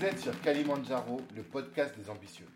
Vous 0.00 0.06
êtes 0.06 0.20
sur 0.20 0.40
Kalimandjaro, 0.40 1.20
le 1.36 1.42
podcast 1.42 1.94
des 1.98 2.08
ambitieux. 2.08 2.48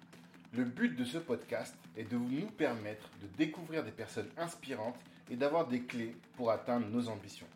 Le 0.54 0.64
but 0.64 0.96
de 0.96 1.04
ce 1.04 1.18
podcast 1.18 1.74
est 1.94 2.10
de 2.10 2.16
nous 2.16 2.46
permettre 2.46 3.10
de 3.20 3.26
découvrir 3.36 3.84
des 3.84 3.90
personnes 3.90 4.30
inspirantes 4.38 4.96
et 5.30 5.36
d'avoir 5.36 5.68
des 5.68 5.82
clés 5.82 6.16
pour 6.38 6.50
atteindre 6.50 6.86
nos 6.86 7.10
ambitions. 7.10 7.46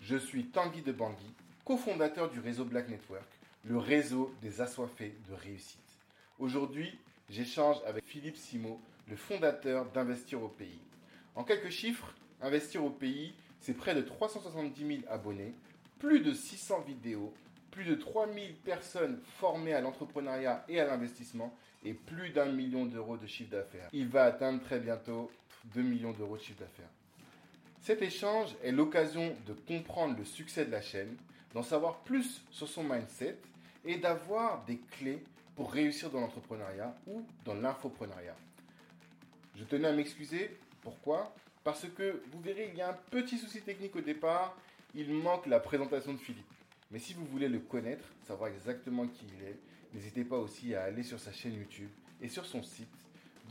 Je 0.00 0.16
suis 0.16 0.46
Tanguy 0.46 0.82
de 0.82 0.90
Bangui, 0.90 1.32
cofondateur 1.64 2.28
du 2.28 2.40
réseau 2.40 2.64
Black 2.64 2.88
Network, 2.88 3.28
le 3.64 3.78
réseau 3.78 4.34
des 4.42 4.60
assoiffés 4.60 5.14
de 5.28 5.34
réussite. 5.34 5.78
Aujourd'hui, 6.40 6.98
j'échange 7.30 7.76
avec 7.86 8.04
Philippe 8.04 8.38
Simo, 8.38 8.80
le 9.08 9.14
fondateur 9.14 9.88
d'Investir 9.92 10.42
au 10.42 10.48
pays. 10.48 10.82
En 11.36 11.44
quelques 11.44 11.70
chiffres, 11.70 12.12
Investir 12.42 12.84
au 12.84 12.90
pays, 12.90 13.34
c'est 13.60 13.74
près 13.74 13.94
de 13.94 14.00
370 14.00 14.84
000 14.84 15.00
abonnés, 15.08 15.54
plus 16.00 16.22
de 16.22 16.32
600 16.32 16.80
vidéos, 16.80 17.32
plus 17.70 17.84
de 17.84 17.94
3000 17.94 18.54
personnes 18.56 19.20
formées 19.38 19.74
à 19.74 19.80
l'entrepreneuriat 19.80 20.64
et 20.68 20.80
à 20.80 20.86
l'investissement 20.86 21.54
et 21.84 21.94
plus 21.94 22.30
d'un 22.30 22.46
million 22.46 22.86
d'euros 22.86 23.16
de 23.16 23.26
chiffre 23.26 23.50
d'affaires. 23.50 23.88
Il 23.92 24.08
va 24.08 24.24
atteindre 24.24 24.62
très 24.62 24.80
bientôt 24.80 25.30
2 25.74 25.82
millions 25.82 26.12
d'euros 26.12 26.36
de 26.36 26.42
chiffre 26.42 26.60
d'affaires. 26.60 26.90
Cet 27.80 28.02
échange 28.02 28.54
est 28.62 28.72
l'occasion 28.72 29.34
de 29.46 29.52
comprendre 29.52 30.18
le 30.18 30.24
succès 30.24 30.64
de 30.64 30.70
la 30.70 30.82
chaîne, 30.82 31.16
d'en 31.54 31.62
savoir 31.62 32.00
plus 32.00 32.42
sur 32.50 32.68
son 32.68 32.82
mindset 32.82 33.38
et 33.84 33.96
d'avoir 33.96 34.64
des 34.64 34.78
clés 34.98 35.22
pour 35.56 35.72
réussir 35.72 36.10
dans 36.10 36.20
l'entrepreneuriat 36.20 36.94
ou 37.06 37.24
dans 37.44 37.54
l'infoprenariat. 37.54 38.36
Je 39.56 39.64
tenais 39.64 39.88
à 39.88 39.92
m'excuser. 39.92 40.56
Pourquoi? 40.82 41.34
Parce 41.64 41.86
que 41.88 42.22
vous 42.30 42.40
verrez, 42.40 42.70
il 42.72 42.78
y 42.78 42.82
a 42.82 42.90
un 42.90 42.98
petit 43.10 43.38
souci 43.38 43.62
technique 43.62 43.96
au 43.96 44.00
départ. 44.00 44.56
Il 44.94 45.12
manque 45.12 45.46
la 45.46 45.60
présentation 45.60 46.12
de 46.12 46.18
Philippe. 46.18 46.46
Mais 46.90 46.98
si 46.98 47.12
vous 47.12 47.26
voulez 47.26 47.48
le 47.48 47.58
connaître, 47.58 48.06
savoir 48.26 48.50
exactement 48.50 49.06
qui 49.06 49.26
il 49.36 49.44
est, 49.44 49.58
n'hésitez 49.92 50.24
pas 50.24 50.38
aussi 50.38 50.74
à 50.74 50.84
aller 50.84 51.02
sur 51.02 51.20
sa 51.20 51.32
chaîne 51.32 51.52
YouTube 51.54 51.90
et 52.22 52.28
sur 52.28 52.46
son 52.46 52.62
site 52.62 52.88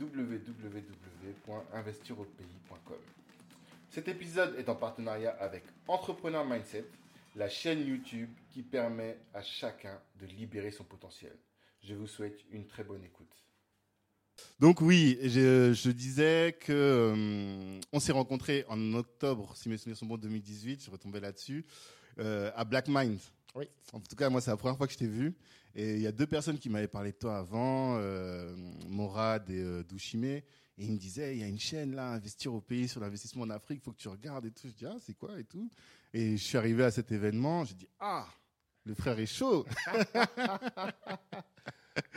www.investiropays.com. 0.00 2.98
Cet 3.90 4.08
épisode 4.08 4.56
est 4.58 4.68
en 4.68 4.74
partenariat 4.74 5.36
avec 5.40 5.62
Entrepreneur 5.86 6.44
Mindset, 6.44 6.86
la 7.36 7.48
chaîne 7.48 7.86
YouTube 7.86 8.28
qui 8.50 8.62
permet 8.62 9.16
à 9.34 9.42
chacun 9.42 10.00
de 10.20 10.26
libérer 10.26 10.72
son 10.72 10.82
potentiel. 10.84 11.36
Je 11.82 11.94
vous 11.94 12.08
souhaite 12.08 12.40
une 12.50 12.66
très 12.66 12.82
bonne 12.82 13.04
écoute. 13.04 13.28
Donc 14.58 14.80
oui, 14.80 15.16
je, 15.22 15.72
je 15.72 15.90
disais 15.90 16.56
que 16.60 16.72
euh, 16.72 17.80
on 17.92 18.00
s'est 18.00 18.12
rencontrés 18.12 18.64
en 18.68 18.94
octobre, 18.94 19.56
si 19.56 19.68
mes 19.68 19.76
souvenirs 19.76 19.96
sont 19.96 20.06
bons, 20.06 20.16
2018. 20.16 20.84
Je 20.84 20.90
retombais 20.90 21.20
là-dessus 21.20 21.64
euh, 22.18 22.50
à 22.54 22.64
Black 22.64 22.88
Mind. 22.88 23.18
Oui. 23.54 23.66
En 23.92 24.00
tout 24.00 24.16
cas, 24.16 24.28
moi, 24.28 24.40
c'est 24.40 24.50
la 24.50 24.56
première 24.56 24.76
fois 24.76 24.86
que 24.86 24.92
je 24.92 24.98
t'ai 24.98 25.06
vu. 25.06 25.34
Et 25.74 25.94
il 25.94 26.02
y 26.02 26.06
a 26.06 26.12
deux 26.12 26.26
personnes 26.26 26.58
qui 26.58 26.70
m'avaient 26.70 26.88
parlé 26.88 27.12
de 27.12 27.16
toi 27.16 27.38
avant, 27.38 27.96
euh, 27.98 28.54
Morad 28.88 29.48
et 29.50 29.60
euh, 29.60 29.82
Douchime. 29.84 30.24
Et 30.24 30.44
ils 30.78 30.92
me 30.92 30.98
disaient, 30.98 31.36
il 31.36 31.40
y 31.40 31.44
a 31.44 31.48
une 31.48 31.58
chaîne 31.58 31.94
là, 31.94 32.12
Investir 32.12 32.54
au 32.54 32.60
pays 32.60 32.88
sur 32.88 33.00
l'investissement 33.00 33.42
en 33.42 33.50
Afrique, 33.50 33.80
il 33.82 33.84
faut 33.84 33.92
que 33.92 33.98
tu 33.98 34.08
regardes 34.08 34.46
et 34.46 34.50
tout. 34.50 34.68
Je 34.68 34.72
dis, 34.72 34.86
ah, 34.86 34.96
c'est 35.00 35.14
quoi 35.14 35.38
et 35.38 35.44
tout. 35.44 35.70
Et 36.12 36.36
je 36.36 36.42
suis 36.42 36.56
arrivé 36.56 36.84
à 36.84 36.90
cet 36.90 37.12
événement, 37.12 37.64
j'ai 37.64 37.74
dit, 37.74 37.88
ah, 38.00 38.26
le 38.84 38.94
frère 38.94 39.18
est 39.18 39.26
chaud. 39.26 39.66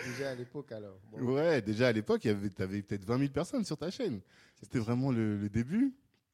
déjà 0.06 0.30
à 0.30 0.36
l'époque 0.36 0.72
alors. 0.72 1.00
Bon. 1.12 1.34
Ouais, 1.34 1.62
déjà 1.62 1.90
à 1.90 1.92
l'époque, 1.92 2.22
tu 2.22 2.30
avais 2.30 2.82
peut-être 2.82 3.06
20 3.06 3.18
000 3.20 3.32
personnes 3.32 3.66
sur 3.66 3.78
ta 3.78 3.92
chaîne. 3.92 4.22
C'était 4.62 4.80
vraiment 4.80 5.12
le, 5.12 5.38
le, 5.38 5.50
début. 5.50 5.94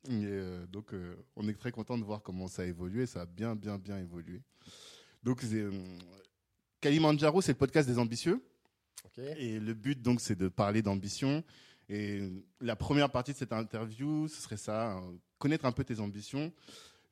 Et 0.10 0.26
euh, 0.26 0.66
donc, 0.68 0.94
euh, 0.94 1.16
on 1.36 1.48
est 1.48 1.54
très 1.54 1.72
content 1.72 1.98
de 1.98 2.04
voir 2.04 2.22
comment 2.22 2.48
ça 2.48 2.62
a 2.62 2.66
évolué. 2.66 3.06
Ça 3.06 3.22
a 3.22 3.26
bien, 3.26 3.56
bien, 3.56 3.78
bien 3.78 4.00
évolué. 4.00 4.42
Donc, 5.24 5.44
euh, 5.44 5.72
Kalimandjaro, 6.80 7.42
c'est 7.42 7.52
le 7.52 7.58
podcast 7.58 7.88
des 7.88 8.00
ambitieux. 8.00 8.42
Okay. 9.06 9.36
Et 9.38 9.60
le 9.60 9.74
but, 9.74 10.02
donc, 10.02 10.22
c'est 10.22 10.38
de 10.38 10.48
parler 10.48 10.82
d'ambition. 10.82 11.44
Et 11.90 12.22
la 12.62 12.76
première 12.76 13.12
partie 13.12 13.34
de 13.34 13.38
cette 13.38 13.54
interview, 13.54 14.28
ce 14.28 14.42
serait 14.42 14.58
ça, 14.58 14.94
hein, 14.94 15.04
connaître 15.40 15.66
un 15.66 15.72
peu 15.72 15.84
tes 15.84 16.00
ambitions. 16.00 16.52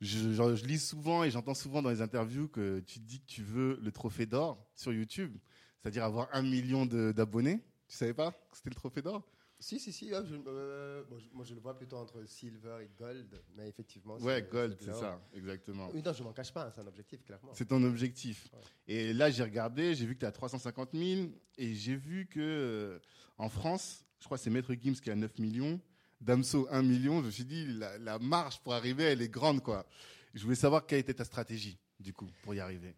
Je, 0.00 0.32
je, 0.32 0.56
je 0.56 0.66
lis 0.66 0.78
souvent 0.78 1.24
et 1.24 1.30
j'entends 1.30 1.54
souvent 1.54 1.80
dans 1.80 1.88
les 1.90 2.02
interviews 2.02 2.48
que 2.48 2.80
tu 2.80 2.98
dis 2.98 3.20
que 3.20 3.26
tu 3.26 3.42
veux 3.42 3.78
le 3.82 3.90
trophée 3.90 4.26
d'or 4.26 4.62
sur 4.74 4.92
YouTube, 4.92 5.34
c'est-à-dire 5.80 6.04
avoir 6.04 6.28
un 6.32 6.42
million 6.42 6.84
d'abonnés. 6.84 7.62
Tu 7.88 7.96
savais 7.96 8.12
pas 8.12 8.32
que 8.32 8.56
c'était 8.56 8.70
le 8.70 8.74
trophée 8.74 9.00
d'or? 9.00 9.22
Si, 9.58 9.78
si, 9.80 9.92
si. 9.92 10.08
Je, 10.08 10.14
euh, 10.46 11.04
bon, 11.08 11.18
je, 11.18 11.26
moi, 11.32 11.44
je 11.44 11.54
le 11.54 11.60
vois 11.60 11.76
plutôt 11.76 11.96
entre 11.96 12.24
silver 12.26 12.78
et 12.82 12.90
gold, 12.98 13.42
mais 13.56 13.68
effectivement. 13.68 14.16
Ouais, 14.18 14.42
gold, 14.42 14.76
c'est 14.80 14.92
ça, 14.94 15.20
exactement. 15.34 15.90
Oui, 15.94 16.02
non, 16.04 16.12
je 16.12 16.22
m'en 16.22 16.32
cache 16.32 16.52
pas, 16.52 16.70
c'est 16.74 16.80
un 16.80 16.86
objectif, 16.86 17.24
clairement. 17.24 17.52
C'est 17.54 17.66
ton 17.66 17.82
objectif. 17.84 18.48
Et 18.86 19.12
là, 19.12 19.30
j'ai 19.30 19.42
regardé, 19.42 19.94
j'ai 19.94 20.06
vu 20.06 20.14
que 20.14 20.20
tu 20.20 20.26
as 20.26 20.32
350 20.32 20.90
000, 20.92 21.28
et 21.58 21.74
j'ai 21.74 21.96
vu 21.96 22.26
que 22.26 22.40
euh, 22.40 22.98
en 23.38 23.48
France, 23.48 24.04
je 24.20 24.24
crois 24.26 24.38
que 24.38 24.44
c'est 24.44 24.50
Maître 24.50 24.74
Gims 24.74 24.94
qui 24.94 25.10
a 25.10 25.14
9 25.16 25.38
millions, 25.38 25.80
Damso 26.20 26.66
1 26.70 26.82
million. 26.82 27.20
Je 27.20 27.26
me 27.26 27.30
suis 27.30 27.44
dit, 27.44 27.66
la, 27.66 27.98
la 27.98 28.18
marge 28.18 28.60
pour 28.60 28.74
arriver, 28.74 29.04
elle 29.04 29.22
est 29.22 29.28
grande, 29.28 29.62
quoi. 29.62 29.86
Je 30.34 30.42
voulais 30.42 30.56
savoir 30.56 30.86
quelle 30.86 30.98
était 31.00 31.14
ta 31.14 31.24
stratégie, 31.24 31.78
du 31.98 32.12
coup, 32.12 32.28
pour 32.42 32.54
y 32.54 32.60
arriver. 32.60 32.94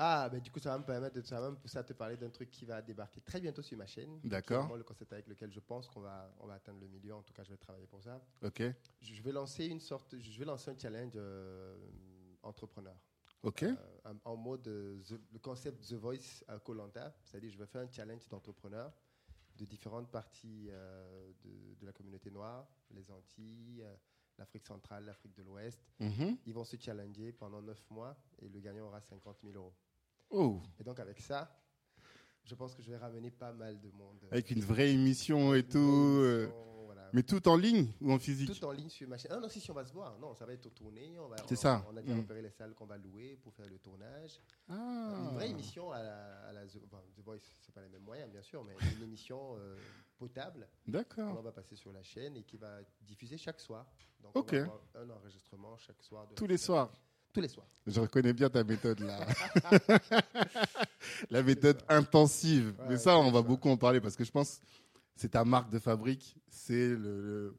Ah, 0.00 0.28
ben 0.30 0.40
du 0.40 0.48
coup, 0.52 0.60
ça 0.60 0.70
va 0.70 0.78
me 0.78 0.84
permettre 0.84 1.16
de 1.16 1.22
ça 1.22 1.40
va 1.40 1.50
me 1.50 1.56
pousser 1.56 1.76
à 1.76 1.82
te 1.82 1.92
parler 1.92 2.16
d'un 2.16 2.30
truc 2.30 2.50
qui 2.52 2.64
va 2.64 2.80
débarquer 2.80 3.20
très 3.20 3.40
bientôt 3.40 3.62
sur 3.62 3.76
ma 3.76 3.86
chaîne. 3.86 4.20
D'accord. 4.22 4.76
le 4.76 4.84
concept 4.84 5.12
avec 5.12 5.26
lequel 5.26 5.50
je 5.52 5.58
pense 5.58 5.88
qu'on 5.88 6.00
va, 6.00 6.32
on 6.38 6.46
va 6.46 6.54
atteindre 6.54 6.80
le 6.80 6.86
million. 6.86 7.16
En 7.18 7.22
tout 7.22 7.32
cas, 7.32 7.42
je 7.42 7.50
vais 7.50 7.56
travailler 7.56 7.88
pour 7.88 8.00
ça. 8.00 8.22
Ok. 8.42 8.62
Je 9.00 9.22
vais 9.22 9.32
lancer 9.32 9.66
une 9.66 9.80
sorte, 9.80 10.16
je 10.16 10.38
vais 10.38 10.44
lancer 10.44 10.70
un 10.70 10.78
challenge 10.78 11.14
euh, 11.16 11.76
entrepreneur. 12.44 12.94
Ok. 13.42 13.64
Euh, 13.64 13.74
en, 14.04 14.14
en, 14.32 14.36
mode 14.36 14.68
euh, 14.68 15.00
the, 15.02 15.20
le 15.32 15.38
concept 15.40 15.84
The 15.88 15.94
Voice 15.94 16.44
à 16.46 16.60
Colanta, 16.60 17.12
c'est-à-dire 17.24 17.50
je 17.50 17.58
vais 17.58 17.66
faire 17.66 17.82
un 17.82 17.90
challenge 17.90 18.28
d'entrepreneurs 18.28 18.92
de 19.56 19.64
différentes 19.64 20.12
parties 20.12 20.68
de, 20.68 21.74
de, 21.74 21.84
la 21.84 21.92
communauté 21.92 22.30
noire, 22.30 22.68
les 22.92 23.10
Antilles. 23.10 23.84
L'Afrique 24.38 24.64
centrale, 24.64 25.04
l'Afrique 25.04 25.34
de 25.34 25.42
l'Ouest. 25.42 25.80
Mm 25.98 26.08
-hmm. 26.08 26.36
Ils 26.46 26.54
vont 26.54 26.64
se 26.64 26.76
challenger 26.76 27.32
pendant 27.32 27.60
9 27.60 27.90
mois 27.90 28.16
et 28.38 28.48
le 28.48 28.60
gagnant 28.60 28.86
aura 28.86 29.00
50 29.00 29.38
000 29.42 29.56
euros. 29.56 29.74
Oh. 30.30 30.60
Et 30.78 30.84
donc 30.84 30.98
avec 31.00 31.20
ça, 31.20 31.50
je 32.44 32.54
pense 32.54 32.74
que 32.74 32.82
je 32.82 32.90
vais 32.90 32.96
ramener 32.96 33.30
pas 33.30 33.52
mal 33.52 33.80
de 33.80 33.90
monde. 33.90 34.18
Avec 34.30 34.50
une 34.50 34.60
vraie 34.60 34.90
émission 34.90 35.54
et 35.54 35.62
tout. 35.62 35.78
Émission, 35.78 36.84
voilà. 36.84 37.10
Mais 37.12 37.22
tout 37.22 37.46
en 37.48 37.56
ligne 37.56 37.90
ou 38.00 38.12
en 38.12 38.18
physique? 38.18 38.52
Tout 38.58 38.64
en 38.66 38.72
ligne 38.72 38.88
sur 38.90 39.08
ma 39.08 39.16
chaîne. 39.18 39.32
Ah 39.34 39.40
non, 39.40 39.48
si, 39.48 39.60
si, 39.60 39.70
on 39.70 39.74
va 39.74 39.84
se 39.84 39.92
voir. 39.92 40.18
Non, 40.18 40.34
ça 40.34 40.44
va 40.46 40.52
être 40.52 40.68
tourné. 40.74 41.18
On 41.18 41.28
va, 41.28 41.36
C'est 41.46 41.54
on, 41.58 41.60
ça. 41.60 41.86
On 41.90 41.96
a 41.96 42.02
déjà 42.02 42.14
Mm. 42.14 42.20
repéré 42.20 42.42
les 42.42 42.50
salles 42.50 42.74
qu'on 42.74 42.86
va 42.86 42.98
louer 42.98 43.36
pour 43.42 43.54
faire 43.54 43.66
le 43.66 43.78
tournage. 43.78 44.40
Ah. 44.68 45.28
Une 45.30 45.34
vraie 45.34 45.50
émission 45.50 45.90
à 45.92 46.02
la, 46.02 46.40
à 46.48 46.52
la 46.52 46.66
The, 46.66 46.78
enfin, 46.84 47.02
The 47.16 47.20
Voice, 47.20 47.38
c'est 47.60 47.74
pas 47.74 47.82
les 47.82 47.88
mêmes 47.88 48.02
moyens, 48.02 48.30
bien 48.30 48.42
sûr, 48.42 48.64
mais 48.64 48.74
une 48.96 49.02
émission 49.02 49.56
euh, 49.58 49.76
potable. 50.18 50.68
On 50.86 50.90
D'accord. 50.90 51.42
va 51.42 51.52
passer 51.52 51.76
sur 51.76 51.92
la 51.92 52.02
chaîne 52.02 52.36
et 52.36 52.42
qui 52.42 52.56
va 52.58 52.78
diffuser 53.02 53.36
chaque 53.38 53.60
soir. 53.60 53.86
Donc 54.22 54.36
Ok. 54.36 54.50
on 54.52 54.56
va 54.56 54.62
avoir 54.64 54.80
un 54.96 55.10
enregistrement 55.10 55.76
chaque 55.78 56.02
soir. 56.02 56.26
de 56.28 56.34
Tous 56.34 56.46
les 56.46 56.58
soirs. 56.58 56.92
Tous 57.38 57.42
les 57.42 57.48
soirs. 57.48 57.66
Je 57.86 58.00
reconnais 58.00 58.32
bien 58.32 58.50
ta 58.50 58.64
méthode 58.64 58.98
là. 59.00 59.26
La 61.30 61.42
méthode 61.42 61.78
intensive. 61.88 62.74
Ouais, 62.80 62.86
Mais 62.90 62.96
ça, 62.96 63.18
on 63.18 63.30
va 63.30 63.38
ça. 63.40 63.46
beaucoup 63.46 63.68
en 63.70 63.76
parler 63.76 64.00
parce 64.00 64.16
que 64.16 64.24
je 64.24 64.30
pense 64.30 64.58
que 64.58 64.64
c'est 65.16 65.30
ta 65.30 65.44
marque 65.44 65.70
de 65.70 65.78
fabrique. 65.78 66.36
C'est 66.48 66.88
le- 66.88 66.96
le- 67.22 67.56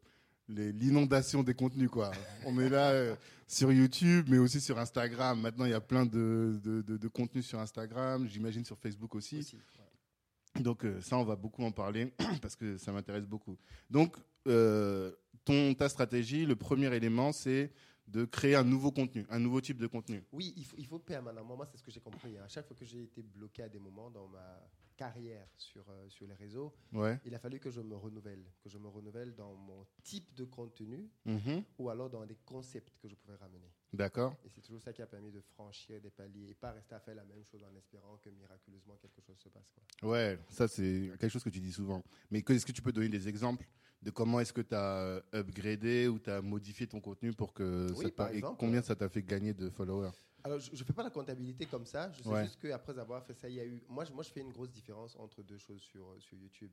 les- 0.49 0.71
l'inondation 0.71 1.43
des 1.43 1.53
contenus 1.53 1.89
quoi. 1.89 2.11
On 2.45 2.59
est 2.59 2.69
là 2.69 2.89
euh, 2.91 3.15
sur 3.47 3.71
YouTube, 3.71 4.27
mais 4.29 4.37
aussi 4.37 4.59
sur 4.59 4.77
Instagram. 4.79 5.39
Maintenant, 5.39 5.65
il 5.65 5.71
y 5.71 5.75
a 5.75 5.81
plein 5.81 6.05
de, 6.05 6.59
de, 6.63 6.81
de- 6.81 6.97
de 6.97 7.07
contenus 7.07 7.45
sur 7.47 7.59
Instagram. 7.59 8.27
J'imagine 8.27 8.65
sur 8.65 8.77
Facebook 8.77 9.15
aussi. 9.15 9.39
Aussi, 9.39 9.55
ouais. 9.55 10.61
Donc 10.61 10.83
euh, 10.83 10.99
ça, 11.01 11.17
on 11.17 11.23
va 11.23 11.35
beaucoup 11.35 11.63
en 11.63 11.71
parler 11.71 12.11
parce 12.41 12.55
que 12.55 12.77
ça 12.77 12.91
m'intéresse 12.91 13.25
beaucoup. 13.25 13.57
Donc, 13.89 14.15
euh, 14.47 15.11
ton, 15.45 15.73
ta 15.73 15.87
stratégie, 15.89 16.45
le 16.45 16.55
premier 16.55 16.93
élément, 16.95 17.31
c'est 17.31 17.71
de 18.11 18.25
créer 18.25 18.55
un 18.55 18.63
nouveau 18.63 18.91
contenu, 18.91 19.25
un 19.29 19.39
nouveau 19.39 19.61
type 19.61 19.77
de 19.77 19.87
contenu. 19.87 20.23
Oui, 20.31 20.53
il 20.57 20.65
faut, 20.65 20.75
il 20.77 20.85
faut 20.85 20.99
permanemment. 20.99 21.55
Moi, 21.55 21.65
c'est 21.65 21.77
ce 21.77 21.83
que 21.83 21.91
j'ai 21.91 21.99
compris. 21.99 22.37
hein. 22.37 22.43
À 22.43 22.47
chaque 22.47 22.65
fois 22.67 22.75
que 22.75 22.85
j'ai 22.85 23.03
été 23.03 23.21
bloqué 23.21 23.63
à 23.63 23.69
des 23.69 23.79
moments 23.79 24.09
dans 24.09 24.27
ma 24.27 24.67
carrière 24.97 25.47
sur, 25.57 25.85
euh, 25.89 26.09
sur 26.09 26.27
les 26.27 26.33
réseaux, 26.33 26.73
Ouais. 26.91 27.19
il 27.25 27.33
a 27.35 27.39
fallu 27.39 27.59
que 27.59 27.69
je 27.69 27.81
me 27.81 27.95
renouvelle, 27.95 28.43
que 28.61 28.69
je 28.69 28.77
me 28.77 28.87
renouvelle 28.87 29.33
dans 29.35 29.53
mon 29.55 29.85
type 30.03 30.33
de 30.33 30.43
contenu 30.45 31.09
Mhm. 31.25 31.63
ou 31.77 31.89
alors 31.89 32.09
dans 32.09 32.25
des 32.25 32.35
concepts 32.45 32.97
que 32.99 33.07
je 33.07 33.15
pouvais 33.15 33.35
ramener. 33.35 33.71
D'accord. 33.91 34.35
Et 34.45 34.49
c'est 34.49 34.61
toujours 34.61 34.81
ça 34.81 34.93
qui 34.93 35.01
a 35.01 35.07
permis 35.07 35.31
de 35.31 35.41
franchir 35.41 35.99
des 35.99 36.11
paliers 36.11 36.49
et 36.49 36.53
pas 36.53 36.71
rester 36.71 36.93
à 36.95 36.99
faire 36.99 37.15
la 37.15 37.23
même 37.23 37.43
chose 37.43 37.63
en 37.63 37.75
espérant 37.75 38.17
que 38.17 38.29
miraculeusement 38.29 38.95
quelque 38.97 39.21
chose 39.21 39.37
se 39.39 39.49
passe. 39.49 39.69
Quoi. 39.73 40.09
Ouais, 40.11 40.39
ça 40.49 40.67
c'est 40.67 41.11
quelque 41.19 41.29
chose 41.29 41.43
que 41.43 41.49
tu 41.49 41.59
dis 41.59 41.71
souvent. 41.71 42.03
Mais 42.29 42.39
est-ce 42.47 42.65
que 42.65 42.71
tu 42.71 42.81
peux 42.83 42.91
donner 42.91 43.09
des 43.09 43.27
exemples 43.27 43.67
de 44.01 44.11
comment 44.11 44.39
est-ce 44.39 44.53
que 44.53 44.61
tu 44.61 44.75
as 44.75 45.21
upgradé 45.33 46.07
ou 46.07 46.19
tu 46.19 46.29
as 46.29 46.41
modifié 46.41 46.87
ton 46.87 47.01
contenu 47.01 47.33
pour 47.33 47.51
que 47.53 47.87
Oui, 47.95 48.05
ça 48.05 48.11
par 48.11 48.31
et 48.33 48.41
combien 48.41 48.79
euh, 48.79 48.83
ça 48.83 48.95
t'a 48.95 49.09
fait 49.09 49.23
gagner 49.23 49.53
de 49.53 49.69
followers? 49.69 50.11
Alors, 50.43 50.59
je 50.59 50.71
ne 50.71 50.77
fais 50.77 50.93
pas 50.93 51.03
la 51.03 51.09
comptabilité 51.09 51.65
comme 51.65 51.85
ça. 51.85 52.09
Je 52.13 52.23
sais 52.23 52.29
Ouais. 52.29 52.43
juste 52.45 52.61
qu'après 52.61 52.97
avoir 52.97 53.25
fait 53.25 53.33
ça, 53.33 53.49
il 53.49 53.55
y 53.55 53.59
a 53.59 53.65
eu. 53.65 53.83
Moi, 53.89 54.05
je- 54.05 54.13
moi, 54.13 54.23
je 54.23 54.29
fais 54.29 54.39
une 54.39 54.53
grosse 54.53 54.71
différence 54.71 55.17
entre 55.17 55.43
deux 55.43 55.57
choses 55.57 55.81
sur, 55.81 56.07
euh, 56.11 56.19
sur 56.21 56.37
YouTube. 56.37 56.71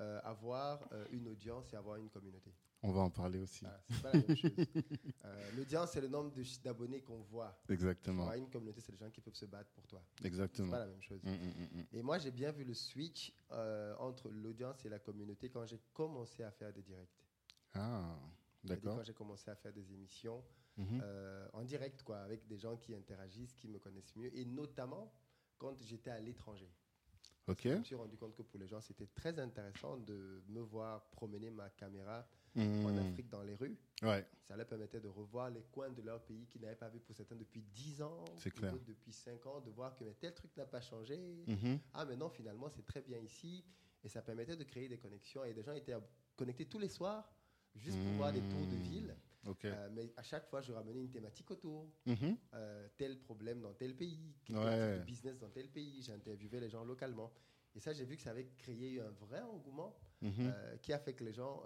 Euh, 0.00 0.20
avoir 0.24 0.80
euh, 0.92 1.06
une 1.12 1.28
audience 1.28 1.72
et 1.72 1.76
avoir 1.76 1.96
une 1.96 2.08
communauté. 2.10 2.52
On 2.82 2.90
va 2.92 3.00
en 3.00 3.10
parler 3.10 3.38
aussi. 3.38 3.64
Ah, 3.66 3.80
c'est 3.88 4.02
pas 4.02 4.12
la 4.12 4.18
même 4.20 4.36
chose. 4.36 4.50
Euh, 5.24 5.50
L'audience, 5.56 5.90
c'est 5.92 6.00
le 6.02 6.08
nombre 6.08 6.32
d'abonnés 6.62 7.00
qu'on 7.00 7.22
voit. 7.22 7.58
Exactement. 7.68 8.30
Une 8.34 8.50
communauté, 8.50 8.80
c'est 8.80 8.92
les 8.92 8.98
gens 8.98 9.10
qui 9.10 9.20
peuvent 9.22 9.34
se 9.34 9.46
battre 9.46 9.70
pour 9.70 9.86
toi. 9.86 10.02
C'est 10.20 10.26
Exactement. 10.26 10.70
pas 10.70 10.80
la 10.80 10.86
même 10.88 11.00
chose. 11.00 11.22
Mm, 11.22 11.30
mm, 11.30 11.78
mm. 11.80 11.86
Et 11.92 12.02
moi, 12.02 12.18
j'ai 12.18 12.30
bien 12.30 12.52
vu 12.52 12.64
le 12.64 12.74
switch 12.74 13.32
entre 13.98 14.28
l'audience 14.28 14.84
et 14.84 14.90
la 14.90 14.98
communauté 14.98 15.48
quand 15.48 15.64
j'ai 15.64 15.80
commencé 15.94 16.42
à 16.42 16.50
faire 16.50 16.72
des 16.74 16.82
directs. 16.82 17.16
Ah, 17.72 18.18
d'accord. 18.64 18.96
Quand 18.98 19.02
j'ai 19.04 19.14
commencé 19.14 19.50
à 19.50 19.54
faire 19.56 19.72
des 19.72 19.90
émissions 19.92 20.44
Mhm. 20.76 21.00
euh, 21.04 21.48
en 21.52 21.62
direct, 21.62 22.02
quoi, 22.02 22.18
avec 22.18 22.46
des 22.48 22.58
gens 22.58 22.76
qui 22.76 22.94
interagissent, 22.94 23.54
qui 23.54 23.68
me 23.68 23.78
connaissent 23.78 24.14
mieux, 24.16 24.36
et 24.36 24.44
notamment 24.44 25.12
quand 25.56 25.76
j'étais 25.80 26.10
à 26.10 26.18
l'étranger. 26.20 26.68
Ok. 27.46 27.60
Je 27.64 27.68
me 27.74 27.84
suis 27.84 27.94
rendu 27.94 28.16
compte 28.16 28.34
que 28.34 28.42
pour 28.42 28.58
les 28.58 28.66
gens, 28.66 28.80
c'était 28.80 29.06
très 29.08 29.38
intéressant 29.38 29.98
de 29.98 30.42
me 30.48 30.60
voir 30.60 31.04
promener 31.10 31.50
ma 31.50 31.68
caméra 31.70 32.26
en 32.56 32.60
Mm. 32.60 32.98
Afrique 32.98 33.28
dans 33.28 33.42
les 33.42 33.54
rues. 33.56 33.76
Ouais, 34.02 34.24
Ça 34.46 34.56
leur 34.56 34.66
permettait 34.66 35.00
de 35.00 35.08
revoir 35.08 35.50
les 35.50 35.62
coins 35.72 35.90
de 35.90 36.00
leur 36.02 36.22
pays 36.22 36.46
qu'ils 36.46 36.60
n'avaient 36.62 36.76
pas 36.76 36.88
vu 36.88 37.00
pour 37.00 37.14
certains 37.16 37.34
depuis 37.36 37.62
10 37.62 38.00
ans, 38.02 38.24
clair. 38.54 38.72
d'autres 38.72 38.84
depuis 38.84 39.12
5 39.12 39.44
ans, 39.46 39.60
de 39.60 39.70
voir 39.70 39.94
que 39.96 40.04
mais 40.04 40.14
tel 40.14 40.32
truc 40.34 40.56
n'a 40.56 40.64
pas 40.64 40.80
changé. 40.80 41.16
Mhm. 41.46 41.80
Ah, 41.92 42.04
mais 42.04 42.16
non, 42.16 42.28
finalement, 42.30 42.68
c'est 42.70 42.86
très 42.86 43.02
bien 43.02 43.18
ici. 43.18 43.64
Et 44.04 44.08
ça 44.08 44.22
permettait 44.22 44.56
de 44.56 44.64
créer 44.64 44.88
des 44.88 44.98
connexions. 44.98 45.44
Et 45.44 45.52
des 45.52 45.62
gens 45.62 45.72
étaient 45.72 45.96
connectés 46.36 46.66
tous 46.66 46.78
les 46.78 46.88
soirs, 46.88 47.30
juste 47.74 47.98
pour 48.02 48.12
voir 48.12 48.32
des 48.32 48.40
tours 48.40 48.66
de 48.66 48.76
ville. 48.76 49.14
Euh, 49.64 49.88
mais 49.92 50.12
à 50.16 50.22
chaque 50.22 50.46
fois, 50.48 50.60
je 50.62 50.72
ramenais 50.72 51.00
une 51.00 51.10
thématique 51.10 51.50
autour. 51.50 51.88
Mhm. 52.06 52.36
Euh, 52.54 52.88
tel 52.96 53.18
problème 53.18 53.60
dans 53.60 53.74
tel 53.74 53.94
pays, 53.96 54.34
quel 54.44 54.56
Ouais. 54.56 54.92
type 54.92 55.00
de 55.00 55.04
business 55.04 55.38
dans 55.38 55.50
tel 55.50 55.68
pays. 55.68 56.02
J'ai 56.02 56.12
interviewé 56.12 56.60
les 56.60 56.68
gens 56.70 56.84
localement. 56.84 57.32
Et 57.74 57.80
ça, 57.80 57.92
j'ai 57.92 58.04
vu 58.04 58.16
que 58.16 58.22
ça 58.22 58.30
avait 58.30 58.46
créé 58.56 59.00
un 59.00 59.10
vrai 59.10 59.40
engouement 59.42 59.96
Mhm. 60.22 60.32
euh, 60.40 60.76
qui 60.78 60.92
a 60.92 60.98
fait 60.98 61.12
que 61.14 61.24
les 61.24 61.32
gens 61.32 61.62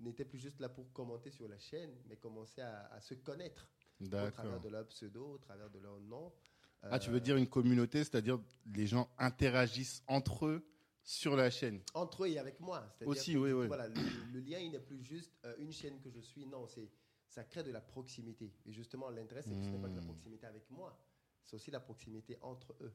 n'étaient 0.00 0.24
plus 0.24 0.38
juste 0.38 0.58
là 0.60 0.68
pour 0.68 0.92
commenter 0.92 1.30
sur 1.30 1.46
la 1.48 1.58
chaîne, 1.58 1.94
mais 2.08 2.16
commençaient 2.16 2.62
à, 2.62 2.86
à 2.92 3.00
se 3.00 3.14
connaître 3.14 3.68
au 4.00 4.06
travers 4.30 4.60
de 4.60 4.68
leur 4.68 4.86
pseudo, 4.88 5.32
au 5.34 5.38
travers 5.38 5.70
de 5.70 5.78
leur 5.78 6.00
nom. 6.00 6.32
Ah, 6.84 6.98
tu 6.98 7.10
veux 7.10 7.20
dire 7.20 7.36
une 7.36 7.46
communauté, 7.46 7.98
c'est-à-dire 7.98 8.40
les 8.74 8.86
gens 8.88 9.08
interagissent 9.18 10.02
entre 10.08 10.46
eux 10.46 10.66
sur 11.04 11.36
la 11.36 11.50
chaîne. 11.50 11.80
entre 11.94 12.24
eux 12.24 12.28
et 12.28 12.38
avec 12.38 12.60
moi. 12.60 12.94
Aussi, 13.04 13.32
que, 13.34 13.38
oui, 13.38 13.52
oui. 13.52 13.66
Voilà, 13.66 13.88
le, 13.88 13.94
le 14.32 14.40
lien, 14.40 14.58
il 14.58 14.70
n'est 14.70 14.80
plus 14.80 15.02
juste 15.02 15.32
euh, 15.44 15.54
une 15.58 15.72
chaîne 15.72 16.00
que 16.00 16.10
je 16.10 16.20
suis. 16.20 16.46
Non, 16.46 16.66
c'est 16.66 16.88
ça 17.28 17.44
crée 17.44 17.62
de 17.64 17.70
la 17.70 17.80
proximité. 17.80 18.52
Et 18.66 18.72
justement, 18.72 19.08
l'intérêt, 19.10 19.42
c'est 19.42 19.56
que 19.58 19.64
ce 19.64 19.70
n'est 19.70 19.78
pas 19.80 19.88
que 19.88 19.94
la 19.94 20.00
Hmm. 20.02 20.06
proximité 20.06 20.46
avec 20.46 20.70
moi, 20.70 20.98
c'est 21.42 21.56
aussi 21.56 21.70
la 21.70 21.80
proximité 21.80 22.36
entre 22.42 22.74
eux. 22.82 22.92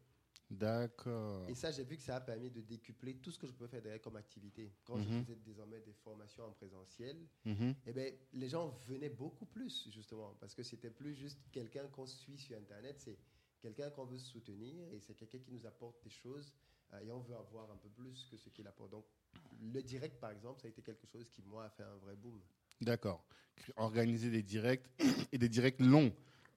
D'accord. 0.50 1.50
Et 1.50 1.56
ça, 1.56 1.72
j'ai 1.72 1.84
vu 1.84 1.98
que 1.98 2.04
ça 2.04 2.16
a 2.16 2.22
permis 2.22 2.50
de 2.50 2.62
décupler 2.62 3.18
tout 3.18 3.32
ce 3.32 3.38
que 3.40 3.48
je 3.48 3.52
peux 3.54 3.68
faire 3.68 3.82
derrière 3.82 4.02
comme 4.02 4.16
activité. 4.16 4.72
Quand 4.86 4.98
je 5.00 5.10
Mhm. 5.10 5.22
faisais 5.26 5.36
désormais 5.36 5.82
des 5.82 5.92
formations 5.92 6.46
en 6.46 6.52
présentiel, 6.52 7.18
eh 7.46 7.94
ben, 7.94 8.14
les 8.32 8.48
gens 8.48 8.70
venaient 8.88 9.10
beaucoup 9.10 9.46
plus, 9.46 9.90
justement, 9.92 10.36
parce 10.40 10.56
que 10.56 10.64
c'était 10.64 10.92
plus 10.92 11.16
juste 11.16 11.40
quelqu'un 11.52 11.88
qu'on 11.90 12.06
suit 12.06 12.38
sur 12.38 12.58
Internet, 12.58 13.00
c'est 13.02 13.18
quelqu'un 13.60 13.90
qu'on 13.90 14.06
veut 14.06 14.20
soutenir 14.20 14.88
et 14.94 15.00
c'est 15.02 15.16
quelqu'un 15.16 15.40
qui 15.40 15.52
nous 15.52 15.66
apporte 15.66 16.02
des 16.04 16.10
choses 16.12 16.54
et 17.02 17.12
on 17.12 17.20
veut 17.20 17.36
avoir 17.36 17.70
un 17.72 17.78
peu 17.78 17.90
plus 17.90 18.28
que 18.30 18.38
ce 18.38 18.50
qu'il 18.50 18.68
apporte. 18.68 18.92
Donc, 18.92 19.06
le 19.62 19.82
direct, 19.82 20.20
par 20.20 20.32
exemple, 20.32 20.62
ça 20.62 20.68
a 20.68 20.70
été 20.70 20.82
quelque 20.82 21.06
chose 21.08 21.30
qui, 21.30 21.42
moi, 21.44 21.66
a 21.66 21.70
fait 21.70 21.84
un 21.84 21.96
vrai 21.98 22.16
boom. 22.16 22.40
D'accord. 22.82 23.24
Organiser 23.76 24.30
des 24.30 24.44
directs 24.44 24.86
et 25.32 25.38
des 25.38 25.50
directs 25.50 25.80
longs. 25.82 26.14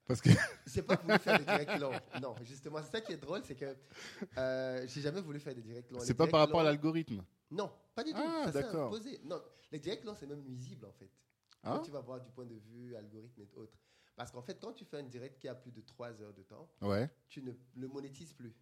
Parce 0.07 0.21
que. 0.21 0.31
C'est 0.67 0.83
pas 0.83 0.97
voulu 0.97 1.19
faire 1.19 1.39
des 1.39 1.45
directs 1.45 1.79
longs. 1.81 1.99
Non, 2.21 2.35
justement, 2.43 2.83
c'est 2.83 2.91
ça 2.91 3.01
qui 3.01 3.13
est 3.13 3.17
drôle, 3.17 3.43
c'est 3.45 3.55
que 3.57 3.77
euh, 4.39 4.87
j'ai 4.87 5.01
jamais 5.01 5.21
voulu 5.21 5.41
faire 5.41 5.55
des 5.55 5.63
directs 5.63 5.91
longs. 5.91 6.01
C'est 6.01 6.15
pas 6.15 6.27
par 6.27 6.41
rapport 6.41 6.61
à 6.61 6.65
l'algorithme. 6.65 7.25
Non, 7.51 7.73
pas 7.95 8.05
du 8.05 8.13
tout. 8.13 8.19
Ah, 8.21 8.51
d'accord. 8.53 8.97
Non, 9.25 9.43
les 9.73 9.79
directs 9.79 10.05
longs, 10.05 10.15
c'est 10.15 10.27
même 10.27 10.43
nuisible, 10.43 10.85
en 10.87 10.93
fait. 10.93 11.11
Ah 11.63 11.75
Quand 11.77 11.83
tu 11.83 11.91
vas 11.91 12.01
voir 12.01 12.21
du 12.21 12.31
point 12.31 12.45
de 12.47 12.55
vue 12.55 12.95
algorithme 12.97 13.43
et 13.43 13.49
autres. 13.57 13.77
Parce 14.17 14.31
qu'en 14.31 14.43
fait, 14.43 14.59
quand 14.61 14.73
tu 14.73 14.85
fais 14.85 14.99
un 14.99 15.03
direct 15.05 15.39
qui 15.41 15.49
a 15.49 15.55
plus 15.55 15.73
de 15.73 15.81
3 15.81 16.21
heures 16.23 16.35
de 16.35 16.43
temps, 16.43 16.71
Ouais. 16.83 17.09
tu 17.29 17.43
ne 17.43 17.53
le 17.75 17.89
monétises 17.89 18.33
plus. 18.33 18.55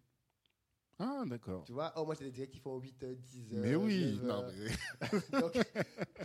Ah, 0.99 1.23
d'accord. 1.25 1.63
Tu 1.65 1.71
vois, 1.71 1.93
oh, 1.95 2.05
moi 2.05 2.13
j'ai 2.15 2.25
des 2.25 2.31
directs 2.31 2.51
qui 2.51 2.59
font 2.59 2.77
8 2.77 3.03
heures, 3.03 3.15
10 3.15 3.53
heures. 3.53 3.61
Mais 3.61 3.75
oui. 3.75 4.19
9 4.21 4.23
Non, 4.23 4.33
heures. 4.43 4.51
mais- 4.57 5.39
Donc, 5.41 5.57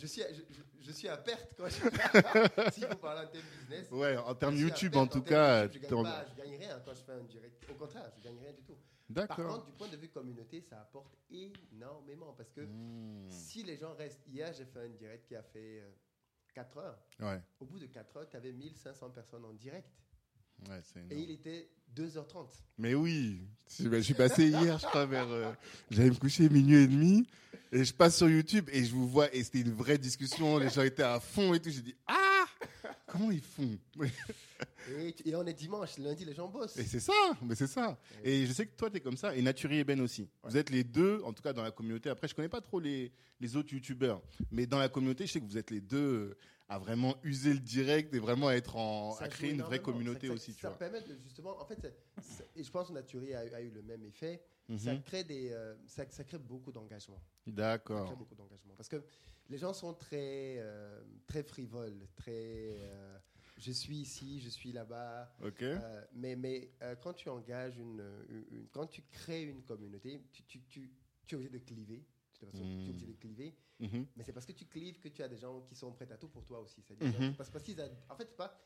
je 0.00 0.06
suis, 0.06 0.22
à, 0.22 0.32
je, 0.32 0.40
je- 0.80 0.90
suis 0.92 1.08
à 1.08 1.16
perte 1.16 1.54
quand 1.56 1.68
je. 1.68 2.70
si 2.72 2.80
vous 2.80 2.96
parlez 2.96 3.22
en 3.26 3.30
termes 3.30 3.44
business. 3.60 3.90
Ouais, 3.92 4.16
en 4.16 4.34
termes 4.34 4.56
YouTube, 4.56 4.92
perte 4.92 5.04
en 5.04 5.06
tout 5.06 5.22
cas. 5.22 5.62
YouTube, 5.64 5.82
je 5.84 5.88
gagne, 5.94 6.02
pas, 6.02 6.24
je 6.26 6.34
gagne 6.42 6.56
rien 6.56 6.80
quand 6.84 6.94
je 6.94 7.02
fais 7.02 7.12
un 7.12 7.22
direct. 7.22 7.64
Au 7.70 7.74
contraire, 7.74 8.10
je 8.16 8.22
gagne 8.22 8.38
rien 8.38 8.52
du 8.52 8.62
tout. 8.62 8.76
Par 9.14 9.36
contre, 9.36 9.66
du 9.66 9.72
point 9.72 9.88
de 9.88 9.96
vue 9.96 10.08
communauté, 10.08 10.60
ça 10.60 10.80
apporte 10.80 11.14
énormément. 11.30 12.32
Parce 12.32 12.50
que 12.50 12.62
Hmm. 12.62 13.30
si 13.30 13.62
les 13.62 13.76
gens 13.76 13.94
restent. 13.94 14.26
Hier, 14.26 14.52
j'ai 14.52 14.64
fait 14.64 14.80
un 14.80 14.88
direct 14.88 15.26
qui 15.28 15.36
a 15.36 15.42
fait 15.42 15.84
4 16.52 16.78
heures. 16.78 16.98
Ouais, 17.20 17.40
Au 17.60 17.66
bout 17.66 17.78
de 17.78 17.86
4 17.86 18.16
heures, 18.16 18.28
tu 18.28 18.36
avais 18.36 18.52
1500 18.52 19.10
personnes 19.10 19.44
en 19.44 19.52
direct. 19.52 19.88
Ouais, 20.68 20.80
Et 21.10 21.18
il 21.22 21.30
était 21.32 21.68
2h30. 21.96 22.46
Mais 22.78 22.94
oui, 22.94 23.40
je 23.78 23.88
je 23.90 24.00
suis 24.00 24.14
passé 24.14 24.48
hier, 24.48 24.78
je 24.78 24.86
crois, 24.86 25.06
vers. 25.06 25.28
euh, 25.28 25.52
J'allais 25.90 26.10
me 26.10 26.14
coucher 26.16 26.48
minuit 26.48 26.76
et 26.76 26.86
demi, 26.88 27.26
et 27.72 27.84
je 27.84 27.92
passe 27.94 28.16
sur 28.16 28.28
YouTube 28.28 28.68
et 28.72 28.84
je 28.84 28.92
vous 28.92 29.08
vois, 29.08 29.32
et 29.34 29.42
c'était 29.44 29.60
une 29.60 29.72
vraie 29.72 29.98
discussion, 29.98 30.58
les 30.58 30.70
gens 30.70 30.82
étaient 30.82 31.02
à 31.02 31.20
fond 31.20 31.54
et 31.54 31.60
tout. 31.60 31.70
J'ai 31.70 31.82
dit, 31.82 31.94
ah 32.06 32.20
Comment 33.06 33.30
ils 33.30 33.40
font? 33.40 33.78
Et 35.26 35.34
on 35.34 35.46
est 35.46 35.54
dimanche, 35.54 35.96
lundi, 35.98 36.24
les 36.24 36.34
gens 36.34 36.48
bossent. 36.48 36.76
Et 36.76 36.84
c'est 36.84 37.00
ça, 37.00 37.12
mais 37.42 37.54
c'est 37.54 37.66
ça. 37.68 37.98
Et 38.22 38.44
je 38.44 38.52
sais 38.52 38.66
que 38.66 38.76
toi, 38.76 38.90
tu 38.90 38.96
es 38.96 39.00
comme 39.00 39.16
ça, 39.16 39.34
et 39.34 39.40
Naturi 39.40 39.78
et 39.78 39.84
Ben 39.84 40.00
aussi. 40.00 40.28
Vous 40.42 40.56
êtes 40.56 40.68
les 40.70 40.84
deux, 40.84 41.20
en 41.24 41.32
tout 41.32 41.42
cas 41.42 41.52
dans 41.52 41.62
la 41.62 41.70
communauté. 41.70 42.10
Après, 42.10 42.28
je 42.28 42.34
connais 42.34 42.48
pas 42.48 42.60
trop 42.60 42.80
les, 42.80 43.12
les 43.40 43.56
autres 43.56 43.72
youtubeurs, 43.72 44.20
mais 44.50 44.66
dans 44.66 44.78
la 44.78 44.88
communauté, 44.88 45.26
je 45.26 45.32
sais 45.32 45.40
que 45.40 45.46
vous 45.46 45.56
êtes 45.56 45.70
les 45.70 45.80
deux 45.80 45.96
euh, 45.96 46.36
à 46.74 46.78
vraiment 46.78 47.16
user 47.22 47.52
le 47.54 47.60
direct 47.60 48.12
et 48.14 48.18
vraiment 48.18 48.48
à 48.48 48.54
être 48.54 48.74
en, 48.76 49.12
Ça 49.12 49.24
à 49.24 49.28
créer 49.28 49.52
une 49.52 49.62
vraie 49.62 49.80
communauté 49.80 50.22
Ça- 50.22 50.26
ça- 50.28 50.32
aussi, 50.34 50.54
tu 50.54 50.60
ça 50.62 50.68
vois. 50.70 50.78
permet 50.78 51.00
de 51.02 51.16
justement, 51.22 51.60
en 51.60 51.64
fait, 51.64 51.80
ça- 51.80 52.22
ça- 52.22 52.44
et 52.56 52.64
je 52.64 52.70
pense 52.70 52.88
que 52.88 52.92
Naturi 52.94 53.32
a, 53.32 53.40
a 53.40 53.60
eu 53.60 53.70
le 53.70 53.82
même 53.82 54.02
effet. 54.04 54.42
Ça 54.78 54.92
Mhm. 54.94 55.02
crée 55.02 55.22
des, 55.24 55.52
euh, 55.52 55.74
ça, 55.86 56.04
ça 56.10 56.24
crée 56.24 56.38
beaucoup 56.38 56.72
d'engagement. 56.72 57.18
Ça 57.18 57.42
crée 57.44 57.52
D'accord. 57.52 58.16
beaucoup 58.16 58.34
d'engagement 58.34 58.74
parce 58.76 58.88
que 58.88 59.02
les 59.50 59.58
gens 59.58 59.72
sont 59.72 59.94
très, 59.94 60.56
euh, 60.58 61.00
très 61.26 61.42
frivoles, 61.44 62.08
très. 62.16 62.32
euh, 62.80 63.18
je 63.58 63.70
suis 63.70 63.98
ici, 63.98 64.40
je 64.40 64.48
suis 64.48 64.72
là-bas. 64.72 65.32
Ok. 65.44 65.62
Euh, 65.62 66.04
mais 66.14 66.34
mais 66.34 66.72
quand 67.02 67.12
tu 67.12 67.28
engages 67.28 67.76
une, 67.78 68.02
une- 68.30 68.46
une- 68.50 68.68
quand 68.72 68.86
tu 68.86 69.02
crées 69.12 69.42
une 69.44 69.62
communauté, 69.62 70.20
tu, 70.32 70.42
tu, 70.44 70.60
tu, 70.62 70.90
tu 71.26 71.34
es 71.34 71.36
obligé 71.36 71.50
de 71.50 71.58
cliver. 71.58 72.04
De 72.46 72.50
toute 72.50 72.61
façon, 72.61 72.79
Tu 72.81 72.87
es 72.87 72.91
obligé 72.91 73.06
de 73.12 73.19
cliver. 73.19 73.55
Mhm. 73.81 74.06
Mais 74.17 74.25
c'est 74.25 74.32
parce 74.32 74.46
que 74.46 74.52
tu 74.52 74.67
clives 74.67 75.00
que 75.00 75.08
tu 75.08 75.23
as 75.23 75.29
des 75.29 75.37
gens 75.37 75.61
qui 75.62 75.75
sont 75.75 75.93
prêts 75.93 76.11
à 76.12 76.17
tout 76.17 76.29
pour 76.29 76.44
toi 76.44 76.61
aussi. 76.61 76.82
C'est-à-dire, 76.82 77.20
Mhm. 77.20 77.35
parce, 77.35 77.50
parce 77.50 77.64
qu'ils 77.64 77.81
a- 77.81 77.88
en 78.08 78.17
fait, 78.17 78.26
c'est 78.29 78.37
pas, 78.37 78.61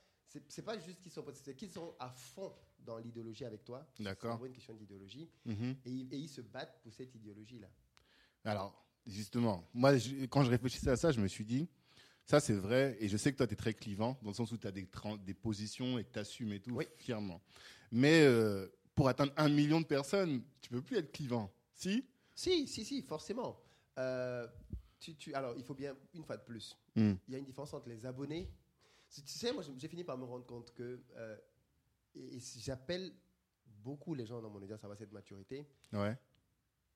c'est, 0.48 0.62
pas 0.62 0.78
juste 0.78 1.00
qu'ils 1.00 1.12
sont 1.12 1.22
prêts, 1.22 1.32
c'est 1.34 1.54
qu'ils 1.56 1.70
sont 1.70 1.94
à 1.98 2.10
fond 2.10 2.52
dans 2.80 2.98
l'idéologie 2.98 3.44
avec 3.44 3.64
toi. 3.64 3.86
D'accord. 3.98 4.38
C'est 4.40 4.46
une 4.46 4.52
question 4.52 4.74
d'idéologie. 4.74 5.28
Mhm. 5.44 5.76
Et, 5.84 5.90
ils- 5.90 6.14
et 6.14 6.18
ils 6.18 6.28
se 6.28 6.40
battent 6.40 6.80
pour 6.82 6.92
cette 6.92 7.14
idéologie-là. 7.14 7.68
Alors, 8.44 8.84
justement, 9.06 9.68
moi, 9.74 9.96
je- 9.96 10.26
quand 10.26 10.44
je 10.44 10.50
réfléchissais 10.50 10.90
à 10.90 10.96
ça, 10.96 11.10
je 11.12 11.20
me 11.20 11.28
suis 11.28 11.44
dit, 11.44 11.68
ça 12.24 12.40
c'est 12.40 12.54
vrai, 12.54 12.96
et 13.00 13.08
je 13.08 13.16
sais 13.16 13.32
que 13.32 13.38
toi, 13.38 13.46
tu 13.46 13.54
es 13.54 13.56
très 13.56 13.74
clivant, 13.74 14.18
dans 14.22 14.28
le 14.30 14.34
sens 14.34 14.52
où 14.52 14.58
tu 14.58 14.66
as 14.66 14.72
des, 14.72 14.86
des 15.24 15.34
positions 15.34 15.98
et 15.98 16.04
que 16.04 16.12
tu 16.12 16.18
assumes 16.18 16.52
et 16.52 16.60
tout, 16.60 16.72
Oui. 16.74 16.86
fièrement. 16.98 17.40
Mais 17.90 18.22
euh, 18.22 18.68
pour 18.94 19.08
atteindre 19.08 19.32
un 19.36 19.48
million 19.48 19.80
de 19.80 19.86
personnes, 19.86 20.42
tu 20.60 20.68
peux 20.70 20.82
plus 20.82 20.96
être 20.98 21.10
clivant. 21.12 21.50
Si? 21.72 22.04
Si, 22.34 22.66
si, 22.68 22.84
si, 22.84 23.00
forcément. 23.02 23.58
Euh, 23.98 24.46
tu, 24.98 25.14
tu- 25.16 25.34
alors, 25.34 25.54
il 25.56 25.64
faut 25.64 25.74
bien, 25.74 25.96
une 26.14 26.24
fois 26.24 26.36
de 26.36 26.42
plus, 26.44 26.76
Hmm. 26.94 27.14
il 27.26 27.32
y 27.32 27.36
a 27.36 27.38
une 27.38 27.44
différence 27.44 27.72
entre 27.74 27.88
les 27.88 28.04
abonnés. 28.06 28.50
Tu 29.10 29.22
sais, 29.26 29.52
moi, 29.52 29.62
j'ai 29.76 29.88
fini 29.88 30.04
par 30.04 30.18
me 30.18 30.24
rendre 30.24 30.44
compte 30.46 30.72
que, 30.74 31.00
euh, 31.16 31.36
et, 32.14 32.36
et 32.36 32.40
si 32.40 32.60
j'appelle 32.60 33.12
beaucoup 33.66 34.14
les 34.14 34.26
gens 34.26 34.40
dans 34.42 34.50
mon 34.50 34.60
audience 34.62 34.80
à 34.82 34.86
avoir 34.86 34.98
cette 34.98 35.12
maturité, 35.12 35.66
Ouais. 35.92 36.16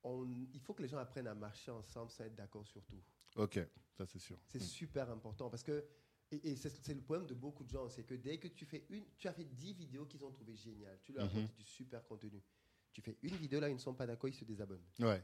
on- 0.03 0.27
il 0.53 0.61
faut 0.61 0.75
que 0.75 0.83
les 0.83 0.89
gens 0.89 0.99
apprennent 0.99 1.27
à 1.29 1.35
marcher 1.35 1.71
ensemble 1.71 2.11
sans 2.11 2.25
être 2.25 2.35
d'accord 2.35 2.67
sur 2.67 2.85
tout. 2.85 3.03
Ok, 3.37 3.59
ça 3.97 4.05
c'est 4.07 4.19
sûr. 4.19 4.39
C'est 4.49 4.59
Hmm. 4.61 4.67
super 4.67 5.11
important 5.11 5.49
parce 5.49 5.63
que, 5.63 5.85
et, 6.31 6.51
et 6.53 6.57
c'est 6.57 6.95
le 6.95 7.01
problème 7.03 7.27
de 7.27 7.35
beaucoup 7.35 7.65
de 7.65 7.71
gens, 7.71 7.89
c'est 7.89 8.05
que 8.05 8.15
dès 8.15 8.39
que 8.39 8.49
tu 8.49 8.65
fais 8.67 8.85
une, 8.91 9.05
tu 9.17 9.29
as 9.29 9.33
fait 9.33 9.45
10 9.45 9.73
vidéos 9.75 10.07
qu'ils 10.07 10.25
ont 10.25 10.31
trouvées 10.33 10.57
géniales, 10.57 10.99
tu 11.03 11.13
leur 11.13 11.25
Mhm. 11.25 11.39
apportes 11.39 11.55
du 11.57 11.65
super 11.65 12.05
contenu. 12.05 12.43
Tu 12.93 13.01
fais 13.01 13.17
une 13.23 13.37
vidéo 13.37 13.61
là, 13.61 13.69
ils 13.71 13.75
ne 13.75 13.79
sont 13.79 13.95
pas 13.95 14.07
d'accord, 14.07 14.29
ils 14.29 14.35
se 14.35 14.45
désabonnent. 14.45 14.85
Ouais, 14.99 15.23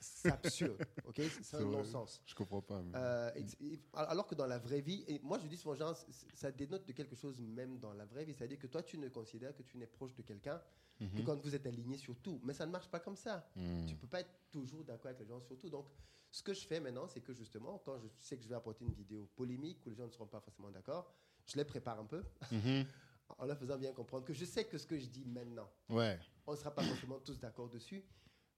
C'est 0.00 0.30
absurde, 0.32 0.84
ok? 1.06 1.20
C'est 1.42 1.56
un 1.56 1.64
non-sens. 1.64 2.20
je 2.26 2.34
comprends 2.34 2.60
pas. 2.60 2.82
mais- 2.82 2.92
Euh, 2.94 3.30
et- 3.36 3.72
et- 3.74 3.80
alors 3.94 4.26
que 4.26 4.34
dans 4.34 4.46
la 4.46 4.58
vraie 4.58 4.80
vie, 4.80 5.04
et 5.08 5.18
moi 5.22 5.38
je 5.38 5.46
dis 5.46 5.56
souvent, 5.56 5.74
genre, 5.74 5.96
ça 6.34 6.50
dénote 6.50 6.86
de 6.86 6.92
quelque 6.92 7.16
chose 7.16 7.40
même 7.40 7.78
dans 7.78 7.92
la 7.94 8.04
vraie 8.04 8.24
vie. 8.24 8.34
C'est-à-dire 8.34 8.58
que 8.58 8.66
toi, 8.66 8.82
tu 8.82 8.98
ne 8.98 9.08
considères 9.08 9.54
que 9.56 9.62
tu 9.62 9.78
n'es 9.78 9.86
proche 9.86 10.14
de 10.14 10.22
quelqu'un 10.22 10.60
que 10.98 11.04
Mhm. 11.04 11.24
quand 11.24 11.40
vous 11.40 11.54
êtes 11.54 11.66
aligné 11.66 11.96
sur 11.96 12.14
tout. 12.20 12.38
Mais 12.44 12.52
ça 12.52 12.66
ne 12.66 12.70
marche 12.72 12.88
pas 12.90 13.00
comme 13.00 13.16
ça. 13.16 13.48
Hmm. 13.56 13.86
Tu 13.86 13.96
peux 13.96 14.06
pas 14.06 14.20
être 14.20 14.34
toujours 14.50 14.84
d'accord 14.84 15.06
avec 15.06 15.20
les 15.20 15.26
gens 15.26 15.40
sur 15.40 15.56
tout. 15.56 15.70
Donc, 15.70 15.86
ce 16.30 16.42
que 16.42 16.52
je 16.52 16.66
fais 16.66 16.78
maintenant, 16.78 17.08
c'est 17.08 17.22
que 17.22 17.32
justement, 17.32 17.78
quand 17.78 17.98
je 17.98 18.06
sais 18.18 18.36
que 18.36 18.42
je 18.42 18.48
vais 18.48 18.54
apporter 18.56 18.84
une 18.84 18.92
vidéo 18.92 19.26
polémique 19.34 19.78
où 19.86 19.88
les 19.88 19.94
gens 19.96 20.04
ne 20.04 20.10
seront 20.10 20.26
pas 20.26 20.40
forcément 20.40 20.70
d'accord, 20.70 21.10
je 21.46 21.56
les 21.56 21.64
prépare 21.64 21.98
un 21.98 22.04
peu 22.04 22.22
Mhm. 22.52 22.84
en 23.38 23.46
leur 23.46 23.56
faisant 23.58 23.78
bien 23.78 23.92
comprendre 23.94 24.26
que 24.26 24.34
je 24.34 24.44
sais 24.44 24.66
que 24.66 24.76
ce 24.76 24.86
que 24.86 24.98
je 24.98 25.06
dis 25.06 25.24
maintenant, 25.24 25.70
Ouais, 25.88 26.18
on 26.46 26.52
ne 26.52 26.56
sera 26.58 26.70
pas 26.70 26.82
forcément 26.82 27.18
tous 27.20 27.38
d'accord 27.40 27.70
dessus. 27.70 28.04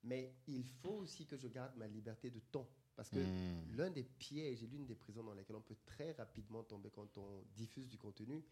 Mais 0.05 0.35
il 0.49 0.65
faut 0.65 0.95
aussi 0.95 1.27
que 1.27 1.37
je 1.37 1.47
garde 1.49 1.77
ma 1.77 1.87
liberté 1.87 2.31
de 2.31 2.41
ton. 2.41 2.67
Parce 2.97 3.09
que 3.09 3.19
Hmm. 3.19 3.77
l'un 3.77 3.91
des 3.91 4.03
pièges 4.05 4.63
et 4.63 4.67
l'une 4.67 4.85
des 4.87 4.95
prisons 4.95 5.23
dans 5.25 5.33
lesquelles 5.35 5.57
on 5.57 5.63
peut 5.63 5.79
très 5.87 6.13
rapidement 6.13 6.63
tomber 6.63 6.91
quand 6.91 7.17
on 7.17 7.43
diffuse 7.55 7.89
du 7.89 7.97
contenu, 7.99 8.45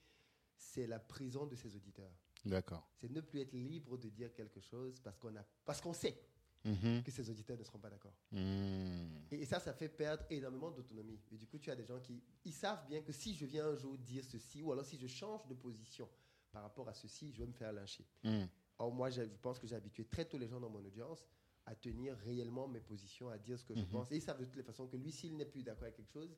c'est 0.56 0.86
la 0.86 0.98
prison 0.98 1.46
de 1.46 1.54
ses 1.56 1.74
auditeurs. 1.76 2.12
D'accord. 2.44 2.88
C'est 2.96 3.10
ne 3.10 3.20
plus 3.20 3.40
être 3.40 3.52
libre 3.52 3.98
de 3.98 4.08
dire 4.08 4.32
quelque 4.32 4.60
chose 4.60 4.98
parce 5.00 5.18
qu'on 5.18 5.36
a, 5.36 5.44
parce 5.64 5.80
qu'on 5.80 5.92
sait 5.92 6.18
Mhm. 6.64 7.02
que 7.02 7.10
ses 7.10 7.28
auditeurs 7.30 7.56
ne 7.58 7.64
seront 7.64 7.78
pas 7.78 7.88
d'accord. 7.88 8.12
Hmm. 8.32 9.16
Et, 9.30 9.40
et 9.42 9.44
ça, 9.46 9.58
ça 9.60 9.72
fait 9.72 9.88
perdre 9.88 10.24
énormément 10.30 10.70
d'autonomie. 10.70 11.18
Et 11.32 11.36
du 11.38 11.46
coup, 11.46 11.58
tu 11.58 11.70
as 11.70 11.76
des 11.76 11.84
gens 11.86 11.98
qui 12.00 12.22
ils 12.44 12.52
savent 12.52 12.86
bien 12.86 13.00
que 13.02 13.12
si 13.12 13.34
je 13.34 13.46
viens 13.46 13.66
un 13.66 13.74
jour 13.74 13.96
dire 13.98 14.22
ceci, 14.24 14.62
ou 14.62 14.70
alors 14.72 14.84
si 14.84 14.98
je 14.98 15.06
change 15.06 15.46
de 15.46 15.54
position 15.54 16.08
par 16.52 16.62
rapport 16.62 16.86
à 16.88 16.94
ceci, 16.94 17.32
je 17.32 17.38
vais 17.40 17.46
me 17.46 17.52
faire 17.54 17.72
lyncher. 17.72 18.06
Hmm. 18.24 18.44
Or, 18.78 18.92
moi, 18.92 19.08
je 19.10 19.22
pense 19.22 19.58
que 19.58 19.66
j'ai 19.66 19.74
habitué 19.76 20.04
très 20.06 20.24
tôt 20.26 20.36
les 20.38 20.48
gens 20.48 20.60
dans 20.60 20.70
mon 20.70 20.84
audience 20.84 21.24
à 21.66 21.74
tenir 21.74 22.16
réellement 22.18 22.68
mes 22.68 22.80
positions, 22.80 23.28
à 23.28 23.38
dire 23.38 23.58
ce 23.58 23.64
que 23.64 23.74
je 23.74 23.80
Mhm. 23.82 23.88
pense. 23.88 24.12
Et 24.12 24.16
ils 24.16 24.22
savent 24.22 24.38
de 24.40 24.44
toutes 24.44 24.56
les 24.56 24.62
façons 24.62 24.86
que 24.86 24.96
lui, 24.96 25.12
s'il 25.12 25.36
n'est 25.36 25.44
plus 25.44 25.62
d'accord 25.62 25.84
avec 25.84 25.96
quelque 25.96 26.12
chose, 26.12 26.34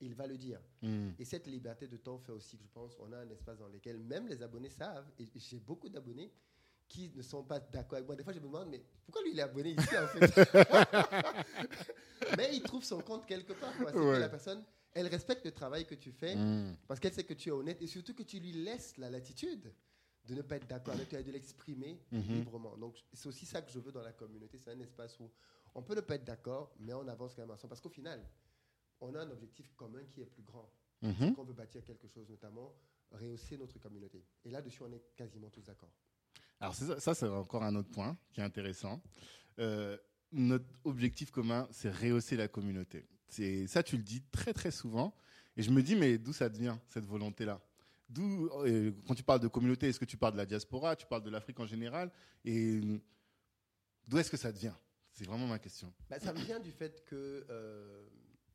il 0.00 0.14
va 0.14 0.26
le 0.26 0.36
dire. 0.38 0.60
Hmm. 0.82 1.10
Et 1.18 1.24
cette 1.24 1.46
liberté 1.46 1.86
de 1.88 1.96
temps 1.96 2.18
fait 2.18 2.32
aussi 2.32 2.56
que 2.56 2.62
je 2.64 2.68
pense 2.68 2.96
on 3.00 3.12
a 3.12 3.18
un 3.18 3.30
espace 3.30 3.58
dans 3.58 3.68
lequel 3.68 3.98
même 3.98 4.28
les 4.28 4.42
abonnés 4.42 4.70
savent, 4.70 5.10
et 5.18 5.26
j'ai 5.34 5.58
beaucoup 5.58 5.88
d'abonnés 5.88 6.32
qui 6.88 7.10
ne 7.14 7.22
sont 7.22 7.44
pas 7.44 7.60
d'accord 7.60 7.94
avec 7.96 8.06
moi. 8.06 8.16
Des 8.16 8.24
fois, 8.24 8.32
je 8.32 8.40
me 8.40 8.46
demande, 8.46 8.68
mais 8.70 8.82
pourquoi 9.04 9.22
lui, 9.22 9.30
il 9.32 9.38
est 9.38 9.42
abonné 9.42 9.70
ici, 9.72 9.96
en 9.96 10.06
fait? 10.08 10.20
Mais 12.36 12.50
il 12.54 12.62
trouve 12.62 12.84
son 12.84 13.00
compte 13.00 13.26
quelque 13.26 13.52
part. 13.52 13.72
C'est 13.78 13.92
que 13.92 13.98
Ouais. 13.98 14.18
la 14.18 14.28
personne, 14.28 14.64
elle 14.92 15.06
respecte 15.06 15.44
le 15.44 15.52
travail 15.52 15.86
que 15.86 15.94
tu 15.94 16.12
fais, 16.12 16.36
Hmm. 16.36 16.76
parce 16.88 17.00
qu'elle 17.00 17.12
sait 17.12 17.24
que 17.24 17.34
tu 17.34 17.48
es 17.48 17.52
honnête, 17.52 17.80
et 17.82 17.86
surtout 17.86 18.14
que 18.14 18.22
tu 18.22 18.40
lui 18.40 18.52
laisses 18.52 18.96
la 18.98 19.10
latitude 19.10 19.72
de 20.26 20.34
ne 20.34 20.42
pas 20.42 20.56
être 20.56 20.66
d'accord 20.66 20.94
avec 20.94 21.08
toi 21.08 21.18
et 21.20 21.24
de 21.24 21.32
l'exprimer 21.32 22.00
Mhm. 22.12 22.34
librement. 22.36 22.76
Donc, 22.76 22.96
c'est 23.12 23.26
aussi 23.28 23.46
ça 23.46 23.62
que 23.62 23.70
je 23.70 23.78
veux 23.78 23.90
dans 23.92 24.02
la 24.02 24.12
communauté. 24.12 24.58
C'est 24.58 24.70
un 24.70 24.80
espace 24.80 25.18
où 25.20 25.30
on 25.74 25.82
peut 25.82 25.94
ne 25.94 26.00
pas 26.00 26.14
être 26.16 26.24
d'accord, 26.24 26.72
mais 26.78 26.92
on 26.92 27.06
avance 27.08 27.34
quand 27.34 27.42
même 27.42 27.50
ensemble. 27.50 27.70
Parce 27.70 27.80
qu'au 27.80 27.88
final, 27.90 28.24
on 29.00 29.14
a 29.14 29.20
un 29.20 29.30
objectif 29.30 29.72
commun 29.74 30.04
qui 30.12 30.20
est 30.20 30.26
plus 30.26 30.42
grand. 30.42 30.70
C'est 31.02 31.32
qu'on 31.34 31.44
veut 31.44 31.54
bâtir 31.54 31.82
quelque 31.82 32.06
chose, 32.08 32.28
notamment 32.28 32.74
rehausser 33.10 33.56
notre 33.56 33.78
communauté. 33.78 34.22
Et 34.44 34.50
là-dessus, 34.50 34.82
on 34.82 34.92
est 34.92 35.02
quasiment 35.16 35.48
tous 35.48 35.62
d'accord. 35.62 35.90
Alors 36.60 36.74
ça, 36.74 37.00
ça, 37.00 37.14
c'est 37.14 37.26
encore 37.26 37.62
un 37.64 37.74
autre 37.74 37.90
point 37.90 38.16
qui 38.32 38.40
est 38.40 38.44
intéressant. 38.44 39.00
Euh, 39.58 39.96
notre 40.30 40.66
objectif 40.84 41.30
commun, 41.30 41.66
c'est 41.72 41.90
rehausser 41.90 42.36
la 42.36 42.48
communauté. 42.48 43.08
C'est 43.28 43.66
ça, 43.66 43.82
tu 43.82 43.96
le 43.96 44.02
dis 44.02 44.22
très 44.30 44.52
très 44.52 44.70
souvent, 44.70 45.14
et 45.56 45.62
je 45.62 45.70
me 45.70 45.82
dis 45.82 45.96
mais 45.96 46.18
d'où 46.18 46.32
ça 46.34 46.48
vient 46.48 46.78
cette 46.88 47.06
volonté-là? 47.06 47.60
D'où 48.10 48.48
euh, 48.66 48.90
quand 49.06 49.14
tu 49.14 49.22
parles 49.22 49.40
de 49.40 49.46
communauté, 49.46 49.88
est-ce 49.88 50.00
que 50.00 50.04
tu 50.04 50.16
parles 50.16 50.32
de 50.32 50.38
la 50.38 50.46
diaspora, 50.46 50.96
tu 50.96 51.06
parles 51.06 51.22
de 51.22 51.30
l'Afrique 51.30 51.60
en 51.60 51.66
général, 51.66 52.10
et 52.44 52.80
d'où 54.06 54.18
est-ce 54.18 54.30
que 54.30 54.36
ça 54.36 54.50
devient 54.50 54.74
C'est 55.12 55.24
vraiment 55.24 55.46
ma 55.46 55.60
question. 55.60 55.92
Bah, 56.08 56.18
ça 56.18 56.32
me 56.32 56.40
vient 56.40 56.58
du 56.58 56.72
fait 56.72 57.04
que 57.04 57.46
euh, 57.48 58.08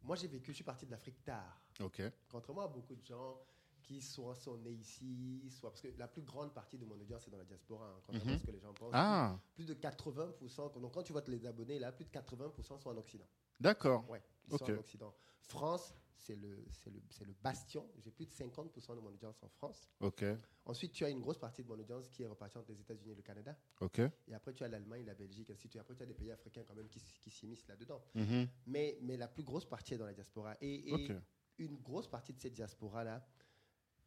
moi, 0.03 0.17
j'ai 0.17 0.27
vécu, 0.27 0.51
je 0.51 0.57
suis 0.57 0.63
parti 0.63 0.85
de 0.85 0.91
l'Afrique 0.91 1.24
tard. 1.24 1.62
Ok. 1.79 2.01
Contrairement 2.29 2.63
à 2.63 2.67
beaucoup 2.67 2.95
de 2.95 3.05
gens 3.05 3.39
qui 3.86 4.01
soit 4.01 4.36
sont 4.36 4.58
nés 4.58 4.72
ici, 4.72 5.48
soit 5.51 5.70
parce 5.70 5.82
que 5.82 5.88
la 5.98 6.08
plus 6.08 6.24
grande 6.24 6.54
partie 6.54 6.77
de 6.77 6.86
mon 6.86 6.96
audience 7.00 7.27
est 7.27 7.32
dans 7.32 7.38
la 7.38 7.46
diaspora, 7.46 7.86
hein, 7.88 8.00
contrairement 8.06 8.32
Mhm. 8.32 8.36
à 8.36 8.39
ce 8.39 8.46
que 8.46 8.51
les 8.51 8.60
gens 8.60 8.74
pensent. 8.74 8.92
Ah, 8.94 9.39
Plus 9.54 9.65
de 9.65 9.74
80%, 9.75 10.70
donc 10.80 10.94
quand 10.94 11.04
tu 11.04 11.12
vois 11.13 11.24
les 11.27 11.46
abonnés 11.46 11.77
là, 11.80 11.92
plus 11.92 12.06
de 12.06 12.10
80% 12.10 12.80
sont 12.80 12.89
en 12.89 12.98
Occident. 12.98 13.27
d'accord. 13.60 14.10
Ouais, 14.10 14.24
ils 14.48 14.54
Ok. 14.54 14.60
sont 14.60 14.72
en 14.74 14.77
Occident. 14.77 15.13
France, 15.42 15.94
c'est 16.18 16.36
le, 16.36 16.65
c'est 16.72 16.89
le, 16.89 17.00
c'est 17.12 17.25
le 17.25 17.34
bastion. 17.44 17.88
J'ai 18.00 18.10
plus 18.10 18.25
de 18.25 18.32
50% 18.32 18.96
de 18.96 19.00
mon 19.01 19.10
audience 19.10 19.42
en 19.44 19.50
France. 19.50 19.88
Ok. 20.00 20.25
Ensuite, 20.65 20.92
tu 20.94 21.06
as 21.06 21.10
une 21.10 21.20
grosse 21.22 21.38
partie 21.38 21.62
de 21.62 21.68
mon 21.68 21.77
audience 21.80 22.10
qui 22.10 22.24
est 22.24 22.27
repartie 22.27 22.58
entre 22.58 22.72
les 22.72 22.82
États-Unis 22.82 23.12
et 23.12 23.15
le 23.15 23.22
Canada. 23.22 23.56
Ok. 23.82 24.00
Et 24.27 24.34
après, 24.34 24.54
tu 24.54 24.63
as 24.63 24.68
l'Allemagne, 24.68 25.06
la 25.06 25.13
Belgique, 25.13 25.51
ainsi 25.51 25.68
de 25.68 25.72
suite. 25.74 25.82
Après, 25.82 25.94
tu 25.96 26.01
as 26.01 26.08
des 26.08 26.15
pays 26.15 26.32
africains 26.32 26.63
quand 26.68 26.74
même 26.74 26.88
qui, 26.89 27.00
qui 27.22 27.30
s'immiscent 27.30 27.68
là-dedans. 27.68 28.01
Mhm. 28.15 28.48
Mais, 28.65 28.98
mais 29.01 29.18
la 29.18 29.27
plus 29.27 29.44
grosse 29.44 29.65
partie 29.65 29.94
est 29.94 29.98
dans 30.00 30.08
la 30.08 30.13
diaspora. 30.15 30.56
Et, 30.62 31.12
une 31.58 31.77
grosse 31.77 32.08
partie 32.10 32.34
de 32.34 32.39
cette 32.42 32.51
diaspora-là 32.54 33.25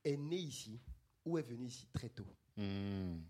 est 0.08 0.16
née 0.16 0.36
ici 0.38 0.80
ou 1.24 1.38
est 1.38 1.42
venue 1.42 1.66
ici 1.66 1.86
très 1.92 2.08
tôt. 2.08 2.26
Hmm. 2.56 3.20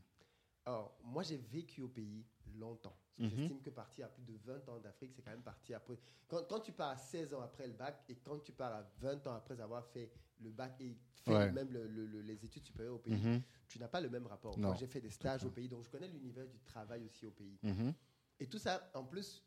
Alors, 0.64 0.96
moi, 1.02 1.22
j'ai 1.22 1.36
vécu 1.36 1.82
au 1.82 1.88
pays 1.88 2.24
longtemps. 2.54 2.96
Mhm. 3.18 3.30
J'estime 3.30 3.60
que 3.62 3.70
partir 3.70 4.06
à 4.06 4.08
plus 4.10 4.22
de 4.22 4.36
20 4.44 4.68
ans 4.68 4.78
d'Afrique, 4.78 5.12
c'est 5.14 5.22
quand 5.22 5.30
même 5.30 5.42
partir 5.42 5.78
après. 5.78 5.98
Quand, 6.28 6.44
quand 6.48 6.60
tu 6.60 6.72
pars 6.72 6.90
à 6.90 6.96
16 6.96 7.34
ans 7.34 7.40
après 7.40 7.66
le 7.66 7.72
bac 7.72 8.04
et 8.08 8.14
quand 8.16 8.38
tu 8.38 8.52
pars 8.52 8.72
à 8.72 8.82
20 9.00 9.26
ans 9.26 9.34
après 9.34 9.60
avoir 9.60 9.84
fait 9.86 10.10
le 10.40 10.50
bac 10.50 10.80
et 10.80 10.96
fait 11.24 11.32
Ouais. 11.34 11.50
même 11.50 11.72
le- 11.72 11.88
le- 11.88 12.06
le- 12.06 12.20
les 12.22 12.44
études 12.44 12.64
supérieures 12.64 12.94
au 12.94 12.98
pays, 12.98 13.14
Mhm. 13.14 13.42
tu 13.66 13.78
n'as 13.80 13.88
pas 13.88 14.00
le 14.00 14.08
même 14.08 14.26
rapport. 14.26 14.56
Non. 14.58 14.68
Moi, 14.68 14.76
j'ai 14.76 14.86
fait 14.86 15.00
des 15.00 15.10
stages 15.10 15.44
au 15.44 15.50
pays, 15.50 15.68
donc 15.68 15.84
je 15.84 15.90
connais 15.90 16.06
l'univers 16.08 16.46
du 16.46 16.60
travail 16.60 17.02
aussi 17.04 17.26
au 17.26 17.32
pays. 17.32 17.58
Mhm. 17.62 17.92
Et 18.38 18.46
tout 18.46 18.58
ça, 18.58 18.88
en 18.94 19.04
plus, 19.04 19.42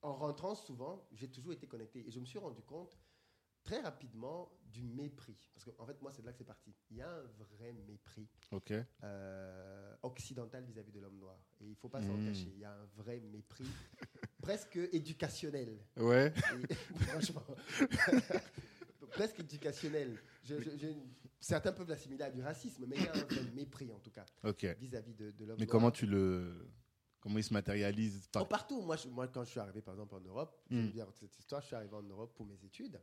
en 0.00 0.14
rentrant 0.14 0.54
souvent, 0.54 1.06
j'ai 1.12 1.28
toujours 1.30 1.52
été 1.52 1.66
connecté. 1.66 2.06
Et 2.06 2.10
je 2.10 2.20
me 2.20 2.24
suis 2.24 2.38
rendu 2.38 2.62
compte 2.62 2.96
très 3.64 3.80
rapidement 3.80 4.50
du 4.72 4.82
mépris. 4.82 5.36
Parce 5.54 5.64
qu'en 5.64 5.86
fait, 5.86 6.00
moi, 6.02 6.12
c'est 6.12 6.22
de 6.22 6.26
là 6.26 6.32
que 6.32 6.38
c'est 6.38 6.44
parti. 6.44 6.74
Il 6.90 6.98
y 6.98 7.02
a 7.02 7.08
un 7.10 7.22
vrai 7.48 7.72
mépris 7.72 8.28
euh, 9.02 9.96
occidental 10.02 10.64
vis-à-vis 10.64 10.92
de 10.92 11.00
l'homme 11.00 11.18
noir. 11.18 11.38
Et 11.60 11.64
il 11.64 11.70
ne 11.70 11.74
faut 11.76 11.88
pas 11.88 12.02
s'en 12.02 12.16
Mm. 12.16 12.26
cacher. 12.26 12.52
Il 12.54 12.58
y 12.60 12.64
a 12.64 12.72
un 12.72 12.84
vrai 12.96 13.20
mépris, 13.20 13.64
presque 14.42 14.76
éducationnel. 14.92 15.78
Ouais. 15.96 16.32
Et, 16.68 16.74
franchement, 17.08 17.44
presque 19.10 19.40
éducationnel. 19.40 20.18
Je- 20.44 20.60
je- 20.60 20.76
je- 20.76 20.88
certains 21.40 21.72
peuvent 21.72 21.88
l'assimiler 21.88 22.24
à 22.24 22.30
du 22.30 22.42
racisme, 22.42 22.84
mais 22.86 22.96
il 22.96 23.04
y 23.04 23.08
a 23.08 23.12
un 23.14 23.24
vrai 23.24 23.42
mépris, 23.54 23.92
en 23.92 23.98
tout 24.00 24.10
cas, 24.10 24.26
vis-à-vis 24.74 25.14
de, 25.14 25.30
de 25.30 25.44
l'homme 25.44 25.56
Mais 25.58 25.64
noir. 25.66 25.72
comment 25.72 25.90
tu 25.90 26.06
le, 26.06 26.68
comment 27.20 27.38
il 27.38 27.44
se 27.44 27.52
matérialise 27.52 28.24
Oh, 28.26 28.30
par- 28.32 28.48
partout. 28.48 28.82
Moi, 28.82 28.96
je- 28.96 29.08
moi, 29.08 29.28
quand 29.28 29.44
je 29.44 29.50
suis 29.50 29.60
arrivé, 29.60 29.80
par 29.80 29.94
exemple, 29.94 30.14
en 30.16 30.20
Europe, 30.20 30.60
Mm. 30.70 30.74
j'aime 30.80 30.90
bien 30.90 31.06
cette 31.12 31.38
histoire, 31.38 31.60
je 31.62 31.68
suis 31.68 31.76
arrivé 31.76 31.94
en 31.94 32.02
Europe 32.02 32.34
pour 32.34 32.44
mes 32.46 32.62
études. 32.64 33.00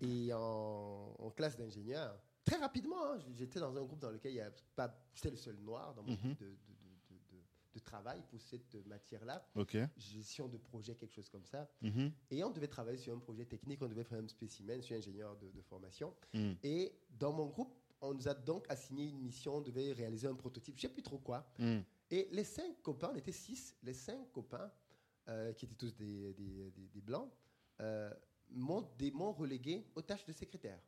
Et 0.00 0.32
en, 0.32 1.14
en 1.18 1.30
classe 1.30 1.56
d'ingénieur, 1.56 2.18
très 2.44 2.56
rapidement, 2.56 3.02
hein, 3.04 3.18
j'étais 3.34 3.60
dans 3.60 3.76
un 3.76 3.82
groupe 3.84 4.00
dans 4.00 4.10
lequel 4.10 4.32
il 4.32 4.36
y 4.36 4.40
a 4.40 4.50
pas, 4.74 4.94
j'étais 5.14 5.30
le 5.30 5.36
seul 5.36 5.56
noir 5.56 5.94
dans 5.94 6.02
mon 6.02 6.12
Mhm. 6.12 6.18
groupe 6.18 6.38
de, 6.40 6.46
de- 6.46 6.50
de- 6.50 7.80
travail 7.84 8.22
pour 8.30 8.40
cette 8.40 8.74
matière-là, 8.86 9.46
Ok. 9.54 9.76
gestion 9.98 10.48
de 10.48 10.56
projet, 10.56 10.94
quelque 10.96 11.12
chose 11.12 11.28
comme 11.28 11.44
ça. 11.44 11.68
Mhm. 11.82 12.10
Et 12.30 12.42
on 12.42 12.50
devait 12.50 12.66
travailler 12.68 12.96
sur 12.96 13.14
un 13.14 13.18
projet 13.18 13.44
technique, 13.44 13.80
on 13.82 13.86
devait 13.86 14.02
faire 14.02 14.18
un 14.18 14.26
spécimen, 14.28 14.80
je 14.80 14.86
suis 14.86 14.94
ingénieur 14.94 15.36
de, 15.36 15.60
formation. 15.60 16.12
Mm. 16.32 16.52
Et 16.64 16.98
dans 17.10 17.32
mon 17.34 17.46
groupe, 17.46 17.78
on 18.00 18.14
nous 18.14 18.26
a 18.28 18.34
donc 18.34 18.64
assigné 18.70 19.04
une 19.10 19.20
mission, 19.20 19.56
on 19.56 19.60
devait 19.60 19.92
réaliser 19.92 20.26
un 20.26 20.34
prototype, 20.34 20.74
je 20.76 20.82
sais 20.82 20.88
plus 20.88 21.02
trop 21.02 21.18
quoi. 21.18 21.46
Et 22.10 22.28
les 22.32 22.44
cinq 22.44 22.82
copains, 22.82 23.10
on 23.12 23.16
était 23.16 23.30
six, 23.30 23.76
les 23.82 23.92
cinq 23.94 24.32
copains, 24.32 24.72
euh, 25.28 25.52
qui 25.52 25.66
étaient 25.66 25.74
tous 25.76 25.94
des, 25.94 26.32
des- 26.32 26.70
des- 26.70 26.88
des 26.88 27.00
blancs, 27.02 27.30
euh, 27.82 28.10
m'ont 28.50 28.88
des- 28.98 29.10
m'ont 29.10 29.32
relégué 29.32 29.86
aux 29.94 30.02
tâches 30.02 30.24
de 30.26 30.32
secrétaire. 30.32 30.78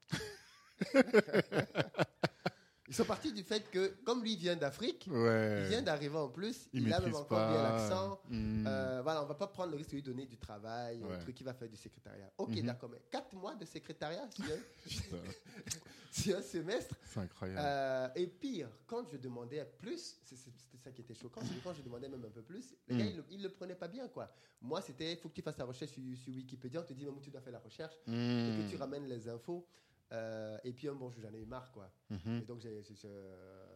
Ils 2.88 2.94
sont 2.94 3.04
partis 3.04 3.32
du 3.34 3.42
fait 3.42 3.70
que, 3.70 3.88
comme 4.04 4.22
lui 4.22 4.34
vient 4.34 4.56
d'Afrique, 4.56 5.06
Ouais. 5.10 5.60
il 5.62 5.68
vient 5.68 5.82
d'arriver 5.82 6.16
en 6.16 6.28
plus, 6.30 6.68
Il 6.72 6.86
il, 6.86 6.92
a 6.92 7.00
même 7.00 7.14
encore 7.14 7.46
bien 7.50 7.62
l'accent. 7.62 8.18
Mm. 8.30 8.64
Euh, 8.66 9.00
voilà, 9.02 9.22
on 9.22 9.26
va 9.26 9.34
pas 9.34 9.46
prendre 9.46 9.72
le 9.72 9.76
risque 9.76 9.90
de 9.90 9.96
lui 9.96 10.02
donner 10.02 10.24
du 10.24 10.38
travail, 10.38 11.02
Ouais. 11.02 11.14
un 11.14 11.18
truc 11.18 11.34
qui 11.34 11.44
va 11.44 11.52
faire 11.52 11.68
du 11.68 11.76
secrétariat. 11.76 12.32
Ok, 12.38 12.56
Mhm. 12.56 12.62
d'accord, 12.62 12.88
mais 12.88 13.02
quatre 13.10 13.34
mois 13.34 13.54
de 13.54 13.66
secrétariat 13.66 14.26
sur 14.30 14.44
un, 14.46 14.56
un 16.38 16.42
semestre, 16.42 16.96
c'est 17.04 17.20
incroyable. 17.20 17.60
euh, 17.62 18.08
et 18.16 18.26
pire, 18.26 18.70
quand 18.86 19.04
je 19.12 19.18
demandais 19.18 19.62
plus, 19.78 20.16
c'était 20.24 20.78
ça 20.82 20.90
qui 20.90 21.02
était 21.02 21.14
choquant, 21.14 21.42
c'est 21.42 21.54
que 21.54 21.62
quand 21.62 21.74
je 21.74 21.82
demandais 21.82 22.08
même 22.08 22.24
un 22.24 22.30
peu 22.30 22.42
plus, 22.42 22.74
les 22.88 22.94
Mm. 22.94 22.98
gars, 22.98 23.04
ils 23.04 23.16
le, 23.16 23.24
ils 23.32 23.42
le 23.42 23.50
prenaient 23.50 23.74
pas 23.74 23.88
bien, 23.88 24.08
quoi. 24.08 24.32
Moi, 24.62 24.80
c'était, 24.80 25.12
il 25.12 25.18
faut 25.18 25.28
que 25.28 25.34
tu 25.34 25.42
fasses 25.42 25.56
ta 25.56 25.64
recherche 25.64 25.92
sur, 25.92 26.02
sur 26.16 26.32
Wikipédia, 26.34 26.80
on 26.80 26.84
te 26.84 26.94
dit, 26.94 27.04
Mamou, 27.04 27.20
tu 27.20 27.30
dois 27.30 27.42
faire 27.42 27.52
la 27.52 27.58
recherche, 27.60 27.94
et 28.06 28.10
Mm. 28.10 28.64
que 28.64 28.70
tu 28.70 28.76
ramènes 28.76 29.06
les 29.06 29.28
infos. 29.28 29.66
Euh, 30.12 30.58
et 30.64 30.72
puis, 30.72 30.88
un 30.88 30.94
bon, 30.94 31.12
j'en 31.18 31.32
ai 31.32 31.38
eu 31.38 31.44
marre, 31.46 31.70
quoi. 31.72 31.90
Mhm. 32.10 32.40
Et 32.42 32.44
donc, 32.44 32.60
j'ai- 32.60 32.82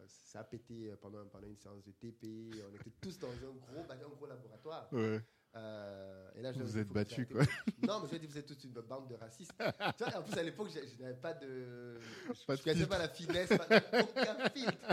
ça 0.07 0.39
a 0.39 0.43
pété 0.43 0.91
pendant, 1.01 1.25
pendant 1.27 1.47
une 1.47 1.57
séance 1.57 1.83
de 1.83 1.91
TP. 1.91 2.51
On 2.69 2.75
était 2.75 2.91
tous 3.01 3.17
dans 3.19 3.29
un 3.29 3.35
gros, 3.37 3.85
un 3.89 4.09
gros 4.09 4.25
laboratoire. 4.25 4.87
Ouais. 4.91 5.21
Euh, 5.55 6.29
et 6.35 6.41
là, 6.41 6.51
je 6.51 6.59
Vous 6.63 6.77
êtes 6.79 6.87
battus, 6.87 7.27
arrêtez. 7.35 7.51
Non, 7.83 7.99
mais 8.01 8.09
je 8.11 8.17
dit, 8.17 8.25
vous 8.25 8.37
êtes 8.39 8.47
toute 8.47 8.63
une 8.63 8.71
bande 8.71 9.07
de 9.07 9.15
racistes. 9.15 9.53
tu 9.97 10.03
vois, 10.03 10.17
en 10.17 10.23
plus, 10.23 10.37
à 10.39 10.43
l'époque, 10.43 10.69
je, 10.73 10.79
je 10.87 11.01
n'avais 11.01 11.19
pas 11.19 11.33
de. 11.33 11.99
Je 11.99 12.69
ne 12.79 12.85
pas 12.85 12.97
la 12.97 13.09
finesse, 13.09 13.49
pas, 13.49 13.67
aucun 14.01 14.49
filtre. 14.49 14.87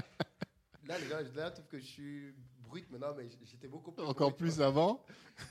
Là, 0.87 0.99
les 0.99 1.07
gens, 1.09 1.21
là, 1.35 1.51
trouvent 1.51 1.67
que 1.69 1.79
je 1.79 1.87
suis 1.87 2.35
brut 2.59 2.91
maintenant, 2.91 3.15
mais 3.17 3.29
j'étais 3.45 3.69
beaucoup 3.69 3.93
plus. 3.93 4.05
Encore 4.05 4.31
brut, 4.33 4.39
plus 4.39 4.57
quoi. 4.57 4.67
avant. 4.67 5.05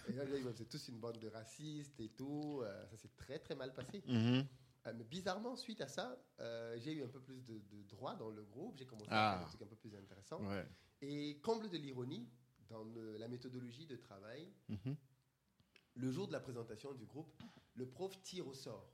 Et 0.07 0.13
là, 0.13 0.23
ils 0.25 0.47
étaient 0.47 0.65
tous 0.65 0.87
une 0.89 0.99
bande 0.99 1.17
de 1.17 1.27
racistes 1.29 1.99
et 1.99 2.09
tout. 2.09 2.59
Euh, 2.61 2.85
ça 2.91 2.97
s'est 2.97 3.09
très, 3.17 3.39
très 3.39 3.55
mal 3.55 3.73
passé. 3.73 4.03
Mhm. 4.05 4.15
Euh, 4.37 4.43
mais 4.85 5.03
bizarrement, 5.03 5.55
suite 5.55 5.81
à 5.81 5.87
ça, 5.87 6.17
euh, 6.39 6.77
j'ai 6.79 6.93
eu 6.93 7.03
un 7.03 7.07
peu 7.07 7.19
plus 7.21 7.41
de, 7.45 7.59
de 7.59 7.83
droits 7.83 8.15
dans 8.15 8.29
le 8.29 8.43
groupe. 8.43 8.77
J'ai 8.77 8.85
commencé 8.85 9.09
Ah. 9.11 9.33
à 9.33 9.37
faire 9.37 9.45
des 9.45 9.49
trucs 9.49 9.61
un 9.61 9.67
peu 9.67 9.75
plus 9.75 9.95
intéressants. 9.95 10.41
Ouais. 10.45 10.65
Et 11.01 11.39
comble 11.41 11.69
de 11.69 11.77
l'ironie, 11.77 12.27
dans 12.69 12.83
le- 12.83 13.17
la 13.17 13.27
méthodologie 13.27 13.85
de 13.87 13.95
travail, 13.95 14.51
Mhm. 14.69 14.95
le 15.95 16.11
jour 16.11 16.27
de 16.27 16.31
la 16.31 16.39
présentation 16.39 16.93
du 16.93 17.05
groupe, 17.05 17.33
le 17.75 17.87
prof 17.87 18.21
tire 18.23 18.47
au 18.47 18.53
sort. 18.53 18.91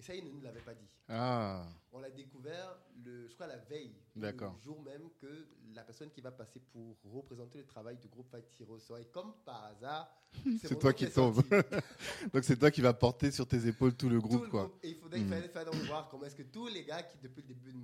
Et 0.00 0.02
ça, 0.02 0.14
il 0.14 0.24
ne 0.24 0.30
nous 0.30 0.40
l'avait 0.40 0.62
pas 0.62 0.72
dit. 0.72 0.88
Ah, 1.10 1.62
On 1.92 1.98
l'a 1.98 2.08
découvert, 2.08 2.74
le, 3.04 3.28
je 3.28 3.34
crois, 3.34 3.46
la 3.46 3.58
veille, 3.58 3.94
le 4.16 4.32
jour 4.64 4.80
même 4.82 5.10
que 5.20 5.46
la 5.74 5.82
personne 5.84 6.10
qui 6.10 6.22
va 6.22 6.30
passer 6.30 6.58
pour 6.72 6.96
représenter 7.04 7.58
le 7.58 7.66
travail 7.66 7.98
du 7.98 8.08
groupe 8.08 8.34
au 8.66 8.78
sort. 8.78 8.96
Et 8.96 9.04
comme 9.12 9.34
par 9.44 9.62
hasard, 9.64 10.10
C'est 10.62 10.78
toi 10.78 10.94
qui 10.94 11.10
tombe. 11.10 11.42
donc 12.32 12.44
c'est 12.44 12.56
toi 12.56 12.70
qui 12.70 12.80
vas 12.80 12.94
porter 12.94 13.30
sur 13.30 13.46
tes 13.46 13.66
épaules 13.66 13.94
tout 13.94 14.08
le 14.08 14.16
Tout 14.20 14.26
groupe, 14.28 14.44
le 14.44 14.48
quoi. 14.48 14.62
groupe. 14.68 14.78
Et 14.84 14.88
il 14.90 14.96
faudrait, 14.96 15.20
il 15.20 15.26
Mm. 15.26 15.48
fallait 15.50 15.64
donc 15.66 15.74
voir 15.86 16.08
comment 16.08 16.24
est-ce 16.24 16.36
que 16.36 16.44
tous 16.44 16.68
les 16.68 16.82
gars 16.84 17.02
qui, 17.02 17.18
depuis 17.18 17.42
le 17.42 17.48
début, 17.48 17.74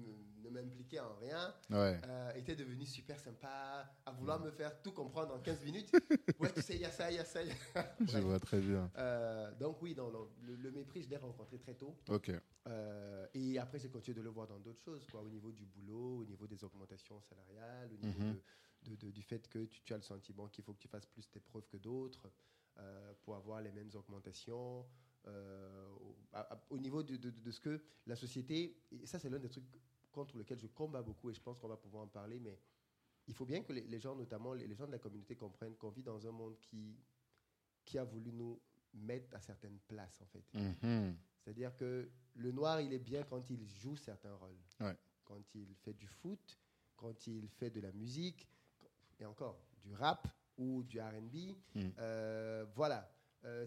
ne, 0.50 0.60
m'impliquaient 0.60 1.00
en 1.00 1.14
rien, 1.16 1.54
Ouais. 1.70 2.00
euh, 2.04 2.32
étaient 2.34 2.56
devenus 2.56 2.90
super 2.90 3.18
sympas, 3.20 3.86
à 4.04 4.12
vouloir 4.12 4.40
me 4.40 4.50
faire 4.50 4.80
tout 4.82 4.92
comprendre 4.92 5.34
en 5.34 5.40
15 5.40 5.62
minutes. 5.64 5.90
Ouais, 6.40 6.52
tu 6.52 6.60
sais, 6.60 6.74
il 6.74 6.82
y 6.82 6.84
a 6.84 6.90
ça, 6.90 7.10
il 7.10 7.16
y 7.16 7.18
a 7.18 7.24
ça. 7.24 7.42
il 7.42 7.48
y 7.48 7.52
a- 7.78 7.96
Je 8.00 8.18
vois 8.18 8.38
très 8.38 8.60
bien. 8.60 8.90
Euh, 8.96 9.54
donc 9.54 9.80
oui, 9.80 9.94
non, 9.94 10.10
non, 10.10 10.28
le, 10.42 10.54
le 10.56 10.70
mépris, 10.70 11.02
je 11.02 11.08
l'ai 11.08 11.16
rencontré 11.16 11.58
très 11.58 11.74
tôt. 11.74 11.96
Ok. 12.10 12.30
Euh, 12.68 13.26
et 13.32 13.58
après, 13.58 13.78
j'ai 13.78 13.88
continué 13.88 14.16
de 14.18 14.22
le 14.22 14.28
voir 14.30 14.46
dans 14.46 14.58
d'autres 14.58 14.82
choses, 14.82 15.06
quoi, 15.06 15.22
au 15.22 15.28
niveau 15.30 15.50
du 15.52 15.64
boulot, 15.64 16.18
au 16.18 16.24
niveau 16.26 16.46
des 16.46 16.62
augmentations 16.62 17.20
salariales, 17.22 17.90
au 17.92 17.96
niveau 17.96 18.20
Mhm. 18.20 18.34
de- 18.34 18.90
de- 18.90 18.96
de- 18.96 19.10
du 19.10 19.22
fait 19.22 19.48
que 19.48 19.64
tu, 19.64 19.80
tu 19.82 19.94
as 19.94 19.96
le 19.96 20.02
sentiment 20.02 20.48
qu'il 20.48 20.62
faut 20.62 20.74
que 20.74 20.78
tu 20.78 20.88
fasses 20.88 21.06
plus 21.06 21.26
tes 21.30 21.40
preuves 21.40 21.66
que 21.68 21.78
d'autres 21.78 22.30
pour 23.22 23.34
avoir 23.36 23.62
les 23.62 23.72
mêmes 23.72 23.90
augmentations. 23.94 24.86
euh, 25.28 25.88
au, 25.94 26.14
à- 26.34 26.54
à- 26.54 26.64
au 26.70 26.78
niveau 26.78 27.02
de, 27.02 27.16
de- 27.16 27.30
de 27.30 27.50
ce 27.50 27.58
que 27.58 27.82
la 28.06 28.14
société, 28.14 28.78
et 28.92 29.06
ça 29.06 29.18
c'est 29.18 29.28
l'un 29.28 29.40
des 29.40 29.48
trucs 29.48 29.64
contre 30.16 30.38
lequel 30.38 30.58
je 30.58 30.66
combats 30.66 31.02
beaucoup 31.02 31.28
et 31.30 31.34
je 31.34 31.40
pense 31.40 31.60
qu'on 31.60 31.68
va 31.68 31.76
pouvoir 31.76 32.04
en 32.04 32.08
parler, 32.08 32.40
mais 32.40 32.58
il 33.28 33.34
faut 33.34 33.44
bien 33.44 33.62
que 33.62 33.72
les, 33.72 33.82
les 33.82 34.00
gens, 34.00 34.16
notamment 34.16 34.54
les, 34.54 34.66
les 34.66 34.74
gens 34.74 34.86
de 34.86 34.92
la 34.92 34.98
communauté, 34.98 35.36
comprennent 35.36 35.76
qu'on 35.76 35.90
vit 35.90 36.02
dans 36.02 36.26
un 36.26 36.30
monde 36.32 36.58
qui, 36.60 36.96
qui 37.84 37.98
a 37.98 38.04
voulu 38.04 38.32
nous 38.32 38.58
mettre 38.94 39.34
à 39.34 39.40
certaines 39.40 39.78
places 39.86 40.20
en 40.22 40.26
fait. 40.26 40.44
Mhm. 40.54 41.16
C'est-à-dire 41.42 41.76
que 41.76 42.10
le 42.34 42.50
noir, 42.50 42.80
il 42.80 42.92
est 42.92 42.98
bien 42.98 43.22
quand 43.24 43.50
il 43.50 43.62
joue 43.66 43.96
certains 43.96 44.34
rôles. 44.34 44.58
Ouais. 44.80 44.96
Quand 45.24 45.38
il 45.54 45.74
fait 45.74 45.92
du 45.92 46.06
foot, 46.06 46.58
quand 46.96 47.26
il 47.26 47.48
fait 47.48 47.70
de 47.70 47.80
la 47.80 47.92
musique, 47.92 48.48
et 49.20 49.26
encore, 49.26 49.60
du 49.82 49.92
rap 49.92 50.26
ou 50.56 50.82
du 50.82 51.00
RB. 51.00 51.56
Mm. 51.74 51.88
Euh, 51.98 52.64
voilà. 52.74 53.10
Euh, 53.44 53.66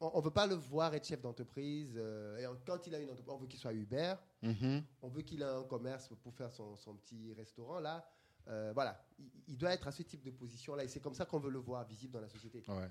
on 0.00 0.18
ne 0.18 0.24
veut 0.24 0.30
pas 0.30 0.46
le 0.46 0.54
voir 0.54 0.94
être 0.94 1.06
chef 1.06 1.20
d'entreprise. 1.20 1.94
euh, 1.96 2.38
et 2.38 2.46
quand 2.66 2.86
il 2.86 2.94
a 2.94 2.98
une 3.00 3.10
entreprise, 3.10 3.34
on 3.34 3.38
veut 3.38 3.46
qu'il 3.46 3.58
soit 3.60 3.72
Uber. 3.72 4.14
Mhm. 4.42 4.82
On 5.02 5.08
veut 5.08 5.22
qu'il 5.22 5.42
ait 5.42 5.44
un 5.44 5.64
commerce 5.64 6.12
pour 6.22 6.34
faire 6.34 6.50
son, 6.52 6.76
son 6.76 6.94
petit 6.96 7.32
restaurant 7.34 7.80
là. 7.80 8.08
Euh, 8.48 8.72
voilà. 8.74 9.04
Il, 9.18 9.30
il 9.48 9.58
doit 9.58 9.72
être 9.72 9.86
à 9.86 9.92
ce 9.92 10.02
type 10.02 10.22
de 10.22 10.30
position 10.30 10.74
là. 10.74 10.84
Et 10.84 10.88
c'est 10.88 11.00
comme 11.00 11.14
ça 11.14 11.26
qu'on 11.26 11.38
veut 11.38 11.50
le 11.50 11.58
voir 11.58 11.86
visible 11.86 12.12
dans 12.14 12.20
la 12.22 12.28
société. 12.28 12.62
Ouais. 12.68 12.90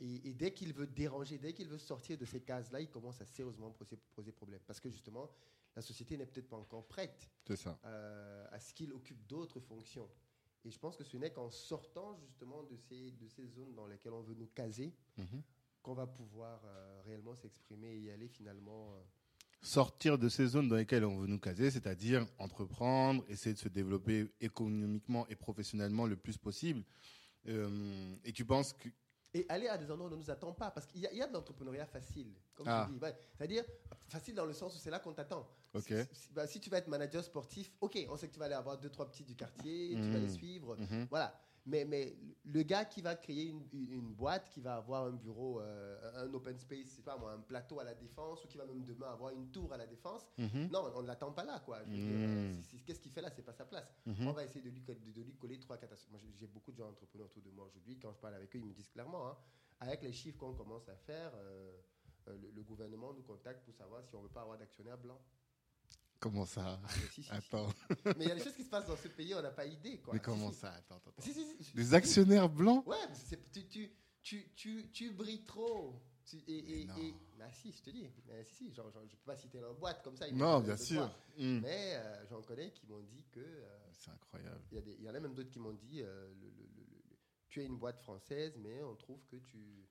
Et, 0.00 0.30
et 0.30 0.34
dès 0.34 0.52
qu'il 0.52 0.72
veut 0.72 0.86
déranger, 0.88 1.38
dès 1.38 1.52
qu'il 1.52 1.68
veut 1.68 1.78
sortir 1.78 2.18
de 2.18 2.24
ces 2.24 2.40
cases-là, 2.40 2.80
il 2.80 2.90
commence 2.90 3.20
à 3.20 3.24
sérieusement 3.26 3.70
poser, 3.70 3.96
poser 4.14 4.32
problème. 4.32 4.60
Parce 4.66 4.80
que 4.80 4.90
justement, 4.90 5.30
la 5.76 5.82
société 5.82 6.16
n'est 6.16 6.26
peut-être 6.26 6.48
pas 6.48 6.56
encore 6.56 6.86
prête 6.88 7.30
ça. 7.54 7.78
euh, 7.84 8.46
à 8.50 8.58
ce 8.58 8.74
qu'il 8.74 8.92
occupe 8.92 9.24
d'autres 9.28 9.60
fonctions. 9.60 10.08
Et 10.64 10.70
je 10.70 10.78
pense 10.78 10.96
que 10.96 11.04
ce 11.04 11.16
n'est 11.16 11.32
qu'en 11.32 11.50
sortant 11.50 12.16
justement 12.16 12.62
de 12.64 12.76
ces, 12.76 13.12
de 13.12 13.26
ces 13.28 13.46
zones 13.46 13.74
dans 13.74 13.86
lesquelles 13.86 14.12
on 14.12 14.22
veut 14.22 14.34
nous 14.34 14.48
caser 14.48 14.92
Mhm. 15.16 15.42
Qu'on 15.82 15.94
va 15.94 16.06
pouvoir 16.06 16.60
euh, 16.64 17.00
réellement 17.04 17.34
s'exprimer 17.34 17.88
et 17.94 17.98
y 18.00 18.10
aller 18.10 18.28
finalement. 18.28 18.94
euh. 18.94 19.02
Sortir 19.64 20.18
de 20.18 20.28
ces 20.28 20.46
zones 20.48 20.68
dans 20.68 20.74
lesquelles 20.76 21.04
on 21.04 21.18
veut 21.18 21.28
nous 21.28 21.38
caser, 21.38 21.70
c'est-à-dire 21.70 22.26
entreprendre, 22.38 23.24
essayer 23.28 23.54
de 23.54 23.58
se 23.60 23.68
développer 23.68 24.32
économiquement 24.40 25.26
et 25.28 25.36
professionnellement 25.36 26.06
le 26.06 26.16
plus 26.16 26.36
possible. 26.36 26.82
Euh, 27.46 28.16
et 28.24 28.32
tu 28.32 28.44
penses 28.44 28.72
que. 28.72 28.88
Et 29.34 29.46
aller 29.48 29.66
à 29.68 29.78
des 29.78 29.90
endroits 29.90 30.08
où 30.08 30.12
on 30.12 30.16
ne 30.16 30.20
nous 30.20 30.30
attend 30.30 30.52
pas. 30.52 30.70
Parce 30.70 30.86
qu'il 30.86 31.00
y, 31.00 31.06
a- 31.06 31.12
il 31.12 31.18
y 31.18 31.22
a 31.22 31.26
de 31.26 31.32
l'entrepreneuriat 31.32 31.86
facile, 31.86 32.34
comme 32.54 32.66
Ah. 32.68 32.86
tu 32.86 32.94
dis. 32.94 33.00
Ouais, 33.02 33.16
C'est-à-dire, 33.36 33.64
facile 34.08 34.34
dans 34.34 34.44
le 34.44 34.52
sens 34.52 34.74
où 34.74 34.78
c'est 34.78 34.90
là 34.90 34.98
qu'on 34.98 35.14
t'attend. 35.14 35.48
Ok. 35.74 35.86
Si, 36.12 36.20
si- 36.20 36.32
bah, 36.32 36.46
si 36.46 36.60
tu 36.60 36.68
vas 36.68 36.78
être 36.78 36.88
manager 36.88 37.24
sportif, 37.24 37.72
ok, 37.80 37.98
on 38.10 38.16
sait 38.16 38.28
que 38.28 38.32
tu 38.34 38.38
vas 38.38 38.44
aller 38.46 38.54
avoir 38.54 38.78
deux, 38.78 38.90
trois 38.90 39.08
petits 39.08 39.24
du 39.24 39.34
quartier, 39.34 39.94
tu 39.94 40.10
vas 40.10 40.18
les 40.18 40.26
Mm. 40.26 40.30
suivre. 40.30 40.76
Mhm. 40.76 41.06
Voilà. 41.08 41.40
Mais, 41.64 41.84
mais 41.84 42.16
le 42.44 42.62
gars 42.64 42.84
qui 42.84 43.00
va 43.02 43.14
créer 43.14 43.54
une, 43.72 44.14
boîte, 44.14 44.48
qui 44.50 44.60
va 44.60 44.74
avoir 44.76 45.04
un 45.04 45.12
bureau, 45.12 45.60
euh, 45.60 46.24
un 46.26 46.34
open 46.34 46.58
space, 46.58 46.88
c'est 46.96 47.04
pas 47.04 47.16
moi, 47.16 47.32
un 47.32 47.38
plateau 47.40 47.78
à 47.78 47.84
la 47.84 47.94
défense, 47.94 48.44
ou 48.44 48.48
qui 48.48 48.58
va 48.58 48.66
même 48.66 48.84
demain 48.84 49.12
avoir 49.12 49.30
une 49.32 49.48
tour 49.52 49.72
à 49.72 49.76
la 49.76 49.86
défense, 49.86 50.26
Mhm. 50.38 50.68
non, 50.72 50.90
on 50.96 51.02
ne 51.02 51.06
l'attend 51.06 51.30
pas 51.30 51.44
là, 51.44 51.60
quoi. 51.64 51.78
Mm. 51.86 51.92
euh, 51.94 52.54
Qu'est-ce 52.84 52.98
qu'il 53.00 53.12
fait 53.12 53.20
là? 53.22 53.30
C'est 53.30 53.44
pas 53.44 53.52
sa 53.52 53.64
place. 53.64 53.94
Mhm. 54.06 54.26
On 54.26 54.32
va 54.32 54.42
essayer 54.44 54.60
de 54.62 54.70
lui, 54.70 54.80
de, 54.80 54.92
de 54.94 55.22
lui 55.22 55.34
coller 55.36 55.60
trois 55.60 55.76
catastrophes. 55.78 56.10
Moi, 56.10 56.20
j'ai- 56.36 56.46
beaucoup 56.48 56.72
de 56.72 56.76
gens 56.78 56.88
entrepreneurs 56.88 57.26
autour 57.28 57.42
de 57.42 57.50
moi 57.50 57.66
aujourd'hui. 57.66 57.96
Quand 58.00 58.12
je 58.12 58.18
parle 58.18 58.34
avec 58.34 58.54
eux, 58.56 58.58
ils 58.58 58.64
me 58.64 58.72
disent 58.72 58.88
clairement, 58.88 59.28
hein, 59.28 59.36
avec 59.78 60.02
les 60.02 60.12
chiffres 60.12 60.38
qu'on 60.38 60.54
commence 60.54 60.88
à 60.88 60.96
faire, 60.96 61.30
euh, 61.36 61.76
euh, 62.28 62.36
le, 62.38 62.50
le 62.50 62.62
gouvernement 62.62 63.12
nous 63.14 63.22
contacte 63.22 63.64
pour 63.64 63.74
savoir 63.74 64.02
si 64.04 64.14
on 64.16 64.22
veut 64.22 64.28
pas 64.28 64.42
avoir 64.42 64.58
d'actionnaires 64.58 64.98
blancs. 64.98 65.20
Comment 66.22 66.46
ça 66.46 66.80
Ah, 66.84 66.88
si, 67.12 67.22
si. 67.24 67.30
Attends. 67.32 67.68
Mais 68.04 68.14
il 68.24 68.28
y 68.28 68.30
a 68.30 68.34
des 68.36 68.44
choses 68.44 68.54
qui 68.54 68.62
se 68.62 68.70
passent 68.70 68.86
dans 68.86 68.96
ce 68.96 69.08
pays, 69.08 69.34
on 69.34 69.42
n'a 69.42 69.50
pas 69.50 69.66
idée, 69.66 69.98
quoi. 69.98 70.14
Mais 70.14 70.20
comment 70.20 70.52
ça 70.52 70.70
Attends, 70.72 70.96
attends. 70.96 71.10
attends. 71.18 71.30
Des 71.74 71.94
actionnaires 71.94 72.48
blancs 72.48 72.86
Ouais, 72.86 72.96
mais 73.10 73.36
tu, 73.52 73.66
tu, 73.66 73.90
tu, 74.22 74.52
tu, 74.54 74.90
tu 74.92 75.10
brilles 75.10 75.42
trop. 75.42 76.00
Tu- 76.24 76.40
et, 76.46 76.86
bah 77.36 77.50
si, 77.52 77.72
je 77.72 77.82
te 77.82 77.90
dis. 77.90 78.08
Mais 78.28 78.44
si, 78.44 78.54
si, 78.54 78.72
genre, 78.72 78.88
genre, 78.92 79.02
je 79.04 79.16
peux 79.16 79.24
pas 79.26 79.36
citer 79.36 79.58
leur 79.58 79.74
boîte 79.74 80.04
comme 80.04 80.16
ça. 80.16 80.30
Non, 80.30 80.60
bien 80.60 80.76
sûr. 80.76 81.00
voir. 81.00 81.18
Mm. 81.36 81.58
Mais 81.60 81.94
euh, 81.96 82.24
j'en 82.30 82.40
connais 82.42 82.70
qui 82.70 82.86
m'ont 82.86 83.02
dit 83.02 83.24
que. 83.32 83.40
euh, 83.40 83.78
C'est 83.92 84.12
incroyable. 84.12 84.60
Il 84.70 84.78
y, 85.00 85.02
y 85.02 85.10
en 85.10 85.14
a 85.16 85.18
même 85.20 85.34
d'autres 85.34 85.50
qui 85.50 85.58
m'ont 85.58 85.72
dit 85.72 86.02
euh, 86.02 86.28
le- 86.40 86.50
le- 86.50 86.70
le- 86.76 87.16
tu 87.48 87.60
es 87.60 87.64
une 87.66 87.76
boîte 87.78 87.98
française, 88.00 88.54
mais 88.58 88.80
on 88.84 88.94
trouve 88.94 89.24
que 89.26 89.36
tu, 89.36 89.88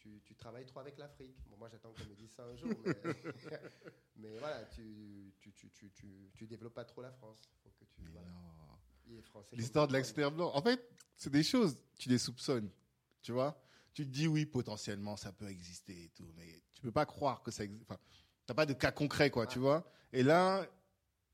tu, 0.00 0.20
tu 0.24 0.34
travailles 0.34 0.66
trop 0.66 0.80
avec 0.80 0.98
l'Afrique. 0.98 1.36
Bon, 1.48 1.56
moi, 1.56 1.68
j'attends 1.68 1.92
qu'on 1.92 2.08
me 2.08 2.14
dise 2.14 2.30
ça 2.32 2.44
un 2.44 2.56
jour, 2.56 2.70
mais, 2.84 2.94
mais 4.16 4.38
voilà, 4.38 4.64
tu, 4.64 5.32
tu, 5.38 5.52
tu, 5.52 5.70
tu, 5.70 5.90
tu, 5.90 6.30
tu 6.34 6.46
développes 6.46 6.74
pas 6.74 6.84
trop 6.84 7.02
la 7.02 7.12
France. 7.12 7.38
Faut 7.62 7.70
que 7.70 7.84
tu, 7.84 8.02
voilà. 8.12 8.28
L'histoire 9.06 9.44
de 9.44 9.50
comme 9.52 9.62
tout 9.74 9.92
le 9.92 9.98
l'actionnaire 9.98 10.30
blanc. 10.32 10.50
En 10.54 10.62
fait, 10.62 10.80
c'est 11.16 11.30
des 11.30 11.42
choses, 11.42 11.76
tu 11.98 12.08
les 12.08 12.18
soupçonnes. 12.18 12.70
Tu 13.22 13.32
vois 13.32 13.60
Tu 13.92 14.04
te 14.06 14.10
dis, 14.10 14.26
oui, 14.26 14.46
potentiellement, 14.46 15.16
ça 15.16 15.32
peut 15.32 15.48
exister 15.48 16.04
et 16.04 16.08
tout, 16.10 16.32
mais 16.36 16.62
tu 16.72 16.80
peux 16.82 16.92
pas 16.92 17.06
croire 17.06 17.42
que 17.42 17.50
ça 17.50 17.64
existe. 17.64 17.82
Enfin, 17.82 17.98
t'as 18.46 18.54
pas 18.54 18.66
de 18.66 18.72
cas 18.72 18.92
concret, 18.92 19.30
quoi, 19.30 19.46
tu 19.46 19.58
vois 19.58 19.84
Et 20.12 20.22
là, 20.22 20.66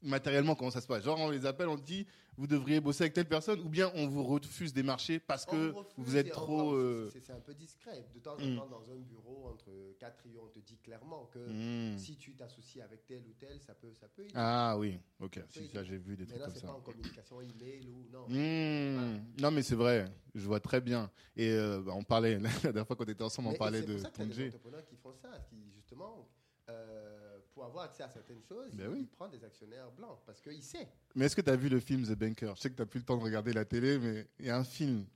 matériellement, 0.02 0.54
comment 0.54 0.70
ça 0.70 0.80
se 0.80 0.87
passe? 0.87 1.04
Genre, 1.04 1.18
on 1.18 1.30
les 1.30 1.46
appelle, 1.46 1.68
on 1.68 1.76
te 1.76 1.85
dit, 1.85 2.06
vous 2.37 2.46
devriez 2.46 2.80
bosser 2.80 3.04
avec 3.04 3.14
telle 3.14 3.28
personne, 3.28 3.61
ou 3.61 3.68
bien 3.68 3.90
on 3.94 4.06
vous 4.09 4.22
refuse 4.22 4.72
des 4.74 4.82
marchés 4.82 5.18
parce 5.18 5.46
que 5.46 5.72
vous 5.96 6.16
et 6.16 6.20
êtes 6.20 6.30
trop. 6.30 6.72
euh, 6.74 7.09
c'est- 7.12 7.20
C'est 7.20 7.32
un 7.32 7.40
peu 7.40 7.54
discret. 7.54 8.06
De 8.14 8.20
temps 8.20 8.35
en 8.38 8.44
Mm. 8.46 8.56
temps, 8.56 8.66
dans 8.66 8.90
un 8.92 8.96
bureau 8.98 9.48
entre 9.48 9.70
quatre 9.98 10.26
yeux, 10.26 10.38
on 10.42 10.48
te 10.48 10.59
dit 10.59 10.76
clairement 10.78 11.26
que 11.32 11.38
hmm. 11.38 11.96
si 11.98 12.16
tu 12.16 12.35
t'associes 12.35 12.82
avec 12.82 13.06
tel 13.06 13.22
ou 13.26 13.32
tel, 13.38 13.59
ça 13.62 13.74
peut, 13.74 13.92
ça 13.94 14.06
peut 14.09 14.22
aider. 14.22 14.32
Ah 14.35 14.76
oui, 14.78 14.98
ok. 15.20 15.40
Si, 15.48 15.66
ça, 15.68 15.82
j'ai 15.82 15.96
vu 15.96 16.14
des 16.16 16.24
mais 16.24 16.28
trucs 16.28 16.38
là, 16.40 16.44
comme 16.46 16.54
c'est 16.54 16.61
ça. 16.61 16.66
pas 16.68 16.72
en 16.74 16.80
communication 16.80 17.40
email 17.40 17.88
ou 17.88 18.06
non. 18.12 18.26
Hmm. 18.28 19.22
Non, 19.40 19.50
mais 19.50 19.62
c'est 19.62 19.74
vrai, 19.74 20.04
je 20.35 20.46
vois 20.46 20.61
très 20.61 20.80
bien. 20.82 21.11
Et 21.37 21.50
euh, 21.50 21.80
bah, 21.80 21.92
on 21.94 22.04
parlait, 22.04 22.38
la 22.38 22.50
dernière 22.72 22.87
fois 22.87 22.96
qu'on 22.96 23.04
était 23.04 23.22
ensemble, 23.24 23.48
on 23.48 23.50
Mais- 23.52 23.56
et 23.56 23.59
parlait 23.59 23.80
c'est 23.80 23.87
de 23.87 23.92
pour 23.94 24.02
ça 24.02 24.11
qu'il 24.11 24.28
y 24.28 24.32
a 24.32 24.35
des 24.37 24.46
entrepreneurs 24.48 24.85
qui 24.85 24.96
font 24.96 25.14
ça, 25.14 25.30
qui 25.48 25.56
justement, 25.74 26.28
euh, 26.68 27.26
pour 27.57 27.64
avoir 27.64 27.85
accès 27.85 28.03
à 28.03 28.11
certaines 28.11 28.42
choses, 28.47 28.71
Ben 28.75 28.85
il, 28.90 28.99
oui. 29.01 29.09
prend 29.16 29.29
des 29.29 29.42
actionnaires 29.42 29.90
blancs 29.90 30.19
parce 30.27 30.42
qu'il 30.42 30.62
sait. 30.62 30.87
Mais 31.14 31.25
est-ce 31.25 31.35
que 31.35 31.40
tu 31.40 31.49
as 31.49 31.57
vu 31.57 31.71
le 31.71 31.81
film 31.81 32.03
The 32.05 32.12
Banker? 32.14 32.53
Je 32.55 32.61
sais 32.61 32.69
que 32.69 32.75
tu 32.75 32.83
n'as 32.83 32.87
plus 32.87 32.99
le 33.01 33.07
temps 33.07 33.16
de 33.16 33.23
regarder 33.23 33.55
la 33.55 33.64
télé, 33.64 33.99
mais 33.99 34.27
il 34.38 34.45
y 34.45 34.51
a 34.51 34.59
un 34.59 34.62
film. 34.64 35.07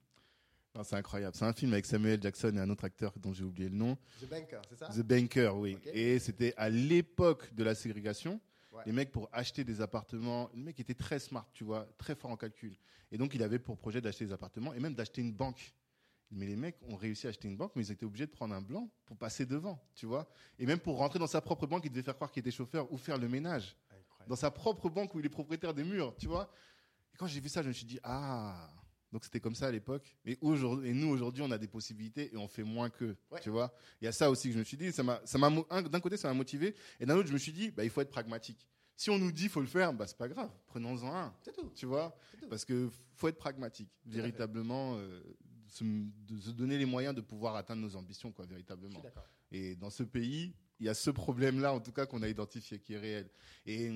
Non, 0.75 0.83
C'est 0.83 0.97
incroyable. 0.97 1.37
C'est 1.37 1.45
un 1.45 1.53
film 1.53 1.75
avec 1.75 1.85
Samuel 1.85 2.19
Jackson 2.23 2.51
et 2.57 2.59
un 2.61 2.71
autre 2.71 2.85
acteur 2.85 3.13
dont 3.19 3.35
j'ai 3.35 3.45
oublié 3.45 3.69
le 3.69 3.75
nom. 3.77 3.95
The 4.23 4.27
Banker, 4.31 4.63
c'est 4.71 4.79
ça? 4.79 4.87
The 4.89 5.03
Banker, 5.03 5.51
oui. 5.59 5.77
Et 5.93 6.19
c'était 6.19 6.55
à 6.57 6.71
l'époque 6.71 7.53
de 7.55 7.63
la 7.63 7.75
ségrégation. 7.75 8.41
Ouais. 8.73 8.85
Les 8.87 8.93
mecs, 8.93 9.13
pour 9.13 9.29
acheter 9.33 9.63
des 9.63 9.83
appartements, 9.83 10.49
le 10.55 10.63
mec 10.63 10.81
était 10.81 10.95
très 10.95 11.19
smart, 11.19 11.47
tu 11.53 11.65
vois, 11.65 11.87
très 11.99 12.15
fort 12.15 12.31
en 12.31 12.37
calcul. 12.39 12.75
Et 13.13 13.19
donc, 13.19 13.35
il 13.35 13.43
avait 13.43 13.59
pour 13.59 13.77
projet 13.77 14.01
d'acheter 14.01 14.25
des 14.25 14.33
appartements 14.33 14.73
et 14.73 14.81
même 14.81 14.95
d'acheter 14.95 15.21
une 15.21 15.35
banque. 15.35 15.75
Mais 16.33 16.47
les 16.47 16.57
mecs 16.57 16.77
ont 16.89 16.95
réussi 16.97 17.27
à 17.27 17.31
acheter 17.31 17.49
une 17.49 17.57
banque, 17.57 17.73
mais 17.75 17.85
ils 17.85 17.91
étaient 17.91 18.05
obligés 18.07 18.27
de 18.27 18.31
prendre 18.31 18.55
un 18.55 18.61
blanc 18.63 18.89
pour 19.07 19.17
passer 19.17 19.47
devant, 19.47 19.83
tu 19.95 20.07
vois. 20.07 20.31
Et 20.59 20.67
même 20.67 20.79
pour 20.79 20.97
rentrer 20.99 21.19
dans 21.19 21.27
sa 21.27 21.41
propre 21.41 21.67
banque, 21.67 21.85
il 21.85 21.91
devait 21.91 22.03
faire 22.05 22.15
croire 22.15 22.31
qu'il 22.31 22.41
était 22.41 22.51
chauffeur 22.53 22.91
ou 22.93 22.97
faire 22.99 23.19
le 23.19 23.29
ménage 23.29 23.77
Incroyable. 23.91 24.29
dans 24.29 24.37
sa 24.37 24.51
propre 24.51 24.89
banque 24.89 25.13
où 25.15 25.19
il 25.21 25.27
est 25.27 25.31
propriétaire 25.31 25.75
des 25.75 25.83
murs, 25.85 26.15
tu 26.17 26.29
vois. 26.29 26.53
Et 27.13 27.17
quand 27.17 27.27
j'ai 27.27 27.41
vu 27.41 27.49
ça, 27.49 27.63
je 27.63 27.69
me 27.69 27.73
suis 27.73 27.85
dit, 27.87 27.99
ah, 28.05 28.71
donc 29.13 29.25
c'était 29.25 29.41
comme 29.41 29.57
ça 29.57 29.67
à 29.67 29.71
l'époque. 29.73 30.17
Et, 30.25 30.39
aujourd'hui, 30.41 30.91
et 30.91 30.93
nous, 30.95 31.09
aujourd'hui, 31.09 31.43
on 31.43 31.51
a 31.51 31.59
des 31.59 31.67
possibilités 31.67 32.33
et 32.33 32.37
on 32.37 32.47
fait 32.47 32.63
moins 32.63 32.91
qu'eux, 32.91 33.17
Ouais. 33.33 33.41
tu 33.41 33.51
vois. 33.51 33.75
Il 34.01 34.05
y 34.05 34.09
a 34.09 34.13
ça 34.13 34.31
aussi 34.31 34.47
que 34.49 34.55
je 34.55 34.59
me 34.61 34.65
suis 34.65 34.77
dit, 34.77 34.93
ça 34.93 35.03
m'a, 35.03 35.21
ça 35.25 35.37
d'un 35.37 36.01
côté, 36.01 36.17
ça 36.17 36.29
m'a 36.29 36.35
motivé, 36.35 36.77
et 37.01 37.07
d'un 37.07 37.17
autre, 37.17 37.27
je 37.27 37.33
me 37.33 37.39
suis 37.39 37.53
dit, 37.53 37.73
bah, 37.73 37.83
il 37.83 37.91
faut 37.91 38.03
être 38.03 38.11
pragmatique. 38.11 38.69
Si 38.95 39.11
on 39.11 39.19
nous 39.19 39.33
dit, 39.33 39.49
faut 39.49 39.61
le 39.63 39.67
faire, 39.67 39.93
bah, 39.95 40.07
c'est 40.07 40.17
pas 40.19 40.29
grave, 40.29 40.51
prenons-en 40.69 41.13
un, 41.13 41.35
C'est 41.43 41.53
tout. 41.57 41.71
tu 41.75 41.87
vois. 41.87 42.17
Tout. 42.39 42.49
Parce 42.49 42.65
que 42.65 42.89
faut 43.17 43.27
être 43.27 43.39
pragmatique, 43.39 43.91
véritablement, 44.07 44.97
euh, 44.97 45.23
se, 45.71 45.85
de 45.85 46.41
se 46.41 46.51
donner 46.51 46.79
les 46.79 46.87
moyens 46.87 47.15
de 47.15 47.21
pouvoir 47.21 47.57
atteindre 47.57 47.83
nos 47.83 47.97
ambitions, 47.97 48.33
quoi, 48.33 48.47
véritablement. 48.47 49.03
Et 49.51 49.77
dans 49.77 49.91
ce 49.91 50.03
pays, 50.03 50.55
il 50.79 50.87
y 50.87 50.89
a 50.89 50.95
ce 50.95 51.11
problème-là, 51.11 51.73
en 51.73 51.81
tout 51.81 51.93
cas, 51.93 52.07
qu'on 52.07 52.23
a 52.23 52.29
identifié, 52.29 52.79
qui 52.79 52.95
est 52.95 52.99
réel. 52.99 53.31
Et 53.67 53.91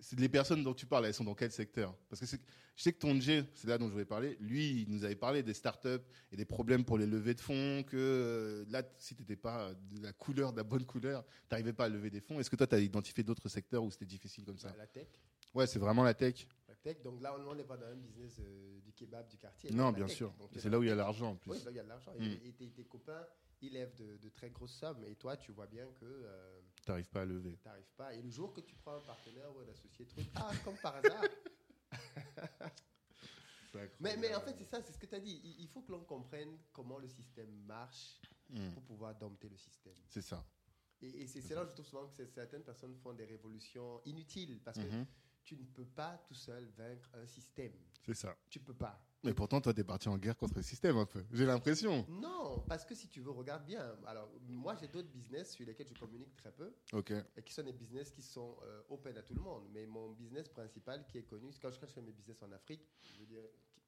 c'est 0.00 0.18
les 0.18 0.28
personnes 0.28 0.62
dont 0.62 0.74
tu 0.74 0.86
parles, 0.86 1.06
elles 1.06 1.14
sont 1.14 1.24
dans 1.24 1.34
quel 1.34 1.50
secteur? 1.50 1.96
Parce 2.08 2.20
que 2.20 2.26
je 2.26 2.82
sais 2.82 2.92
que 2.92 2.98
ton 2.98 3.18
G, 3.20 3.44
c'est 3.54 3.68
là 3.68 3.78
dont 3.78 3.86
je 3.86 3.92
voulais 3.92 4.04
parler, 4.04 4.36
lui, 4.40 4.82
il 4.82 4.90
nous 4.90 5.04
avait 5.04 5.16
parlé 5.16 5.42
des 5.42 5.54
startups 5.54 6.02
et 6.32 6.36
des 6.36 6.44
problèmes 6.44 6.84
pour 6.84 6.98
les 6.98 7.06
levées 7.06 7.34
de 7.34 7.40
fonds, 7.40 7.82
que 7.84 7.96
euh, 7.96 8.64
là, 8.68 8.82
si 8.98 9.14
tu 9.14 9.22
n'étais 9.22 9.36
pas 9.36 9.72
de 9.74 10.02
la 10.02 10.12
couleur, 10.12 10.52
de 10.52 10.58
la 10.58 10.64
bonne 10.64 10.84
couleur, 10.84 11.24
tu 11.24 11.32
n'arrivais 11.52 11.72
pas 11.72 11.84
à 11.84 11.88
lever 11.88 12.10
des 12.10 12.20
fonds. 12.20 12.38
Est-ce 12.40 12.50
que 12.50 12.56
toi, 12.56 12.66
tu 12.66 12.74
as 12.74 12.80
identifié 12.80 13.22
d'autres 13.22 13.48
secteurs 13.48 13.82
où 13.84 13.90
c'était 13.90 14.06
difficile 14.06 14.44
comme 14.44 14.58
ça? 14.58 14.74
La 14.76 14.86
tech. 14.86 15.08
Ouais, 15.54 15.66
c'est 15.66 15.78
vraiment 15.78 16.02
la 16.02 16.14
tech. 16.14 16.46
Tech, 16.84 17.02
donc 17.02 17.20
là, 17.20 17.34
on 17.34 17.54
n'est 17.54 17.64
pas 17.64 17.76
dans 17.76 17.86
un 17.86 17.96
business 17.96 18.38
euh, 18.40 18.80
du 18.82 18.92
kebab 18.92 19.26
du 19.28 19.38
quartier. 19.38 19.70
Non, 19.72 19.90
bien 19.90 20.06
sûr. 20.06 20.32
C'est 20.56 20.68
là 20.68 20.78
où 20.78 20.82
il 20.82 20.88
y 20.88 20.92
a 20.92 20.94
l'argent 20.94 21.30
en 21.30 21.36
plus. 21.36 21.50
Oui, 21.50 21.58
là 21.64 21.70
où 21.70 21.72
il 21.72 21.76
y 21.76 21.80
a 21.80 21.82
de 21.82 21.88
l'argent. 21.88 22.12
Mm. 22.18 22.22
Et, 22.44 22.52
tes, 22.52 22.70
tes 22.70 22.84
copains, 22.84 23.26
ils 23.62 23.72
lèvent 23.72 23.94
de, 23.96 24.18
de, 24.18 24.28
très 24.28 24.50
grosses 24.50 24.74
sommes. 24.74 25.02
Et 25.04 25.16
toi, 25.16 25.36
tu 25.36 25.50
vois 25.52 25.66
bien 25.66 25.86
que. 25.98 26.04
Euh, 26.04 26.60
tu 26.84 26.90
n'arrives 26.90 27.08
pas 27.08 27.22
à 27.22 27.24
lever. 27.24 27.58
Tu 27.62 27.68
n'arrives 27.68 27.92
pas. 27.96 28.14
Et 28.14 28.22
le 28.22 28.30
jour 28.30 28.52
que 28.52 28.60
tu 28.60 28.76
prends 28.76 28.96
un 28.96 29.00
partenaire 29.00 29.50
ou 29.56 29.60
un 29.60 29.68
associé, 29.68 30.06
truc, 30.06 30.26
ah, 30.36 30.50
comme 30.64 30.76
par 30.76 30.94
hasard. 30.96 31.22
mais, 34.00 34.16
mais 34.18 34.34
en 34.34 34.40
fait, 34.42 34.54
c'est 34.58 34.64
ça, 34.64 34.82
c'est 34.82 34.92
ce 34.92 34.98
que 34.98 35.06
tu 35.06 35.14
as 35.14 35.20
dit. 35.20 35.40
Il, 35.42 35.62
il 35.62 35.68
faut 35.68 35.80
que 35.80 35.90
l'on 35.90 36.04
comprenne 36.04 36.58
comment 36.72 36.98
le 36.98 37.08
système 37.08 37.50
marche 37.66 38.20
Mm. 38.50 38.72
pour 38.74 38.82
pouvoir 38.82 39.14
dompter 39.16 39.48
le 39.48 39.56
système. 39.56 39.94
C'est 40.08 40.22
ça. 40.22 40.44
Et, 41.00 41.22
et 41.22 41.26
c'est 41.26 41.54
là 41.54 41.64
où 41.64 41.68
je 41.68 41.72
trouve 41.72 41.86
souvent 41.86 42.08
que 42.08 42.24
certaines 42.26 42.62
personnes 42.62 42.94
font 42.96 43.12
des 43.12 43.24
révolutions 43.24 44.00
inutiles 44.04 44.60
parce 44.62 44.78
que 44.78 44.84
Mhm. 44.84 45.06
Tu 45.44 45.56
ne 45.56 45.64
peux 45.64 45.84
pas 45.84 46.18
tout 46.26 46.34
seul 46.34 46.66
vaincre 46.76 47.08
un 47.14 47.26
système. 47.26 47.72
C'est 48.04 48.14
ça. 48.14 48.36
Tu 48.50 48.58
peux 48.60 48.74
pas. 48.74 49.00
Mais 49.22 49.32
pourtant, 49.32 49.60
toi, 49.60 49.72
tu 49.72 49.80
es 49.80 49.84
parti 49.84 50.08
en 50.08 50.18
guerre 50.18 50.36
contre 50.36 50.56
le 50.56 50.62
système 50.62 50.98
un 50.98 51.06
peu. 51.06 51.24
J'ai 51.32 51.46
l'impression. 51.46 52.04
Non, 52.10 52.62
parce 52.68 52.84
que 52.84 52.94
si 52.94 53.08
tu 53.08 53.20
veux, 53.20 53.30
regarde 53.30 53.64
bien. 53.64 53.96
Alors, 54.06 54.28
moi, 54.48 54.74
j'ai 54.78 54.86
d'autres 54.88 55.08
business 55.08 55.52
sur 55.52 55.64
lesquels 55.66 55.88
je 55.88 55.94
communique 55.94 56.36
très 56.36 56.52
peu 56.52 56.74
Ok. 56.92 57.12
et 57.36 57.42
qui 57.42 57.54
sont 57.54 57.62
des 57.62 57.72
business 57.72 58.10
qui 58.10 58.20
sont 58.20 58.58
euh, 58.64 58.82
open 58.90 59.16
à 59.16 59.22
tout 59.22 59.34
le 59.34 59.40
monde. 59.40 59.66
Mais 59.72 59.86
mon 59.86 60.10
business 60.10 60.46
principal 60.48 61.06
qui 61.06 61.18
est 61.18 61.22
connu, 61.22 61.50
c'est 61.52 61.60
quand 61.60 61.70
je, 61.70 61.80
quand 61.80 61.86
je 61.86 61.92
fais 61.94 62.02
mes 62.02 62.12
business 62.12 62.42
en 62.42 62.52
Afrique, 62.52 62.86
je 63.02 63.20
veux 63.20 63.26
dire, 63.26 63.44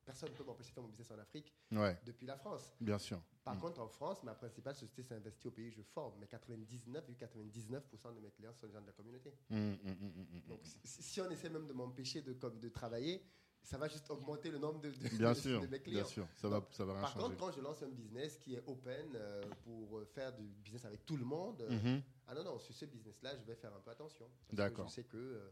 personne 0.06 0.30
ne 0.30 0.34
peut 0.36 0.44
m'empêcher 0.44 0.70
de 0.70 0.74
faire 0.74 0.82
mon 0.84 0.88
business 0.88 1.10
en 1.10 1.18
Afrique 1.18 1.52
Ouais, 1.72 1.98
depuis 2.06 2.26
la 2.26 2.36
France. 2.36 2.72
bien 2.80 2.98
sûr. 2.98 3.20
Par 3.44 3.54
Mm. 3.56 3.60
contre, 3.60 3.80
en 3.80 3.88
France, 3.88 4.22
ma 4.22 4.34
principale 4.34 4.74
société 4.74 5.02
s'est 5.02 5.14
investie 5.14 5.46
au 5.48 5.50
pays 5.50 5.68
où 5.68 5.72
je 5.72 5.82
forme. 5.82 6.14
Mais 6.18 6.26
99,99% 6.26 8.14
de 8.14 8.20
mes 8.20 8.30
clients 8.30 8.52
sont 8.54 8.66
des 8.66 8.72
gens 8.72 8.80
de 8.80 8.86
la 8.86 8.92
communauté. 8.92 9.32
Mm, 9.50 9.56
mm. 9.72 10.40
Donc, 10.48 10.60
si, 10.84 11.02
si 11.02 11.20
on 11.20 11.30
essaie 11.30 11.50
même 11.50 11.66
de 11.66 11.72
m'empêcher 11.72 12.22
de, 12.22 12.32
comme, 12.32 12.58
de 12.58 12.68
travailler, 12.68 13.22
ça 13.62 13.78
va 13.78 13.88
juste 13.88 14.08
augmenter 14.10 14.50
le 14.50 14.58
nombre 14.58 14.80
de, 14.80 14.90
de- 14.90 15.16
Bien 15.16 15.32
de- 15.32 15.38
sûr, 15.38 15.60
de 15.60 15.66
mes 15.66 15.80
clients. 15.80 16.00
bien 16.02 16.08
sûr. 16.08 16.26
Ça 16.36 16.48
va, 16.48 16.64
ça 16.70 16.84
va 16.84 16.92
rien 16.94 17.02
Par 17.02 17.12
changer. 17.12 17.24
contre, 17.26 17.36
quand 17.36 17.52
je 17.52 17.60
lance 17.60 17.82
un 17.82 17.88
business 17.88 18.38
qui 18.38 18.54
est 18.54 18.62
open 18.66 19.12
euh, 19.16 19.42
pour 19.64 19.98
euh, 19.98 20.04
faire 20.04 20.32
du 20.32 20.44
business 20.62 20.84
avec 20.84 21.04
tout 21.04 21.16
le 21.16 21.24
monde, 21.24 21.60
euh, 21.62 21.70
Mhm. 21.70 22.02
ah 22.28 22.34
non, 22.34 22.44
non, 22.44 22.58
sur 22.60 22.74
ce 22.74 22.84
business-là, 22.84 23.36
je 23.36 23.42
vais 23.44 23.56
faire 23.56 23.74
un 23.74 23.80
peu 23.80 23.90
attention. 23.90 24.28
D'accord. 24.52 24.88
Je 24.88 24.94
sais 24.94 25.04
que 25.04 25.50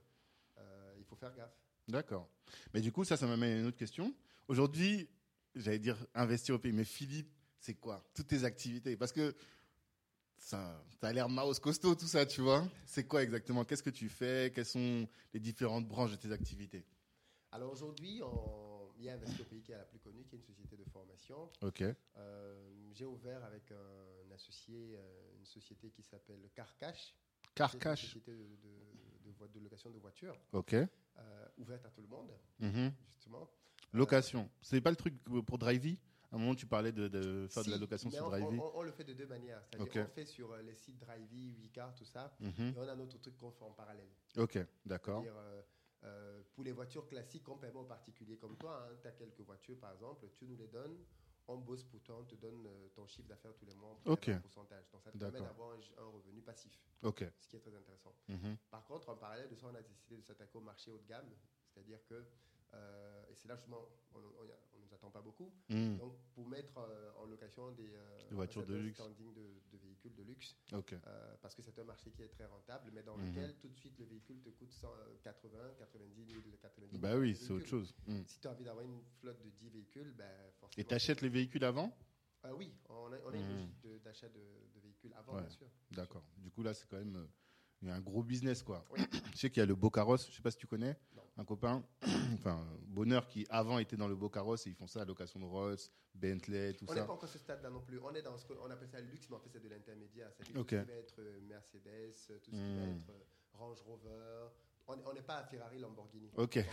euh, 0.59 0.95
il 0.99 1.05
faut 1.05 1.17
faire 1.17 1.35
gaffe. 1.35 1.57
D'accord. 1.89 2.29
Mais 2.73 2.81
du 2.81 2.93
coup, 2.93 3.05
ça, 3.05 3.17
ça 3.17 3.27
m'amène 3.27 3.57
à 3.57 3.61
une 3.61 3.67
autre 3.67 3.77
question. 3.77 4.15
Aujourd'hui, 4.49 5.09
j'allais 5.55 5.79
dire 5.79 5.97
investir 6.15 6.55
au 6.55 6.59
pays, 6.59 6.73
mais 6.73 6.85
Philippe, 6.85 7.31
c'est 7.59 7.75
quoi? 7.75 8.05
Toutes 8.15 8.27
tes 8.29 8.45
activités? 8.45 8.97
Parce 8.97 9.13
que 9.13 9.35
ça, 10.37 10.85
a 11.01 11.13
l'air 11.13 11.29
mouse 11.29 11.59
costaud, 11.59 11.95
tout 11.95 12.07
ça, 12.07 12.27
tu 12.27 12.41
vois 12.43 12.69
C'est 12.85 13.07
quoi 13.07 13.23
exactement? 13.23 13.65
Qu'est-ce 13.65 13.83
que 13.83 13.91
tu 13.91 14.09
fais? 14.09 14.53
Quelles 14.55 14.67
sont 14.67 15.09
les 15.33 15.41
différentes 15.41 15.87
branches 15.89 16.11
de 16.11 16.17
tes 16.17 16.33
activités? 16.33 16.85
Alors 17.53 17.73
aujourd'hui, 17.73 18.21
il 18.99 19.05
y 19.05 19.09
a 19.09 19.15
Investi 19.15 19.41
au 19.43 19.45
pays 19.45 19.63
qui 19.63 19.73
est 19.73 19.79
la 19.79 19.85
plus 19.85 20.01
connue, 20.01 20.25
qui 20.27 20.35
est 20.35 20.39
une 20.39 20.45
société 20.45 20.77
de 20.77 20.85
formation. 20.85 21.51
Ok. 21.63 21.83
Euh, 22.17 22.71
J'ai 22.93 23.07
ouvert 23.07 23.43
avec 23.45 23.71
un 23.71 24.31
associé 24.33 24.97
euh, 24.97 25.37
une 25.39 25.47
société 25.47 25.91
qui 25.91 26.03
s'appelle 26.03 26.51
Carcash. 26.55 27.15
C'est 27.57 27.61
une 27.75 27.81
Carcash. 27.81 28.01
société 28.07 28.33
de, 28.33 28.57
de- 28.57 29.25
de 29.25 29.31
vo- 29.31 29.47
de 29.49 29.61
location 29.61 29.91
de 29.91 29.99
voitures, 29.99 30.37
Ok. 30.53 30.75
euh, 30.75 31.49
ouverte 31.59 31.87
à 31.87 31.91
tout 31.91 32.03
le 32.03 32.09
monde, 32.09 32.33
Mhm. 32.59 32.93
justement. 33.15 33.49
Location. 33.95 34.51
C'est 34.61 34.81
pas 34.81 34.91
le 34.91 34.97
truc 34.97 35.15
pour 35.47 35.59
Drivey 35.59 35.97
À 36.33 36.37
un 36.37 36.39
moment, 36.41 36.55
tu 36.57 36.67
parlais 36.67 36.91
de, 36.93 37.07
de 37.09 37.47
faire 37.49 37.63
de 37.65 37.71
la 37.71 37.77
location 37.79 38.11
mais 38.11 38.17
sur 38.17 38.29
Drivey. 38.29 38.59
on- 38.59 38.79
on 38.79 38.83
le 38.83 38.91
fait 38.91 39.05
de 39.05 39.13
deux 39.13 39.27
manières. 39.27 39.63
C'est-à-dire 39.71 40.03
Ok. 40.03 40.09
on 40.11 40.15
fait 40.15 40.25
sur 40.27 40.51
euh, 40.53 40.63
les 40.63 40.75
sites 40.75 40.99
Drivey, 40.99 41.55
Wicar, 41.61 41.95
tout 41.95 42.05
ça. 42.05 42.35
Mhm. 42.41 42.75
Et 42.77 42.79
on 42.79 42.89
a 42.89 42.97
notre 42.97 43.19
truc 43.21 43.37
qu'on 43.39 43.53
fait 43.53 43.65
en 43.65 43.71
parallèle. 43.71 44.09
Ok, 44.37 44.59
d'accord. 44.85 45.23
C'est-à-dire, 45.23 45.39
euh, 45.41 45.63
euh, 46.05 46.43
pour 46.53 46.65
les 46.65 46.73
voitures 46.73 47.07
classiques 47.07 47.45
qu'on 47.45 47.57
permet 47.57 47.79
aux 47.79 47.85
particuliers 47.85 48.37
comme 48.37 48.57
toi, 48.57 48.89
tu 49.01 49.07
as 49.07 49.13
quelques 49.13 49.41
voitures 49.43 49.79
par 49.79 49.93
exemple, 49.93 50.29
tu 50.33 50.45
nous 50.47 50.57
les 50.57 50.67
donnes, 50.67 50.99
on 51.47 51.59
bosse 51.59 51.85
pour 51.85 52.03
toi, 52.03 52.17
on 52.21 52.25
te 52.25 52.35
donne 52.35 52.67
euh, 52.67 52.89
ton 52.97 53.07
chiffre 53.07 53.29
d'affaires 53.29 53.55
tous 53.55 53.65
les 53.67 53.75
mois, 53.75 53.91
on 53.91 53.95
prélève 54.17 54.19
Ok. 54.19 54.29
un 54.31 54.41
pourcentage. 54.41 54.91
Donc 54.91 55.03
ça 55.05 55.13
te 55.13 55.19
permet 55.19 55.39
d'avoir 55.41 55.71
un, 55.71 56.03
un 56.03 56.07
revenu 56.09 56.43
passif, 56.43 56.77
Ok. 57.05 57.25
ce 57.39 57.47
qui 57.49 57.57
est 57.57 57.61
très 57.61 57.75
intéressant. 57.77 58.13
Mhm. 58.29 58.57
Par 58.73 58.85
contre, 58.87 59.09
en 59.11 59.17
parallèle 59.17 59.49
de 59.49 59.55
ça, 59.55 59.69
on 59.71 59.75
a 59.77 59.83
décidé 59.83 60.17
de 60.17 60.23
s'attaquer 60.23 60.59
au 60.59 60.63
marché 60.63 60.91
haut 60.91 60.99
de 60.99 61.07
gamme, 61.07 61.31
c'est-à-dire 61.73 62.05
que, 62.07 62.27
euh, 62.75 63.25
et 63.31 63.35
c'est 63.35 63.49
là 63.49 63.57
justement, 63.57 63.89
on 64.15 64.19
ne 64.19 64.85
nous 64.85 64.95
attend 64.95 65.11
pas 65.11 65.23
beaucoup, 65.23 65.53
Mhm. 65.69 65.99
donc 65.99 66.15
pour 66.35 66.47
mettre 66.47 66.79
euh, 66.79 67.13
en 67.19 67.27
location 67.27 67.73
des, 67.73 67.95
euh, 67.95 68.29
Des 68.29 68.35
voitures 68.35 68.67
de 68.67 68.75
luxe. 68.77 69.01
de, 69.01 69.61
de 69.73 69.79
véhicules 69.79 70.15
de 70.15 70.23
luxe, 70.23 70.57
parce 71.41 71.55
que 71.55 71.63
c'est 71.63 71.79
un 71.79 71.85
marché 71.85 72.11
qui 72.11 72.23
est 72.23 72.29
très 72.29 72.47
rentable, 72.47 72.91
mais 72.95 73.03
dans 73.03 73.17
Mhm. 73.17 73.29
lequel 73.29 73.57
tout 73.59 73.69
de 73.69 73.77
suite 73.77 73.99
le 73.99 74.05
véhicule 74.07 74.41
te 74.43 74.51
coûte 74.51 74.73
180, 74.73 75.75
90 75.79 76.25
000, 76.27 76.41
90 76.61 76.91
000. 76.91 77.01
Bah 77.03 77.17
oui, 77.17 77.35
c'est 77.37 77.53
autre 77.53 77.67
chose. 77.67 77.95
Mhm. 78.07 78.25
Si 78.27 78.41
tu 78.41 78.49
as 78.49 78.51
envie 78.53 78.65
d'avoir 78.65 78.85
une 78.85 79.03
flotte 79.21 79.43
de 79.43 79.51
10 79.51 79.71
véhicules, 79.71 80.13
ben, 80.13 80.31
forcément. 80.61 80.83
Et 80.83 80.85
tu 80.87 80.95
achètes 80.95 81.21
les 81.23 81.29
véhicules 81.29 81.65
avant? 81.65 81.97
Oui, 82.53 82.75
on 82.91 83.11
a, 83.11 83.17
on 83.25 83.33
a 83.33 83.37
une 83.39 83.49
logique 83.49 84.03
d'achat 84.03 84.29
de, 84.29 84.35
de 84.75 84.81
véhicules 84.81 85.15
avant, 85.15 85.35
Ouais. 85.35 85.41
bien 85.41 85.49
sûr. 85.51 85.67
D'accord. 85.91 86.23
Du 86.37 86.51
coup, 86.51 86.63
là, 86.63 86.75
c'est 86.75 86.87
quand 86.87 86.99
même 86.99 87.27
il 87.85 87.89
y 87.89 87.91
a 87.91 87.95
un 87.97 88.01
gros 88.01 88.23
business, 88.23 88.63
quoi. 88.63 88.85
Oui. 88.93 89.01
Je 89.33 89.39
sais 89.39 89.51
qu'il 89.51 89.61
y 89.61 89.63
a 89.63 89.67
le 89.67 89.75
Bocaros, 89.75 90.17
je 90.17 90.33
sais 90.33 90.43
pas 90.43 90.51
si 90.51 90.57
tu 90.57 90.67
connais, 90.67 90.97
Non. 91.15 91.23
un 91.37 91.45
copain, 91.45 91.85
enfin, 92.35 92.67
Bonheur, 92.87 93.27
qui 93.29 93.47
avant 93.51 93.79
était 93.79 93.97
dans 93.97 94.09
le 94.09 94.17
Bocaros 94.17 94.57
et 94.57 94.71
ils 94.71 94.75
font 94.75 94.87
ça 94.87 95.03
à 95.03 95.05
location 95.05 95.39
de 95.41 95.45
Rolls, 95.45 95.77
Bentley, 96.15 96.73
tout 96.75 96.87
On 96.89 96.95
n'est 96.95 97.01
ça. 97.01 97.07
pas 97.07 97.13
encore 97.13 97.25
à 97.29 97.33
ce 97.33 97.39
stade-là 97.39 97.69
non 97.71 97.81
plus. 97.83 97.99
On 98.01 98.15
est 98.15 98.23
dans 98.23 98.39
ce 98.39 98.47
qu'on 98.47 98.71
appelle 98.71 98.89
ça 98.89 99.01
le 99.01 99.09
luxe, 99.09 99.29
mais 99.29 99.37
en 99.37 99.41
fait, 99.41 99.51
c'est 99.53 99.63
de 99.63 99.69
l'intermédiaire. 99.69 100.31
C'est-à-dire 100.33 100.61
Ok. 100.61 100.69
tout 100.69 100.77
ce 100.77 100.81
qui 100.83 100.87
va 100.89 100.95
être 100.95 101.19
euh, 101.19 101.41
Mercedes, 101.43 102.13
tout 102.43 102.51
ce 102.51 102.51
qui 102.51 102.57
va 102.57 102.87
Mhm. 102.87 102.97
être 102.97 103.11
euh, 103.11 103.25
Range 103.53 103.81
Rover. 103.83 104.49
On 104.87 104.97
on 105.07 105.13
n'est 105.15 105.23
pas 105.23 105.37
à 105.39 105.45
Ferrari, 105.45 105.79
Lamborghini. 105.79 106.31
Ok. 106.37 106.65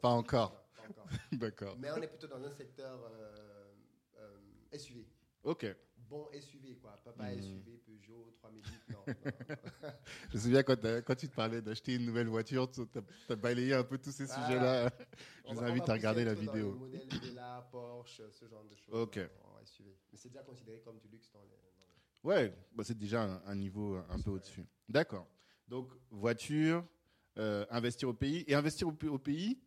Pas 0.00 0.08
encore. 0.10 0.64
D'accord. 1.32 1.76
Mais 1.78 1.90
on 1.90 1.96
est 2.02 2.08
plutôt 2.08 2.26
dans 2.28 2.42
un 2.42 2.50
secteur 2.50 2.98
euh, 3.12 3.72
euh, 4.18 4.78
SUV. 4.78 5.06
Ok. 5.44 5.66
Bon 6.08 6.26
SUV, 6.32 6.76
quoi. 6.76 6.96
Papa 7.04 7.30
Mhm. 7.34 7.42
SUV, 7.42 7.76
Peugeot, 7.86 8.32
3008. 8.38 8.72
Non, 8.88 8.98
non, 9.06 9.14
non. 9.14 9.14
Je 10.30 10.36
me 10.36 10.40
souviens 10.42 10.62
quand, 10.62 10.76
t'as- 10.76 11.02
quand 11.02 11.14
tu 11.14 11.28
te 11.28 11.34
parlais 11.34 11.60
d'acheter 11.60 11.94
une 11.96 12.06
nouvelle 12.06 12.28
voiture, 12.28 12.70
tu 12.70 12.80
as, 13.28 13.36
balayé 13.36 13.74
un 13.74 13.84
peu 13.84 13.98
tous 13.98 14.12
ces 14.12 14.30
Ah. 14.30 14.42
sujets-là. 14.46 14.90
Je 15.48 15.54
vous 15.54 15.62
invite 15.62 15.88
à 15.88 15.92
regarder 15.92 16.24
la 16.24 16.34
dans 16.34 16.40
vidéo. 16.40 16.72
les 16.72 16.78
modèles 16.78 17.08
Vela, 17.22 17.68
Porsche, 17.70 18.22
ce 18.30 18.46
genre 18.48 18.64
de 18.64 18.74
choses 18.74 18.94
Ok. 18.94 19.18
en, 19.18 19.60
en 19.60 19.64
SUV. 19.66 19.94
Mais 20.10 20.16
c'est 20.18 20.28
déjà 20.30 20.42
considéré 20.42 20.80
comme 20.80 20.98
du 20.98 21.08
luxe 21.08 21.30
dans 21.32 21.42
les. 21.42 21.48
dans 21.48 21.84
les- 21.84 22.28
Ouais, 22.48 22.54
bah, 22.74 22.84
c'est 22.84 22.96
déjà 22.98 23.24
un, 23.24 23.42
un 23.44 23.54
niveau 23.54 23.96
un 24.08 24.20
peu 24.20 24.30
au-dessus. 24.30 24.64
D'accord. 24.88 25.26
Donc, 25.68 25.90
voiture, 26.10 26.84
euh, 27.36 27.66
investir 27.70 28.08
au 28.08 28.14
pays. 28.14 28.44
Et 28.46 28.54
investir 28.54 28.88
au 28.88 29.18
pays, 29.18 29.60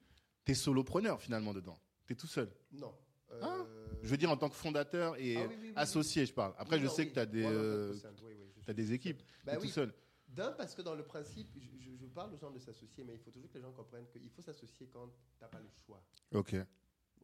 tu 0.44 0.52
es 0.54 0.56
solopreneur 0.56 1.22
finalement 1.22 1.54
dedans. 1.54 1.80
Tu 2.08 2.14
es 2.14 2.16
tout 2.16 2.26
seul. 2.28 2.52
Non. 2.72 2.94
Euh, 3.32 3.40
Ah, 3.44 3.66
Je 4.02 4.08
veux 4.10 4.18
dire 4.18 4.32
en 4.32 4.38
tant 4.38 4.50
que 4.50 4.56
fondateur 4.56 5.16
et 5.18 5.38
Ah 5.38 5.42
oui, 5.42 5.48
oui, 5.50 5.56
oui, 5.62 5.68
oui. 5.70 5.74
associé, 5.76 6.26
je 6.26 6.34
parle. 6.34 6.54
Après, 6.58 6.80
je 6.80 6.88
sais 6.88 7.08
que 7.08 7.14
tu 7.14 7.20
as, 7.20 7.26
des, 7.26 7.44
100%, 7.44 7.52
euh, 7.52 8.74
des 8.74 8.94
équipes. 8.94 9.22
Bah 9.46 9.58
tout 9.58 9.68
seul. 9.68 9.94
D'un, 10.28 10.52
parce 10.54 10.74
que 10.76 10.82
dans 10.82 10.96
le 10.96 11.04
principe, 11.04 11.48
je, 11.60 12.06
parle 12.08 12.34
aux 12.34 12.38
gens 12.38 12.52
de 12.52 12.60
s'associer, 12.60 13.04
mais 13.06 13.14
il 13.14 13.20
faut 13.20 13.32
toujours 13.32 13.50
que 13.50 13.58
les 13.58 13.62
gens 13.64 13.72
comprennent 13.72 14.08
qu'il 14.08 14.30
faut 14.30 14.42
s'associer 14.42 14.88
quand 14.92 15.08
tu 15.08 15.42
n'as 15.42 15.48
pas 15.48 15.60
le 15.60 15.70
choix. 15.86 16.02
Ok. 16.34 16.56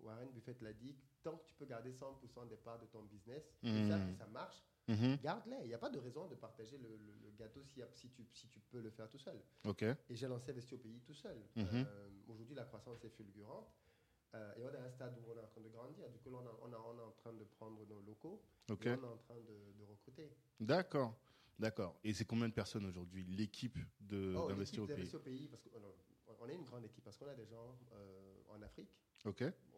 Warren 0.02 0.30
Buffett 0.32 0.62
l'a 0.62 0.72
dit, 0.74 0.96
tant 1.24 1.36
que 1.38 1.46
tu 1.46 1.54
peux 1.56 1.66
garder 1.66 1.92
100% 1.92 2.48
des 2.48 2.56
parts 2.58 2.80
de 2.80 2.86
ton 2.86 3.04
business, 3.04 3.44
Mhm. 3.64 4.16
ça, 4.18 4.28
marche, 4.28 4.64
Mhm. 4.88 5.18
garde-les. 5.24 5.58
Il 5.64 5.68
n'y 5.68 5.74
a 5.74 5.78
pas 5.78 5.90
de 5.90 6.00
raison 6.00 6.28
de 6.28 6.36
partager 6.36 6.78
le, 6.78 6.88
le- 6.90 7.18
le 7.24 7.32
gâteau 7.38 7.62
si, 7.64 7.82
si, 7.94 8.10
tu, 8.10 8.26
si 8.32 8.48
tu 8.48 8.60
peux 8.60 8.80
le 8.80 8.90
faire 8.92 9.10
tout 9.10 9.18
seul. 9.20 9.42
Ok. 9.66 9.82
Et 9.84 9.98
j'ai 10.16 10.28
lancé 10.28 10.52
Investi 10.52 10.76
au 10.76 10.78
pays 10.78 11.02
tout 11.02 11.14
seul. 11.14 11.38
Mhm. 11.56 11.68
Euh, 11.74 12.10
Aujourd'hui, 12.30 12.56
la 12.56 12.64
croissance 12.66 13.04
est 13.04 13.10
fulgurante. 13.10 13.68
Euh, 14.36 14.54
et 14.58 14.64
on 14.64 14.74
est 14.74 14.78
à 14.78 14.84
un 14.84 14.90
stade 14.92 15.18
où 15.18 15.32
on 15.32 15.36
est 15.38 15.42
en 15.44 15.48
train 15.48 15.62
de 15.62 15.70
grandir. 15.70 16.10
Du 16.10 16.18
coup, 16.20 16.30
on, 16.34 16.46
a- 16.46 16.60
on, 16.62 16.74
a- 16.74 16.78
on 16.80 16.98
est 17.00 17.04
en 17.04 17.12
train 17.12 17.34
de 17.34 17.44
prendre 17.46 17.86
nos 17.88 18.02
locaux. 18.02 18.42
Et 18.70 18.74
on 18.74 19.04
est 19.04 19.06
en 19.08 19.18
train 19.18 19.36
de, 19.36 19.72
de 19.80 19.84
recruter. 19.90 20.30
D'accord. 20.60 21.16
D'accord. 21.58 21.96
Et 22.04 22.14
c'est 22.14 22.26
combien 22.26 22.48
de 22.50 22.54
personnes 22.54 22.86
aujourd'hui? 22.86 23.24
L'équipe 23.24 23.78
de 24.02 24.36
Oh, 24.38 24.48
d'investir 24.50 24.86
l'équipe 24.86 24.94
au 24.94 24.96
pays? 25.02 25.16
au 25.16 25.20
pays, 25.20 25.48
parce 25.48 25.64
qu'on 25.64 26.48
est 26.50 26.56
une 26.56 26.66
grande 26.66 26.86
équipe, 26.86 27.04
parce 27.04 27.18
qu'on 27.18 27.28
a 27.30 27.34
des 27.34 27.48
gens 27.48 27.76
euh, 27.94 28.36
en 28.50 28.62
Afrique, 28.62 28.90
au 29.26 29.32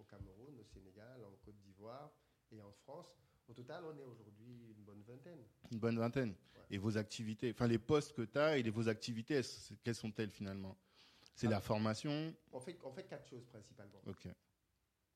Cameroun, 0.03 0.59
au 0.59 0.63
Sénégal, 0.65 1.23
en 1.23 1.31
Côte 1.45 1.57
d'Ivoire 1.61 2.11
et 2.51 2.61
en 2.61 2.71
France. 2.71 3.15
Au 3.47 3.53
total, 3.53 3.83
on 3.85 3.97
est 3.97 4.03
aujourd'hui 4.03 4.73
une 4.77 4.83
bonne 4.83 5.01
vingtaine. 5.03 5.39
Une 5.71 5.79
bonne 5.79 5.97
vingtaine. 5.97 6.31
Ouais. 6.55 6.61
Et 6.71 6.77
vos 6.77 6.97
activités, 6.97 7.51
enfin 7.51 7.67
les 7.67 7.79
postes 7.79 8.13
que 8.13 8.23
tu 8.23 8.37
as 8.37 8.57
et 8.57 8.63
les, 8.63 8.69
vos 8.71 8.89
activités, 8.89 9.41
quelles 9.83 9.95
sont-elles 9.95 10.29
finalement? 10.31 10.77
C'est 11.39 11.47
Ah. 11.47 11.51
la 11.51 11.61
formation. 11.61 12.33
On 12.51 12.59
fait, 12.59 12.75
quatre 13.07 13.25
choses 13.29 13.45
principalement. 13.45 14.01
Ok. 14.07 14.27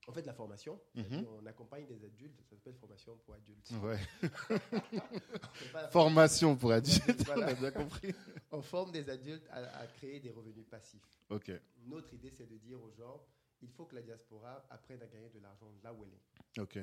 En 0.06 0.12
fait, 0.12 0.22
la 0.24 0.32
formation, 0.32 0.80
Mhm. 0.94 1.26
on 1.38 1.44
accompagne 1.46 1.86
des 1.86 2.02
adultes, 2.02 2.40
ça 2.48 2.56
s'appelle 2.56 2.74
formation 2.76 3.18
pour 3.18 3.34
adultes. 3.34 3.70
Ouais. 3.82 3.98
Formation 5.90 6.56
pour 6.56 6.72
adultes. 6.72 7.24
Voilà. 7.26 7.46
On 7.46 7.48
a 7.50 7.54
bien 7.54 7.70
compris. 7.72 8.14
On 8.50 8.62
forme 8.62 8.90
des 8.92 9.08
adultes 9.10 9.46
à, 9.50 9.80
à 9.80 9.86
créer 9.86 10.18
des 10.20 10.30
revenus 10.30 10.66
passifs. 10.66 11.20
Ok. 11.28 11.50
Notre 11.84 12.14
idée, 12.14 12.30
c'est 12.30 12.46
de 12.46 12.56
dire 12.56 12.82
aux 12.82 12.90
gens, 12.92 13.22
il 13.60 13.68
faut 13.70 13.84
que 13.84 13.94
la 13.96 14.02
diaspora 14.02 14.64
apprenne 14.70 15.02
à 15.02 15.06
gagner 15.06 15.28
de 15.28 15.40
l'argent 15.40 15.70
là 15.82 15.92
où 15.92 16.04
elle 16.04 16.14
est 16.14 16.60
Ok. 16.60 16.78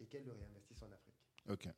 et 0.00 0.06
qu'elle 0.06 0.24
le 0.24 0.32
réinvestisse 0.32 0.82
en 0.82 0.90
Afrique. 0.92 1.16
Ok. 1.48 1.68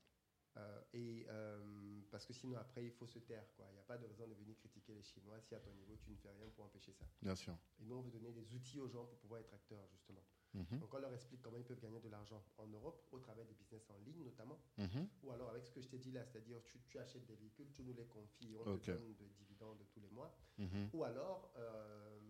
Euh, 0.56 0.80
et 0.92 1.26
euh, 1.28 2.00
parce 2.10 2.24
que 2.26 2.32
sinon, 2.32 2.56
après, 2.56 2.84
il 2.84 2.92
faut 2.92 3.06
se 3.06 3.18
taire. 3.18 3.44
quoi. 3.56 3.66
Il 3.70 3.74
n'y 3.74 3.80
a 3.80 3.82
pas 3.82 3.98
de 3.98 4.06
raison 4.06 4.28
de 4.28 4.34
venir 4.34 4.56
critiquer 4.56 4.94
les 4.94 5.02
Chinois 5.02 5.40
si 5.40 5.54
à 5.54 5.60
ton 5.60 5.72
niveau, 5.72 5.96
tu 5.96 6.10
ne 6.10 6.16
fais 6.16 6.30
rien 6.30 6.48
pour 6.54 6.64
empêcher 6.64 6.92
ça. 6.92 7.04
Bien 7.22 7.34
sûr. 7.34 7.56
Et 7.80 7.84
nous, 7.84 7.96
on 7.96 8.02
veut 8.02 8.10
donner 8.12 8.30
des 8.32 8.54
outils 8.54 8.78
aux 8.80 8.88
gens 8.88 9.04
pour 9.04 9.18
pouvoir 9.18 9.40
être 9.40 9.52
acteurs, 9.52 9.86
justement. 9.90 10.22
Mhm. 10.54 10.78
Donc, 10.78 10.94
on 10.94 10.98
leur 10.98 11.12
explique 11.12 11.42
comment 11.42 11.56
ils 11.58 11.64
peuvent 11.64 11.80
gagner 11.80 11.98
de 11.98 12.08
l'argent 12.08 12.44
en 12.58 12.68
Europe, 12.68 13.04
au 13.10 13.18
travers 13.18 13.44
des 13.44 13.54
business 13.54 13.90
en 13.90 13.98
ligne 13.98 14.22
notamment, 14.22 14.60
Mhm. 14.78 15.08
ou 15.24 15.32
alors 15.32 15.50
avec 15.50 15.64
ce 15.64 15.72
que 15.72 15.80
je 15.80 15.88
t'ai 15.88 15.98
dit 15.98 16.12
là, 16.12 16.24
c'est-à-dire 16.24 16.62
tu, 16.64 16.80
tu 16.86 16.98
achètes 17.00 17.26
des 17.26 17.34
véhicules, 17.34 17.70
tu 17.72 17.82
nous 17.82 17.92
les 17.92 18.06
confies, 18.06 18.54
on 18.56 18.78
te 18.78 18.86
donne 18.92 19.14
des 19.14 19.28
dividendes 19.30 19.84
tous 19.90 19.98
les 19.98 20.10
mois. 20.10 20.32
Mhm. 20.58 20.90
Ou 20.92 21.02
alors, 21.02 21.52
euh, 21.56 22.20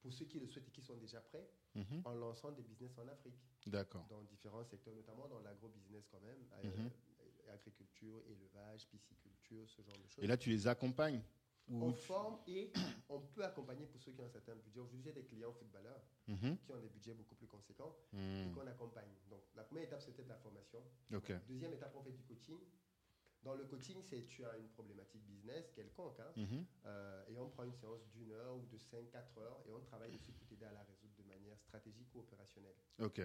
pour 0.00 0.12
ceux 0.14 0.24
qui 0.24 0.38
le 0.40 0.46
souhaitent 0.46 0.68
et 0.68 0.70
qui 0.70 0.80
sont 0.80 0.96
déjà 0.96 1.20
prêts, 1.20 1.50
en 2.04 2.14
lançant 2.14 2.50
des 2.52 2.62
business 2.62 2.96
en 2.98 3.06
Afrique, 3.08 3.38
D'accord. 3.66 4.06
dans 4.08 4.22
différents 4.22 4.64
secteurs, 4.64 4.94
notamment 4.94 5.28
dans 5.28 5.38
l'agro-business 5.40 6.08
quand 6.08 6.20
même, 6.20 6.44
euh, 6.64 6.88
Élevage, 8.26 8.86
pisciculture, 8.88 9.68
ce 9.68 9.82
genre 9.82 9.96
de 9.98 10.06
choses. 10.06 10.24
Et 10.24 10.26
là, 10.26 10.36
tu 10.36 10.50
les 10.50 10.66
accompagnes 10.66 11.22
on 11.70 11.92
forme 11.92 12.38
et 12.46 12.72
on 13.10 13.20
peut 13.20 13.44
accompagner 13.44 13.84
pour 13.84 14.00
ceux 14.00 14.12
qui 14.12 14.20
ont 14.22 14.24
un 14.24 14.28
certain 14.30 14.54
budget. 14.54 14.80
Aujourd'hui, 14.80 15.02
j'ai 15.02 15.12
des 15.12 15.24
clients 15.24 15.52
footballeurs 15.52 16.02
Mhm. 16.26 16.56
qui 16.64 16.72
ont 16.72 16.78
des 16.80 16.88
budgets 16.88 17.12
beaucoup 17.12 17.34
plus 17.34 17.46
conséquents 17.46 17.94
et 18.14 18.16
Mhm. 18.16 18.54
qu'on 18.54 18.66
accompagne. 18.66 19.10
Donc, 19.28 19.42
la 19.54 19.64
première 19.64 19.84
étape, 19.84 20.00
c'était 20.00 20.22
de 20.24 20.28
la 20.30 20.36
formation. 20.38 20.82
Deuxième 21.46 21.74
étape, 21.74 21.94
on 21.94 22.02
fait 22.02 22.12
du 22.12 22.22
coaching. 22.22 22.58
Dans 23.42 23.54
le 23.54 23.66
coaching, 23.66 24.02
c'est 24.02 24.24
tu 24.24 24.44
as 24.46 24.56
une 24.56 24.68
problématique 24.70 25.22
business 25.26 25.70
quelconque, 25.72 26.18
hein, 26.20 26.32
Mhm. 26.36 26.64
euh, 26.86 27.24
et 27.28 27.38
on 27.38 27.48
prend 27.50 27.64
une 27.64 27.74
séance 27.74 28.08
d'une 28.08 28.32
heure 28.32 28.56
ou 28.56 28.64
de 28.66 28.78
5-4 28.78 29.36
heures 29.38 29.60
et 29.66 29.72
on 29.72 29.80
travaille 29.80 30.10
dessus 30.10 30.32
pour 30.32 30.46
t'aider 30.48 30.64
à 30.64 30.72
la 30.72 30.82
résoudre 30.84 31.14
de 31.18 31.22
manière 31.24 31.58
stratégique 31.60 32.08
ou 32.14 32.20
opérationnelle. 32.20 32.74
Ok. 32.98 33.20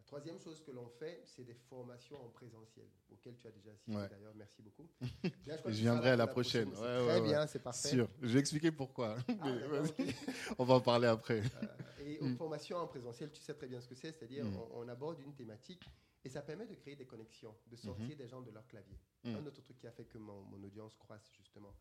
La 0.00 0.04
troisième 0.18 0.40
chose 0.40 0.60
que 0.62 0.72
l'on 0.72 0.88
fait, 0.88 1.22
c'est 1.24 1.44
des 1.44 1.54
formations 1.54 2.16
en 2.24 2.30
présentiel, 2.30 2.86
auxquelles 3.12 3.36
tu 3.38 3.46
as 3.46 3.50
déjà 3.52 3.70
assisté 3.70 3.94
Ouais. 3.94 4.08
d'ailleurs. 4.08 4.34
Merci 4.34 4.60
beaucoup. 4.62 4.88
Là, 5.46 5.56
je 5.64 5.70
viendrai 5.70 6.10
à 6.10 6.16
la 6.16 6.26
prochaine. 6.26 6.68
Ouais, 6.70 6.74
très 6.74 7.20
ouais. 7.20 7.28
bien, 7.28 7.46
c'est 7.46 7.62
parfait. 7.62 7.88
Sûr. 7.90 8.08
Je 8.20 8.26
vais 8.34 8.40
expliquer 8.40 8.72
pourquoi. 8.72 9.16
Ah. 9.40 9.44
On 10.58 10.64
va 10.64 10.74
en 10.74 10.80
parler 10.80 11.06
après. 11.06 11.40
Euh, 11.42 11.66
et 12.04 12.18
aux 12.18 12.24
Mm. 12.26 12.36
formations 12.36 12.78
en 12.78 12.88
présentiel, 12.88 13.30
tu 13.30 13.40
sais 13.40 13.54
très 13.54 13.68
bien 13.68 13.80
ce 13.80 13.86
que 13.88 13.94
c'est, 13.94 14.10
c'est-à-dire 14.10 14.44
Mm. 14.46 14.56
on, 14.56 14.80
on 14.80 14.88
aborde 14.88 15.20
une 15.20 15.34
thématique 15.34 15.84
et 16.24 16.28
ça 16.28 16.42
permet 16.42 16.66
de 16.66 16.74
créer 16.74 16.96
des 16.96 17.06
connexions, 17.06 17.54
de 17.68 17.76
sortir 17.76 18.16
des 18.16 18.26
gens 18.26 18.40
de 18.42 18.50
leur 18.50 18.66
clavier. 18.66 18.98
Mm. 19.22 19.36
Un 19.36 19.46
autre 19.46 19.62
truc 19.62 19.78
qui 19.78 19.86
a 19.86 19.92
fait 19.92 20.06
que 20.06 20.18
mon, 20.18 20.42
mon 20.42 20.60
audience 20.64 20.96
croisse 20.96 21.30
justement, 21.36 21.72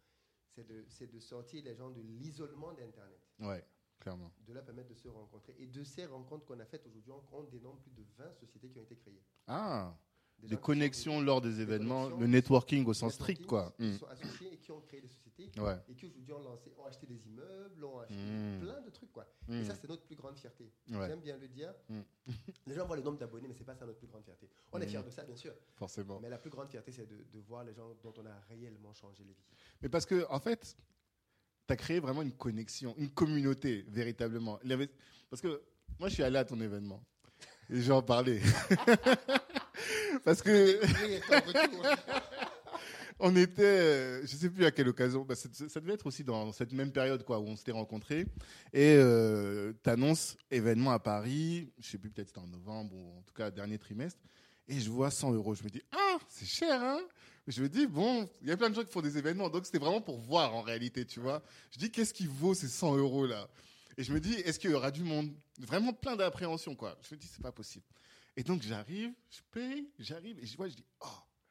c'est 0.50 0.68
de, 0.68 0.86
de 1.12 1.20
sortir 1.20 1.64
les 1.64 1.74
gens 1.74 1.90
de 1.90 2.02
l'isolement 2.02 2.74
d'Internet, 2.74 3.22
Ouais, 3.40 3.66
clairement. 4.00 4.32
de 4.48 4.54
leur 4.54 4.64
permettre 4.64 4.90
de 4.90 4.96
se 4.96 5.08
rencontrer. 5.08 5.56
Et 5.60 5.68
de 5.68 5.84
ces 5.84 6.06
rencontres 6.06 6.46
qu'on 6.46 6.60
a 6.60 6.66
faites 6.66 6.86
aujourd'hui, 6.88 7.12
on, 7.32 7.44
dénombre 7.44 7.80
plus 7.80 7.92
de 7.92 8.04
20 8.18 8.34
sociétés 8.34 8.70
qui 8.70 8.80
ont 8.80 8.84
été 8.84 8.96
créées. 8.96 9.22
Ah, 9.48 9.96
Des 10.42 10.56
connexions 10.56 11.20
lors 11.20 11.42
des 11.42 11.60
événements, 11.60 12.08
le 12.10 12.26
networking 12.26 12.86
au 12.86 12.94
sens 12.94 13.14
strict, 13.16 13.46
quoi. 13.46 13.74
qui 13.78 13.84
Mm. 13.84 13.98
sont 13.98 14.06
associés 14.08 14.54
et 14.54 14.58
qui 14.58 14.72
ont 14.72 14.80
créé 14.80 15.02
des 15.02 15.10
sociétés 15.10 15.52
Ouais. 15.60 15.76
et 15.90 15.94
qui 15.96 16.06
aujourd'hui 16.06 16.32
ont 16.34 16.40
lancé, 16.42 16.72
ont 16.78 16.86
acheté 16.86 17.06
des 17.08 17.28
immeubles, 17.28 17.84
ont 17.84 18.00
acheté 18.00 18.16
Mm. 18.16 18.60
plein 18.62 18.80
de 18.82 18.90
trucs 18.90 19.12
quoi. 19.12 19.26
Et 19.50 19.66
ça 19.66 19.76
c'est 19.76 19.90
notre 19.90 20.04
plus 20.04 20.16
grande 20.16 20.38
fierté. 20.38 20.72
Ouais. 20.92 21.08
J'aime 21.08 21.20
bien 21.20 21.36
le 21.38 21.48
dire. 21.50 21.74
Les 22.68 22.74
gens 22.74 22.86
voient 22.88 22.96
le 22.96 23.02
nombre 23.04 23.18
d'abonnés, 23.18 23.50
mais 23.50 23.54
c'est 23.54 23.66
pas 23.66 23.76
ça 23.76 23.86
notre 23.86 24.00
plus 24.00 24.08
grande 24.08 24.24
fierté. 24.24 24.50
On 24.72 24.80
est 24.80 24.88
fiers 24.88 25.04
de 25.04 25.10
ça 25.10 25.24
bien 25.26 25.36
sûr, 25.36 25.54
Forcément. 25.76 26.20
mais 26.22 26.30
la 26.30 26.38
plus 26.38 26.50
grande 26.50 26.70
fierté 26.70 26.94
c'est 26.94 27.06
de, 27.06 27.26
de 27.34 27.40
voir 27.40 27.66
les 27.66 27.74
gens 27.74 27.94
dont 28.02 28.14
on 28.18 28.26
a 28.26 28.40
réellement 28.48 28.94
changé 28.94 29.26
les 29.26 29.34
vies. 29.34 29.46
Mais 29.82 29.90
parce 29.90 30.06
que, 30.06 30.26
en 30.30 30.40
fait, 30.40 30.78
tu 31.70 31.74
as 31.74 31.76
créé 31.76 32.00
vraiment 32.00 32.24
une 32.24 32.32
connexion, 32.32 32.96
une 32.98 33.12
communauté, 33.12 33.86
véritablement. 33.90 34.60
Parce 35.30 35.42
que 35.42 35.62
moi, 36.00 36.10
je 36.10 36.16
suis 36.16 36.24
allé 36.24 36.38
à 36.38 36.44
ton 36.44 36.60
événement. 36.60 37.04
Et 37.70 37.82
j'en 37.82 38.02
parlais. 38.02 38.42
parce 40.26 40.42
que 40.42 40.80
on 43.20 43.36
était, 43.36 43.62
euh, 43.62 44.22
je 44.24 44.36
sais 44.36 44.50
plus 44.50 44.66
à 44.66 44.72
quelle 44.72 44.88
occasion, 44.88 45.24
bah, 45.24 45.36
ça 45.36 45.80
devait 45.80 45.94
être 45.94 46.08
aussi 46.08 46.24
dans 46.24 46.52
cette 46.54 46.74
même 46.74 46.92
période 46.92 47.24
où 47.28 47.34
on 47.34 47.56
s'était 47.56 47.72
rencontrés. 47.72 48.26
Et 48.74 48.96
euh, 48.98 49.72
tu 49.84 49.90
annonces 49.92 50.38
événement 50.50 50.92
à 50.92 51.00
Paris, 51.00 51.72
je 51.78 51.88
sais 51.88 52.00
plus, 52.00 52.10
peut-être 52.10 52.30
c'était 52.30 52.40
en 52.40 52.48
novembre 52.48 52.96
ou 52.96 53.20
en 53.20 53.22
tout 53.22 53.34
cas 53.36 53.52
dernier 53.52 53.78
trimestre. 53.78 54.20
Et 54.68 54.80
je 54.80 54.90
vois 54.90 55.12
100 55.12 55.34
euros. 55.34 55.54
Je 55.54 55.64
me 55.64 55.70
dis, 55.70 55.84
ah, 55.92 56.18
c'est 56.30 56.48
cher, 56.48 56.82
hein 56.82 57.02
Je 57.52 57.64
me 57.64 57.68
dis, 57.70 57.88
bon, 57.88 58.30
il 58.42 58.48
y 58.48 58.52
a 58.52 58.58
plein 58.58 58.70
de 58.70 58.76
gens 58.76 58.84
qui 58.84 58.92
font 58.92 59.02
des 59.02 59.18
événements. 59.18 59.50
Donc 59.50 59.66
c'était 59.66 59.80
vraiment 59.80 60.02
pour 60.02 60.18
voir 60.20 60.54
en 60.56 60.62
réalité, 60.62 61.06
tu 61.06 61.20
vois. 61.20 61.42
Je 61.72 61.80
dis, 61.80 61.92
qu'est-ce 61.92 62.14
qui 62.14 62.28
vaut 62.28 62.54
ces 62.54 62.68
100 62.68 62.98
euros 62.98 63.26
là? 63.26 63.50
Et 63.98 64.04
je 64.04 64.14
me 64.14 64.20
dis, 64.20 64.34
est-ce 64.34 64.60
qu'il 64.60 64.70
y 64.70 64.74
aura 64.74 64.92
du 64.92 65.04
monde? 65.04 65.34
Vraiment 65.60 65.92
plein 65.92 66.16
d'appréhension, 66.16 66.76
quoi. 66.76 66.98
Je 67.02 67.16
me 67.16 67.20
dis, 67.20 67.28
c'est 67.28 67.42
pas 67.42 67.52
possible. 67.52 67.84
Et 68.38 68.44
donc 68.44 68.62
j'arrive, 68.62 69.12
je 69.32 69.40
paye, 69.52 69.90
j'arrive 69.98 70.40
et 70.40 70.46
je 70.46 70.56
vois, 70.56 70.70
je 70.70 70.76
dis, 70.76 70.86
oh, 71.02 71.08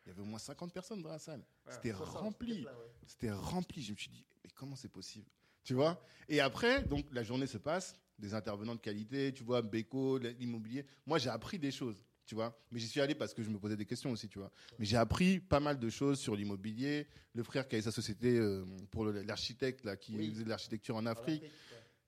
il 0.07 0.09
y 0.09 0.13
avait 0.13 0.23
au 0.23 0.25
moins 0.25 0.39
50 0.39 0.73
personnes 0.73 1.03
dans 1.03 1.11
la 1.11 1.19
salle. 1.19 1.45
C'était 1.69 1.91
Voilà, 1.91 2.13
60, 2.13 2.23
rempli. 2.23 2.65
ouais. 2.65 2.71
C'était 3.07 3.33
rempli. 3.33 3.83
Je 3.83 3.93
me 3.93 3.97
suis 3.97 4.09
dit, 4.09 4.25
mais 4.45 4.51
comment 4.55 4.77
c'est 4.77 4.89
possible? 4.89 5.27
Tu 5.65 5.75
vois? 5.75 6.01
Et 6.29 6.41
après, 6.41 6.83
donc 6.85 7.05
la 7.13 7.23
journée 7.25 7.47
se 7.49 7.59
passe, 7.59 7.95
des 8.19 8.33
intervenants 8.35 8.75
de 8.77 8.81
qualité, 8.81 9.33
tu 9.35 9.43
vois, 9.45 9.61
Beko, 9.63 10.19
l'immobilier. 10.19 10.87
Moi, 11.07 11.19
j'ai 11.19 11.29
appris 11.29 11.59
des 11.59 11.71
choses, 11.71 12.03
tu 12.29 12.35
vois. 12.35 12.57
Mais 12.71 12.79
j'y 12.79 12.87
suis 12.87 13.01
allé 13.01 13.15
parce 13.17 13.33
que 13.35 13.43
je 13.43 13.49
me 13.49 13.59
posais 13.59 13.77
des 13.77 13.87
questions 13.87 14.13
aussi, 14.13 14.29
tu 14.29 14.39
vois. 14.39 14.53
Mais 14.79 14.85
j'ai 14.85 14.97
appris 14.99 15.41
pas 15.41 15.59
mal 15.61 15.79
de 15.79 15.89
choses 15.89 16.21
sur 16.21 16.37
l'immobilier. 16.37 17.07
Le 17.35 17.43
frère 17.43 17.67
qui 17.67 17.75
avait 17.75 17.83
sa 17.83 17.91
société 17.91 18.37
euh, 18.39 18.65
pour 18.91 19.07
l'architecte, 19.07 19.85
là, 19.85 19.97
qui 19.97 20.15
Oui. 20.17 20.31
faisait 20.31 20.45
de 20.45 20.49
l'architecture 20.49 20.95
en 20.97 21.07
Afrique. 21.07 21.43
ouais. 21.43 21.51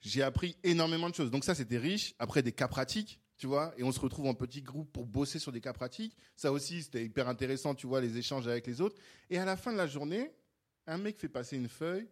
J'ai 0.02 0.22
appris 0.22 0.56
énormément 0.62 1.09
de 1.11 1.14
choses. 1.14 1.30
Donc 1.30 1.44
ça, 1.44 1.54
c'était 1.54 1.78
riche. 1.78 2.14
Après, 2.18 2.42
des 2.42 2.52
cas 2.52 2.68
pratiques, 2.68 3.18
tu 3.37 3.46
vois. 3.46 3.72
Et 3.78 3.83
on 3.83 3.92
se 3.92 4.00
retrouve 4.00 4.26
en 4.26 4.35
petit 4.35 4.62
groupe 4.62 4.90
pour 4.92 5.06
bosser 5.06 5.38
sur 5.38 5.52
des 5.52 5.61
cas 5.61 5.72
pratiques. 5.72 6.16
Ça 6.37 6.52
aussi, 6.52 6.83
c'était 6.83 7.04
hyper 7.04 7.28
intéressant, 7.28 7.74
tu 7.74 7.87
vois, 7.87 8.00
les 8.00 8.16
échanges 8.18 8.46
avec 8.48 8.66
les 8.66 8.80
autres. 8.80 8.96
Et 9.30 9.38
à 9.38 9.44
la 9.44 9.56
fin 9.56 9.72
de 9.72 9.76
la 9.78 9.87
journée, 9.87 10.30
un 10.87 10.96
mec 10.98 11.18
fait 11.18 11.28
passer 11.28 11.56
une 11.56 11.68
feuille. 11.68 12.09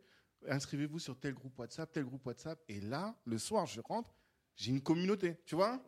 Inscrivez-vous 0.48 0.98
sur 0.98 1.18
tel 1.18 1.34
groupe 1.34 1.58
WhatsApp, 1.58 1.90
tel 1.92 2.04
groupe 2.04 2.24
WhatsApp. 2.26 2.58
Et 2.68 2.80
là, 2.80 3.14
le 3.24 3.38
soir, 3.38 3.66
je 3.66 3.80
rentre, 3.80 4.14
j'ai 4.54 4.70
une 4.70 4.80
communauté, 4.80 5.36
tu 5.46 5.54
vois. 5.54 5.82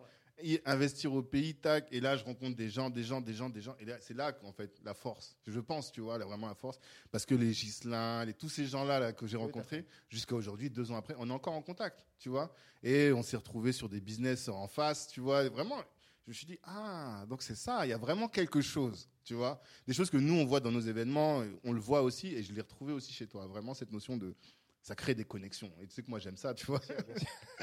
Investir 0.64 1.12
au 1.12 1.22
pays, 1.22 1.54
tac. 1.54 1.88
Et 1.90 2.00
là, 2.00 2.16
je 2.16 2.24
rencontre 2.24 2.56
des 2.56 2.68
gens, 2.68 2.90
des 2.90 3.02
gens, 3.02 3.20
des 3.20 3.34
gens, 3.34 3.48
des 3.48 3.60
gens. 3.60 3.76
Et 3.80 3.84
là, 3.84 3.96
c'est 4.00 4.14
là 4.14 4.32
qu'en 4.32 4.52
fait, 4.52 4.80
la 4.84 4.94
force, 4.94 5.36
je 5.46 5.60
pense, 5.60 5.92
tu 5.92 6.00
vois, 6.00 6.18
là, 6.18 6.24
vraiment 6.24 6.48
la 6.48 6.54
force. 6.54 6.78
Parce 7.10 7.26
que 7.26 7.34
les 7.34 7.52
Gislin, 7.52 8.24
les, 8.24 8.34
tous 8.34 8.48
ces 8.48 8.66
gens-là 8.66 8.98
là, 9.00 9.12
que 9.12 9.26
j'ai 9.26 9.36
Oui, 9.36 9.44
rencontrés, 9.44 9.84
jusqu'à 10.08 10.34
aujourd'hui, 10.34 10.70
deux 10.70 10.90
ans 10.90 10.96
après, 10.96 11.14
on 11.18 11.28
est 11.28 11.32
encore 11.32 11.54
en 11.54 11.62
contact, 11.62 12.04
tu 12.18 12.28
vois. 12.28 12.52
Et 12.82 13.12
on 13.12 13.22
s'est 13.22 13.36
retrouvés 13.36 13.72
sur 13.72 13.88
des 13.88 14.00
business 14.00 14.48
en 14.48 14.68
face, 14.68 15.06
tu 15.08 15.20
vois. 15.20 15.48
Vraiment, 15.48 15.82
je 16.24 16.30
me 16.30 16.34
suis 16.34 16.46
dit, 16.46 16.58
ah, 16.64 17.24
donc 17.28 17.42
c'est 17.42 17.56
ça, 17.56 17.86
il 17.86 17.90
y 17.90 17.92
a 17.92 17.98
vraiment 17.98 18.28
quelque 18.28 18.60
chose, 18.60 19.08
tu 19.24 19.34
vois. 19.34 19.60
Des 19.86 19.94
choses 19.94 20.10
que 20.10 20.16
nous, 20.16 20.34
on 20.34 20.44
voit 20.44 20.60
dans 20.60 20.72
nos 20.72 20.80
événements, 20.80 21.42
on 21.64 21.72
le 21.72 21.80
voit 21.80 22.02
aussi, 22.02 22.28
et 22.28 22.42
je 22.42 22.52
l'ai 22.52 22.60
retrouvé 22.60 22.92
aussi 22.92 23.12
chez 23.12 23.26
toi. 23.26 23.46
Vraiment, 23.46 23.74
cette 23.74 23.92
notion 23.92 24.16
de. 24.16 24.34
Ça 24.82 24.94
crée 24.94 25.14
des 25.14 25.24
connexions. 25.24 25.70
Et 25.80 25.86
tu 25.86 25.94
sais 25.94 26.02
que 26.02 26.10
moi, 26.10 26.18
j'aime 26.18 26.36
ça, 26.36 26.54
tu 26.54 26.66
vois. 26.66 26.80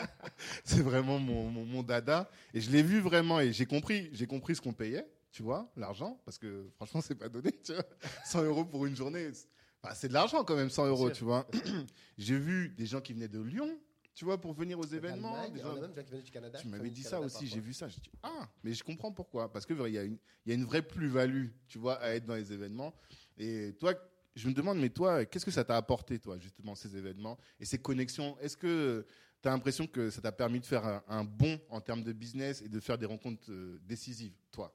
c'est 0.63 0.81
vraiment 0.81 1.19
mon, 1.19 1.49
mon, 1.49 1.65
mon 1.65 1.83
dada. 1.83 2.29
Et 2.53 2.61
je 2.61 2.69
l'ai 2.71 2.83
vu 2.83 2.99
vraiment, 2.99 3.39
et 3.39 3.51
j'ai 3.53 3.65
compris, 3.65 4.09
j'ai 4.13 4.27
compris 4.27 4.55
ce 4.55 4.61
qu'on 4.61 4.73
payait, 4.73 5.07
tu 5.31 5.43
vois, 5.43 5.71
l'argent, 5.75 6.21
parce 6.25 6.37
que 6.37 6.69
franchement, 6.75 7.01
c'est 7.01 7.15
pas 7.15 7.29
donné, 7.29 7.51
tu 7.63 7.73
vois. 7.73 7.83
100 8.25 8.43
euros 8.43 8.65
pour 8.65 8.85
une 8.85 8.95
journée, 8.95 9.31
c'est 9.33 9.47
enfin, 9.83 9.95
c'est 9.95 10.07
de 10.09 10.13
l'argent 10.13 10.43
quand 10.43 10.55
même, 10.55 10.69
100 10.69 10.87
euros, 10.87 11.09
tu 11.11 11.23
vois. 11.23 11.47
j'ai 12.17 12.37
vu 12.37 12.69
des 12.69 12.85
gens 12.85 13.01
qui 13.01 13.13
venaient 13.13 13.27
de 13.27 13.39
Lyon, 13.41 13.79
tu 14.13 14.25
vois, 14.25 14.39
pour 14.39 14.53
venir 14.53 14.79
aux 14.79 14.85
événements. 14.85 15.47
Des 15.49 15.59
gens- 15.61 15.75
même 15.79 15.93
qui 15.93 16.21
du 16.23 16.31
Canada. 16.31 16.57
tu 16.59 16.67
m'avais 16.67 16.89
dit 16.89 17.03
ça 17.03 17.11
Canada 17.17 17.25
aussi, 17.27 17.47
j'ai 17.47 17.59
vu 17.59 17.73
ça. 17.73 17.87
J'ai 17.87 17.99
dit, 17.99 18.11
ah, 18.23 18.49
mais 18.63 18.73
je 18.73 18.83
comprends 18.83 19.11
pourquoi. 19.11 19.51
Parce 19.51 19.65
qu'il 19.65 19.77
y, 19.89 19.97
a 19.97 20.03
une- 20.03 20.17
il 20.45 20.49
y 20.49 20.51
a 20.51 20.55
une 20.55 20.65
vraie 20.65 20.81
plus-value, 20.81 21.47
tu 21.67 21.77
vois, 21.77 21.95
à 22.01 22.09
être 22.11 22.25
dans 22.25 22.35
les 22.35 22.51
événements. 22.53 22.93
Et 23.37 23.75
toi, 23.79 23.93
je 24.37 24.47
me 24.47 24.53
demande, 24.53 24.79
mais 24.79 24.89
toi, 24.89 25.25
qu'est-ce 25.25 25.45
que 25.45 25.51
ça 25.51 25.63
t'a 25.63 25.75
apporté, 25.75 26.19
toi, 26.19 26.37
justement, 26.37 26.75
ces 26.75 26.95
événements 26.95 27.37
et 27.59 27.65
ces 27.65 27.79
connexions? 27.79 28.37
Est-ce 28.39 28.55
que 28.55 29.05
tu 29.41 29.47
as 29.47 29.51
l'impression 29.51 29.87
que 29.87 30.09
ça 30.09 30.21
t'a 30.21 30.31
permis 30.31 30.59
de 30.59 30.65
faire 30.65 31.01
un, 31.07 31.23
bond 31.23 31.59
en 31.69 31.81
termes 31.81 32.03
de 32.03 32.13
business 32.13 32.61
et 32.61 32.69
de 32.69 32.79
faire 32.79 32.97
des 32.97 33.07
rencontres 33.07 33.51
euh, 33.51 33.79
décisives, 33.83 34.35
toi? 34.51 34.73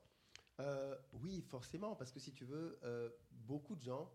Euh, 0.60 0.96
oui, 1.12 1.42
forcément, 1.48 1.94
parce 1.94 2.10
que 2.10 2.18
si 2.18 2.32
tu 2.32 2.44
veux, 2.44 2.78
euh, 2.82 3.08
beaucoup 3.30 3.76
de 3.76 3.82
gens 3.82 4.10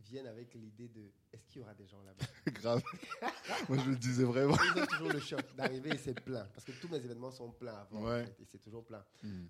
viennent 0.00 0.26
avec 0.26 0.54
l'idée 0.54 0.88
de 0.88 1.10
est-ce 1.32 1.46
qu'il 1.46 1.60
y 1.60 1.62
aura 1.62 1.74
des 1.74 1.86
gens 1.86 2.02
là-bas? 2.02 2.24
Grave. 2.52 2.82
Moi, 3.68 3.78
je 3.78 3.90
le 3.90 3.96
disais 3.96 4.24
vraiment. 4.24 4.56
Ils 4.76 4.82
ont 4.82 4.86
toujours 4.86 5.12
le 5.12 5.20
choc 5.20 5.40
d'arriver 5.56 5.90
et 5.90 5.98
c'est 5.98 6.18
plein. 6.20 6.44
Parce 6.46 6.64
que 6.64 6.72
tous 6.72 6.88
mes 6.88 6.96
événements 6.98 7.30
sont 7.30 7.50
pleins 7.52 7.74
avant. 7.76 8.00
en 8.00 8.04
Ouais. 8.04 8.24
fait, 8.26 8.40
et 8.42 8.44
c'est 8.46 8.58
toujours 8.58 8.84
plein. 8.84 9.04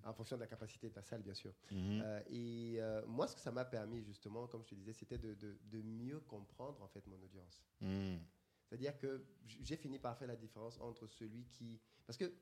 En 0.05 0.13
fonction 0.13 0.37
de 0.37 0.41
la 0.41 0.47
capacité 0.47 0.89
de 0.89 0.95
ta 0.95 1.03
salle, 1.03 1.23
bien 1.23 1.35
sûr. 1.35 1.53
Mhm. 1.71 2.01
Euh, 2.05 2.23
et 2.29 2.77
euh, 2.81 3.05
moi, 3.07 3.27
ce 3.29 3.35
que 3.35 3.41
ça 3.41 3.51
m'a 3.53 3.65
permis, 3.65 4.03
justement, 4.05 4.47
comme 4.47 4.63
je 4.65 4.71
te 4.71 4.75
disais, 4.75 4.93
c'était 4.93 5.19
de, 5.19 5.35
de- 5.35 5.59
de 5.65 5.83
mieux 5.83 6.21
comprendre, 6.21 6.83
en 6.83 6.89
fait, 6.89 7.07
mon 7.07 7.21
audience. 7.23 7.63
Mhm. 7.81 8.19
C'est-à-dire 8.69 8.97
que 8.99 9.25
j'ai 9.47 9.77
fini 9.77 9.99
par 9.99 10.17
faire 10.17 10.29
la 10.29 10.37
différence 10.37 10.79
entre 10.81 11.07
celui 11.07 11.45
qui... 11.47 11.81
Parce 12.07 12.17
que 12.17 12.33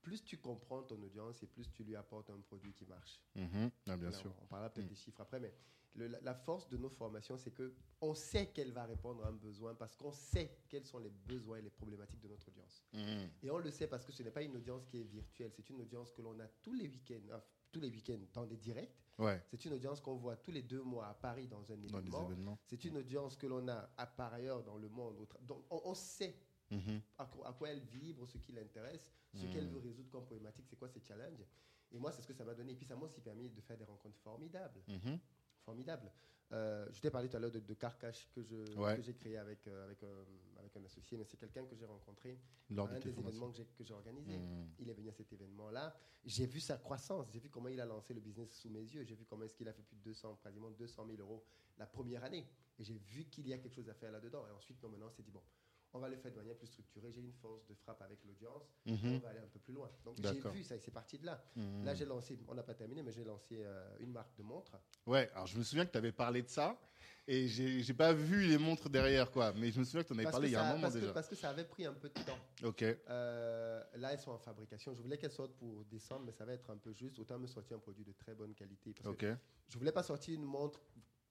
plus 0.00 0.22
tu 0.24 0.36
comprends 0.38 0.82
ton 0.82 1.00
audience 1.02 1.42
et 1.42 1.46
plus 1.46 1.70
tu 1.70 1.84
lui 1.84 1.94
apportes 1.96 2.28
un 2.30 2.40
produit 2.40 2.72
qui 2.72 2.84
marche. 2.86 3.20
Mhm. 3.36 3.70
Ah, 3.88 3.96
bien 3.96 4.10
sûr. 4.10 4.32
On 4.42 4.46
parlera 4.46 4.70
peut-être 4.70 4.88
des 4.88 4.94
chiffres 4.96 5.20
après, 5.20 5.38
mais 5.40 5.52
le- 5.94 6.08
la, 6.08 6.34
force 6.34 6.68
de 6.68 6.76
nos 6.76 6.88
formations, 6.88 7.36
c'est 7.36 7.50
que 7.52 7.74
on 8.00 8.14
sait 8.14 8.46
qu'elle 8.50 8.72
va 8.72 8.84
répondre 8.84 9.24
à 9.24 9.28
un 9.28 9.32
besoin 9.32 9.74
parce 9.74 9.94
qu'on 9.94 10.12
sait 10.12 10.58
quels 10.68 10.86
sont 10.86 10.98
les 10.98 11.10
besoins 11.10 11.58
et 11.58 11.62
les 11.62 11.70
problématiques 11.70 12.20
de 12.20 12.28
notre 12.28 12.48
audience. 12.48 12.82
Mhm. 12.94 13.28
Et 13.42 13.50
on 13.50 13.58
le 13.58 13.70
sait 13.70 13.86
parce 13.86 14.04
que 14.04 14.12
ce 14.12 14.22
n'est 14.22 14.30
pas 14.30 14.42
une 14.42 14.56
audience 14.56 14.86
qui 14.86 14.98
est 15.00 15.04
virtuelle, 15.04 15.52
c'est 15.54 15.68
une 15.70 15.80
audience 15.82 16.10
que 16.12 16.22
l'on 16.22 16.38
a 16.40 16.46
tous 16.62 16.72
les 16.72 16.88
week-ends, 16.88 17.28
euh, 17.30 17.38
tous 17.70 17.80
les 17.80 17.88
week-ends 17.90 18.20
dans 18.32 18.46
des 18.46 18.56
directs. 18.56 18.96
Ouais, 19.18 19.42
C'est 19.50 19.64
une 19.66 19.74
audience 19.74 20.00
qu'on 20.00 20.16
voit 20.16 20.36
tous 20.38 20.50
les 20.50 20.62
deux 20.62 20.82
mois 20.82 21.06
à 21.08 21.14
Paris 21.14 21.46
dans 21.46 21.70
un 21.70 21.76
dans 21.76 22.00
événement. 22.00 22.58
C'est 22.66 22.82
une 22.84 22.96
audience 22.96 23.36
que 23.36 23.46
l'on 23.46 23.68
a 23.68 23.90
à 23.98 24.06
par 24.06 24.32
ailleurs 24.32 24.62
dans 24.64 24.78
le 24.78 24.88
monde. 24.88 25.26
Donc 25.42 25.62
on, 25.70 25.80
on 25.84 25.94
sait 25.94 26.34
Mhm. 26.70 27.02
à 27.18 27.26
quoi, 27.26 27.48
à 27.48 27.52
quoi 27.52 27.68
elle 27.68 27.80
vibre, 27.80 28.26
ce 28.26 28.38
qui 28.38 28.50
l'intéresse, 28.52 29.12
ce 29.34 29.44
qu'elle 29.46 29.68
veut 29.68 29.78
résoudre 29.80 30.08
comme 30.08 30.24
problématique, 30.24 30.64
c'est 30.66 30.76
quoi 30.76 30.88
ses 30.88 31.00
challenges. 31.00 31.44
Et 31.90 31.98
moi, 31.98 32.10
c'est 32.10 32.22
ce 32.22 32.26
que 32.26 32.32
ça 32.32 32.44
m'a 32.46 32.54
donné. 32.54 32.72
Et 32.72 32.76
puis 32.76 32.86
ça 32.86 32.96
m'a 32.96 33.02
aussi 33.04 33.20
permis 33.20 33.50
de 33.50 33.60
faire 33.60 33.76
des 33.76 33.84
rencontres 33.84 34.16
formidables. 34.20 34.80
Mhm. 34.88 35.18
Formidables. 35.62 36.10
Euh, 36.52 36.86
je 36.92 37.00
t'ai 37.00 37.10
parlé 37.10 37.28
tout 37.30 37.36
à 37.36 37.40
l'heure 37.40 37.50
de, 37.50 37.60
de 37.60 37.74
Carcache 37.74 38.28
que 38.34 38.40
Ouais. 38.78 39.00
j'ai 39.02 39.14
créé 39.14 39.38
avec, 39.38 39.66
euh, 39.66 39.84
avec, 39.86 40.02
euh, 40.02 40.24
avec 40.58 40.76
un 40.76 40.84
associé, 40.84 41.16
mais 41.16 41.24
c'est 41.24 41.38
quelqu'un 41.38 41.64
que 41.64 41.74
j'ai 41.74 41.86
rencontré 41.86 42.38
Lors 42.68 42.88
un 42.90 42.98
des 42.98 43.08
événements 43.18 43.50
que 43.50 43.84
j'ai, 43.84 43.94
organisé. 43.94 44.36
Mhm. 44.36 44.68
Il 44.78 44.90
est 44.90 44.92
venu 44.92 45.08
à 45.08 45.12
cet 45.14 45.32
événement-là. 45.32 45.96
J'ai 46.26 46.44
vu 46.46 46.60
sa 46.60 46.76
croissance. 46.76 47.28
J'ai 47.32 47.40
vu 47.40 47.48
comment 47.48 47.68
il 47.68 47.80
a 47.80 47.86
lancé 47.86 48.12
le 48.12 48.20
business 48.20 48.52
sous 48.52 48.68
mes 48.68 48.82
yeux. 48.82 49.02
J'ai 49.04 49.14
vu 49.14 49.24
comment 49.24 49.44
est-ce 49.44 49.54
qu'il 49.54 49.68
a 49.68 49.72
fait 49.72 49.82
plus 49.82 49.96
de 49.96 50.02
200, 50.02 50.40
quasiment 50.42 50.70
200 50.70 51.06
000 51.06 51.18
euros 51.20 51.42
la 51.78 51.86
première 51.86 52.22
année. 52.22 52.46
Et 52.78 52.84
j'ai 52.84 52.98
vu 52.98 53.24
qu'il 53.24 53.48
y 53.48 53.54
a 53.54 53.58
quelque 53.58 53.74
chose 53.74 53.88
à 53.88 53.94
faire 53.94 54.12
là-dedans. 54.12 54.46
Et 54.46 54.50
ensuite, 54.50 54.82
non, 54.82 54.90
maintenant, 54.90 55.06
on 55.06 55.10
s'est 55.10 55.22
dit, 55.22 55.30
bon, 55.30 55.42
on 55.94 55.98
va 55.98 56.08
le 56.08 56.16
faire 56.16 56.32
de 56.32 56.36
manière 56.36 56.56
plus 56.56 56.66
structurée. 56.68 57.10
J'ai 57.12 57.20
une 57.20 57.32
force 57.32 57.66
de 57.66 57.74
frappe 57.74 58.00
avec 58.02 58.18
l'audience. 58.24 58.62
Mhm. 58.86 59.16
On 59.16 59.18
va 59.18 59.28
aller 59.30 59.40
un 59.40 59.46
peu 59.46 59.58
plus 59.58 59.72
loin. 59.74 59.90
Donc, 60.04 60.16
j'ai 60.22 60.40
vu 60.50 60.62
ça 60.62 60.76
et 60.76 60.80
c'est 60.80 60.90
parti 60.90 61.18
de 61.18 61.26
là. 61.26 61.42
Mhm. 61.56 61.84
Là, 61.84 61.94
j'ai 61.94 62.04
lancé, 62.04 62.38
on 62.48 62.54
n'a 62.54 62.62
pas 62.62 62.74
terminé, 62.74 63.02
mais 63.02 63.12
j'ai 63.12 63.24
lancé 63.24 63.58
euh, 63.62 63.96
une 64.00 64.12
marque 64.12 64.36
de 64.36 64.42
montre. 64.42 64.72
Ouais, 65.06 65.30
alors 65.34 65.46
je 65.46 65.58
me 65.58 65.62
souviens 65.64 65.84
que 65.84 65.92
tu 65.92 65.98
avais 65.98 66.12
parlé 66.12 66.42
de 66.42 66.48
ça 66.48 66.78
et 67.28 67.46
j'ai 67.46 67.94
pas 67.94 68.12
vu 68.12 68.46
les 68.46 68.58
montres 68.58 68.88
derrière 68.88 69.30
quoi, 69.30 69.52
mais 69.52 69.70
je 69.70 69.78
me 69.80 69.84
souviens 69.84 70.02
que 70.02 70.08
tu 70.08 70.12
en 70.12 70.16
avais 70.16 70.24
Parce 70.24 70.32
parlé 70.34 70.46
que 70.48 70.50
il 70.50 70.54
y 70.54 70.56
a 70.56 70.64
un 70.64 70.68
moment 70.70 70.82
parce 70.82 70.94
que- 70.94 71.00
déjà. 71.00 71.12
parce 71.12 71.28
que 71.28 71.36
ça 71.36 71.50
avait 71.50 71.64
pris 71.64 71.84
un 71.86 71.92
peu 71.94 72.08
de 72.08 72.14
temps. 72.14 72.38
Ok, 72.64 72.82
Euh, 72.82 73.84
là, 73.96 74.12
elles 74.12 74.18
sont 74.18 74.32
en 74.32 74.38
fabrication. 74.38 74.94
Je 74.94 75.02
voulais 75.02 75.18
qu'elles 75.18 75.30
sortent 75.32 75.56
pour 75.56 75.84
décembre, 75.84 76.24
mais 76.26 76.32
ça 76.32 76.44
va 76.44 76.52
être 76.54 76.70
un 76.70 76.76
peu 76.78 76.92
juste. 76.92 77.18
Autant 77.18 77.38
me 77.38 77.46
sortir 77.46 77.76
un 77.76 77.80
produit 77.80 78.04
de 78.04 78.12
très 78.12 78.34
bonne 78.34 78.54
qualité. 78.54 78.92
Parce 78.94 79.14
que 79.16 79.32
ok, 79.32 79.38
je 79.68 79.78
voulais 79.78 79.92
pas 79.92 80.02
sortir 80.02 80.34
une 80.34 80.44
montre, 80.44 80.80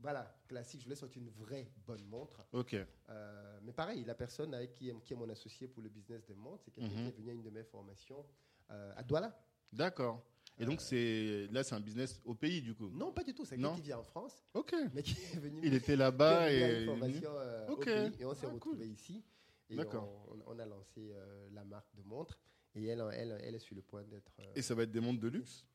voilà, 0.02 0.36
classique. 0.48 0.80
Je 0.82 0.86
voulais 0.86 0.96
sortir 0.96 1.22
une 1.22 1.30
vraie 1.30 1.72
bonne 1.86 2.04
montre. 2.06 2.42
ok. 2.52 2.76
Euh, 3.10 3.60
mais 3.64 3.72
pareil, 3.74 4.04
la 4.06 4.16
personne 4.16 4.54
avec 4.54 4.74
qui, 4.74 4.92
qui 5.04 5.14
est 5.14 5.16
mon 5.16 5.30
associé 5.30 5.68
pour 5.68 5.82
le 5.84 5.90
business 5.90 6.26
des 6.26 6.34
montres, 6.36 6.64
c'est 6.64 6.72
quelqu'un 6.72 6.90
Mhm. 6.96 7.02
qui 7.04 7.08
est 7.08 7.12
venu 7.22 7.30
à 7.30 7.34
une 7.34 7.44
de 7.44 7.50
mes 7.50 7.64
formations 7.64 8.26
euh, 8.72 8.94
à 8.96 9.04
Douala. 9.04 9.38
D'accord. 9.72 10.24
Et 10.58 10.66
donc 10.66 10.82
c'est 10.82 11.48
là 11.52 11.64
c'est 11.64 11.74
un 11.76 11.80
business 11.80 12.22
au 12.26 12.36
pays 12.36 12.62
du 12.62 12.76
coup. 12.76 12.90
Non, 12.92 13.12
pas 13.12 13.24
du 13.24 13.34
tout. 13.34 13.46
C'est 13.46 13.56
quelqu'un 13.58 13.76
qui 13.76 13.82
vient 13.82 13.98
en 14.00 14.04
France, 14.04 14.44
Ok. 14.54 14.76
mais 14.94 15.02
qui 15.02 15.14
est 15.34 15.40
venu. 15.40 15.62
Il 15.64 15.74
était 15.74 15.96
là-bas 15.96 16.52
et 16.52 16.80
une 16.82 16.86
formation 16.86 17.32
euh, 17.36 17.68
au 17.70 17.74
Ok. 17.74 17.86
pays, 17.86 18.16
et 18.20 18.26
on 18.26 18.34
s'est 18.34 18.42
Ah, 18.46 18.50
cool. 18.50 18.56
retrouvés 18.56 18.88
ici. 18.90 19.24
D'accord. 19.70 20.28
on, 20.30 20.40
on 20.54 20.60
a 20.60 20.66
lancé 20.66 21.12
euh, 21.14 21.48
la 21.52 21.64
marque 21.64 21.96
de 21.96 22.04
montres. 22.04 22.38
Et 22.76 22.86
elle, 22.86 23.04
elle, 23.14 23.38
elle 23.44 23.56
est 23.56 23.60
sur 23.60 23.76
le 23.76 23.82
point 23.82 24.04
d'être 24.04 24.32
euh, 24.40 24.54
et 24.56 24.62
ça 24.62 24.74
va 24.76 24.84
être 24.84 24.92
des 24.92 25.00
montres 25.02 25.20
de 25.20 25.28
luxe? 25.30 25.66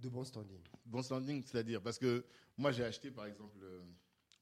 De 0.00 0.08
bon 0.08 0.24
standing. 0.24 0.60
Bon 0.86 1.02
standing, 1.02 1.42
c'est-à-dire 1.44 1.80
parce 1.82 1.98
que 1.98 2.24
moi 2.56 2.72
j'ai 2.72 2.84
acheté 2.84 3.10
par 3.10 3.26
exemple 3.26 3.58
euh, 3.62 3.80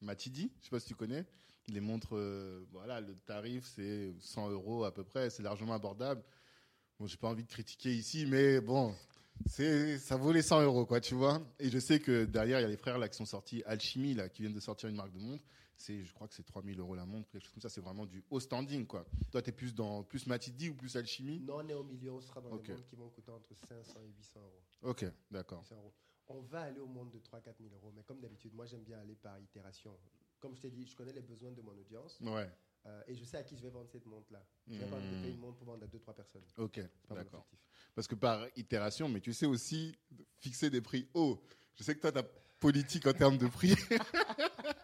Matidi, 0.01 0.51
je 0.59 0.65
sais 0.65 0.69
pas 0.69 0.79
si 0.79 0.87
tu 0.87 0.95
connais, 0.95 1.25
les 1.67 1.81
montres, 1.81 2.15
euh, 2.15 2.65
voilà, 2.71 3.01
le 3.01 3.13
tarif 3.15 3.65
c'est 3.75 4.13
100 4.19 4.49
euros 4.49 4.83
à 4.85 4.93
peu 4.93 5.03
près, 5.03 5.29
c'est 5.29 5.43
largement 5.43 5.73
abordable. 5.73 6.23
Bon, 6.99 7.07
j'ai 7.07 7.17
pas 7.17 7.29
envie 7.29 7.43
de 7.43 7.49
critiquer 7.49 7.93
ici, 7.93 8.25
mais 8.25 8.59
bon, 8.59 8.93
ça 9.47 10.17
vaut 10.17 10.31
les 10.31 10.41
100 10.41 10.63
euros 10.63 10.85
quoi, 10.85 10.99
tu 10.99 11.15
vois. 11.15 11.41
Et 11.59 11.69
je 11.69 11.79
sais 11.79 11.99
que 11.99 12.25
derrière 12.25 12.59
il 12.59 12.63
y 12.63 12.65
a 12.65 12.69
les 12.69 12.77
frères 12.77 12.97
là 12.97 13.07
qui 13.07 13.17
sont 13.17 13.25
sortis 13.25 13.63
Alchimie 13.65 14.13
là, 14.15 14.29
qui 14.29 14.41
viennent 14.41 14.53
de 14.53 14.59
sortir 14.59 14.89
une 14.89 14.95
marque 14.95 15.13
de 15.13 15.19
montre. 15.19 15.43
C'est, 15.81 16.03
je 16.03 16.13
crois 16.13 16.27
que 16.27 16.33
c'est 16.35 16.43
3000 16.43 16.77
euros 16.79 16.93
la 16.93 17.05
montre, 17.05 17.29
quelque 17.29 17.41
chose 17.43 17.53
comme 17.53 17.61
ça. 17.61 17.69
C'est 17.69 17.79
vraiment 17.81 18.05
du 18.05 18.21
haut 18.29 18.39
standing 18.41 18.85
quoi. 18.85 19.05
Toi 19.31 19.41
t'es 19.41 19.53
plus 19.53 19.73
dans 19.73 20.03
plus 20.03 20.27
Matidi 20.27 20.69
ou 20.69 20.75
plus 20.75 20.95
Alchimie? 20.97 21.39
Non, 21.39 21.55
on 21.59 21.67
est 21.69 21.73
au 21.73 21.83
milieu, 21.83 22.11
on 22.11 22.19
sera 22.21 22.41
dans 22.41 22.51
Ok. 22.51 22.63
des 22.65 22.73
montres 22.73 22.85
qui 22.87 22.95
vont 22.97 23.09
coûter 23.09 23.31
entre 23.31 23.55
500 23.55 24.01
et 24.01 24.07
800 24.17 24.39
euros. 24.41 24.61
Ok, 24.83 25.05
d'accord. 25.31 25.61
800 25.61 25.75
euros. 25.77 25.93
On 26.27 26.41
va 26.41 26.61
aller 26.63 26.79
au 26.81 26.85
monde 26.85 27.09
de 27.11 27.19
3-4 27.19 27.43
000 27.59 27.73
euros, 27.73 27.91
mais 27.95 28.03
comme 28.03 28.19
d'habitude, 28.19 28.53
moi 28.53 28.65
j'aime 28.65 28.83
bien 28.83 28.99
aller 28.99 29.15
par 29.15 29.39
itération. 29.39 29.97
Comme 30.39 30.53
je 30.55 30.61
t'ai 30.61 30.69
dit, 30.69 30.85
je 30.85 30.95
connais 30.95 31.13
les 31.13 31.21
besoins 31.21 31.51
de 31.53 31.61
mon 31.61 31.71
audience 31.77 32.19
Ouais. 32.21 32.49
euh, 32.85 33.01
et 33.07 33.15
je 33.15 33.23
sais 33.23 33.37
à 33.37 33.43
qui 33.43 33.55
je 33.55 33.63
vais 33.63 33.69
vendre 33.69 33.89
cette 33.89 34.05
montre-là. 34.05 34.45
Je 34.67 34.77
vais 34.77 34.85
pas 34.89 34.99
me 34.99 35.21
payer 35.21 35.33
une 35.33 35.39
montre 35.39 35.57
pour 35.57 35.67
vendre 35.67 35.83
à 35.83 35.87
2-3 35.87 36.13
personnes. 36.13 36.43
Ok, 36.57 36.81
d'accord. 37.09 37.47
Parce 37.95 38.07
que 38.07 38.15
par 38.15 38.45
itération, 38.57 39.07
mais 39.07 39.21
tu 39.21 39.31
sais 39.33 39.45
aussi 39.45 39.97
fixer 40.39 40.69
des 40.69 40.81
prix 40.81 41.07
hauts. 41.13 41.41
Je 41.75 41.83
sais 41.83 41.95
que 41.95 42.01
toi, 42.01 42.11
ta 42.11 42.23
politique 42.59 43.07
en 43.07 43.13
termes 43.13 43.37
de 43.37 43.47
prix, 43.47 43.73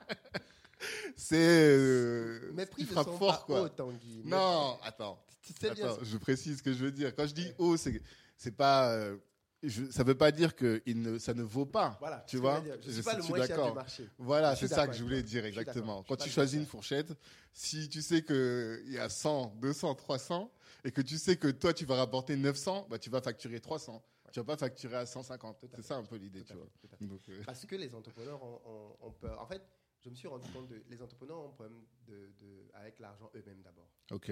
c'est. 1.15 1.36
euh, 1.39 2.51
ne 2.54 2.86
frappe 2.86 3.06
sont 3.08 3.17
fort, 3.17 3.45
quoi. 3.45 3.69
Tanguy. 3.69 4.21
Non, 4.25 4.78
attends. 4.84 5.19
prix- 5.41 5.54
Tu 5.54 5.54
sais 5.54 5.73
bien 5.73 5.86
attends 5.86 5.95
ça. 5.97 6.01
je 6.04 6.17
précise 6.17 6.58
ce 6.58 6.63
que 6.63 6.73
je 6.73 6.84
veux 6.86 6.91
dire. 6.91 7.15
Quand 7.15 7.28
je 7.28 7.34
dis 7.34 7.51
haut, 7.58 7.78
c'est 7.78 8.01
c'est 8.38 8.56
pas. 8.56 8.91
euh, 8.91 9.17
je, 9.63 9.89
ça 9.89 10.04
veut 10.04 10.15
pas 10.15 10.32
dire 10.32 10.56
que 10.56 10.84
il 10.86 11.01
ne, 11.01 11.17
ça 11.17 11.34
ne 11.34 11.41
vaut 11.41 11.65
pas. 11.65 11.97
Voilà, 11.99 12.23
tu 12.28 12.38
vois, 12.38 12.62
je. 12.84 12.88
Je 12.88 12.91
suis 12.91 13.01
pas 13.04 13.15
le 13.15 13.23
moins 13.23 13.38
cher 13.39 13.47
d'accord. 13.47 13.69
du 13.69 13.75
marché. 13.75 14.10
Voilà, 14.17 14.56
c'est 14.56 14.67
ça 14.67 14.88
que 14.88 14.93
je 14.93 15.01
voulais 15.04 15.23
dire 15.23 15.45
exactement. 15.45 16.04
Quand 16.04 16.15
tu 16.17 16.30
choisis 16.30 16.60
une 16.60 16.65
fourchette, 16.67 17.13
si 17.54 17.89
tu 17.89 18.01
sais 18.01 18.21
qu'il 18.23 18.91
y 18.91 18.99
a 18.99 19.10
100, 19.10 19.56
200, 19.62 19.95
300, 19.95 20.51
et 20.84 20.91
que 20.91 21.01
tu 21.01 21.17
sais 21.17 21.36
que 21.38 21.47
toi, 21.47 21.73
tu 21.73 21.86
vas 21.86 21.95
rapporter 21.95 22.36
900, 22.36 22.88
bah, 22.89 22.99
tu 22.99 23.10
vas 23.10 23.21
facturer 23.21 23.60
300. 23.60 24.04
Tu 24.32 24.39
vas 24.41 24.43
pas 24.45 24.58
facturer 24.58 24.97
à 24.97 25.06
150. 25.06 25.58
Tout 25.62 25.65
à 25.71 25.75
C'est 25.78 25.82
ça 25.82 25.95
un 25.95 26.04
peu 26.04 26.17
l'idée, 26.17 26.43
tu 26.43 26.54
vois. 26.54 26.67
Donc, 26.99 27.21
euh, 27.30 27.41
Parce 27.45 27.65
que 27.65 27.75
les 27.75 27.95
entrepreneurs 27.95 28.43
ont, 28.43 28.60
ont- 28.65 29.08
ont 29.08 29.12
peur. 29.12 29.41
En 29.41 29.45
fait, 29.47 29.62
je 30.06 30.10
me 30.12 30.15
suis 30.15 30.28
rendu 30.28 30.48
compte 30.52 30.70
que 30.70 30.76
les 30.88 31.02
entrepreneurs 31.02 31.39
ont 31.39 31.48
un 31.50 31.52
problème 31.54 31.84
de, 32.06 32.32
de- 32.39 32.70
avec 32.74 33.00
l'argent 33.00 33.30
eux-mêmes 33.36 33.62
d'abord. 33.63 33.89
ok. 34.12 34.30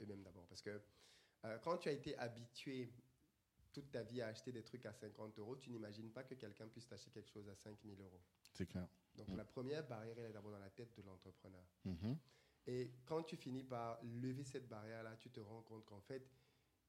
eux-mêmes 0.00 0.22
d'abord. 0.22 0.46
Parce 0.48 0.60
que 0.62 0.80
euh, 1.44 1.58
quand 1.58 1.78
tu 1.78 1.88
as 1.88 1.92
été 1.92 2.18
habitué 2.18 2.92
toute 3.72 3.90
ta 3.90 4.02
vie 4.02 4.20
à 4.20 4.26
acheter 4.28 4.52
des 4.52 4.62
trucs 4.64 4.84
à 4.84 4.92
50 4.92 5.38
euros, 5.38 5.56
tu 5.56 5.70
n'imagines 5.70 6.10
pas 6.10 6.24
que 6.24 6.34
quelqu'un 6.34 6.66
puisse 6.68 6.86
t'acheter 6.88 7.10
quelque 7.10 7.30
chose 7.30 7.48
à 7.48 7.54
5000 7.54 8.00
euros. 8.02 8.20
C'est 8.52 8.66
clair. 8.66 8.86
Donc 9.14 9.28
la 9.36 9.44
première 9.44 9.86
barrière, 9.86 10.18
elle 10.18 10.26
est 10.26 10.32
d'abord 10.32 10.50
dans 10.52 10.58
la 10.58 10.70
tête 10.70 10.94
de 10.96 11.02
l'entrepreneur. 11.02 11.64
Mhm. 11.84 12.18
Et 12.66 12.92
quand 13.06 13.22
tu 13.22 13.36
finis 13.36 13.64
par 13.64 13.98
lever 14.02 14.44
cette 14.44 14.68
barrière-là, 14.68 15.16
tu 15.16 15.30
te 15.30 15.40
rends 15.40 15.62
compte 15.62 15.84
qu'en 15.86 16.00
fait, 16.00 16.28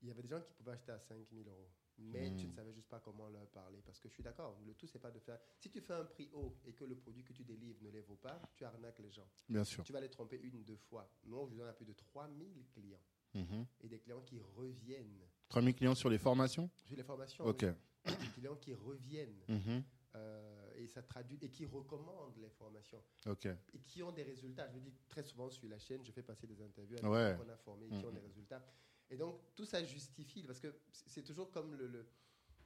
il 0.04 0.10
y 0.10 0.12
avait 0.12 0.22
des 0.22 0.28
gens 0.28 0.42
qui 0.42 0.54
pouvaient 0.54 0.74
acheter 0.74 0.92
à 0.92 1.00
5000 1.00 1.48
euros. 1.48 1.70
Mais 1.98 2.36
tu 2.36 2.48
ne 2.48 2.52
savais 2.52 2.74
juste 2.74 2.90
pas 2.90 3.00
comment 3.00 3.30
leur 3.30 3.48
parler. 3.48 3.82
Parce 3.86 4.00
que 4.00 4.10
je 4.10 4.14
suis 4.14 4.24
d'accord, 4.24 4.60
le 4.66 4.74
tout, 4.74 4.88
c'est 4.88 5.00
pas 5.00 5.12
de 5.12 5.20
faire. 5.20 5.40
Si 5.60 5.70
tu 5.70 5.80
fais 5.80 5.94
un 5.94 6.04
prix 6.06 6.30
haut 6.34 6.58
et 6.66 6.74
que 6.74 6.84
le 6.84 6.96
produit 6.96 7.24
que 7.24 7.34
tu 7.34 7.44
délivres 7.44 7.80
ne 7.84 7.90
les 7.92 8.02
vaut 8.02 8.16
pas, 8.16 8.42
tu 8.56 8.66
arnaques 8.66 9.00
les 9.00 9.12
gens. 9.12 9.28
Bien 9.48 9.64
sûr. 9.64 9.84
Tu 9.84 9.94
vas 9.94 10.02
les 10.02 10.10
tromper 10.10 10.40
une, 10.42 10.64
deux 10.64 10.76
fois. 10.76 11.10
Non, 11.26 11.48
je 11.48 11.56
donne 11.56 11.68
à 11.68 11.74
plus 11.74 11.86
de 11.86 11.94
3000 11.94 12.66
clients. 12.74 13.00
Mhm. 13.36 13.66
Et 13.82 13.88
des 13.88 14.00
clients 14.00 14.22
qui 14.22 14.40
reviennent. 14.40 15.22
3000 15.50 15.76
clients 15.76 15.96
sur 15.96 16.10
les 16.10 16.18
formations? 16.18 16.70
J'ai 16.86 16.96
les 16.96 17.04
formations. 17.04 17.46
Ok. 17.46 17.64
oui. 17.64 18.12
Des 18.20 18.28
clients 18.34 18.56
qui 18.56 18.74
reviennent 18.74 19.44
Mhm. 19.48 19.84
euh, 20.16 20.74
et 20.76 20.88
ça 20.88 21.02
traduit 21.04 21.38
et 21.42 21.50
qui 21.50 21.66
recommandent 21.66 22.38
les 22.38 22.50
formations 22.50 23.04
Ok. 23.28 23.46
et 23.46 23.80
qui 23.80 24.02
ont 24.04 24.12
des 24.12 24.24
résultats. 24.24 24.68
Je 24.68 24.76
me 24.76 24.82
dis 24.82 24.94
très 25.08 25.24
souvent 25.24 25.50
sur 25.50 25.68
la 25.70 25.78
chaîne, 25.80 26.04
je 26.04 26.12
fais 26.12 26.24
passer 26.24 26.48
des 26.48 26.60
interviews 26.62 26.98
Ouais. 27.08 27.32
des 27.32 27.38
gens 27.38 27.44
qu'on 27.44 27.50
a 27.50 27.58
formés 27.58 27.86
et 27.86 27.90
qui 27.90 28.06
ont 28.06 28.12
des 28.12 28.20
résultats. 28.20 28.64
Et 29.10 29.18
donc 29.18 29.40
tout 29.56 29.66
ça 29.66 29.84
justifie 29.84 30.44
parce 30.44 30.60
que 30.60 30.74
c'est 30.92 31.24
toujours 31.24 31.52
comme 31.52 31.76
le. 31.76 31.88
le 31.88 32.06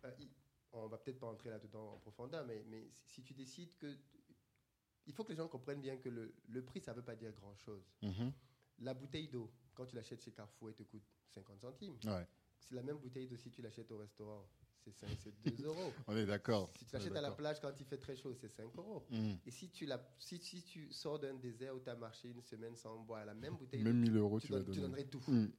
euh, 0.05 0.11
on 0.73 0.87
va 0.87 0.97
peut-être 0.97 1.19
pas 1.19 1.27
entrer 1.27 1.49
là-dedans 1.49 1.93
en 1.93 1.97
profondeur, 1.97 2.45
mais, 2.45 2.63
mais 2.67 2.89
si- 3.05 3.23
tu 3.23 3.33
décides 3.33 3.75
que 3.77 3.97
il 5.05 5.13
faut 5.13 5.23
que 5.23 5.29
les 5.31 5.37
gens 5.37 5.47
comprennent 5.47 5.81
bien 5.81 5.97
que 5.97 6.09
le, 6.09 6.33
le 6.49 6.61
prix 6.63 6.81
ça 6.81 6.93
veut 6.93 7.01
pas 7.03 7.15
dire 7.15 7.31
grand-chose. 7.33 7.83
Mhm. 8.01 8.31
La 8.79 8.93
bouteille 8.93 9.27
d'eau, 9.29 9.49
quand 9.73 9.85
tu 9.85 9.95
l'achètes 9.95 10.21
chez 10.23 10.31
Carrefour, 10.31 10.69
elle 10.69 10.75
te 10.75 10.83
coûte 10.83 11.03
50 11.29 11.61
centimes. 11.61 11.97
Ouais. 12.05 12.27
C'est 12.59 12.75
la 12.75 12.83
même 12.83 12.97
bouteille 12.97 13.27
d'eau 13.27 13.37
si 13.37 13.49
tu 13.49 13.61
l'achètes 13.61 13.89
au 13.91 13.97
restaurant, 13.97 14.45
c'est 14.83 14.91
cinq- 14.91 15.17
c'est 15.19 15.31
2 15.41 15.63
euros. 15.65 15.93
On 16.05 16.15
est 16.15 16.25
d'accord. 16.25 16.69
Si 16.77 16.85
tu 16.85 16.93
l'achètes 16.95 17.15
à 17.15 17.21
la 17.21 17.31
plage 17.31 17.59
quand 17.61 17.71
il 17.79 17.85
fait 17.85 17.97
très 17.97 18.15
chaud, 18.15 18.33
c'est 18.35 18.49
5 18.49 18.75
euros. 18.77 19.05
Mhm. 19.09 19.39
Et 19.45 19.51
si 19.51 19.69
tu, 19.69 19.85
la, 19.85 20.05
si, 20.19 20.37
si 20.39 20.61
tu 20.63 20.91
sors 20.91 21.17
d'un 21.17 21.35
désert 21.35 21.73
où 21.75 21.79
tu 21.79 21.89
as 21.89 21.95
marché 21.95 22.27
une 22.29 22.41
semaine 22.43 22.75
sans 22.75 22.99
boire 22.99 23.25
la 23.25 23.33
même 23.33 23.55
bouteille, 23.55 23.81
Même 23.83 23.99
1000 24.01 24.15
euros, 24.17 24.39
tu, 24.39 24.47
tu 24.47 24.53
tu 24.53 24.59
donner. 24.59 24.81
donnerais 24.81 25.05
tout. 25.05 25.23
Mhm. 25.27 25.51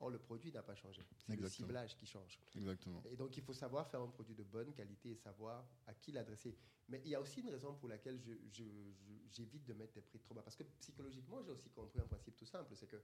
Or, 0.00 0.10
le 0.10 0.18
produit 0.18 0.50
n'a 0.50 0.62
pas 0.62 0.74
changé. 0.74 1.02
C'est 1.26 1.36
le 1.36 1.48
ciblage 1.48 1.96
qui 1.96 2.04
change. 2.06 2.38
Exactement. 2.56 3.02
Et 3.10 3.16
donc, 3.16 3.36
il 3.36 3.42
faut 3.42 3.52
savoir 3.52 3.88
faire 3.88 4.00
un 4.00 4.08
produit 4.08 4.34
de 4.34 4.42
bonne 4.42 4.72
qualité 4.74 5.10
et 5.12 5.16
savoir 5.16 5.64
à 5.86 5.94
qui 5.94 6.10
l'adresser. 6.12 6.56
Mais 6.88 7.00
il 7.04 7.10
y 7.10 7.14
a 7.14 7.20
aussi 7.20 7.40
une 7.40 7.48
raison 7.50 7.74
pour 7.74 7.88
laquelle 7.88 8.18
je- 8.20 8.32
je- 8.50 8.64
je- 8.64 9.28
j'évite 9.30 9.64
de 9.64 9.72
mettre 9.74 9.92
des 9.94 10.00
prix 10.02 10.18
trop 10.18 10.34
bas. 10.34 10.42
Parce 10.42 10.56
que 10.56 10.64
psychologiquement, 10.80 11.42
j'ai 11.44 11.52
aussi 11.52 11.70
compris 11.70 12.00
un 12.00 12.06
principe 12.06 12.36
tout 12.36 12.44
simple 12.46 12.74
c'est 12.74 12.88
que 12.88 13.00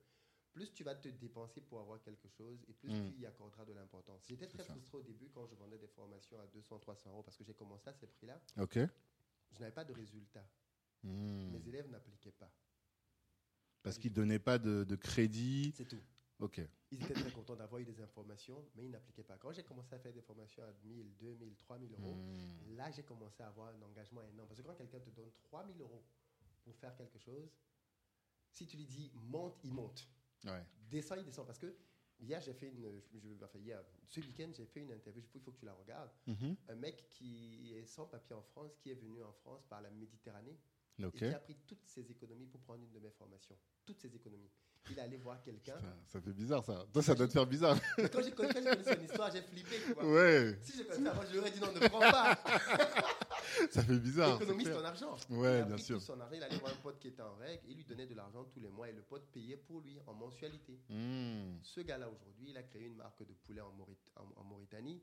plus 0.53 0.73
tu 0.73 0.83
vas 0.83 0.97
te 0.97 1.07
dépenser 1.09 1.61
pour 1.61 1.79
avoir 1.79 2.03
quelque 2.03 2.27
chose 2.29 2.65
et 2.69 2.73
plus 2.73 2.91
Mm. 2.91 3.13
tu 3.13 3.21
y 3.21 3.27
accorderas 3.27 3.65
de 3.65 3.73
l'importance. 3.75 4.25
J'étais 4.27 4.49
très 4.49 4.65
ça. 4.65 4.73
frustré 4.73 4.99
au 4.99 5.03
début 5.03 5.29
quand 5.29 5.47
je 5.47 5.55
vendais 5.55 5.79
des 5.79 5.87
formations 5.87 6.41
à 6.41 6.47
200, 6.49 6.81
300 6.81 7.11
euros 7.11 7.23
parce 7.23 7.37
que 7.37 7.45
j'ai 7.45 7.55
commencé 7.55 7.89
à 7.89 7.93
ces 7.95 8.09
prix-là. 8.09 8.41
Ok. 8.59 8.79
Je 9.53 9.61
n'avais 9.61 9.71
pas 9.73 9.85
de 9.85 9.93
résultat. 9.93 10.45
Mhm. 11.05 11.51
Mes 11.53 11.69
élèves 11.69 11.89
n'appliquaient 11.89 12.33
pas. 12.33 12.51
Parce 13.83 13.97
qu'ils 13.97 14.11
ne 14.11 14.17
donnaient 14.17 14.41
pas 14.41 14.59
de, 14.59 14.83
de 14.85 14.97
crédit. 14.97 15.73
C'est 15.77 15.87
tout. 15.87 16.03
Ils 16.91 17.03
étaient 17.03 17.15
très 17.15 17.31
contents 17.33 17.57
d'avoir 17.57 17.81
eu 17.81 17.85
des 17.85 18.01
informations, 18.01 18.65
mais 18.75 18.85
ils 18.85 18.91
n'appliquaient 18.91 19.25
pas. 19.25 19.37
Quand 19.37 19.53
j'ai 19.53 19.63
commencé 19.65 19.95
à 19.95 19.99
faire 19.99 20.13
des 20.13 20.23
formations 20.23 20.63
à 20.63 20.73
1000, 20.85 21.17
2000, 21.17 21.57
3000 21.57 21.93
euros, 21.95 22.15
Hmm. 22.15 22.77
là, 22.77 22.91
j'ai 22.91 23.03
commencé 23.03 23.43
à 23.43 23.49
avoir 23.49 23.69
un 23.75 23.83
engagement 23.83 24.23
énorme. 24.23 24.49
Parce 24.49 24.61
que 24.61 24.67
quand 24.67 24.75
quelqu'un 24.75 25.01
te 25.01 25.11
donne 25.11 25.31
3000 25.43 25.81
euros 25.81 26.05
pour 26.65 26.77
faire 26.77 26.95
quelque 26.97 27.19
chose, 27.19 27.51
si 28.51 28.67
tu 28.67 28.77
lui 28.77 28.87
dis 28.87 29.11
monte, 29.15 29.59
il 29.65 29.73
monte. 29.73 30.09
Ouais. 30.45 30.65
Descends, 30.89 31.17
il 31.17 31.25
descend. 31.25 31.47
Parce 31.47 31.59
que 31.59 31.75
hier, 32.21 32.41
j'ai 32.41 32.55
fait 32.55 32.69
une. 32.69 33.01
Je, 33.13 33.45
enfin, 33.45 33.59
hier, 33.59 33.83
ce 34.07 34.21
week-end, 34.21 34.51
j'ai 34.55 34.65
fait 34.67 34.81
une 34.81 34.93
interview. 34.93 35.23
Il 35.35 35.41
faut 35.41 35.51
que 35.51 35.59
tu 35.59 35.67
la 35.67 35.75
regardes. 35.75 36.11
Mhm. 36.27 36.57
Un 36.69 36.75
mec 36.77 37.09
qui 37.11 37.75
est 37.75 37.85
sans 37.85 38.07
papier 38.07 38.35
en 38.37 38.43
France, 38.43 38.77
qui 38.79 38.91
est 38.91 38.95
venu 38.95 39.23
en 39.23 39.33
France 39.33 39.65
par 39.67 39.83
la 39.83 39.91
Méditerranée 39.91 40.57
Ok. 41.05 41.15
et 41.17 41.19
qui 41.19 41.35
a 41.35 41.39
pris 41.39 41.57
toutes 41.67 41.85
ses 41.87 42.11
économies 42.11 42.47
pour 42.47 42.61
prendre 42.61 42.83
une 42.83 42.91
de 42.93 42.99
mes 42.99 43.11
formations. 43.11 43.57
Toutes 43.87 44.01
ses 44.01 44.15
économies. 44.15 44.51
Il 44.91 44.99
est 44.99 45.03
allé 45.03 45.17
voir 45.19 45.43
quelqu'un. 45.43 45.77
Ça 46.07 46.19
fait 46.21 46.33
bizarre 46.33 46.65
ça. 46.65 46.87
Toi, 46.93 47.03
ça 47.03 47.15
doit 47.15 47.27
te 47.27 47.33
faire 47.33 47.47
bizarre. 47.47 47.77
Quand 48.11 48.23
j'ai 48.23 48.31
connu, 48.33 48.51
son 48.53 49.03
histoire, 49.05 49.31
j'ai 49.31 49.43
flippé. 49.43 49.77
ouais. 50.03 50.59
Si 50.63 50.79
je 50.79 50.83
connaissais 50.85 51.09
avant, 51.09 51.23
je 51.27 51.33
lui 51.33 51.39
aurais 51.41 51.51
dit 51.51 51.61
non, 51.61 51.73
ne 51.73 51.89
prends 51.89 51.99
pas. 52.01 52.39
Ça 53.71 53.83
fait 53.83 53.99
bizarre. 53.99 54.39
c'est 54.39 54.45
Économise 54.45 54.71
ton 54.71 54.85
argent. 54.85 55.17
Ouais, 55.31 55.59
il 55.59 55.63
a 55.63 55.65
bien 55.65 55.75
pris 55.75 55.83
sûr. 55.85 55.99
tout 55.99 56.05
son 56.05 56.21
argent, 56.21 56.37
il 56.37 56.43
allait 56.43 56.59
voir 56.59 56.73
un 56.73 56.77
pote 56.77 56.99
qui 56.99 57.09
était 57.09 57.23
en 57.23 57.35
règle, 57.37 57.63
il 57.69 57.77
lui 57.77 57.85
donnait 57.85 58.07
de 58.07 58.15
l'argent 58.15 58.45
tous 58.45 58.61
les 58.61 58.69
mois 58.71 58.89
et 58.89 58.93
le 58.93 59.03
pote 59.03 59.27
payait 59.33 59.57
pour 59.57 59.81
lui 59.81 59.99
en 60.07 60.15
mensualité. 60.15 60.79
Hmm. 60.89 61.59
Ce 61.63 61.81
gars-là, 61.81 62.09
aujourd'hui, 62.09 62.51
il 62.51 62.57
a 62.57 62.63
créé 62.63 62.85
une 62.87 62.95
marque 62.97 63.21
de 63.27 63.33
poulet 63.33 63.61
en, 63.61 63.73
Maurit- 63.73 63.97
en- 64.17 64.41
en 64.41 64.45
Mauritanie. 64.45 65.03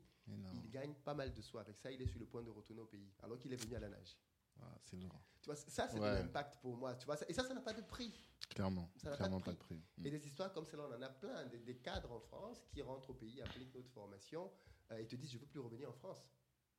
Il 0.64 0.70
gagne 0.70 0.94
pas 1.04 1.14
mal 1.14 1.32
de 1.32 1.40
sous 1.42 1.58
avec 1.58 1.76
ça. 1.76 1.90
Il 1.90 2.00
est 2.02 2.06
sur 2.06 2.18
le 2.18 2.26
point 2.26 2.42
de 2.42 2.50
retourner 2.50 2.82
au 2.82 2.86
pays, 2.86 3.10
alors 3.22 3.38
qu'il 3.38 3.52
est 3.52 3.56
venu 3.62 3.76
à 3.76 3.80
la 3.80 3.88
nage. 3.88 4.16
Ah, 4.60 4.76
c'est 4.82 4.96
lourd. 4.96 5.20
Tu 5.42 5.46
vois, 5.46 5.56
ça, 5.56 5.88
c'est 5.88 6.00
Ouais. 6.00 6.10
de 6.12 6.22
l'impact 6.22 6.58
pour 6.60 6.76
moi. 6.76 6.94
Tu 6.96 7.06
vois, 7.06 7.16
et 7.28 7.32
ça, 7.32 7.44
ça 7.44 7.54
n'a 7.54 7.60
pas 7.60 7.72
de 7.72 7.82
prix. 7.82 8.12
Clairement. 8.50 8.90
Ça 8.96 9.10
n'a 9.10 9.16
pas 9.16 9.28
pas 9.40 9.52
de 9.52 9.56
prix. 9.58 9.80
Et 10.04 10.10
des 10.10 10.26
histoires 10.26 10.52
comme 10.52 10.66
celle-là, 10.66 10.86
on 10.90 10.94
en 10.94 11.02
a 11.02 11.08
plein. 11.08 11.44
Des, 11.46 11.58
des 11.58 11.76
cadres 11.76 12.12
en 12.12 12.20
France 12.20 12.66
qui 12.72 12.82
rentrent 12.82 13.10
au 13.10 13.14
pays, 13.14 13.40
appliquent 13.42 13.74
notre 13.74 13.90
formation 13.90 14.50
euh, 14.92 14.98
et 14.98 15.06
te 15.06 15.14
disent 15.16 15.32
Je 15.32 15.38
veux 15.38 15.46
plus 15.46 15.60
revenir 15.60 15.88
en 15.90 15.92
France. 15.92 16.28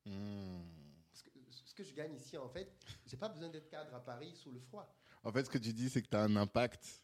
Que, 0.06 1.32
ce 1.50 1.74
que 1.74 1.84
je 1.84 1.94
gagne 1.94 2.16
ici, 2.16 2.38
en 2.38 2.50
fait, 2.50 2.72
j'ai 3.06 3.18
pas 3.18 3.30
besoin 3.30 3.50
d'être 3.50 3.70
cadre 3.70 3.94
à 3.94 4.00
Paris 4.04 4.34
sous 4.36 4.52
le 4.52 4.60
froid. 4.60 4.94
En 5.24 5.32
fait, 5.32 5.46
ce 5.46 5.50
que 5.50 5.58
tu 5.58 5.74
dis, 5.74 5.90
c'est 5.90 6.02
que 6.02 6.08
tu 6.10 6.16
as 6.16 6.22
un 6.24 6.36
impact 6.36 7.04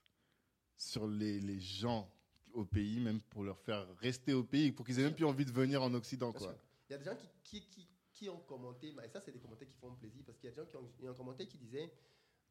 sur 0.78 1.08
les, 1.08 1.40
les 1.40 1.60
gens 1.60 2.10
au 2.54 2.64
pays, 2.66 3.00
même 3.00 3.20
pour 3.22 3.44
leur 3.44 3.60
faire 3.60 3.88
rester 3.98 4.34
au 4.34 4.44
pays, 4.44 4.72
pour 4.72 4.86
qu'ils 4.86 5.00
aient 5.00 5.04
même 5.04 5.16
plus 5.16 5.26
envie 5.26 5.46
de 5.46 5.52
venir 5.52 5.82
en 5.82 5.94
Occident. 5.94 6.30
Bien 6.32 6.40
Quoi. 6.40 6.50
sûr. 6.50 6.60
Il 6.90 6.92
y 6.92 6.96
a 6.96 6.98
des 7.00 7.06
gens 7.06 7.16
qui, 7.16 7.28
qui, 7.44 7.68
qui, 7.70 7.88
qui 8.24 8.30
ont 8.30 8.40
commenté, 8.40 8.88
et 9.04 9.10
ça, 9.10 9.20
c'est 9.20 9.32
des 9.32 9.40
commentaires 9.40 9.68
qui 9.68 9.76
font 9.76 9.94
plaisir, 9.96 10.24
parce 10.26 10.38
qu'il 10.38 10.50
y 10.50 10.54
a 10.54 10.56
des 10.56 10.62
gens 10.72 10.80
qui 10.98 11.08
ont, 11.08 11.14
commentaire 11.14 11.48
qui 11.48 11.58
disait 11.58 11.92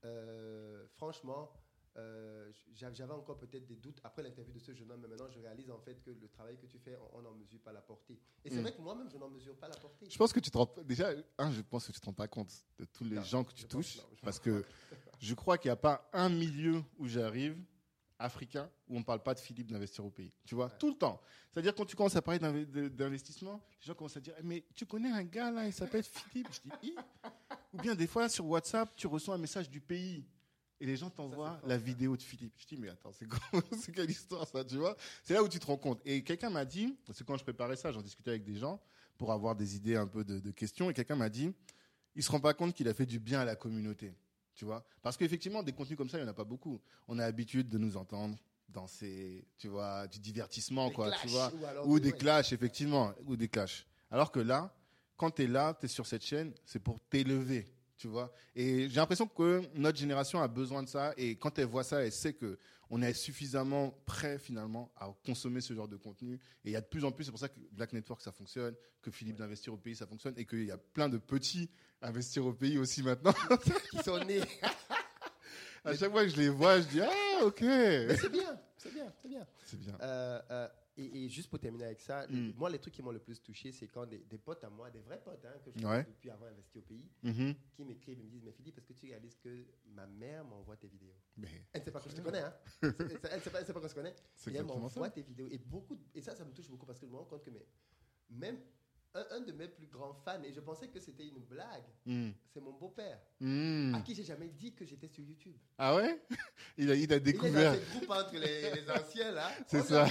euh, 0.04 0.86
Franchement, 0.96 1.50
euh, 1.96 2.50
j'a- 2.74 2.92
j'avais 2.92 3.12
encore 3.12 3.38
peut-être 3.38 3.66
des 3.66 3.76
doutes 3.76 4.00
après 4.04 4.22
l'interview 4.22 4.52
de 4.52 4.58
ce 4.58 4.72
jeune 4.74 4.90
homme, 4.90 5.00
mais 5.02 5.08
maintenant 5.08 5.28
je 5.30 5.38
réalise 5.38 5.70
en 5.70 5.78
fait 5.78 6.02
que 6.02 6.10
le 6.10 6.28
travail 6.28 6.56
que 6.58 6.66
tu 6.66 6.78
fais, 6.78 6.96
on 7.12 7.20
n'en 7.22 7.32
mesure 7.32 7.60
pas 7.60 7.72
la 7.72 7.82
portée. 7.82 8.18
Et 8.44 8.50
c'est 8.50 8.58
Mm. 8.58 8.62
vrai 8.62 8.72
que 8.74 8.80
moi-même, 8.80 9.08
je 9.10 9.16
n'en 9.18 9.28
mesure 9.28 9.54
pas 9.56 9.68
la 9.68 9.76
portée. 9.76 10.06
Je 10.08 10.16
pense 10.18 10.32
que 10.32 10.40
tu 10.40 10.50
te 10.50 10.56
rends 10.58 10.70
déjà 10.84 11.10
un, 11.38 11.50
je 11.52 11.60
pense 11.62 11.86
que 11.86 11.92
tu 11.92 12.00
te 12.00 12.06
rends 12.06 12.12
pas 12.14 12.28
compte 12.28 12.52
de 12.78 12.84
tous 12.86 13.04
les 13.04 13.16
Non, 13.16 13.22
gens 13.22 13.44
que 13.44 13.52
tu 13.52 13.62
pense- 13.66 13.70
touches 13.70 13.96
non, 13.98 14.16
parce 14.22 14.38
que 14.40 14.64
je 15.20 15.34
crois 15.34 15.58
qu'il 15.58 15.68
n'y 15.68 15.72
a 15.74 15.76
pas 15.76 16.08
un 16.12 16.28
milieu 16.30 16.82
où 16.98 17.06
j'arrive 17.06 17.56
africain 18.18 18.70
où 18.88 18.96
on 18.98 19.02
parle 19.02 19.22
pas 19.22 19.34
de 19.34 19.38
Philippe 19.40 19.70
d'investir 19.70 20.04
au 20.04 20.10
pays. 20.10 20.32
Tu 20.46 20.54
vois, 20.54 20.66
Ouais. 20.66 20.72
tout 20.78 20.88
le 20.88 20.94
temps. 20.96 21.20
C'est-à-dire 21.50 21.74
quand 21.74 21.84
tu 21.84 21.96
commences 21.96 22.16
à 22.16 22.22
parler 22.22 22.38
d'investissement, 22.90 23.60
les 23.80 23.86
gens 23.86 23.94
commencent 23.94 24.16
à 24.16 24.20
dire 24.20 24.34
"Eh, 24.38 24.42
"Mais 24.42 24.64
tu 24.74 24.86
connais 24.86 25.10
un 25.10 25.24
gars 25.24 25.50
là, 25.50 25.66
il 25.66 25.72
s'appelle 25.72 26.02
Philippe?" 26.02 26.48
Je 26.52 26.60
dis 26.60 26.90
"Hi." 26.90 26.94
Ou 27.72 27.78
bien 27.78 27.94
des 27.94 28.06
fois 28.06 28.28
sur 28.28 28.46
WhatsApp, 28.46 28.94
tu 28.96 29.06
reçois 29.06 29.34
un 29.34 29.38
message 29.38 29.68
du 29.70 29.80
pays 29.80 30.24
et 30.80 30.86
les 30.86 30.96
gens 30.96 31.10
t'envoient 31.10 31.60
la 31.64 31.78
vidéo 31.78 32.16
de 32.16 32.22
Philippe. 32.22 32.54
Je 32.58 32.66
dis 32.66 32.76
"Mais 32.76 32.88
attends, 32.88 33.12
c'est 33.86 33.92
quelle 33.92 34.10
histoire 34.10 34.46
ça, 34.46 34.64
tu 34.64 34.76
vois? 34.76 34.96
C'est 35.24 35.34
là 35.34 35.42
où 35.42 35.48
tu 35.48 35.58
te 35.58 35.66
rends 35.66 35.76
compte. 35.78 36.00
Et 36.04 36.22
quelqu'un 36.24 36.50
m'a 36.50 36.64
dit, 36.64 36.96
parce 37.06 37.18
que 37.18 37.24
quand 37.24 37.36
je 37.36 37.42
préparais 37.44 37.76
ça, 37.76 37.92
j'en 37.92 38.02
discutais 38.02 38.30
avec 38.30 38.44
des 38.44 38.56
gens 38.56 38.80
pour 39.18 39.32
avoir 39.32 39.54
des 39.54 39.76
idées 39.76 39.96
un 39.96 40.06
peu 40.06 40.24
de, 40.24 40.38
de 40.40 40.50
questions. 40.50 40.90
Et 40.90 40.94
quelqu'un 40.94 41.16
m'a 41.16 41.28
dit, 41.28 41.52
il 42.14 42.22
se 42.22 42.30
rend 42.30 42.40
pas 42.40 42.52
compte 42.54 42.74
qu'il 42.74 42.88
a 42.88 42.94
fait 42.94 43.06
du 43.06 43.18
bien 43.20 43.40
à 43.40 43.44
la 43.44 43.56
communauté. 43.56 44.12
Tu 44.62 44.66
vois 44.66 44.84
Parce 45.02 45.16
qu'effectivement, 45.16 45.60
des 45.60 45.72
contenus 45.72 45.98
comme 45.98 46.08
ça, 46.08 46.18
il 46.18 46.20
n'y 46.22 46.28
en 46.28 46.30
a 46.30 46.34
pas 46.34 46.44
beaucoup. 46.44 46.80
On 47.08 47.18
a 47.18 47.22
l'habitude 47.22 47.68
de 47.68 47.78
nous 47.78 47.96
entendre 47.96 48.38
danser, 48.68 49.44
tu 49.58 49.66
vois, 49.66 50.06
du 50.06 50.20
divertissement, 50.20 50.86
Des 50.86 50.94
quoi, 50.94 51.08
clashs, 51.08 51.20
tu 51.22 51.26
vois. 51.30 51.52
ou 51.84 51.98
des- 51.98 52.12
clashs, 52.12 52.52
effectivement, 52.52 53.12
ou 53.26 53.34
des 53.34 53.48
clashs. 53.48 53.84
Alors 54.08 54.30
que 54.30 54.38
là, 54.38 54.72
quand 55.16 55.32
tu 55.32 55.42
es 55.42 55.46
là, 55.48 55.76
tu 55.80 55.86
es 55.86 55.88
sur 55.88 56.06
cette 56.06 56.24
chaîne, 56.24 56.54
c'est 56.64 56.78
pour 56.78 57.00
t'élever, 57.10 57.66
tu 57.96 58.06
vois. 58.06 58.32
Et 58.54 58.88
j'ai 58.88 58.94
l'impression 59.00 59.26
que 59.26 59.62
notre 59.74 59.98
génération 59.98 60.40
a 60.40 60.46
besoin 60.46 60.84
de 60.84 60.88
ça. 60.88 61.12
Et 61.16 61.34
quand 61.34 61.58
elle 61.58 61.66
voit 61.66 61.82
ça, 61.82 62.04
elle 62.04 62.12
sait 62.12 62.32
que 62.34 62.56
on 62.88 63.02
est 63.02 63.14
suffisamment 63.14 63.90
prêt 64.06 64.38
finalement 64.38 64.92
à 64.96 65.12
consommer 65.26 65.60
ce 65.60 65.74
genre 65.74 65.88
de 65.88 65.96
contenu. 65.96 66.34
Et 66.64 66.68
il 66.68 66.72
y 66.72 66.76
a 66.76 66.80
de 66.80 66.86
plus 66.86 67.04
en 67.04 67.10
plus, 67.10 67.24
c'est 67.24 67.32
pour 67.32 67.40
ça 67.40 67.48
que 67.48 67.58
Black 67.72 67.92
Network 67.94 68.20
ça 68.20 68.30
fonctionne, 68.30 68.76
que 69.00 69.10
Philippe 69.10 69.38
d'investir 69.38 69.74
au 69.74 69.76
pays 69.76 69.96
ça 69.96 70.06
fonctionne, 70.06 70.34
et 70.36 70.46
qu'il 70.46 70.66
y 70.66 70.70
a 70.70 70.78
plein 70.78 71.08
de 71.08 71.18
petits 71.18 71.68
investir 72.02 72.44
au 72.46 72.52
pays 72.52 72.78
aussi 72.78 73.02
maintenant. 73.02 73.32
qui 73.90 73.98
sont 74.02 74.18
nés. 74.24 74.40
à 75.84 75.94
chaque 75.96 76.10
fois 76.10 76.22
que 76.24 76.28
je 76.30 76.36
les 76.36 76.48
vois, 76.48 76.80
je 76.80 76.88
dis 76.88 77.00
ah 77.00 77.44
ok, 77.44 77.60
Mais 77.62 78.16
c'est 78.16 78.28
bien, 78.28 78.60
c'est 78.76 78.92
bien, 78.92 79.12
c'est 79.20 79.28
bien. 79.28 79.46
c'est 79.64 79.78
bien. 79.78 79.96
Euh, 80.00 80.40
euh, 80.50 80.68
et, 80.96 81.24
et 81.24 81.28
juste 81.30 81.48
pour 81.48 81.58
terminer 81.58 81.84
avec 81.86 82.00
ça, 82.00 82.26
Mm. 82.28 82.52
moi, 82.56 82.68
les 82.68 82.78
trucs 82.78 82.92
qui 82.92 83.02
m'ont 83.02 83.12
le 83.12 83.18
plus 83.18 83.42
touché, 83.42 83.72
c'est 83.72 83.88
quand 83.88 84.04
des, 84.06 84.18
des 84.18 84.36
potes 84.36 84.62
à 84.62 84.68
moi, 84.68 84.90
des 84.90 85.00
vrais 85.00 85.20
potes 85.22 85.44
hein, 85.46 85.54
que 85.64 85.70
je 85.72 85.78
Ouais. 85.78 86.02
connais 86.02 86.04
depuis 86.04 86.30
avant 86.30 86.44
investi 86.46 86.78
au 86.78 86.82
pays, 86.82 87.08
Mhm. 87.22 87.54
qui 87.72 87.84
m'écrivent 87.84 88.20
et 88.20 88.22
me 88.22 88.28
disent 88.30 88.42
Mais 88.44 88.52
Philippe, 88.52 88.76
est-ce 88.78 88.86
que 88.86 88.92
tu 88.92 89.06
réalises 89.06 89.36
que 89.42 89.64
ma 89.86 90.06
mère 90.06 90.44
m'envoie 90.44 90.76
tes 90.76 90.88
vidéos? 90.88 91.14
Mais 91.38 91.48
Elle 91.72 91.80
ne 91.80 91.84
sait 91.86 91.90
pas 91.92 92.00
que 92.00 92.10
je 92.10 92.16
te 92.16 92.20
connais, 92.20 92.40
hein 92.42 92.54
Elle 92.82 92.90
ne 93.04 93.08
sait, 93.08 93.18
pas- 93.18 93.28
pas 93.64 93.80
qu'on 93.80 93.88
se 93.88 93.94
connaît. 93.94 94.14
Et 94.50 94.54
elle 94.54 94.64
m'envoie 94.64 95.08
tes 95.10 95.22
vidéos. 95.22 95.48
Et, 95.50 95.56
beaucoup, 95.58 95.98
et 96.14 96.20
ça, 96.20 96.36
ça 96.36 96.44
me 96.44 96.52
touche 96.52 96.68
beaucoup 96.68 96.84
parce 96.86 96.98
que 96.98 97.06
je 97.06 97.10
me 97.10 97.16
rends 97.16 97.24
compte 97.24 97.42
que 97.42 97.50
mais, 97.50 97.64
même 98.28 98.58
un, 99.14 99.24
un 99.32 99.40
de 99.40 99.52
mes 99.52 99.68
plus 99.68 99.86
grands 99.88 100.14
fans, 100.14 100.42
et 100.42 100.52
je 100.52 100.60
pensais 100.60 100.88
que 100.88 100.98
c'était 101.00 101.26
une 101.26 101.40
blague, 101.40 101.84
Mm. 102.06 102.30
c'est 102.52 102.60
mon 102.60 102.72
beau-père, 102.72 103.20
Mm. 103.40 103.94
à 103.94 104.00
qui 104.00 104.14
j'ai 104.14 104.24
jamais 104.24 104.48
dit 104.48 104.74
que 104.74 104.84
j'étais 104.84 105.08
sur 105.08 105.22
YouTube. 105.24 105.56
Ah 105.78 105.94
ouais? 105.96 106.24
Il 106.78 106.90
a, 106.90 106.94
il 106.94 107.12
a 107.12 107.16
Il 107.16 107.22
découvert. 107.22 107.74
dans 107.74 107.78
ce 107.80 107.90
groupe 107.90 108.10
entre 108.10 108.34
les, 108.38 108.70
les 108.74 108.90
anciens 108.90 109.30
là. 109.32 109.50
C'est 109.68 109.82
ça. 109.82 110.04
a 110.04 110.08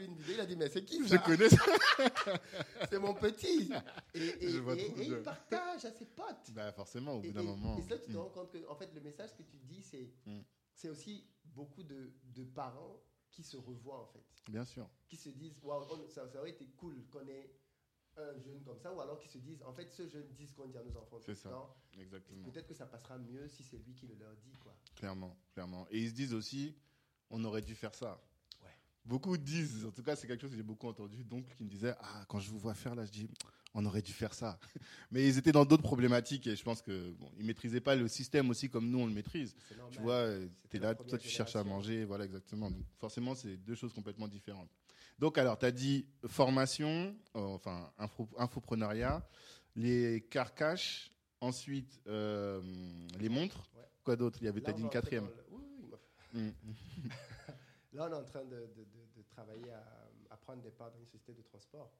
une 0.00 0.14
vidéo. 0.16 0.34
Il 0.34 0.40
a 0.40 0.46
dit 0.46 0.56
Mais 0.56 0.68
c'est 0.68 0.84
qui 0.84 1.02
Je 1.02 1.08
ça? 1.08 1.18
connais 1.18 1.48
ça. 1.48 1.64
C'est 2.90 2.98
mon 2.98 3.14
petit. 3.14 3.70
Et, 4.14 4.48
Je 4.48 5.02
il 5.02 5.22
partage 5.22 5.84
à 5.84 5.90
ses 5.92 6.06
potes. 6.06 6.50
Bah 6.52 6.70
forcément, 6.72 7.14
au 7.14 7.20
bout 7.20 7.32
d'un 7.32 7.42
moment. 7.42 7.76
et 7.78 7.82
ça, 7.82 7.98
tu 7.98 8.06
te 8.06 8.12
Mm. 8.12 8.16
rends 8.20 8.28
compte 8.30 8.52
que 8.52 8.68
en 8.68 8.76
fait, 8.76 8.92
le 8.94 9.00
message 9.00 9.34
que 9.36 9.42
tu 9.42 9.56
dis, 9.58 9.82
c'est 9.82 10.10
c'est 10.74 10.88
aussi 10.88 11.26
beaucoup 11.44 11.82
de, 11.82 12.12
de 12.34 12.44
parents 12.44 13.00
qui 13.32 13.42
se 13.42 13.56
revoient 13.56 14.00
en 14.02 14.06
fait. 14.06 14.24
Bien 14.48 14.64
sûr. 14.64 14.88
Qui 15.08 15.16
se 15.16 15.30
disent 15.30 15.58
Waouh, 15.62 15.84
on- 15.90 16.08
ça, 16.08 16.28
ça 16.28 16.38
aurait 16.38 16.50
été 16.50 16.66
cool 16.76 17.04
qu'on 17.10 17.26
ait 17.26 17.50
un 18.18 18.38
jeune 18.40 18.62
comme 18.64 18.78
ça. 18.78 18.92
Ou 18.92 19.00
alors 19.00 19.18
qui 19.18 19.28
se 19.28 19.38
disent 19.38 19.62
En 19.64 19.72
fait, 19.72 19.90
ce 19.92 20.06
jeune 20.08 20.26
dit 20.36 20.46
ce 20.46 20.54
qu'on 20.54 20.66
dit 20.68 20.76
à 20.78 20.82
nos 20.82 20.96
enfants 20.96 21.18
C'est 21.24 21.34
ça. 21.34 21.50
temps. 21.50 21.74
Exactement. 22.00 22.44
Peut-être 22.44 22.66
que 22.66 22.74
ça 22.74 22.86
passera 22.86 23.18
mieux 23.18 23.48
si 23.48 23.62
c'est 23.64 23.78
lui 23.78 23.94
qui 23.94 24.06
le 24.06 24.14
leur 24.16 24.34
dit. 24.36 24.56
quoi. 24.62 24.74
Clairement, 24.96 25.36
clairement. 25.52 25.86
Et 25.90 25.98
ils 26.00 26.10
se 26.10 26.14
disent 26.14 26.34
aussi, 26.34 26.74
on 27.30 27.44
aurait 27.44 27.62
dû 27.62 27.74
faire 27.74 27.94
ça. 27.94 28.20
Ouais. 28.62 28.70
Beaucoup 29.04 29.36
disent, 29.36 29.84
en 29.86 29.90
tout 29.90 30.02
cas, 30.02 30.16
c'est 30.16 30.26
quelque 30.26 30.40
chose 30.42 30.50
que 30.50 30.56
j'ai 30.56 30.62
beaucoup 30.62 30.88
entendu, 30.88 31.24
donc 31.24 31.46
qui 31.54 31.64
me 31.64 31.68
disait, 31.68 31.94
ah, 32.00 32.24
quand 32.28 32.40
je 32.40 32.50
vous 32.50 32.58
vois 32.58 32.74
faire 32.74 32.94
là, 32.94 33.04
je 33.04 33.10
dis, 33.12 33.28
on 33.74 33.84
aurait 33.84 34.02
dû 34.02 34.12
faire 34.12 34.32
ça. 34.34 34.58
Mais 35.10 35.26
ils 35.28 35.36
étaient 35.38 35.52
dans 35.52 35.64
d'autres 35.66 35.82
problématiques 35.82 36.46
et 36.46 36.56
je 36.56 36.64
pense 36.64 36.80
que 36.80 37.10
bon, 37.12 37.30
ils 37.38 37.44
maîtrisaient 37.44 37.82
pas 37.82 37.94
le 37.96 38.08
système 38.08 38.48
aussi 38.50 38.70
comme 38.70 38.88
nous 38.90 38.98
on 38.98 39.06
le 39.06 39.12
maîtrise. 39.12 39.54
Normal. 39.76 39.90
Tu 39.94 40.00
vois, 40.00 40.26
tu 40.38 40.48
C'était 40.62 40.78
es 40.78 40.80
là, 40.80 40.94
toi 40.94 41.18
tu 41.18 41.28
cherches 41.28 41.54
à 41.54 41.62
manger, 41.64 42.04
voilà 42.06 42.24
exactement. 42.24 42.70
Donc 42.70 42.82
forcément, 42.98 43.34
c'est 43.34 43.56
deux 43.58 43.74
choses 43.74 43.92
complètement 43.92 44.26
différentes. 44.26 44.70
Donc 45.18 45.36
alors, 45.38 45.58
tu 45.58 45.66
as 45.66 45.72
dit 45.72 46.06
formation, 46.26 47.14
euh, 47.36 47.40
enfin 47.40 47.92
info- 47.98 48.28
infopreneuriat, 48.36 49.26
les 49.76 50.20
carcaches, 50.30 51.12
ensuite 51.40 52.00
euh, 52.06 52.60
les 53.18 53.28
montres. 53.28 53.68
Ouais. 53.76 53.82
Quoi 54.04 54.16
d'autre? 54.16 54.38
Il 54.40 54.44
y 54.44 54.48
avait, 54.48 54.60
t'as 54.60 54.72
on 54.72 54.76
dit 54.76 54.82
une 54.82 54.90
quatrième. 54.90 55.24
dans 55.24 55.30
le- 55.30 55.44
Oui, 55.50 55.62
oui, 55.82 55.90
oui. 56.34 56.40
Mm. 56.40 56.52
Là, 57.94 58.06
on 58.08 58.12
est 58.12 58.16
en 58.16 58.24
train 58.24 58.44
de, 58.44 58.50
de- 58.56 58.84
de- 58.84 59.08
de 59.16 59.22
travailler 59.34 59.72
à, 59.72 59.84
à 60.30 60.36
prendre 60.36 60.62
des 60.62 60.70
parts 60.70 60.90
dans 60.92 60.98
une 60.98 61.06
société 61.06 61.32
de 61.32 61.42
transport. 61.42 61.90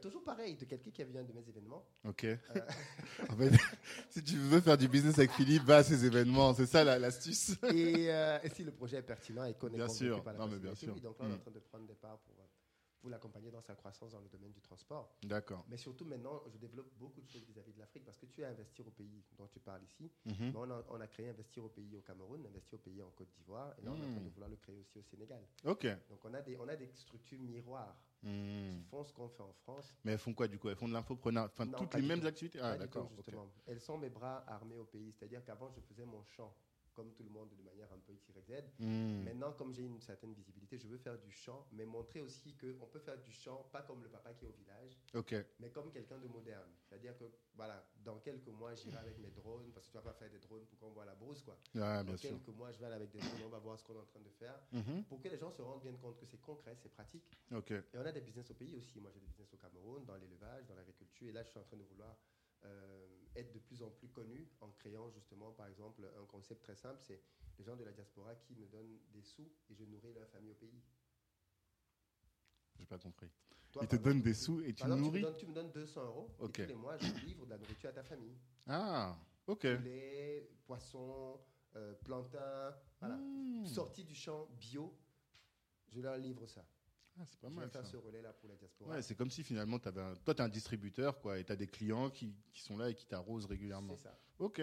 Toujours 0.00 0.22
pareil, 0.22 0.56
de 0.56 0.64
quelqu'un 0.66 0.90
qui 0.90 1.00
a 1.02 1.04
vu 1.06 1.18
un 1.18 1.24
de 1.24 1.32
mes 1.32 1.46
événements. 1.48 1.84
ok. 2.04 2.26
En 3.30 3.36
fait, 3.36 3.50
si 4.10 4.22
tu 4.22 4.36
veux 4.36 4.60
faire 4.60 4.76
du 4.78 4.88
business 4.88 5.18
avec 5.18 5.30
Philippe, 5.32 5.64
va 5.64 5.78
à 5.78 5.82
ces 5.82 6.04
événements. 6.04 6.52
C'est 6.54 6.66
ça 6.66 6.84
la- 6.84 6.98
l'astuce. 6.98 7.56
et, 7.72 8.10
euh, 8.10 8.38
et 8.42 8.48
si 8.50 8.62
le 8.64 8.72
projet 8.72 8.98
est 8.98 9.02
pertinent 9.02 9.44
et 9.44 9.54
qu'on 9.54 9.68
est 9.68 9.76
Bien 9.76 9.88
sûr. 9.88 10.22
par 10.22 10.34
la 10.34 10.38
Non, 10.40 10.48
mais 10.48 10.58
bien 10.58 10.74
sûr. 10.74 10.94
donc 10.94 11.02
là, 11.02 11.10
on 11.18 11.26
est 11.26 11.28
Mm. 11.30 11.34
en 11.34 11.38
train 11.38 11.50
de 11.50 11.58
prendre 11.60 11.86
des 11.86 11.94
parts 11.94 12.18
pour, 12.20 12.34
euh, 12.38 12.46
pour 13.04 13.10
l'accompagner 13.10 13.50
dans 13.50 13.60
sa 13.60 13.74
croissance 13.74 14.12
dans 14.12 14.20
le 14.20 14.30
domaine 14.30 14.50
du 14.52 14.62
transport. 14.62 15.14
D'accord. 15.24 15.62
Mais 15.68 15.76
surtout, 15.76 16.06
maintenant, 16.06 16.40
je 16.46 16.56
développe 16.56 16.90
beaucoup 16.98 17.20
de 17.20 17.28
choses 17.28 17.44
vis-à-vis 17.44 17.74
de 17.74 17.78
l'Afrique 17.78 18.02
parce 18.02 18.16
que 18.16 18.24
tu 18.24 18.42
as 18.42 18.48
investir 18.48 18.86
au 18.86 18.90
pays 18.92 19.22
dont 19.36 19.46
tu 19.46 19.60
parles 19.60 19.82
ici. 19.84 20.10
Mhm. 20.24 20.34
Mais 20.40 20.52
on, 20.56 20.70
a, 20.70 20.82
on 20.88 20.98
a 21.02 21.06
créé 21.06 21.28
investir 21.28 21.62
au 21.62 21.68
pays 21.68 21.94
au 21.98 22.00
Cameroun, 22.00 22.46
investir 22.46 22.78
au 22.78 22.82
pays 22.82 23.02
en 23.02 23.10
Côte 23.10 23.28
d'Ivoire, 23.36 23.74
et 23.78 23.82
là, 23.82 23.90
on 23.92 24.00
est 24.02 24.06
en 24.06 24.10
train 24.10 24.22
de 24.22 24.30
vouloir 24.30 24.48
le 24.48 24.56
créer 24.56 24.78
aussi 24.78 24.96
au 24.98 25.02
Sénégal. 25.02 25.42
Ok. 25.64 25.86
Donc, 26.08 26.24
on 26.24 26.32
a 26.32 26.40
des, 26.40 26.56
on 26.56 26.66
a 26.66 26.76
des 26.76 26.90
structures 26.94 27.40
miroirs 27.42 27.94
Mm. 28.22 28.78
qui 28.78 28.84
font 28.88 29.04
ce 29.04 29.12
qu'on 29.12 29.28
fait 29.28 29.42
en 29.42 29.52
France. 29.52 29.94
Mais 30.02 30.12
elles 30.12 30.18
font 30.18 30.32
quoi 30.32 30.48
du 30.48 30.58
coup? 30.58 30.70
Elles 30.70 30.76
font 30.76 30.88
de 30.88 30.94
l'infopreneur, 30.94 31.44
enfin 31.44 31.66
toutes 31.66 31.92
les 31.92 32.00
mêmes 32.00 32.22
tout. 32.22 32.26
activités? 32.26 32.58
Ah 32.58 32.74
d'accord. 32.78 33.10
justement. 33.16 33.52
Elles 33.66 33.82
sont 33.82 33.98
mes 33.98 34.08
bras 34.08 34.42
armés 34.48 34.78
au 34.78 34.86
pays. 34.86 35.12
C'est-à-dire 35.12 35.44
qu'avant, 35.44 35.70
je 35.70 35.78
faisais 35.82 36.06
mon 36.06 36.24
champ 36.24 36.56
comme 36.94 37.12
tout 37.12 37.22
le 37.22 37.30
monde 37.30 37.50
de 37.56 37.62
manière 37.62 37.92
un 37.92 37.98
peu 37.98 38.12
X, 38.12 38.28
Y, 38.28 38.40
Z. 38.46 38.64
Hmm. 38.78 39.24
Maintenant, 39.24 39.52
comme 39.52 39.72
j'ai 39.74 39.82
une 39.84 40.00
certaine 40.00 40.32
visibilité, 40.32 40.78
je 40.78 40.86
veux 40.88 40.98
faire 40.98 41.18
du 41.18 41.30
chant, 41.30 41.66
mais 41.72 41.84
montrer 41.84 42.20
aussi 42.20 42.54
qu'on 42.56 42.86
peut 42.86 43.00
faire 43.00 43.18
du 43.18 43.32
chant, 43.32 43.68
pas 43.72 43.82
comme 43.82 44.02
le 44.02 44.08
papa 44.08 44.32
qui 44.34 44.44
est 44.44 44.48
au 44.48 44.52
village, 44.52 44.98
mais 45.60 45.70
comme 45.70 45.90
quelqu'un 45.90 46.18
de 46.18 46.28
moderne. 46.28 46.70
C'est-à-dire 46.88 47.16
que, 47.18 47.24
voilà, 47.54 47.84
dans 48.04 48.18
quelques 48.20 48.48
mois, 48.48 48.74
j'irai 48.74 48.98
avec 48.98 49.18
mes 49.18 49.30
drones, 49.30 49.70
parce 49.72 49.86
que 49.86 49.92
tu 49.92 49.98
vas 49.98 50.02
pas 50.04 50.14
faire 50.14 50.30
des 50.30 50.38
drones 50.38 50.64
pour 50.66 50.78
qu'on 50.78 50.90
voit 50.90 51.04
la 51.04 51.14
brousse, 51.14 51.42
quoi. 51.42 51.58
Dans 51.74 52.04
bien 52.04 52.16
sûr. 52.16 52.30
quelques 52.30 52.56
mois, 52.56 52.70
je 52.72 52.78
vais 52.78 52.86
aller 52.86 52.94
avec 52.96 53.10
des 53.10 53.18
drones, 53.18 53.42
on 53.46 53.48
va 53.48 53.58
voir 53.58 53.78
ce 53.78 53.84
qu'on 53.84 53.94
est 53.94 53.98
en 54.00 54.06
train 54.06 54.20
de 54.20 54.30
faire, 54.30 54.60
Mhm. 54.72 55.04
pour 55.04 55.20
que 55.20 55.28
les 55.28 55.36
gens 55.38 55.50
se 55.50 55.62
rendent 55.62 55.82
bien 55.82 55.92
compte 55.96 56.16
que 56.18 56.26
c'est 56.26 56.40
concret, 56.40 56.74
c'est 56.76 56.92
pratique. 56.92 57.24
Et 57.50 57.98
on 57.98 58.06
a 58.06 58.12
des 58.12 58.20
business 58.20 58.50
au 58.50 58.54
pays 58.54 58.74
aussi. 58.76 59.00
Moi, 59.00 59.10
j'ai 59.12 59.20
des 59.20 59.26
business 59.26 59.52
au 59.52 59.56
Cameroun, 59.56 60.04
dans 60.04 60.16
l'élevage, 60.16 60.66
dans 60.66 60.74
l'agriculture. 60.74 61.28
Et 61.28 61.32
là, 61.32 61.42
je 61.42 61.48
suis 61.50 61.58
en 61.58 61.64
train 61.64 61.76
de 61.76 61.82
vouloir 61.84 62.16
euh, 62.64 63.06
être 63.36 63.52
de 63.52 63.58
plus 63.58 63.82
en 63.82 63.90
plus 63.90 64.08
connu 64.08 64.48
en 64.60 64.70
créant 64.70 65.10
justement, 65.10 65.52
par 65.52 65.66
exemple, 65.66 66.08
un 66.20 66.26
concept 66.26 66.62
très 66.62 66.76
simple. 66.76 67.00
C'est 67.02 67.20
les 67.58 67.64
gens 67.64 67.76
de 67.76 67.84
la 67.84 67.92
diaspora 67.92 68.34
qui 68.36 68.54
me 68.54 68.66
donnent 68.66 68.98
des 69.12 69.22
sous 69.22 69.50
et 69.70 69.74
je 69.74 69.84
nourris 69.84 70.12
leur 70.12 70.28
famille 70.28 70.50
au 70.50 70.54
pays. 70.54 70.82
J'ai 72.78 72.86
pas 72.86 72.98
compris. 72.98 73.30
Toi, 73.72 73.82
Ils 73.82 73.88
te 73.88 73.96
donnent 73.96 74.22
des 74.22 74.34
sous 74.34 74.60
et 74.60 74.72
tu 74.72 74.84
exemple, 74.84 75.00
nourris. 75.02 75.20
Tu 75.20 75.26
me, 75.26 75.30
donnes, 75.30 75.36
tu 75.36 75.46
me 75.46 75.54
donnes 75.54 75.72
200 75.72 76.04
euros 76.04 76.30
Ok. 76.38 76.58
et 76.58 76.62
tous 76.62 76.68
les 76.68 76.74
mois, 76.74 76.96
je 76.98 77.12
livre 77.26 77.44
de 77.44 77.50
la 77.50 77.58
nourriture 77.58 77.90
à 77.90 77.92
ta 77.92 78.02
famille. 78.04 78.36
Ah, 78.66 79.16
ok. 79.46 79.76
Poulet, 79.76 80.48
poisson, 80.64 81.40
euh, 81.76 81.94
plantain, 82.04 82.74
voilà. 83.00 83.16
Hmm. 83.16 83.66
Sorti 83.66 84.04
du 84.04 84.14
champ 84.14 84.46
bio, 84.58 84.96
je 85.88 86.00
leur 86.00 86.16
livre 86.16 86.46
ça. 86.46 86.64
Ah, 87.18 87.22
c'est 87.26 87.38
pas 87.38 87.48
je 87.48 87.54
vais 87.54 87.60
mal 87.60 87.70
faire 87.70 87.84
ça. 87.84 87.92
ce 87.92 87.96
relais-là 87.96 88.32
pour 88.32 88.48
la 88.48 88.56
diaspora. 88.56 88.90
Ouais, 88.96 89.02
c'est 89.02 89.14
comme 89.14 89.30
si 89.30 89.42
finalement, 89.44 89.76
avais 89.78 90.00
un... 90.02 90.14
toi, 90.16 90.34
tu 90.34 90.40
es 90.40 90.44
un 90.44 90.48
distributeur, 90.48 91.20
quoi, 91.20 91.38
et 91.38 91.44
tu 91.44 91.52
as 91.52 91.56
des 91.56 91.66
clients 91.68 92.10
qui, 92.10 92.34
qui 92.52 92.60
sont 92.62 92.76
là 92.76 92.90
et 92.90 92.94
qui 92.94 93.06
t'arrosent 93.06 93.46
régulièrement. 93.46 93.94
c'est 93.96 94.02
ça. 94.04 94.18
Ok. 94.38 94.60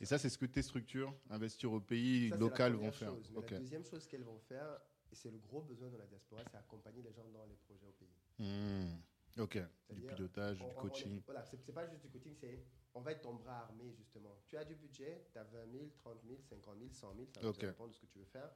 Et 0.00 0.04
ça, 0.04 0.18
c'est 0.18 0.28
ce 0.28 0.36
que 0.36 0.46
tes 0.46 0.62
structures, 0.62 1.14
investir 1.30 1.70
au 1.72 1.80
pays, 1.80 2.30
Ça, 2.30 2.36
local, 2.36 2.72
vont 2.74 2.90
faire. 2.90 3.10
chose. 3.10 3.30
Mais 3.30 3.38
Ok. 3.38 3.50
La 3.52 3.58
deuxième 3.60 3.84
chose 3.84 4.06
qu'elles 4.08 4.24
vont 4.24 4.38
faire, 4.40 4.80
et 5.12 5.14
c'est 5.14 5.30
le 5.30 5.38
gros 5.38 5.62
besoin 5.62 5.90
de 5.90 5.96
la 5.96 6.06
diaspora, 6.06 6.42
c'est 6.50 6.56
accompagner 6.56 7.02
les 7.02 7.12
gens 7.12 7.28
dans 7.28 7.44
les 7.46 7.54
projets 7.54 7.86
au 7.86 7.92
pays. 7.92 8.08
Hmm. 8.38 8.96
Ok. 9.38 9.58
Du 9.90 10.02
pilotage, 10.02 10.60
On- 10.60 10.64
du 10.64 10.70
on- 10.74 10.78
on 10.78 10.82
coaching. 10.82 11.16
est- 11.18 11.24
voilà, 11.24 11.44
c'est 11.44 11.72
pas 11.72 11.86
juste 11.88 12.02
du 12.02 12.08
coaching, 12.10 12.34
c'est 12.34 12.64
on 12.94 13.00
va 13.00 13.12
être 13.12 13.22
ton 13.22 13.34
bras 13.34 13.60
armé 13.60 13.90
justement. 13.96 14.36
Tu 14.46 14.56
as 14.56 14.64
du 14.64 14.74
budget, 14.74 15.26
tu 15.32 15.38
as 15.38 15.44
20 15.44 15.70
000, 15.70 15.84
30 15.96 16.18
000, 16.26 16.38
50 16.42 16.78
000, 16.78 16.90
100 16.92 17.14
000, 17.14 17.28
ça 17.32 17.48
Ok. 17.48 17.60
dépend 17.60 17.86
de 17.86 17.92
ce 17.94 18.00
que 18.00 18.06
tu 18.06 18.18
veux 18.18 18.24
faire. 18.26 18.50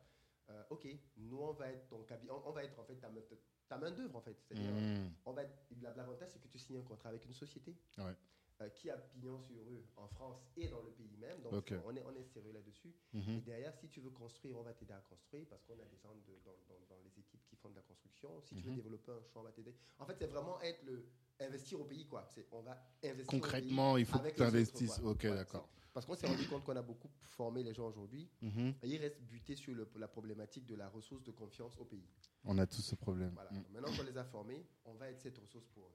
Euh, 0.49 0.63
ok, 0.71 0.87
nous 1.17 1.39
on 1.39 1.53
va 1.53 1.71
être 1.73 1.89
ton 1.89 2.05
cabinet, 2.05 2.31
on, 2.31 2.49
on 2.49 2.53
va 2.53 2.63
être 2.63 2.79
en 2.79 2.85
fait 2.85 2.95
ta, 2.97 3.09
main- 3.09 3.21
ta 3.69 3.79
main 3.79 3.91
d'œuvre 3.91 4.17
en 4.17 4.21
fait. 4.21 4.37
C'est-à-dire, 4.41 4.71
Hmm. 4.73 5.11
on 5.25 5.33
va 5.33 5.43
être- 5.43 5.59
l'avantage 5.97 6.31
c'est 6.33 6.41
que 6.41 6.47
tu 6.49 6.59
signes 6.59 6.79
un 6.79 6.83
contrat 6.83 7.09
avec 7.09 7.25
une 7.25 7.33
société 7.35 7.77
Ouais. 7.99 8.15
Euh, 8.63 8.69
qui 8.71 8.89
a 8.91 8.97
pignon 8.97 9.39
sur 9.39 9.57
rue 9.67 9.85
en 9.97 10.09
France 10.09 10.39
et 10.57 10.69
dans 10.69 10.81
le 10.83 10.91
pays 10.91 11.17
même. 11.19 11.41
Donc 11.43 11.53
on, 11.85 11.95
est, 11.95 12.03
on 12.07 12.15
est 12.15 12.25
sérieux 12.25 12.53
là-dessus. 12.53 12.95
Mhm. 13.13 13.39
Et 13.39 13.41
derrière, 13.43 13.75
si 13.75 13.89
tu 13.89 14.01
veux 14.01 14.11
construire, 14.11 14.57
on 14.59 14.63
va 14.63 14.73
t'aider 14.73 14.95
à 14.95 15.01
construire 15.01 15.47
parce 15.49 15.63
qu'on 15.65 15.75
a 15.75 15.85
des 15.85 15.99
gens 15.99 16.15
de- 16.15 16.41
dans, 16.45 16.53
dans- 16.69 16.87
dans 16.89 17.03
les 17.05 17.19
équipes 17.21 17.45
qui 17.47 17.57
font 17.57 17.69
de 17.69 17.77
la 17.77 17.83
construction. 17.83 18.31
Si 18.43 18.55
tu 18.55 18.63
veux 18.63 18.71
Mhm. 18.71 18.77
développer 18.77 19.13
un 19.13 19.21
champ, 19.23 19.41
on 19.41 19.43
va 19.43 19.53
t'aider. 19.53 19.75
En 19.99 20.07
fait, 20.07 20.17
c'est 20.19 20.27
vraiment 20.27 20.61
être 20.63 20.83
le 20.85 21.07
investir 21.41 21.79
au 21.81 21.85
pays 21.85 22.07
quoi. 22.07 22.27
C'est 22.35 22.47
on 22.53 22.63
va 22.63 22.81
investir 23.05 23.27
Concrètement, 23.27 23.97
il 23.99 24.07
faut 24.07 24.19
que 24.19 24.31
tu 24.31 24.43
investisses. 24.43 24.99
Ok, 25.05 25.25
Ouais, 25.25 25.35
d'accord. 25.35 25.69
Parce 25.93 26.05
qu'on 26.07 26.15
s'est 26.15 26.27
rendu 26.27 26.47
compte 26.49 26.63
qu'on 26.65 26.77
a 26.77 26.83
beaucoup 26.83 27.09
formé 27.23 27.63
les 27.63 27.73
gens 27.75 27.89
aujourd'hui. 27.89 28.29
Mhm. 28.43 28.75
Et 28.83 28.89
ils 28.89 28.99
restent 28.99 29.21
butés 29.23 29.57
sur 29.57 29.75
le- 29.75 29.89
la 29.97 30.09
problématique 30.09 30.67
de 30.67 30.75
la 30.75 30.89
ressource 30.91 31.23
de 31.25 31.31
confiance 31.31 31.77
au 31.79 31.85
pays. 31.85 32.07
On 32.45 32.57
a 32.59 32.67
tous 32.67 32.83
ce 32.83 32.95
problème. 32.95 33.33
Voilà. 33.35 33.51
Donc 33.51 33.69
Maintenant 33.71 33.95
qu'on 33.97 34.03
les 34.03 34.17
a 34.17 34.25
formés, 34.25 34.67
on 34.85 34.95
va 34.95 35.09
être 35.11 35.21
cette 35.21 35.39
ressource 35.39 35.67
pour 35.69 35.85
eux. 35.87 35.93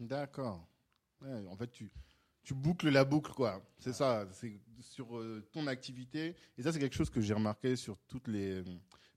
D'accord. 0.00 0.66
En 1.22 1.56
fait, 1.56 1.70
tu, 1.70 1.90
boucles 2.54 2.88
la 2.90 3.04
boucle, 3.04 3.32
quoi. 3.32 3.62
C'est 3.78 3.92
ça. 3.92 4.26
C'est 4.32 4.58
sur 4.80 5.16
euh, 5.18 5.44
ton 5.52 5.66
activité. 5.66 6.34
Et 6.58 6.62
ça, 6.62 6.72
c'est 6.72 6.78
quelque 6.78 6.96
chose 6.96 7.10
que 7.10 7.20
j'ai 7.20 7.34
remarqué 7.34 7.76
sur 7.76 7.98
toutes 8.08 8.28
les 8.28 8.60
euh, 8.60 8.64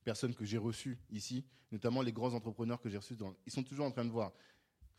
personnes 0.03 0.35
que 0.35 0.45
j'ai 0.45 0.57
reçues 0.57 0.97
ici, 1.09 1.45
notamment 1.71 2.01
les 2.01 2.11
grands 2.11 2.33
entrepreneurs 2.33 2.81
que 2.81 2.89
j'ai 2.89 2.97
reçus. 2.97 3.15
Ils 3.45 3.51
sont 3.51 3.63
toujours 3.63 3.85
en 3.85 3.91
train 3.91 4.05
de 4.05 4.11
voir. 4.11 4.33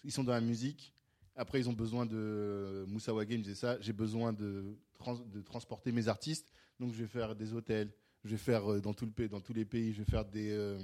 Ils 0.05 0.13
sont 0.13 0.25
dans 0.25 0.33
la 0.33 0.41
musique. 0.41 0.93
Après, 1.37 1.59
ils 1.61 1.69
ont 1.69 1.73
besoin 1.75 2.07
de. 2.07 2.85
Moussa 2.89 3.13
Wagé 3.13 3.37
me 3.37 3.43
disait 3.43 3.55
ça. 3.55 3.79
J'ai 3.81 3.93
besoin 3.93 4.33
de, 4.33 4.77
trans- 4.99 5.19
de 5.19 5.43
transporter 5.43 5.93
mes 5.93 6.09
artistes. 6.09 6.53
Donc, 6.81 6.93
je 6.95 7.03
vais 7.03 7.09
faire 7.09 7.35
des 7.37 7.53
hôtels. 7.53 7.93
Je 8.25 8.31
vais 8.31 8.37
faire 8.39 8.73
euh, 8.73 8.81
dans, 8.81 8.95
tout 8.95 9.09
le 9.19 9.29
dans 9.29 9.41
tous 9.41 9.53
les 9.53 9.65
pays. 9.65 9.93
Je 9.93 9.99
vais 10.03 10.11
faire 10.11 10.25
des. 10.25 10.51
euh, 10.51 10.79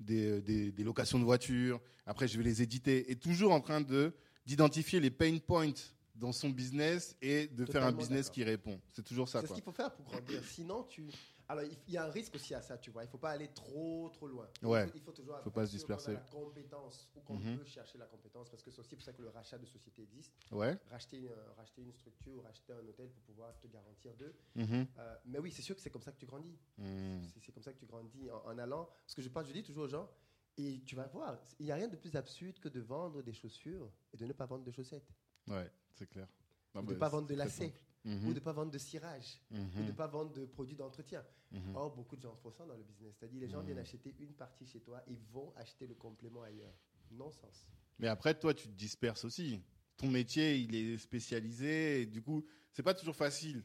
des, 0.00 0.26
euh, 0.26 0.40
des- 0.40 0.72
des 0.72 0.84
locations 0.84 1.18
de 1.18 1.24
voitures. 1.24 1.80
Après, 2.04 2.26
je 2.28 2.36
vais 2.36 2.44
les 2.44 2.60
éditer. 2.62 3.10
Et 3.10 3.16
toujours 3.16 3.52
en 3.52 3.60
train 3.60 3.80
de 3.80 4.12
d'identifier 4.46 5.00
les 5.00 5.10
pain 5.10 5.38
points 5.38 5.72
dans 6.14 6.32
son 6.32 6.50
business 6.50 7.16
et 7.20 7.48
de 7.48 7.64
faire 7.66 7.84
un 7.84 7.92
business 7.92 8.30
qui 8.30 8.44
répond. 8.44 8.80
C'est 8.92 9.04
toujours 9.04 9.28
ça, 9.28 9.40
C'est 9.40 9.48
ce 9.48 9.54
qu'il 9.54 9.62
faut 9.64 9.72
faire 9.72 9.92
pour 9.92 10.04
grandir. 10.04 10.42
Sinon, 10.44 10.84
tu. 10.84 11.08
Alors, 11.46 11.62
il 11.64 11.92
y 11.92 11.98
a 11.98 12.04
un 12.06 12.10
risque 12.10 12.36
aussi 12.36 12.54
à 12.54 12.62
ça, 12.62 12.78
tu 12.78 12.90
vois. 12.90 13.02
Il 13.02 13.06
ne 13.06 13.10
faut 13.10 13.18
pas 13.18 13.30
aller 13.32 13.48
trop, 13.48 14.08
trop 14.14 14.26
loin. 14.28 14.48
Ouais. 14.62 14.88
Il 14.94 15.00
faut, 15.02 15.12
toujours 15.12 15.38
Faut 15.42 15.50
pas 15.50 15.66
se 15.66 15.72
disperser. 15.72 16.12
la 16.14 16.20
compétence 16.20 17.06
ou 17.14 17.20
qu'on 17.20 17.34
Mhm. 17.34 17.58
peut 17.58 17.64
chercher 17.64 17.98
la 17.98 18.06
compétence 18.06 18.48
parce 18.48 18.62
que 18.62 18.70
c'est 18.70 18.80
aussi 18.80 18.94
pour 18.96 19.04
ça 19.04 19.12
que 19.12 19.20
le 19.20 19.28
rachat 19.28 19.58
de 19.58 19.66
société 19.66 20.02
existe. 20.04 20.32
Ouais. 20.52 20.78
Racheter 20.90 21.18
une, 21.18 21.26
euh, 21.26 21.52
racheter 21.58 21.82
une 21.82 21.92
structure, 21.92 22.42
racheter 22.44 22.72
un 22.72 22.88
hôtel 22.88 23.10
pour 23.10 23.22
pouvoir 23.24 23.58
te 23.58 23.66
garantir 23.66 24.14
d'eux. 24.14 24.34
Mhm. 24.54 24.86
Euh, 24.98 25.16
mais 25.26 25.38
oui, 25.38 25.50
c'est 25.52 25.60
sûr 25.60 25.76
que 25.76 25.82
c'est 25.82 25.90
comme 25.90 26.00
ça 26.02 26.12
que 26.12 26.18
tu 26.18 26.24
grandis. 26.26 26.56
Mhm. 26.78 27.28
C'est- 27.42 27.52
comme 27.52 27.62
ça 27.62 27.72
que 27.74 27.78
tu 27.78 27.84
grandis 27.86 28.30
en, 28.30 28.42
en 28.46 28.56
allant. 28.58 28.88
Parce 29.04 29.14
que 29.14 29.20
je 29.20 29.28
pense, 29.28 29.46
je 29.46 29.52
dis 29.52 29.62
toujours 29.62 29.84
aux 29.84 29.88
gens, 29.88 30.08
et 30.56 30.80
tu 30.84 30.94
vas 30.94 31.06
voir, 31.08 31.38
il 31.58 31.66
n'y 31.66 31.72
a 31.72 31.74
rien 31.74 31.88
de 31.88 31.96
plus 31.96 32.14
absurde 32.16 32.58
que 32.60 32.68
de 32.68 32.80
vendre 32.80 33.22
des 33.22 33.32
chaussures 33.32 33.90
et 34.12 34.16
de 34.16 34.24
ne 34.26 34.32
pas 34.32 34.46
vendre 34.46 34.64
de 34.64 34.70
chaussettes. 34.70 35.12
Ouais, 35.46 35.70
c'est 35.94 36.06
clair. 36.08 36.28
Non, 36.74 36.82
ou 36.82 36.86
de 36.86 36.94
ne 36.94 36.98
pas 36.98 37.08
vendre 37.08 37.26
de 37.28 37.34
lacets. 37.34 37.72
Mhm. 38.04 38.26
Ou 38.26 38.28
de 38.30 38.34
ne 38.34 38.40
pas 38.40 38.52
vendre 38.52 38.70
de 38.70 38.78
cirage. 38.78 39.40
Ou 39.50 39.54
de 39.54 39.60
Mhm. 39.80 39.86
ne 39.86 39.92
pas 39.92 40.06
vendre 40.06 40.32
de 40.32 40.44
produits 40.44 40.76
d'entretien. 40.76 41.24
Mhm. 41.50 41.74
Or, 41.74 41.94
beaucoup 41.94 42.16
de 42.16 42.20
gens 42.22 42.34
font 42.36 42.50
ça 42.50 42.66
dans 42.66 42.76
le 42.76 42.82
business. 42.82 43.14
C'est-à-dire, 43.18 43.40
les 43.40 43.48
gens 43.48 43.60
Mhm. 43.60 43.66
viennent 43.66 43.78
acheter 43.78 44.14
une 44.18 44.34
partie 44.34 44.66
chez 44.66 44.80
toi 44.80 45.02
et 45.08 45.16
vont 45.32 45.52
acheter 45.56 45.86
le 45.86 45.94
complément 45.94 46.42
ailleurs. 46.42 46.74
Non-sens. 47.10 47.66
Mais 47.98 48.08
après, 48.08 48.38
toi, 48.38 48.52
tu 48.52 48.68
te 48.68 48.72
disperses 48.74 49.24
aussi. 49.24 49.62
Ton 49.96 50.08
métier, 50.10 50.56
il 50.58 50.74
est 50.74 50.98
spécialisé. 50.98 52.02
Et 52.02 52.06
du 52.06 52.20
coup, 52.22 52.44
c'est 52.72 52.82
pas 52.82 52.94
toujours 52.94 53.16
facile. 53.16 53.64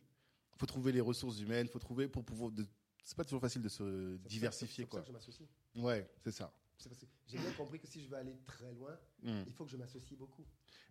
faut 0.57 0.65
trouver 0.65 0.91
les 0.91 0.99
ressources 1.01 1.39
humaines. 1.39 1.67
faut 1.69 1.79
trouver 1.79 2.07
pour 2.09 2.23
pouvoir. 2.25 2.51
De... 2.51 2.65
C'est 3.03 3.15
pas 3.15 3.23
toujours 3.23 3.39
facile 3.39 3.61
de 3.61 3.69
se 3.69 4.17
diversifier, 4.17 4.83
C'est 4.83 4.89
pour 4.89 4.99
ça 4.99 5.01
que 5.03 5.07
je 5.07 5.13
m'associe. 5.13 5.47
Ouais, 5.75 6.09
c'est 6.21 6.31
ça. 6.31 6.53
C'est 6.79 6.87
parce 6.89 7.01
que 7.01 7.05
j'ai 7.27 7.37
bien 7.37 7.51
compris 7.51 7.77
que 7.79 7.87
si 7.87 8.01
je 8.01 8.07
veux 8.09 8.15
aller 8.17 8.35
très 8.47 8.71
loin, 8.71 8.97
Mhm. 9.21 9.43
il 9.47 9.53
faut 9.53 9.65
que 9.65 9.71
je 9.71 9.77
m'associe 9.77 10.17
beaucoup. 10.17 10.45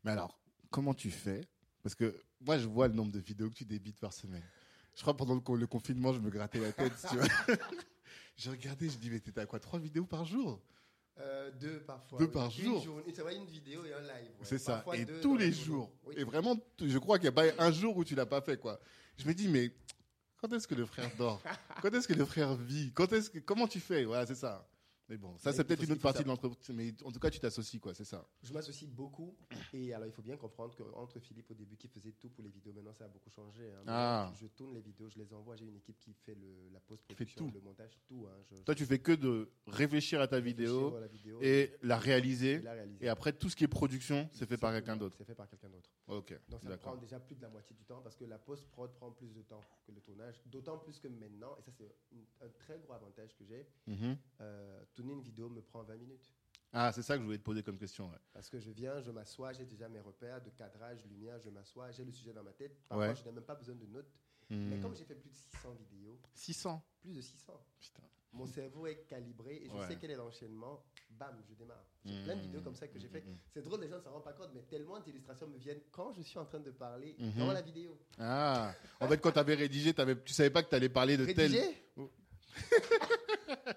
Mais 0.05 0.11
alors, 0.13 0.39
comment 0.71 0.93
tu 0.95 1.11
fais? 1.11 1.41
Parce 1.83 1.95
que 1.95 2.15
moi, 2.41 2.59
je 2.59 2.67
vois 2.67 2.89
le 2.89 2.95
nombre 2.95 3.11
de 3.11 3.19
vidéos 3.19 3.49
que 3.49 3.55
tu 3.55 3.65
débites 3.65 3.99
par 3.99 4.13
semaine. 4.13 4.43
Je 4.95 5.01
crois 5.01 5.15
que 5.15 5.19
pendant 5.19 5.35
le, 5.35 5.41
co- 5.41 5.57
le 5.57 5.67
confinement, 5.67 6.13
je 6.13 6.19
me 6.21 6.29
grattais 6.31 6.61
la 6.61 6.73
tête. 6.73 6.93
tu 7.09 7.17
vois. 7.17 7.27
J'ai 8.37 8.51
regardé, 8.51 8.89
je 8.91 8.99
dis, 8.99 9.11
mais 9.11 9.19
t'étais 9.21 9.41
à 9.41 9.47
quoi 9.47 9.59
Trois 9.59 9.79
vidéos 9.79 10.05
par 10.05 10.25
jour? 10.25 10.61
Euh, 11.19 11.51
deux 11.53 11.81
parfois. 11.81 12.19
Deux 12.19 12.27
oui. 12.27 12.33
par 12.33 12.45
Une 12.45 12.51
jour. 12.65 12.83
journée- 12.85 13.13
vrai, 13.13 13.37
une 13.37 13.47
vidéo 13.47 13.85
et 13.85 13.93
un 13.93 14.01
live. 14.03 14.11
ouais. 14.39 14.45
C'est 14.45 14.59
ça. 14.59 14.85
Et 14.95 15.07
tous 15.21 15.37
les 15.37 15.53
jours. 15.53 15.91
Oui. 16.05 16.15
Et 16.19 16.25
vraiment, 16.25 16.57
je 16.81 16.99
crois 16.99 17.19
qu'il 17.19 17.25
n'y 17.31 17.37
a 17.39 17.53
pas 17.55 17.65
un 17.65 17.73
jour 17.73 17.97
où 17.97 18.05
tu 18.05 18.15
l'as 18.15 18.27
pas 18.27 18.41
fait. 18.43 18.59
quoi. 18.59 18.79
Je 19.17 19.27
me 19.27 19.33
dis, 19.35 19.49
mais 19.49 19.73
quand 20.37 20.53
est-ce 20.53 20.69
que 20.69 20.75
le 20.77 20.85
frère 20.87 21.11
dort? 21.17 21.43
Quand 21.83 21.93
est-ce 21.95 22.07
que 22.09 22.13
le 22.15 22.25
frère 22.25 22.55
vit? 22.57 22.93
Quand 22.93 23.13
est-ce 23.13 23.31
que, 23.31 23.39
Comment 23.39 23.67
tu 23.67 23.81
fais? 23.81 24.05
Voilà, 24.05 24.27
c'est 24.27 24.35
ça. 24.35 24.68
Mais 25.09 25.17
bon, 25.17 25.37
ça, 25.39 25.53
c'est 25.55 25.65
peut-être 25.65 25.83
une 25.85 25.93
autre 25.93 26.03
partie 26.03 26.19
ça. 26.19 26.23
de 26.25 26.29
l'entreprise. 26.29 26.69
Mais 26.75 26.93
en 27.03 27.11
tout 27.11 27.19
cas, 27.19 27.31
tu 27.31 27.41
t'associes, 27.41 27.81
quoi, 27.81 27.95
c'est 27.95 28.05
ça. 28.05 28.27
Je 28.43 28.53
m'associe 28.53 28.89
beaucoup. 28.91 29.35
Et 29.73 29.95
alors, 29.95 30.07
il 30.07 30.13
faut 30.13 30.21
bien 30.23 30.37
comprendre 30.37 30.75
qu'entre 30.77 31.19
Philippe, 31.19 31.51
au 31.51 31.55
début, 31.55 31.77
qui 31.79 31.89
faisait 31.89 32.13
tout 32.13 32.29
pour 32.29 32.45
les 32.45 32.51
vidéos, 32.51 32.73
maintenant, 32.75 32.93
ça 32.93 33.05
a 33.07 33.09
beaucoup 33.09 33.31
changé. 33.31 33.73
hein. 33.73 33.83
Ah. 33.87 34.31
Je 34.39 34.47
tourne 34.49 34.75
les 34.75 34.83
vidéos, 34.83 35.09
je 35.09 35.19
les 35.19 35.33
envoie. 35.33 35.57
J'ai 35.57 35.65
une 35.65 35.77
équipe 35.77 35.99
qui 35.99 36.13
fait 36.13 36.35
le- 36.35 36.69
la 36.73 36.81
post-production, 36.81 37.51
le 37.55 37.61
montage, 37.61 37.99
tout. 38.07 38.27
hein. 38.29 38.37
Je- 38.51 38.63
Toi, 38.63 38.75
tu 38.75 38.85
fais 38.85 38.99
que 38.99 39.13
de 39.13 39.51
réfléchir 39.67 40.21
à 40.21 40.29
ta 40.29 40.39
je 40.41 40.45
vidéo 40.45 40.91
réfléchis 40.91 40.97
à 40.97 41.01
la 41.01 41.07
vidéo 41.09 41.39
et 41.43 41.73
la 41.83 41.97
et 41.97 41.99
réaliser. 42.01 42.59
la 42.61 42.73
réaliser. 42.75 43.05
Et 43.07 43.09
après, 43.09 43.33
tout 43.33 43.49
ce 43.49 43.57
qui 43.57 43.65
est 43.65 43.69
production, 43.69 44.29
c'est 44.33 44.47
fait 44.47 44.59
par 44.59 44.73
quelqu'un 44.73 44.97
d'autre. 44.99 45.17
C'est 45.19 45.25
fait 45.25 45.35
par 45.35 45.49
quelqu'un 45.49 45.71
d'autre. 45.71 45.91
Ok, 46.09 46.39
Donc 46.51 46.63
ça 46.63 46.77
prend 46.77 46.97
déjà 46.97 47.19
plus 47.19 47.35
de 47.37 47.43
la 47.43 47.49
moitié 47.49 47.75
du 47.77 47.85
temps 47.85 48.01
parce 48.03 48.17
que 48.17 48.25
la 48.27 48.39
post-prod 48.39 48.93
prend 48.95 49.11
plus 49.13 49.33
de 49.35 49.43
temps 49.43 49.63
que 49.87 49.93
le 49.93 50.01
tournage. 50.01 50.41
D'autant 50.47 50.77
plus 50.79 50.99
que 50.99 51.09
maintenant, 51.09 51.57
et 51.59 51.63
ça 51.63 51.71
c'est 51.73 51.95
un 52.43 52.49
très 52.59 52.79
gros 52.79 52.93
avantage 52.93 53.35
que 53.37 53.45
j'ai, 53.47 53.67
Mhm. 53.87 54.17
euh, 54.41 54.85
tourner 54.99 55.13
une 55.15 55.23
vidéo 55.23 55.49
me 55.49 55.63
prend 55.63 55.83
20 55.85 55.97
minutes. 55.97 56.29
Ah, 56.73 56.91
c'est 56.93 57.03
ça 57.03 57.15
que 57.15 57.21
je 57.21 57.25
voulais 57.27 57.39
te 57.39 57.45
poser 57.45 57.63
comme 57.63 57.79
question. 57.79 58.11
ouais. 58.11 58.19
Parce 58.33 58.51
que 58.51 58.59
je 58.59 58.71
viens, 58.73 59.01
je 59.01 59.11
m'assois, 59.13 59.53
j'ai 59.53 59.65
déjà 59.65 59.89
mes 59.89 60.01
repères 60.01 60.43
de 60.43 60.51
cadrage, 60.51 61.05
lumière, 61.07 61.39
je 61.41 61.49
m'assois, 61.51 61.91
j'ai 61.93 62.05
le 62.05 62.11
sujet 62.13 62.33
dans 62.33 62.43
ma 62.43 62.53
tête. 62.53 62.77
Parfois, 62.89 63.09
Ouais. 63.09 63.15
je 63.17 63.25
n'ai 63.25 63.33
même 63.33 63.45
pas 63.45 63.55
besoin 63.55 63.77
de 63.77 63.87
notes. 63.87 64.13
Mais 64.51 64.77
Hmm. 64.77 64.81
comme 64.81 64.97
j'ai 64.97 65.05
fait 65.05 65.15
plus 65.15 65.29
de 65.31 65.35
600 65.37 65.75
vidéos, 65.75 66.19
600. 66.35 66.83
plus 67.03 67.15
de 67.15 67.21
600, 67.21 67.53
Putain. 67.81 68.03
mon 68.33 68.47
cerveau 68.47 68.87
est 68.87 69.05
calibré 69.07 69.57
et 69.63 69.69
je 69.69 69.75
Ouais. 69.75 69.87
sais 69.87 69.97
quel 70.01 70.11
est 70.11 70.17
l'enchaînement. 70.17 70.83
Bam, 71.11 71.39
je 71.49 71.55
démarre. 71.55 71.85
J'ai 72.05 72.23
plein 72.25 72.35
de 72.35 72.41
Hmm. 72.41 72.43
vidéos 72.45 72.61
comme 72.63 72.75
ça 72.75 72.89
que 72.89 72.99
j'ai 72.99 73.09
fait. 73.09 73.21
Hmm, 73.23 73.31
hmm, 73.33 73.39
C'est 73.55 73.63
drôle, 73.63 73.81
les 73.83 73.89
gens 73.89 73.97
ne 73.99 74.03
s'en 74.03 74.11
rendent 74.13 74.25
pas 74.25 74.33
compte, 74.33 74.51
mais 74.55 74.63
tellement 74.63 74.99
d'illustrations 75.01 75.47
me 75.49 75.59
viennent 75.59 75.81
quand 75.93 76.13
je 76.13 76.23
suis 76.23 76.39
en 76.39 76.45
train 76.47 76.61
de 76.61 76.71
parler 76.71 77.15
dans 77.37 77.53
la 77.53 77.63
vidéo. 77.63 77.99
Ah, 78.19 78.75
en 79.01 79.07
fait, 79.09 79.19
quand 79.19 79.33
tu 79.33 79.39
avais 79.39 79.55
rédigé, 79.55 79.95
avais, 79.99 80.23
tu 80.23 80.33
savais 80.35 80.51
pas 80.51 80.63
que 80.63 80.69
tu 80.71 80.75
allais 80.75 80.89
parler 80.91 81.17
de 81.17 81.25
tel. 81.27 81.51
Rédigé 81.53 81.83
Oh. 81.97 82.11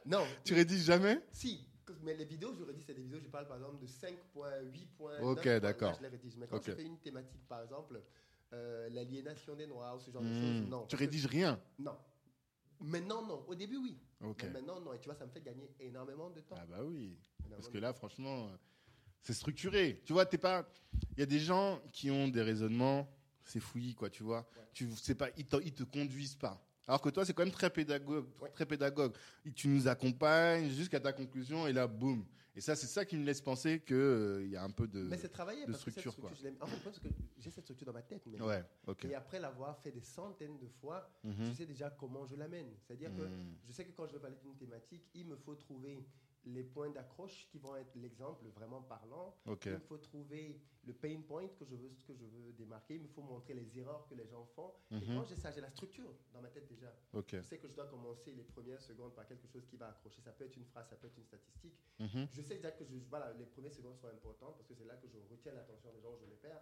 Non, 0.06 0.26
Tu 0.44 0.54
rédiges 0.54 0.84
jamais? 0.84 1.22
Si. 1.32 1.68
Mais 2.04 2.14
les 2.16 2.26
vidéos, 2.26 2.54
je 2.56 2.64
redis, 2.64 2.82
c'est 2.82 2.94
des 2.94 3.02
vidéos, 3.02 3.20
je 3.20 3.28
parle 3.28 3.48
par 3.48 3.58
exemple 3.58 3.78
de 3.80 3.86
5.8 3.86 4.88
points. 4.96 5.20
Ok, 5.20 5.36
9 5.38 5.44
points. 5.44 5.60
d'accord. 5.60 5.92
Là, 5.92 5.98
je 5.98 6.04
les 6.04 6.08
rédige. 6.10 6.38
Mais 6.38 6.48
quand 6.48 6.56
Ok. 6.58 6.64
je 6.68 6.72
fais 6.72 6.84
une 6.86 6.98
thématique, 7.00 7.46
par 7.50 7.62
exemple, 7.62 8.02
euh, 8.54 8.90
l'aliénation 8.90 9.56
des 9.56 9.68
Noirs 9.68 9.98
ou 9.98 10.00
ce 10.00 10.10
genre 10.10 10.22
de 10.24 10.28
Hmm. 10.30 10.40
choses, 10.40 10.70
non. 10.70 10.86
Tu 10.88 10.96
rédiges 10.96 11.26
rien? 11.26 11.62
Non. 11.80 11.98
Maintenant, 12.80 13.22
non. 13.26 13.44
Au 13.48 13.54
début, 13.56 13.78
oui. 13.78 13.98
Ok. 14.22 14.44
Mais 14.44 14.50
maintenant, 14.50 14.80
non. 14.80 14.94
Et 14.94 15.00
tu 15.00 15.06
vois, 15.06 15.16
ça 15.16 15.26
me 15.26 15.32
fait 15.32 15.42
gagner 15.42 15.70
énormément 15.80 16.30
de 16.30 16.40
temps. 16.42 16.56
Ah 16.60 16.66
bah 16.66 16.84
oui. 16.84 17.18
Énormément 17.40 17.56
Parce 17.58 17.70
que 17.70 17.78
là, 17.78 17.94
franchement, 17.94 18.48
euh, 18.48 18.56
c'est 19.22 19.34
structuré. 19.34 20.02
Tu 20.06 20.14
vois, 20.14 20.26
t'es 20.26 20.38
pas. 20.38 20.68
Il 21.14 21.20
y 21.20 21.24
a 21.24 21.28
des 21.28 21.40
gens 21.40 21.82
qui 21.92 22.10
ont 22.10 22.28
des 22.30 22.42
raisonnements, 22.42 23.08
c'est 23.44 23.60
fouillis, 23.60 23.94
quoi, 23.96 24.10
tu 24.10 24.24
vois. 24.24 24.48
Ouais. 24.56 24.64
Tu 24.74 24.90
sais 24.96 25.16
pas, 25.16 25.30
ils, 25.38 25.46
ils 25.66 25.74
te 25.74 25.84
conduisent 25.84 26.36
pas. 26.36 26.60
Alors 26.88 27.02
que 27.02 27.10
toi, 27.10 27.26
c'est 27.26 27.34
quand 27.34 27.44
même 27.44 27.54
très 27.54 27.70
pédagogue, 27.70 28.26
très 28.54 28.66
pédagogue. 28.66 29.14
Et 29.46 29.52
Tu 29.52 29.68
nous 29.68 29.88
accompagnes 29.88 30.70
jusqu'à 30.70 31.00
ta 31.00 31.14
conclusion 31.14 31.68
et 31.68 31.74
là, 31.74 31.88
boum. 31.88 32.26
Et 32.54 32.60
ça, 32.60 32.76
c'est 32.76 32.88
ça 32.88 33.06
qui 33.06 33.16
me 33.16 33.24
laisse 33.24 33.40
penser 33.40 33.80
que 33.80 33.96
euh, 33.96 34.46
y 34.48 34.58
a 34.58 34.64
un 34.64 34.72
peu 34.72 34.86
de. 34.86 35.04
Mais 35.04 35.18
c'est 35.18 35.30
travaillé 35.30 35.66
de 35.66 35.72
parce 35.72 35.86
que 35.86 35.92
structure, 35.92 36.12
cette 36.12 36.20
quoi. 36.22 36.32
structure, 36.32 36.52
je 36.52 36.54
l'aime. 36.54 36.62
En 36.62 36.68
fait, 36.68 36.84
parce 36.84 37.00
que 37.00 37.08
j'ai 37.38 37.50
cette 37.50 37.64
structure 37.64 37.88
dans 37.88 37.94
ma 37.94 38.02
tête. 38.02 38.24
Mais 38.28 38.42
Ouais. 38.42 38.62
Ok. 38.88 39.06
Et 39.06 39.16
après 39.16 39.40
l'avoir 39.40 39.78
fait 39.80 39.92
des 39.92 40.02
centaines 40.02 40.58
de 40.58 40.68
fois, 40.68 41.10
je 41.24 41.30
Mhm. 41.30 41.54
sais 41.54 41.66
déjà 41.66 41.90
comment 41.92 42.26
je 42.26 42.36
l'amène. 42.36 42.68
C'est-à-dire 42.86 43.16
que 43.16 43.22
Mhm. 43.22 43.56
je 43.68 43.72
sais 43.72 43.86
que 43.86 43.92
quand 43.94 44.06
je 44.08 44.14
veux 44.14 44.20
parler 44.20 44.36
d'une 44.44 44.58
thématique, 44.58 45.08
il 45.14 45.28
me 45.28 45.38
faut 45.38 45.56
trouver 45.56 46.06
les 46.44 46.64
points 46.64 46.90
d'accroche 46.90 47.48
qui 47.52 47.58
vont 47.58 47.76
être 47.78 47.96
l'exemple 47.96 48.46
vraiment 48.50 48.82
parlant. 48.82 49.34
Ok. 49.46 49.68
Il 49.68 49.72
me 49.74 49.80
faut 49.80 49.98
trouver 50.00 50.60
le 50.84 50.94
pain 50.94 51.22
point 51.28 51.48
que 51.48 51.64
je 51.66 51.76
veux, 51.76 51.90
que 52.08 52.14
je 52.16 52.26
veux 52.26 52.54
démarquer. 52.54 52.96
Il 52.96 53.02
me 53.04 53.08
faut 53.08 53.22
montrer 53.22 53.54
les 53.54 53.78
erreurs 53.78 54.08
que 54.08 54.16
les 54.16 54.26
gens 54.28 54.46
font. 54.56 54.74
Et 54.92 54.96
Mhm. 54.96 55.16
quand 55.16 55.26
j'ai 55.26 55.36
ça, 55.36 55.52
j'ai 55.52 55.62
la 55.62 55.70
structure 55.70 56.12
dans 56.34 56.42
ma 56.42 56.50
tête 56.50 56.68
déjà. 56.68 56.92
Je 57.14 57.42
sais 57.48 57.58
que 57.60 57.68
je 57.68 57.74
dois 57.76 57.86
commencer 57.88 58.32
les 58.32 58.44
premières 58.44 58.82
secondes 58.82 59.14
par 59.14 59.28
quelque 59.28 59.48
chose 59.48 59.66
qui 59.68 59.78
va 59.78 59.90
accrocher. 59.90 60.22
Ça 60.22 60.32
peut 60.32 60.46
être 60.46 60.56
une 60.58 60.66
phrase, 60.66 60.88
ça 60.90 60.96
peut 60.96 61.08
être 61.08 61.18
une 61.18 61.26
statistique. 61.26 61.78
Mhm. 62.00 62.28
Je 62.34 62.42
sais 62.42 62.56
déjà 62.56 62.72
que 62.72 62.84
je, 62.84 62.96
voilà, 63.10 63.32
les 63.34 63.46
premières 63.46 63.74
secondes 63.74 63.96
sont 63.98 64.08
importantes 64.08 64.56
parce 64.56 64.68
que 64.68 64.74
c'est 64.74 64.86
là 64.86 64.96
que 64.96 65.08
je 65.08 65.18
retiens 65.30 65.54
l'attention 65.54 65.92
des 65.94 66.02
gens, 66.02 66.16
je 66.20 66.26
les 66.26 66.36
perds. 66.36 66.62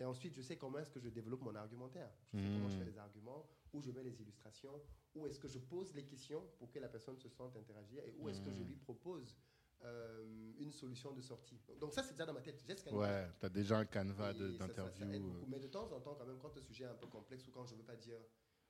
Et 0.00 0.04
ensuite, 0.04 0.34
je 0.34 0.42
sais 0.42 0.56
comment 0.56 0.78
est-ce 0.78 0.90
que 0.90 1.00
je 1.00 1.08
développe 1.08 1.42
mon 1.42 1.54
argumentaire. 1.56 2.10
Je 2.32 2.38
sais 2.38 2.48
comment 2.54 2.68
je 2.70 2.78
fais 2.78 2.84
les 2.84 2.98
arguments, 2.98 3.46
où 3.72 3.80
je 3.82 3.90
mets 3.90 4.04
les 4.04 4.20
illustrations, 4.22 4.80
où 5.16 5.26
est-ce 5.26 5.40
que 5.40 5.48
je 5.48 5.58
pose 5.58 5.92
les 5.94 6.04
questions 6.04 6.42
pour 6.58 6.70
que 6.70 6.78
la 6.78 6.88
personne 6.88 7.16
se 7.18 7.28
sente 7.28 7.56
interagir 7.56 8.04
et 8.04 8.14
où 8.18 8.28
est-ce 8.28 8.40
que 8.40 8.52
je 8.52 8.62
lui 8.62 8.76
propose 8.76 9.36
euh, 9.84 10.24
une 10.58 10.72
solution 10.72 11.12
de 11.12 11.20
sortie. 11.20 11.58
Donc 11.80 11.92
ça, 11.92 12.02
c'est 12.02 12.12
déjà 12.12 12.26
dans 12.26 12.32
ma 12.32 12.40
tête. 12.40 12.62
J'ai 12.66 12.76
ce 12.76 12.84
canevas. 12.84 13.00
Ouais. 13.02 13.28
T'as 13.38 13.48
déjà 13.48 13.78
un 13.78 13.84
canevas 13.84 14.32
d'interview. 14.32 15.04
euh. 15.06 15.44
Mais 15.48 15.58
de 15.58 15.66
temps 15.68 15.90
en 15.92 16.00
temps, 16.00 16.14
quand 16.18 16.26
même, 16.26 16.38
quand 16.40 16.54
le 16.54 16.62
sujet 16.62 16.84
est 16.84 16.88
un 16.88 16.94
peu 16.94 17.06
complexe 17.06 17.46
ou 17.48 17.50
quand 17.50 17.64
je 17.66 17.74
ne 17.74 17.78
veux 17.78 17.84
pas 17.84 17.96
dire... 17.96 18.18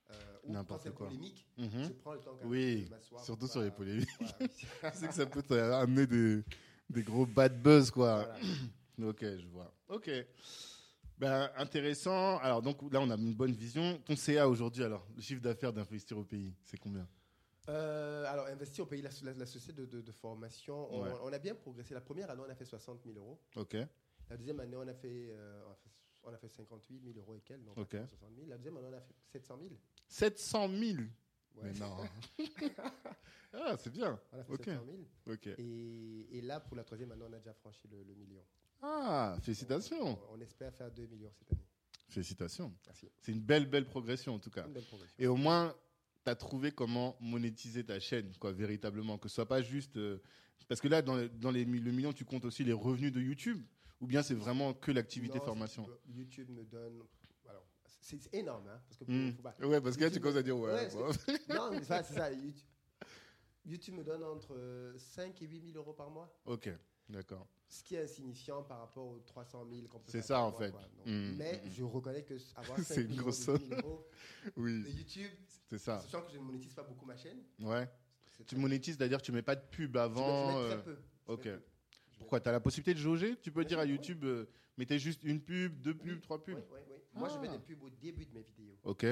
Euh, 0.09 0.13
ou 0.45 0.53
quand 0.63 0.77
c'est 0.77 0.91
polémique, 0.93 1.45
mhm. 1.57 1.69
je 1.83 1.91
prends 1.93 2.13
le 2.13 2.19
temps 2.19 2.31
quand 2.31 2.39
même 2.39 2.49
Oui, 2.49 2.85
de 2.85 2.89
m'asseoir. 2.89 3.25
Surtout 3.25 3.47
sur 3.47 3.61
les 3.61 3.71
polémiques. 3.71 4.07
Voilà. 4.19 4.93
Je 4.93 4.99
sais 4.99 5.07
que 5.09 5.13
ça 5.13 5.25
peut 5.25 5.43
t'amener 5.43 6.07
des, 6.07 6.43
des 6.89 7.03
gros 7.03 7.25
bad 7.25 7.61
buzz, 7.61 7.91
quoi. 7.91 8.23
Voilà. 8.23 8.39
Ok, 9.09 9.19
je 9.21 9.45
vois. 9.49 9.71
Ok. 9.89 10.09
Ben, 11.19 11.51
intéressant. 11.55 12.37
Alors, 12.39 12.61
donc 12.61 12.81
là, 12.91 12.99
on 13.01 13.09
a 13.11 13.15
une 13.15 13.35
bonne 13.35 13.51
vision. 13.51 13.99
Ton 14.05 14.15
CA 14.15 14.47
aujourd'hui, 14.47 14.83
alors, 14.83 15.05
le 15.15 15.21
chiffre 15.21 15.41
d'affaires 15.41 15.73
d'investir 15.73 16.17
au 16.17 16.23
pays, 16.23 16.55
c'est 16.63 16.77
combien? 16.77 17.07
Euh, 17.69 18.25
alors, 18.27 18.47
investir 18.47 18.83
au 18.85 18.87
pays, 18.87 19.01
la, 19.01 19.09
la- 19.23 19.33
la 19.33 19.45
société 19.45 19.73
de, 19.81 19.85
de- 19.85 20.01
de 20.01 20.11
formation, 20.11 20.93
on, 20.93 21.03
Ouais. 21.03 21.11
on 21.23 21.33
a 21.33 21.39
bien 21.39 21.53
progressé. 21.55 21.93
La 21.93 22.01
première 22.01 22.29
année, 22.29 22.41
on 22.45 22.49
a 22.49 22.55
fait 22.55 22.65
60 22.65 23.03
000 23.03 23.17
euros. 23.17 23.39
Ok. 23.55 23.75
La 24.29 24.37
deuxième 24.37 24.59
année, 24.59 24.75
on 24.77 24.87
a 24.87 24.93
fait, 24.93 25.29
euh, 25.31 25.63
on 25.67 25.71
a 25.71 25.75
fait, 25.75 25.89
on 26.23 26.33
a 26.33 26.37
fait 26.37 26.49
58 26.49 27.01
000 27.13 27.17
euros 27.19 27.35
et 27.35 27.41
quelques, 27.41 27.63
donc 27.65 27.77
Ok. 27.77 27.91
60 27.91 28.35
000. 28.35 28.47
La 28.47 28.57
deuxième 28.57 28.77
année, 28.77 28.87
on 28.91 28.97
a 28.97 29.01
fait 29.01 29.15
700 29.31 29.57
000. 29.61 29.73
700 30.07 30.69
000 30.69 30.97
Ouais. 31.55 31.71
Mais 31.73 31.79
non. 31.79 31.97
ah, 33.53 33.75
c'est 33.79 33.89
bien. 33.89 34.19
On 34.31 34.39
a 34.39 34.43
fait 34.43 34.53
Ok. 34.53 34.65
700 34.65 34.83
000. 34.85 34.97
Ok. 35.33 35.47
Et, 35.57 36.37
et 36.37 36.41
là, 36.41 36.59
pour 36.59 36.75
la 36.77 36.83
troisième 36.83 37.11
année, 37.11 37.23
on 37.27 37.33
a 37.33 37.39
déjà 37.39 37.53
franchi 37.53 37.87
le, 37.87 38.03
le 38.03 38.13
million. 38.13 38.43
Ah, 38.81 39.35
félicitations. 39.41 40.19
On, 40.29 40.35
on 40.35 40.39
espère 40.41 40.73
faire 40.75 40.91
2 40.91 41.07
millions 41.07 41.31
cette 41.33 41.51
année. 41.51 41.63
Félicitations. 42.09 42.71
Merci. 42.85 43.09
C'est 43.19 43.31
une 43.31 43.41
belle, 43.41 43.65
belle 43.65 43.85
progression, 43.87 44.35
en 44.35 44.39
tout 44.39 44.51
cas. 44.51 44.65
Une 44.67 44.73
belle 44.73 44.85
progression. 44.85 45.15
Et 45.17 45.27
au 45.27 45.35
moins, 45.35 45.75
tu 46.27 46.31
as 46.31 46.35
trouvé 46.35 46.71
comment 46.71 47.15
monétiser 47.21 47.85
ta 47.85 47.99
chaîne, 48.01 48.33
quoi, 48.39 48.51
véritablement. 48.51 49.17
Que 49.17 49.29
ce 49.29 49.35
soit 49.35 49.47
pas 49.47 49.61
juste. 49.61 49.95
euh, 49.95 50.17
parce 50.67 50.81
que 50.81 50.89
là, 50.89 51.01
dans, 51.01 51.15
les- 51.15 51.29
dans 51.29 51.51
les, 51.51 51.63
le 51.63 51.91
million, 51.93 52.11
tu 52.11 52.25
comptes 52.25 52.43
aussi 52.43 52.65
les 52.65 52.73
revenus 52.73 53.13
de 53.13 53.21
YouTube 53.21 53.61
Ou 54.01 54.07
bien 54.07 54.21
c'est 54.21 54.33
vraiment 54.35 54.73
que 54.73 54.91
l'activité 54.91 55.39
si 55.39 55.45
formation? 55.45 55.87
YouTube 56.09 56.49
me 56.49 56.63
donne. 56.65 57.01
Alors, 57.47 57.65
c'est 58.01 58.33
énorme, 58.33 58.67
hein, 58.67 58.79
parce 58.89 58.99
que 58.99 59.05
Hmm. 59.11 59.31
faut 59.35 59.41
pas- 59.41 59.55
Ouais, 59.65 59.79
parce 59.81 59.95
que 59.95 60.01
là, 60.03 60.09
tu 60.09 60.15
YouTube- 60.15 60.23
commences 60.23 60.37
à 60.37 60.43
dire, 60.43 60.57
ouais, 60.57 60.71
Ouais, 60.73 60.89
bon. 60.93 61.07
Non, 61.49 61.83
ça, 61.83 62.03
c'est 62.03 62.13
ça. 62.13 62.29
YouTube, 62.31 62.65
YouTube 63.65 63.95
me 63.95 64.03
donne 64.03 64.23
entre 64.23 64.53
euh, 64.57 64.93
5 64.97 65.41
et 65.41 65.45
8 65.47 65.61
000 65.71 65.77
euros 65.77 65.93
par 65.93 66.09
mois. 66.09 66.29
Ok, 66.45 66.69
d'accord. 67.09 67.47
Ce 67.69 67.83
qui 67.83 67.95
est 67.95 68.03
insignifiant 68.03 68.63
par 68.63 68.79
rapport 68.79 69.05
aux 69.07 69.19
300 69.19 69.65
000 69.69 69.87
qu'on 69.87 69.99
peut 69.99 70.05
C'est 70.11 70.21
ça, 70.21 70.41
en 70.41 70.51
fait. 70.53 70.71
quoi. 70.71 70.81
Donc, 70.81 71.05
Mm, 71.05 71.35
mais 71.37 71.61
mm, 71.63 71.67
mm. 71.67 71.71
je 71.71 71.83
reconnais 71.83 72.23
que 72.23 72.33
avoir 72.55 72.77
C'est 72.83 72.95
5 72.95 73.01
une 73.09 73.15
grosse 73.17 73.45
de 73.47 73.57
10 73.57 73.67
000 73.67 73.81
euros 73.81 74.07
de 74.45 74.51
Oui, 74.61 74.83
YouTube, 74.97 75.31
c'est 75.69 75.77
ça. 75.77 75.99
sachant 75.99 76.21
que 76.21 76.31
je 76.31 76.37
ne 76.37 76.43
monétise 76.43 76.73
pas 76.73 76.83
beaucoup 76.83 77.05
ma 77.05 77.17
chaîne. 77.17 77.39
Ouais. 77.59 77.89
Tu 78.37 78.43
très- 78.45 78.57
monétises, 78.57 78.95
c'est-à-dire 78.97 79.21
tu 79.21 79.31
mets 79.31 79.41
pas 79.41 79.55
de 79.55 79.65
pub 79.69 79.91
je 79.91 79.97
mets- 79.97 79.99
avant. 79.99 80.51
je 80.51 80.57
mets 80.57 80.63
euh, 80.63 80.67
très 80.75 80.83
peu. 80.83 80.97
Je 81.27 81.31
ok. 81.33 81.45
mets 81.45 81.51
peu. 81.57 81.61
Je 82.13 82.17
Pourquoi 82.19 82.39
Tu 82.39 82.49
as 82.49 82.51
la 82.53 82.59
possibilité 82.59 82.93
de 82.93 82.99
jauger 82.99 83.35
Tu 83.41 83.51
peux 83.51 83.61
Bien 83.61 83.67
dire 83.67 83.79
à 83.79 83.85
YouTube, 83.85 84.23
euh, 84.23 84.45
mettez 84.77 84.97
juste 84.99 85.21
une 85.23 85.41
pub, 85.41 85.81
deux 85.81 85.93
pubs, 85.93 86.07
Oui, 86.15 86.21
trois 86.21 86.41
pubs. 86.43 86.55
Oui, 86.55 86.63
oui, 86.71 86.79
oui. 86.89 86.95
Moi, 87.13 87.29
je 87.29 87.37
mets 87.39 87.47
Ah. 87.49 87.57
des 87.57 87.59
pubs 87.59 87.83
au 87.83 87.89
début 87.89 88.25
de 88.25 88.33
mes 88.33 88.43
vidéos. 88.43 88.77
Ok. 88.83 89.05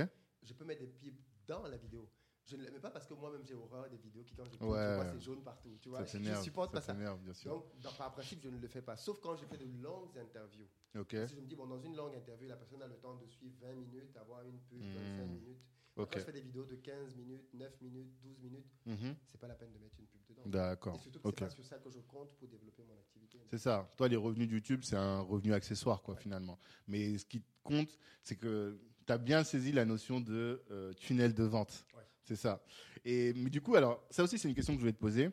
Je 0.43 0.53
peux 0.53 0.63
mettre 0.63 0.81
des 0.81 0.87
pubs 0.87 1.15
dans 1.47 1.63
la 1.67 1.75
vidéo. 1.77 2.07
Je 2.47 2.55
ne 2.57 2.69
mets 2.69 2.79
pas 2.79 2.91
parce 2.91 3.07
que 3.07 3.13
moi-même 3.15 3.43
j'ai 3.43 3.55
horreur 3.55 3.89
des 3.89 3.97
vidéos 3.97 4.23
qui, 4.23 4.35
quand 4.35 4.45
je 4.45 4.51
Ouais. 4.63 4.95
vois 4.95 5.05
c'est 5.11 5.19
jaune 5.19 5.41
partout. 5.43 5.77
Tu 5.81 5.89
vois, 5.89 6.05
Ça 6.05 6.19
je 6.21 6.41
supporte 6.43 6.71
pas 6.71 6.79
Ça 6.79 6.87
ça. 6.87 6.93
s'énerve, 6.93 7.19
bien 7.21 7.33
sûr. 7.33 7.51
Donc, 7.51 7.65
dans- 7.81 7.91
par 7.93 8.11
principe, 8.13 8.39
je 8.43 8.49
ne 8.49 8.59
le 8.59 8.67
fais 8.67 8.81
pas. 8.83 8.95
Sauf 8.97 9.19
quand 9.19 9.35
je 9.35 9.45
fais 9.45 9.57
de 9.57 9.65
longues 9.81 10.15
interviews. 10.17 10.67
Si 10.93 11.35
je 11.35 11.41
me 11.41 11.47
dis, 11.47 11.55
bon, 11.55 11.65
dans 11.67 11.79
une 11.79 11.95
longue 11.95 12.15
interview, 12.15 12.47
la 12.47 12.55
personne 12.55 12.81
a 12.83 12.87
le 12.87 12.95
temps 12.97 13.15
de 13.15 13.25
suivre 13.27 13.55
20 13.61 13.73
minutes, 13.73 14.15
avoir 14.17 14.43
une 14.43 14.59
pub, 14.59 14.79
Hmm. 14.79 14.93
25 14.93 15.25
minutes. 15.27 15.59
Quand 15.95 16.07
je 16.13 16.19
fais 16.19 16.31
des 16.33 16.41
vidéos 16.41 16.65
de 16.65 16.75
15 16.75 17.15
minutes, 17.15 17.47
9 17.53 17.81
minutes, 17.81 18.11
12 18.21 18.37
minutes, 18.39 18.67
Mhm. 18.85 19.15
c'est 19.31 19.39
pas 19.39 19.47
la 19.47 19.55
peine 19.55 19.71
de 19.71 19.79
mettre 19.79 19.95
une 19.99 20.05
pub 20.07 20.21
dedans. 20.27 20.41
D'accord. 20.45 20.95
Et 20.95 20.99
surtout 20.99 21.19
que 21.21 21.29
c'est 21.29 21.35
pas 21.45 21.49
sur 21.49 21.65
ça 21.65 21.77
que 21.79 21.89
je 21.89 21.99
compte 22.01 22.35
pour 22.37 22.47
développer 22.49 22.83
mon 22.83 22.93
activité. 22.97 23.39
C'est 23.49 23.57
ça. 23.57 23.89
Toi, 23.97 24.07
les 24.09 24.17
revenus 24.17 24.51
YouTube, 24.51 24.81
c'est 24.83 24.97
un 24.97 25.21
revenu 25.21 25.53
accessoire, 25.53 26.01
quoi, 26.03 26.13
Ouais. 26.15 26.19
finalement. 26.21 26.59
Mais 26.87 27.17
ce 27.17 27.25
qui 27.25 27.41
compte, 27.63 27.97
c'est 28.21 28.35
que 28.35 28.77
tu 29.07 29.13
as 29.13 29.17
bien 29.17 29.43
saisi 29.45 29.71
la 29.71 29.85
notion 29.85 30.19
de 30.19 30.61
euh, 30.69 30.93
tunnel 30.93 31.33
de 31.33 31.43
vente. 31.45 31.85
Ouais. 31.95 32.03
C'est 32.25 32.35
ça. 32.35 32.61
Et 33.03 33.33
mais 33.33 33.49
du 33.49 33.61
coup, 33.61 33.75
alors, 33.75 34.03
ça 34.09 34.23
aussi, 34.23 34.37
c'est 34.37 34.49
une 34.49 34.55
question 34.55 34.73
que 34.73 34.79
je 34.79 34.81
voulais 34.81 34.93
te 34.93 34.99
poser. 34.99 35.29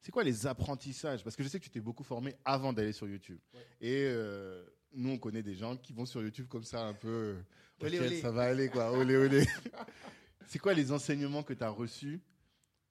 C'est 0.00 0.12
quoi 0.12 0.22
les 0.22 0.46
apprentissages? 0.46 1.24
Parce 1.24 1.34
que 1.34 1.42
je 1.42 1.48
sais 1.48 1.58
que 1.58 1.64
tu 1.64 1.70
t'es 1.70 1.80
beaucoup 1.80 2.04
formé 2.04 2.36
avant 2.44 2.72
d'aller 2.72 2.92
sur 2.92 3.08
YouTube. 3.08 3.40
Ouais. 3.52 3.60
Et 3.80 4.04
euh, 4.06 4.64
nous, 4.92 5.10
on 5.10 5.18
connaît 5.18 5.42
des 5.42 5.56
gens 5.56 5.76
qui 5.76 5.92
vont 5.92 6.06
sur 6.06 6.22
YouTube 6.22 6.46
comme 6.46 6.62
ça, 6.62 6.86
un 6.86 6.94
peu. 6.94 7.36
Olé. 7.80 8.20
Ça 8.20 8.30
va 8.30 8.44
aller, 8.44 8.68
quoi. 8.68 8.92
Olé, 8.92 9.16
olé. 9.16 9.44
c'est 10.46 10.58
quoi 10.60 10.74
les 10.74 10.92
enseignements 10.92 11.42
que 11.42 11.52
tu 11.52 11.64
as 11.64 11.70
reçus 11.70 12.20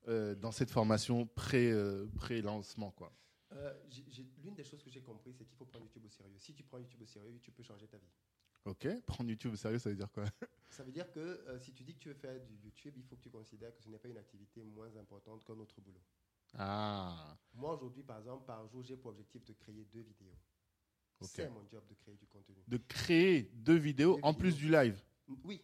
euh, 0.07 0.35
dans 0.35 0.51
cette 0.51 0.69
formation 0.69 1.27
euh, 1.53 2.05
pré-lancement, 2.15 2.91
quoi? 2.91 3.11
L'une 4.43 4.53
des 4.53 4.65
choses 4.65 4.83
que 4.83 4.89
j'ai 4.89 5.01
compris, 5.01 5.33
c'est 5.33 5.45
qu'il 5.45 5.55
faut 5.55 5.65
prendre 5.65 5.85
YouTube 5.85 6.03
au 6.05 6.09
sérieux. 6.09 6.35
Si 6.37 6.53
tu 6.53 6.63
prends 6.63 6.77
YouTube 6.77 7.01
au 7.01 7.05
sérieux, 7.05 7.39
tu 7.41 7.51
peux 7.51 7.63
changer 7.63 7.87
ta 7.87 7.97
vie. 7.97 8.11
Ok. 8.65 8.87
Prendre 9.05 9.29
YouTube 9.29 9.53
au 9.53 9.55
sérieux, 9.55 9.79
ça 9.79 9.89
veut 9.89 9.95
dire 9.95 10.11
quoi? 10.11 10.25
Ça 10.69 10.83
veut 10.83 10.91
dire 10.91 11.09
que 11.11 11.19
euh, 11.19 11.57
si 11.59 11.71
tu 11.71 11.83
dis 11.83 11.93
que 11.93 11.99
tu 11.99 12.09
veux 12.09 12.15
faire 12.15 12.37
du 12.43 12.55
YouTube, 12.55 12.95
il 12.97 13.03
faut 13.03 13.15
que 13.15 13.21
tu 13.21 13.29
considères 13.29 13.73
que 13.73 13.81
ce 13.81 13.87
n'est 13.87 13.99
pas 13.99 14.09
une 14.09 14.17
activité 14.17 14.61
moins 14.61 14.93
importante 14.97 15.45
qu'un 15.45 15.57
autre 15.57 15.79
boulot. 15.79 16.01
Ah. 16.57 17.37
Moi, 17.53 17.73
aujourd'hui, 17.73 18.03
par 18.03 18.17
exemple, 18.17 18.45
par 18.45 18.67
jour, 18.67 18.83
j'ai 18.83 18.97
pour 18.97 19.11
objectif 19.11 19.45
de 19.45 19.53
créer 19.53 19.85
deux 19.85 20.01
vidéos. 20.01 20.35
C'est 21.21 21.49
mon 21.49 21.65
job 21.69 21.83
de 21.87 21.93
créer 21.93 22.15
du 22.15 22.27
contenu. 22.27 22.57
de 22.67 22.77
créer 22.77 23.49
deux 23.53 23.77
vidéos 23.77 24.15
Deux 24.15 24.21
en 24.23 24.33
plus 24.33 24.55
du 24.57 24.69
live? 24.69 25.01
Oui, 25.45 25.63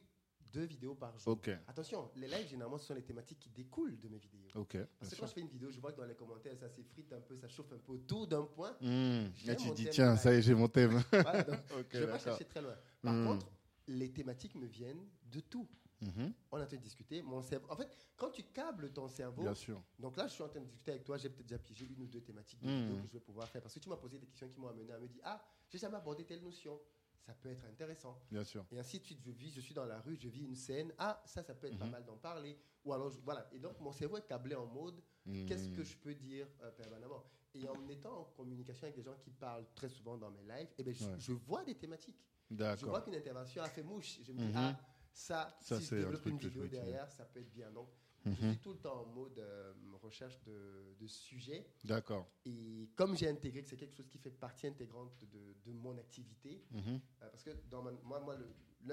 deux 0.51 0.63
vidéos 0.65 0.95
par 0.95 1.17
jour. 1.17 1.33
Ok, 1.33 1.49
Attention, 1.67 2.09
les 2.15 2.27
lives, 2.27 2.47
généralement, 2.47 2.77
ce 2.77 2.85
sont 2.87 2.93
les 2.93 3.03
thématiques 3.03 3.39
qui 3.39 3.49
découlent 3.49 3.99
de 3.99 4.07
mes 4.09 4.17
vidéos. 4.17 4.47
ok. 4.55 4.73
bien 4.73 4.87
Parce 4.99 5.11
que 5.13 5.19
quand 5.19 5.27
je 5.27 5.33
fais 5.33 5.41
une 5.41 5.47
vidéo, 5.49 5.69
je 5.71 5.79
vois 5.79 5.91
que 5.91 5.97
dans 5.97 6.05
les 6.05 6.15
commentaires, 6.15 6.55
ça 6.57 6.69
s'effrite 6.69 7.11
un 7.13 7.21
peu, 7.21 7.37
ça 7.37 7.47
chauffe 7.47 7.71
un 7.73 7.77
peu 7.77 7.93
autour 7.93 8.27
d'un 8.27 8.43
point. 8.43 8.75
J'aime 8.81 9.31
Là, 9.45 9.55
tu 9.55 9.71
dis, 9.71 9.87
tiens, 9.89 10.15
ça 10.15 10.33
y 10.33 10.37
est, 10.37 10.41
j'ai 10.41 10.53
mon 10.55 10.67
thème. 10.67 11.01
Voilà, 11.11 11.43
donc, 11.43 11.59
ok, 11.71 11.85
je 11.91 11.97
ne 11.99 12.05
vais 12.05 12.11
pas 12.11 12.19
chercher 12.19 12.45
très 12.45 12.61
loin. 12.61 12.75
Par 13.01 13.13
Hmm. 13.13 13.25
contre, 13.25 13.47
les 13.87 14.11
thématiques 14.11 14.55
me 14.55 14.65
viennent 14.67 15.07
de 15.31 15.39
tout. 15.39 15.67
Mhm, 16.01 16.33
On 16.51 16.57
est 16.57 16.63
en 16.63 16.65
train 16.65 16.77
de 16.77 16.81
discuter. 16.81 17.21
Mon 17.21 17.43
cerveau, 17.43 17.67
en 17.69 17.75
fait, 17.75 17.95
quand 18.17 18.31
tu 18.31 18.41
câbles 18.43 18.91
ton 18.91 19.07
cerveau, 19.07 19.43
Bien 19.43 19.53
sûr. 19.53 19.79
donc 19.99 20.17
là, 20.17 20.27
je 20.27 20.33
suis 20.33 20.41
en 20.43 20.49
train 20.49 20.59
de 20.59 20.65
discuter 20.65 20.91
avec 20.91 21.03
toi, 21.03 21.15
j'ai 21.17 21.29
peut-être 21.29 21.45
déjà 21.47 21.59
pigé 21.59 21.85
une 21.85 22.01
ou 22.01 22.07
deux 22.07 22.21
thématiques 22.21 22.59
de 22.59 22.67
Hmm. 22.69 22.75
vidéos 22.81 22.97
que 23.01 23.07
je 23.07 23.13
vais 23.13 23.19
pouvoir 23.19 23.47
faire. 23.47 23.61
Parce 23.61 23.73
que 23.75 23.79
tu 23.79 23.87
m'as 23.89 23.97
posé 23.97 24.17
des 24.17 24.25
questions 24.25 24.49
qui 24.49 24.59
m'ont 24.59 24.67
amené 24.69 24.91
à 24.91 24.97
me 24.99 25.07
dire, 25.07 25.21
ah, 25.23 25.39
j'ai 25.69 25.77
jamais 25.77 25.97
abordé 25.97 26.23
telle 26.25 26.41
notion. 26.41 26.79
Ça 27.25 27.33
peut 27.35 27.49
être 27.49 27.65
intéressant. 27.65 28.19
Bien 28.31 28.43
sûr. 28.43 28.65
Et 28.71 28.79
ainsi 28.79 28.99
de 28.99 29.05
suite, 29.05 29.19
je 29.21 29.31
vis, 29.31 29.51
je 29.51 29.61
suis 29.61 29.73
dans 29.75 29.85
la 29.85 29.99
rue, 30.01 30.17
je 30.19 30.27
vis 30.27 30.41
une 30.43 30.55
scène. 30.55 30.91
Ah, 30.97 31.21
ça, 31.25 31.43
ça 31.43 31.53
peut 31.53 31.67
être 31.67 31.77
pas 31.77 31.85
Mhm. 31.85 31.91
mal 31.91 32.05
d'en 32.05 32.17
parler. 32.17 32.57
Ou 32.83 32.93
alors, 32.93 33.09
je- 33.11 33.19
voilà. 33.19 33.47
Et 33.53 33.59
donc, 33.59 33.79
mon 33.79 33.91
cerveau 33.91 34.17
est 34.17 34.25
câblé 34.27 34.55
en 34.55 34.65
mode, 34.65 35.01
qu'est-ce 35.47 35.69
que 35.69 35.83
je 35.83 35.95
peux 35.97 36.15
dire 36.15 36.47
euh, 36.61 36.71
permanemment? 36.71 37.23
Et 37.53 37.67
en 37.69 37.87
étant 37.89 38.21
en 38.21 38.23
communication 38.25 38.85
avec 38.85 38.95
des 38.95 39.03
gens 39.03 39.15
qui 39.19 39.29
parlent 39.29 39.67
très 39.75 39.89
souvent 39.89 40.17
dans 40.17 40.31
mes 40.31 40.41
lives, 40.43 40.69
eh 40.77 40.83
ben, 40.83 40.93
je, 40.93 41.05
Ouais. 41.05 41.15
je 41.19 41.33
vois 41.33 41.63
des 41.63 41.75
thématiques. 41.75 42.25
Je 42.49 42.85
vois 42.85 43.01
qu'une 43.01 43.15
intervention 43.15 43.61
a 43.61 43.69
fait 43.69 43.83
mouche. 43.83 44.19
Je 44.23 44.31
me 44.31 44.37
dis, 44.39 44.45
Mhm. 44.45 44.53
ah, 44.55 44.79
ça, 45.13 45.57
Ça, 45.61 45.79
si 45.79 45.85
je 45.85 45.95
un 45.95 45.99
développe 45.99 46.25
une 46.25 46.37
vidéo 46.37 46.67
derrière, 46.67 47.11
ça 47.11 47.25
peut 47.25 47.39
être 47.39 47.51
bien. 47.51 47.69
Donc, 47.71 47.89
Je 48.23 48.29
Mhm. 48.29 48.51
suis 48.51 48.57
tout 48.59 48.73
le 48.73 48.77
temps 48.79 49.01
en 49.01 49.05
mode 49.07 49.39
euh, 49.39 49.73
recherche 50.01 50.39
de, 50.43 50.95
de 50.99 51.07
sujets. 51.07 51.65
D'accord. 51.83 52.27
Et 52.45 52.89
comme 52.95 53.15
j'ai 53.17 53.27
intégré 53.27 53.63
que 53.63 53.67
c'est 53.69 53.77
quelque 53.77 53.95
chose 53.95 54.07
qui 54.09 54.19
fait 54.19 54.29
partie 54.31 54.67
intégrante 54.67 55.23
de, 55.25 55.55
de 55.65 55.71
mon 55.73 55.97
activité, 55.97 56.63
Mhm. 56.71 56.99
euh, 57.21 57.29
parce 57.29 57.43
que 57.43 57.51
dans 57.69 57.81
ma- 57.81 57.91
moi, 58.03 58.37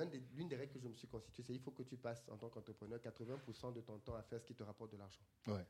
des- 0.06 0.22
l'une 0.34 0.48
des, 0.48 0.56
règles 0.56 0.72
que 0.72 0.80
je 0.80 0.88
me 0.88 0.94
suis 0.94 1.08
constituée, 1.08 1.42
c'est 1.42 1.52
qu'il 1.52 1.62
faut 1.62 1.70
que 1.72 1.82
tu 1.82 1.96
passes 1.96 2.26
en 2.30 2.36
tant 2.38 2.48
qu'entrepreneur 2.48 3.00
80% 3.00 3.72
de 3.72 3.80
ton 3.82 3.98
temps 3.98 4.14
à 4.14 4.22
faire 4.22 4.40
ce 4.40 4.46
qui 4.46 4.54
te 4.54 4.62
rapporte 4.62 4.92
de 4.92 4.96
l'argent. 4.96 5.22
Ouais. 5.46 5.66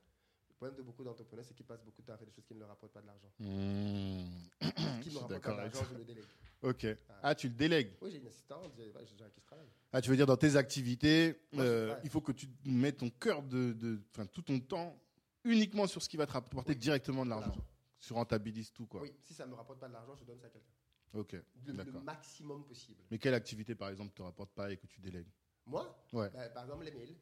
Le 0.60 0.66
problème 0.66 0.78
de 0.78 0.82
beaucoup 0.82 1.04
d'entrepreneurs, 1.04 1.44
c'est 1.44 1.54
qu'ils 1.54 1.64
passent 1.66 1.84
beaucoup 1.84 2.02
de 2.02 2.06
temps 2.08 2.14
à 2.14 2.16
faire 2.16 2.26
des 2.26 2.32
choses 2.32 2.44
qui 2.44 2.52
ne 2.54 2.58
leur 2.58 2.68
rapportent 2.68 2.92
pas 2.92 3.00
de 3.00 3.06
l'argent. 3.06 3.30
Mmh. 3.38 4.24
Ce 4.60 5.00
qui 5.02 5.10
ne 5.10 5.14
rapporte 5.14 5.30
d'accord 5.30 5.54
pas 5.54 5.60
avec 5.62 5.72
d'argent, 5.72 5.88
ça. 5.88 5.92
je 5.94 5.98
le 5.98 6.04
délègue. 6.04 6.24
Ok. 6.62 6.86
Ah, 7.22 7.34
tu 7.36 7.48
le 7.48 7.54
délègues. 7.54 7.92
Oui, 8.02 8.10
j'ai 8.10 8.18
une 8.18 8.26
assistante, 8.26 8.72
j'ai 8.76 8.92
qui 9.30 9.40
travaille. 9.42 9.68
Ah, 9.92 10.00
tu 10.00 10.10
veux 10.10 10.16
dire 10.16 10.26
dans 10.26 10.36
tes 10.36 10.56
activités, 10.56 11.40
Moi, 11.52 11.62
euh, 11.62 11.96
il 12.02 12.10
faut 12.10 12.20
que 12.20 12.32
tu 12.32 12.48
mettes 12.64 12.96
ton 12.96 13.08
cœur 13.08 13.44
de, 13.44 13.72
de- 13.72 14.00
tout 14.32 14.42
ton 14.42 14.58
temps 14.58 15.00
uniquement 15.44 15.86
sur 15.86 16.02
ce 16.02 16.08
qui 16.08 16.16
va 16.16 16.26
te 16.26 16.32
rapporter 16.32 16.72
Oui. 16.72 16.78
directement 16.78 17.24
de 17.24 17.30
l'argent. 17.30 17.50
L'argent. 17.50 17.64
Tu 18.00 18.12
rentabilises 18.12 18.72
tout 18.72 18.86
quoi. 18.86 19.02
Oui, 19.02 19.12
si 19.22 19.34
ça 19.34 19.46
ne 19.46 19.52
me 19.52 19.54
rapporte 19.54 19.78
pas 19.78 19.86
de 19.86 19.92
l'argent, 19.92 20.16
je 20.16 20.24
donne 20.24 20.40
ça 20.40 20.46
à 20.48 20.50
quelqu'un. 20.50 20.72
Ok. 21.14 21.36
Le, 21.66 21.84
maximum 22.00 22.64
possible. 22.64 23.00
Mais 23.12 23.18
quelle 23.18 23.34
activité 23.34 23.76
par 23.76 23.90
exemple 23.90 24.12
te 24.12 24.22
rapporte 24.22 24.50
pas 24.50 24.72
et 24.72 24.76
que 24.76 24.86
tu 24.88 25.00
délègues? 25.00 25.30
Moi, 25.66 26.04
Ouais. 26.12 26.30
bah, 26.30 26.48
par 26.48 26.64
exemple, 26.64 26.84
les 26.84 26.90
mails, 26.90 27.16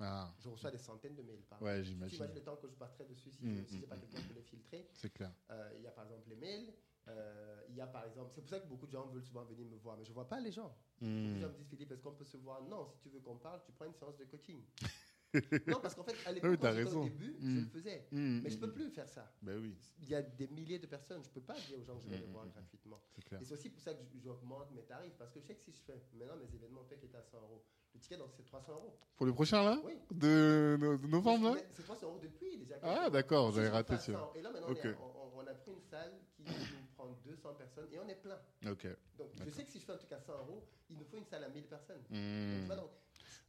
Ah, 0.00 0.34
je 0.38 0.48
reçois 0.48 0.70
des 0.70 0.78
centaines 0.78 1.14
de 1.14 1.22
mails 1.22 1.42
par 1.48 1.62
ouais, 1.62 1.78
Tu 1.82 1.90
j'imagine. 1.90 2.16
imagines 2.16 2.34
le 2.34 2.42
temps 2.42 2.56
que 2.56 2.68
je 2.68 2.74
passerai 2.74 3.04
dessus 3.04 3.30
si, 3.30 3.44
Mm, 3.44 3.64
si 3.64 3.76
mm, 3.76 3.80
j'ai 3.80 3.86
pas 3.86 3.96
mm, 3.96 4.00
quelqu'un 4.00 4.20
pour 4.22 4.34
les 4.34 4.42
filtrer. 4.42 4.88
C'est 4.92 5.10
clair. 5.12 5.32
Euh, 5.50 5.72
Il 5.76 5.82
y 5.82 5.86
a 5.86 5.92
par 5.92 6.04
exemple 6.04 6.28
les 6.28 6.36
mails. 6.36 6.74
euh, 7.08 7.62
Il 7.68 7.76
y 7.76 7.80
a 7.80 7.86
par 7.86 8.04
exemple, 8.04 8.32
c'est 8.34 8.40
pour 8.40 8.50
ça 8.50 8.60
que 8.60 8.66
beaucoup 8.66 8.86
de 8.86 8.92
gens 8.92 9.06
veulent 9.06 9.22
souvent 9.22 9.44
venir 9.44 9.66
me 9.66 9.76
voir, 9.76 9.96
mais 9.96 10.04
je 10.04 10.12
vois 10.12 10.26
pas 10.28 10.40
les 10.40 10.50
gens. 10.52 10.76
De 11.00 11.06
Mmh. 11.06 11.40
gens 11.40 11.48
me 11.48 11.54
disent 11.54 11.68
Philippe, 11.68 11.92
est-ce 11.92 12.02
qu'on 12.02 12.14
peut 12.14 12.24
se 12.24 12.36
voir? 12.36 12.62
Non, 12.62 12.86
si 12.88 12.98
tu 12.98 13.08
veux 13.08 13.20
qu'on 13.20 13.38
parle, 13.38 13.62
tu 13.64 13.72
prends 13.72 13.84
une 13.86 13.94
séance 13.94 14.16
de 14.16 14.24
coaching. 14.24 14.62
non, 15.66 15.80
parce 15.80 15.94
qu'en 15.94 16.04
fait, 16.04 16.16
à 16.26 16.32
l'époque, 16.32 16.50
Oui, 16.50 16.58
quand 16.58 16.72
j'étais 16.72 16.94
au 16.94 17.04
début, 17.04 17.36
je 17.40 17.46
Mm. 17.46 17.60
le 17.60 17.66
faisais. 17.66 18.06
Mmh, 18.12 18.40
Mais 18.42 18.50
je 18.50 18.56
mmh, 18.56 18.60
peux 18.60 18.72
plus 18.72 18.90
faire 18.90 19.08
ça. 19.08 19.32
Ben 19.42 19.58
oui, 19.60 19.76
Il 20.00 20.08
y 20.08 20.14
a 20.14 20.22
des 20.22 20.46
milliers 20.48 20.78
de 20.78 20.86
personnes, 20.86 21.22
je 21.24 21.28
peux 21.30 21.40
pas 21.40 21.54
dire 21.54 21.78
aux 21.78 21.84
gens 21.84 21.96
que 21.96 22.04
je 22.04 22.08
vais 22.10 22.18
Mm, 22.18 22.20
les 22.20 22.26
mm, 22.26 22.32
voir 22.32 22.46
mm. 22.46 22.50
gratuitement. 22.50 23.00
Et 23.40 23.44
c'est 23.44 23.54
aussi 23.54 23.70
pour 23.70 23.80
ça 23.82 23.92
que 23.94 24.00
j'augmente 24.22 24.70
mes 24.72 24.82
tarifs, 24.82 25.14
parce 25.18 25.30
que 25.32 25.40
je 25.40 25.46
sais 25.46 25.54
que 25.54 25.62
si 25.62 25.72
je 25.72 25.80
fais 25.82 25.94
maintenant 26.14 26.36
mes 26.36 26.54
événements 26.54 26.84
qui 26.84 26.94
étaient 26.94 27.14
à 27.16 27.22
100 27.22 27.40
euros, 27.40 27.64
le 27.94 28.00
ticket 28.00 28.16
donc 28.16 28.30
c'est 28.36 28.44
300 28.44 28.72
euros. 28.72 28.98
Pour 29.16 29.26
le 29.26 29.32
prochain 29.32 29.62
là 29.62 29.80
Oui. 29.84 29.94
de, 30.10 30.76
no- 30.80 30.96
de 30.98 31.06
novembre 31.06 31.54
là 31.54 31.60
C'est 31.72 31.82
300 31.84 32.06
euros 32.06 32.18
depuis 32.20 32.56
déjà. 32.58 32.76
Ah 32.82 33.08
d'accord, 33.10 33.52
j'avais 33.52 33.68
raté. 33.68 33.96
100, 33.96 34.32
Et 34.34 34.42
là 34.42 34.50
maintenant, 34.50 34.68
on, 34.68 34.72
est- 34.74 35.48
a 35.48 35.54
pris 35.54 35.70
une 35.72 35.80
salle 35.82 36.12
qui 36.36 36.42
nous 36.42 36.84
prend 36.96 37.06
200 37.24 37.54
personnes 37.54 37.88
et 37.92 37.98
on 37.98 38.08
est 38.08 38.14
plein. 38.20 38.38
Ok. 38.66 38.86
Donc 39.18 39.28
je 39.44 39.50
sais 39.50 39.64
que 39.64 39.70
si 39.70 39.78
je 39.78 39.84
fais 39.84 39.92
un 39.92 39.96
truc 39.96 40.10
à 40.12 40.18
100 40.20 40.32
euros, 40.38 40.66
il 40.90 40.98
nous 40.98 41.04
faut 41.04 41.18
une 41.18 41.24
salle 41.26 41.44
à 41.44 41.48
1000 41.48 41.64
personnes. 41.66 42.02
Mmh. 42.10 42.60
tu 42.60 42.66
vois, 42.66 42.76
donc, 42.76 42.90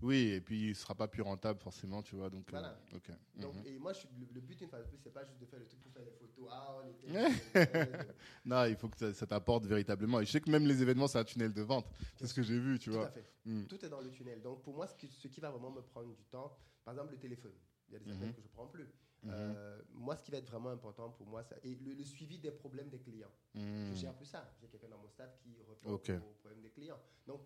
Oui, 0.02 0.30
et 0.34 0.42
puis 0.42 0.70
il 0.70 0.76
sera 0.76 0.94
pas 0.94 1.08
plus 1.08 1.22
rentable 1.22 1.60
forcément, 1.60 2.04
tu 2.04 2.16
vois. 2.16 2.30
Donc, 2.30 2.50
Voilà. 2.52 2.78
euh, 2.94 3.00
donc, 3.38 3.56
Mhm. 3.56 3.66
et 3.66 3.80
moi, 3.80 3.94
je 3.94 4.00
suis- 4.00 4.10
le, 4.20 4.28
le 4.34 4.42
but 4.42 4.60
une 4.62 4.68
fois 4.70 4.80
de 4.80 4.84
plus, 4.88 4.98
c'est 4.98 5.10
pas 5.14 5.24
juste 5.26 5.40
de 5.40 5.46
faire 5.46 5.60
le 5.60 5.66
truc 5.66 5.80
pour 5.82 5.92
faire 5.94 6.04
des 6.04 6.12
photos. 6.12 6.48
Ah, 6.52 6.76
on 6.84 6.88
était. 6.88 7.08
Non, 8.46 8.66
il 8.66 8.76
faut 8.76 8.90
que 8.90 8.98
ça, 8.98 9.14
ça 9.14 9.26
t'apporte 9.26 9.66
véritablement. 9.66 10.20
Et 10.20 10.26
je 10.26 10.32
sais 10.32 10.42
que 10.42 10.50
même 10.50 10.66
les 10.68 10.82
événements, 10.82 11.08
c'est 11.08 11.20
un 11.20 11.24
tunnel 11.24 11.54
de 11.54 11.62
vente. 11.62 11.88
C'est 12.18 12.28
ce 12.28 12.34
que 12.34 12.44
j'ai 12.44 12.60
vu, 12.60 12.78
tu 12.78 12.90
Tout 12.90 12.98
vois. 12.98 13.08
à 13.08 13.12
fait. 13.12 13.26
Mm. 13.46 13.66
Tout 13.68 13.86
est 13.86 13.90
dans 13.90 14.02
le 14.02 14.10
tunnel. 14.12 14.42
Donc 14.42 14.64
pour 14.64 14.76
moi, 14.76 14.86
ce 14.88 14.96
qui, 14.96 15.08
ce 15.08 15.28
qui 15.30 15.40
va 15.40 15.50
vraiment 15.50 15.72
me 15.72 15.82
prendre 15.82 16.14
du 16.14 16.26
temps, 16.26 16.58
par 16.84 16.94
exemple 16.94 17.14
le 17.14 17.20
téléphone. 17.20 17.54
Il 17.88 17.94
y 17.94 17.96
a 17.96 18.00
des 18.00 18.12
appels 18.12 18.28
Mhm. 18.28 18.34
que 18.36 18.42
je 18.42 18.48
prends 18.50 18.68
plus. 18.68 18.88
Mhm. 19.24 19.32
Euh, 19.34 19.82
moi, 19.94 20.16
ce 20.18 20.24
qui 20.24 20.32
va 20.32 20.38
être 20.40 20.50
vraiment 20.52 20.70
important 20.72 21.10
pour 21.12 21.26
moi, 21.26 21.42
ça, 21.44 21.56
et 21.64 21.74
le, 21.76 21.94
le 21.94 22.04
suivi 22.04 22.38
des 22.38 22.52
problèmes 22.52 22.90
des 22.90 23.00
clients. 23.00 23.32
Mm. 23.54 23.86
Je 23.90 23.94
gère 23.96 24.14
plus 24.16 24.26
ça. 24.26 24.54
J'ai 24.60 24.68
quelqu'un 24.68 24.90
dans 24.90 24.98
mon 25.00 25.08
staff 25.10 25.36
qui 25.40 25.56
répond 25.64 25.94
Ok. 25.94 26.10
aux 26.10 26.34
problèmes 26.42 26.62
des 26.62 26.70
clients. 26.72 27.00
Donc, 27.26 27.42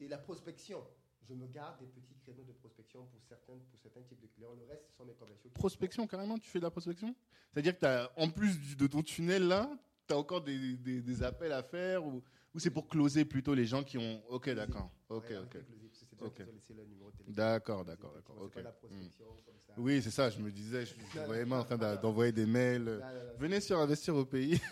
et 0.00 0.08
la 0.08 0.18
prospection. 0.18 0.86
Je 1.28 1.34
me 1.34 1.46
garde 1.48 1.78
des 1.80 1.86
petits 1.86 2.14
créneaux 2.22 2.44
de 2.44 2.52
prospection 2.52 3.04
pour 3.06 3.20
certains, 3.28 3.54
pour 3.70 3.80
certains 3.80 4.02
types 4.02 4.20
de 4.20 4.26
clients. 4.28 4.54
Le 4.58 4.64
reste, 4.66 4.84
ce 4.90 4.96
sont 4.96 5.04
mes 5.04 5.14
commerciaux. 5.14 5.50
Prospection, 5.54 6.06
carrément, 6.06 6.38
tu 6.38 6.48
fais 6.48 6.58
de 6.60 6.64
la 6.64 6.70
prospection? 6.70 7.14
C'est-à-dire 7.52 7.76
que 7.78 8.20
en 8.20 8.30
plus 8.30 8.76
de 8.76 8.86
ton 8.86 9.02
tunnel 9.02 9.48
là, 9.48 9.68
tu 10.06 10.14
as 10.14 10.18
encore 10.18 10.42
des, 10.42 10.74
des- 10.76 11.02
des 11.02 11.22
appels 11.22 11.52
à 11.52 11.62
faire 11.64 12.04
ou, 12.06 12.22
ou 12.54 12.58
c'est 12.60 12.70
pour 12.70 12.86
closer 12.88 13.24
plutôt 13.24 13.54
les 13.54 13.66
gens 13.66 13.82
qui 13.82 13.98
ont. 13.98 14.22
Ok, 14.28 14.50
d'accord. 14.50 14.90
Ok, 15.08 15.24
Ouais, 15.30 15.36
ok. 15.38 15.54
l'exclusif, 15.54 15.90
parce 15.90 16.00
que 16.00 16.06
C'est 16.10 16.16
des 16.16 16.22
gens 16.22 16.26
Ok. 16.28 16.34
qui 16.36 16.42
ont 16.42 16.52
laissé 16.52 16.74
leur 16.74 16.86
numéro 16.86 17.10
de 17.10 17.16
téléphone. 17.16 17.34
D'accord, 17.34 17.84
d'accord, 17.84 18.12
d'accord. 18.14 18.36
C'est 18.38 18.52
pas 18.54 18.58
Ok. 18.60 18.64
la 18.64 18.72
prospection 18.72 19.24
comme 19.44 19.58
ça. 19.66 19.74
Oui, 19.78 20.00
c'est 20.02 20.10
ça, 20.12 20.30
je 20.30 20.38
me 20.40 20.50
disais, 20.52 20.80
je 20.86 20.92
suis 20.94 20.98
Non, 21.16 21.22
non, 21.22 21.26
vraiment 21.26 21.56
en 21.58 21.64
train 21.64 21.76
d'envoyer 21.96 22.32
des 22.32 22.46
mails. 22.46 22.84
Là, 22.84 22.98
là, 22.98 23.12
là, 23.24 23.32
Venez 23.38 23.60
sur 23.60 23.78
Investir 23.80 24.14
au 24.14 24.24
pays. 24.24 24.60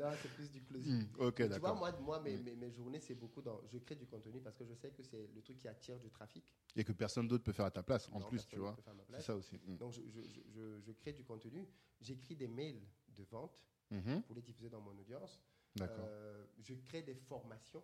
Non, 0.00 0.10
c'est 0.22 0.32
plus 0.34 0.50
du 0.50 0.62
closing. 0.62 1.02
Mm, 1.02 1.20
ok, 1.20 1.20
Mais 1.20 1.30
tu 1.30 1.42
vois, 1.42 1.48
d'accord. 1.58 1.76
moi, 1.76 1.92
moi 2.00 2.20
mes, 2.20 2.36
mes, 2.38 2.54
mes 2.56 2.70
journées, 2.70 3.00
c'est 3.00 3.14
beaucoup 3.14 3.42
dans. 3.42 3.60
Je 3.66 3.78
crée 3.78 3.96
du 3.96 4.06
contenu 4.06 4.40
parce 4.40 4.56
que 4.56 4.64
je 4.64 4.74
sais 4.74 4.90
que 4.90 5.02
c'est 5.02 5.28
le 5.34 5.42
truc 5.42 5.58
qui 5.58 5.68
attire 5.68 5.98
du 5.98 6.10
trafic. 6.10 6.44
Et 6.76 6.84
que 6.84 6.92
personne 6.92 7.28
d'autre 7.28 7.44
peut 7.44 7.52
faire 7.52 7.66
à 7.66 7.70
ta 7.70 7.82
place, 7.82 8.08
en 8.12 8.20
Non, 8.20 8.26
plus, 8.28 8.46
tu 8.46 8.56
vois. 8.58 8.76
C'est 9.16 9.20
ça 9.22 9.36
aussi. 9.36 9.56
Mm. 9.66 9.76
Donc, 9.76 9.92
je, 9.92 10.00
je, 10.08 10.20
je, 10.22 10.40
je- 10.48 10.80
je 10.80 10.92
crée 10.92 11.12
du 11.12 11.24
contenu. 11.24 11.68
J'écris 12.00 12.36
des 12.36 12.48
mails 12.48 12.80
de 13.08 13.24
vente 13.24 13.62
Mhm. 13.90 14.22
pour 14.22 14.34
les 14.36 14.42
diffuser 14.42 14.70
dans 14.70 14.80
mon 14.80 14.96
audience. 14.98 15.40
D'accord. 15.74 16.06
Euh, 16.08 16.46
je 16.60 16.74
crée 16.74 17.02
des 17.02 17.14
formations 17.14 17.82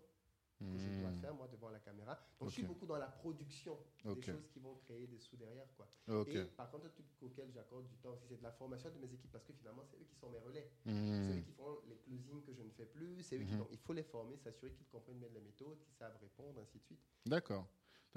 que 0.59 0.79
je 0.79 1.01
dois 1.01 1.11
Mm. 1.11 1.21
faire, 1.21 1.35
moi, 1.35 1.49
devant 1.49 1.69
la 1.71 1.81
caméra. 1.81 2.19
Donc, 2.41 2.49
je 2.49 2.55
suis 2.55 2.63
beaucoup 2.63 2.87
dans 2.87 2.97
la 2.99 3.09
production 3.09 3.79
des 4.05 4.23
choses 4.23 4.49
qui 4.53 4.59
vont 4.61 4.75
créer 4.77 5.07
des 5.07 5.19
sous 5.19 5.37
derrière, 5.37 5.67
quoi. 5.77 5.89
Ok. 6.09 6.29
Et 6.29 6.45
par 6.45 6.71
contre, 6.71 6.87
un 6.87 6.89
truc 6.91 7.07
auquel 7.21 7.51
j'accorde 7.53 7.87
du 7.89 7.97
temps 7.97 8.11
aussi, 8.13 8.25
c'est 8.29 8.39
de 8.39 8.43
la 8.43 8.53
formation 8.53 8.91
de 8.91 8.99
mes 8.99 9.13
équipes 9.13 9.31
parce 9.33 9.45
que 9.45 9.53
finalement, 9.53 9.83
c'est 9.85 9.97
eux 9.99 10.05
qui 10.09 10.17
sont 10.17 10.31
mes 10.31 10.39
relais. 10.39 10.71
C'est 10.85 10.91
eux 11.39 11.43
qui 11.43 11.53
font 11.53 11.79
les 11.89 11.97
closings 11.97 12.43
que 12.43 12.53
je 12.55 12.63
ne 12.63 12.71
fais 12.71 12.87
plus. 12.87 13.23
C'est 13.23 13.37
eux 13.39 13.45
qui 13.45 13.57
donc, 13.57 13.69
il 13.71 13.79
faut 13.79 13.93
les 13.93 14.03
former, 14.03 14.37
s'assurer 14.37 14.73
qu'ils 14.73 14.87
comprennent 14.87 15.19
bien 15.19 15.29
les 15.35 15.41
méthodes, 15.41 15.79
qu'ils 15.83 15.95
savent 15.95 16.17
répondre, 16.21 16.61
ainsi 16.61 16.79
de 16.79 16.83
suite. 16.85 17.01
D'accord. 17.27 17.67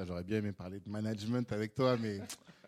J'aurais 0.05 0.23
bien 0.23 0.37
aimé 0.37 0.51
parler 0.53 0.79
de 0.79 0.89
management 0.89 1.51
avec 1.51 1.75
toi, 1.75 1.97
mais 1.97 2.19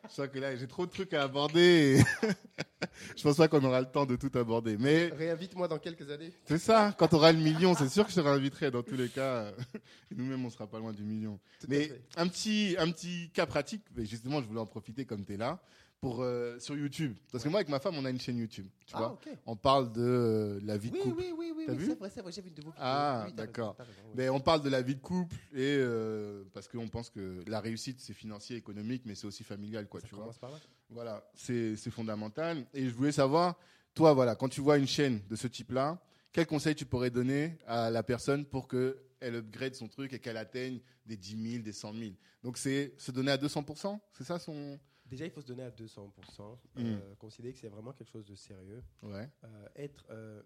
je 0.09 0.13
sens 0.13 0.27
que 0.27 0.39
là, 0.39 0.55
j'ai 0.55 0.67
trop 0.67 0.86
de 0.86 0.91
trucs 0.91 1.13
à 1.13 1.23
aborder. 1.23 1.99
et 1.99 2.27
je 3.17 3.23
pense 3.23 3.38
pas 3.38 3.47
qu'on 3.47 3.63
aura 3.63 3.79
le 3.79 3.88
temps 3.88 4.05
de 4.05 4.17
tout 4.17 4.32
aborder. 4.38 4.77
Mais 4.77 5.07
Réinvite-moi 5.07 5.67
dans 5.67 5.79
quelques 5.79 6.09
années. 6.09 6.34
c'est 6.45 6.57
ça, 6.57 6.93
quand 6.97 7.07
tu 7.07 7.15
auras 7.15 7.32
le 7.32 7.39
million, 7.39 7.73
c'est 7.73 7.88
sûr 7.88 8.03
que 8.05 8.11
je 8.11 8.15
te 8.15 8.21
réinviterai. 8.21 8.71
Dans 8.71 8.84
tous 8.84 8.95
les 8.97 9.07
cas, 9.07 9.51
nous-mêmes, 10.15 10.43
on 10.43 10.49
sera 10.49 10.67
pas 10.67 10.79
loin 10.79 10.91
du 10.91 11.03
million. 11.03 11.39
Tout 11.61 11.67
Mais 11.69 11.91
un 12.17 12.27
petit, 12.27 12.75
un 12.77 12.91
petit 12.91 13.29
cas 13.34 13.45
pratique, 13.45 13.84
mais 13.95 14.05
justement, 14.05 14.41
je 14.41 14.47
voulais 14.47 14.59
en 14.59 14.65
profiter 14.65 15.05
comme 15.05 15.23
tu 15.23 15.34
es 15.34 15.38
là, 15.38 15.61
pour, 16.02 16.24
euh, 16.24 16.58
sur 16.60 16.76
YouTube. 16.76 17.16
Parce 17.32 17.43
que 17.43 17.49
moi, 17.49 17.60
avec 17.60 17.70
ma 17.70 17.80
femme, 17.80 17.95
on 17.95 18.04
a 18.06 18.10
une 18.10 18.20
chaîne 18.20 18.38
YouTube. 18.38 18.66
Tu 18.88 18.93
Ah, 18.95 18.97
vois 18.97 19.20
on 19.45 19.56
parle 19.56 19.91
de 19.93 20.02
euh, 20.02 20.60
la 20.64 20.76
vie 20.76 20.89
de 20.89 20.95
Oui, 20.95 21.02
couple. 21.04 21.16
oui, 21.20 21.34
oui, 21.38 21.54
oui, 21.56 21.64
T'as 21.68 21.74
oui, 21.74 21.78
vu 21.78 21.86
c'est 21.86 21.99
vrai, 21.99 22.10
c'est 22.10 22.22
vrai, 22.22 22.32
j'ai 22.32 22.41
vu 22.41 22.47
une 22.49 22.56
de 22.56 22.62
vos 22.64 22.72
vidéos. 22.72 22.84
Ah, 22.84 23.24
Oui, 23.28 23.34
d'accord. 23.34 23.78
Mais 24.16 24.28
on 24.30 24.39
parle 24.39 24.64
de 24.64 24.70
la 24.70 24.82
vie 24.82 24.95
de 24.95 24.99
couple 24.99 25.36
et 25.54 25.78
euh, 25.80 26.43
parce 26.54 26.68
qu'on 26.68 26.88
pense 26.89 27.12
que 27.12 27.43
la 27.45 27.60
réussite 27.60 27.99
c'est 27.99 28.14
financier, 28.16 28.58
économique, 28.58 29.04
mais 29.06 29.14
c'est 29.14 29.28
aussi 29.28 29.43
familial, 29.43 29.88
quoi. 29.88 30.02
Ça 30.02 30.08
tu 30.08 30.16
vois. 30.16 30.32
par 30.41 30.49
là. 30.49 30.58
Voilà, 30.89 31.24
c'est 31.36 31.76
c'est 31.76 31.91
fondamental. 31.91 32.66
Et 32.74 32.89
je 32.89 32.93
voulais 32.95 33.12
savoir, 33.12 33.60
toi, 33.93 34.14
voilà, 34.14 34.36
quand 34.36 34.49
tu 34.49 34.60
vois 34.62 34.80
une 34.80 34.88
chaîne 34.88 35.22
de 35.30 35.36
ce 35.36 35.45
type-là, 35.47 36.02
quel 36.34 36.47
conseil 36.47 36.74
tu 36.74 36.86
pourrais 36.88 37.12
donner 37.12 37.60
à 37.68 37.91
la 37.91 38.02
personne 38.02 38.43
pour 38.45 38.68
que 38.68 38.97
elle 39.20 39.36
upgrade 39.36 39.76
son 39.76 39.88
truc 39.88 40.14
et 40.14 40.20
qu'elle 40.20 40.38
atteigne 40.38 40.80
des 41.06 41.16
10 41.16 41.52
000, 41.52 41.64
des 41.64 41.72
100 41.74 41.93
000 41.93 42.12
Donc 42.43 42.58
c'est 42.58 42.95
se 42.97 43.12
donner 43.12 43.30
à 43.32 43.38
200% 43.38 43.99
C'est 44.14 44.24
ça 44.24 44.39
son 44.39 44.80
Déjà, 45.12 45.26
il 45.26 45.32
faut 45.32 45.41
se 45.41 45.47
donner 45.47 45.64
à 45.64 45.70
200%. 45.72 46.09
Mm. 46.12 46.57
euh, 46.78 47.16
considérer 47.16 47.53
que 47.53 47.59
c'est 47.59 47.68
vraiment 47.68 47.91
quelque 47.91 48.09
chose 48.09 48.26
de 48.26 48.34
sérieux. 48.36 48.82
Ouais. 49.03 49.30
Euh, 49.43 49.68
être, 49.76 50.05
euh, 50.09 50.41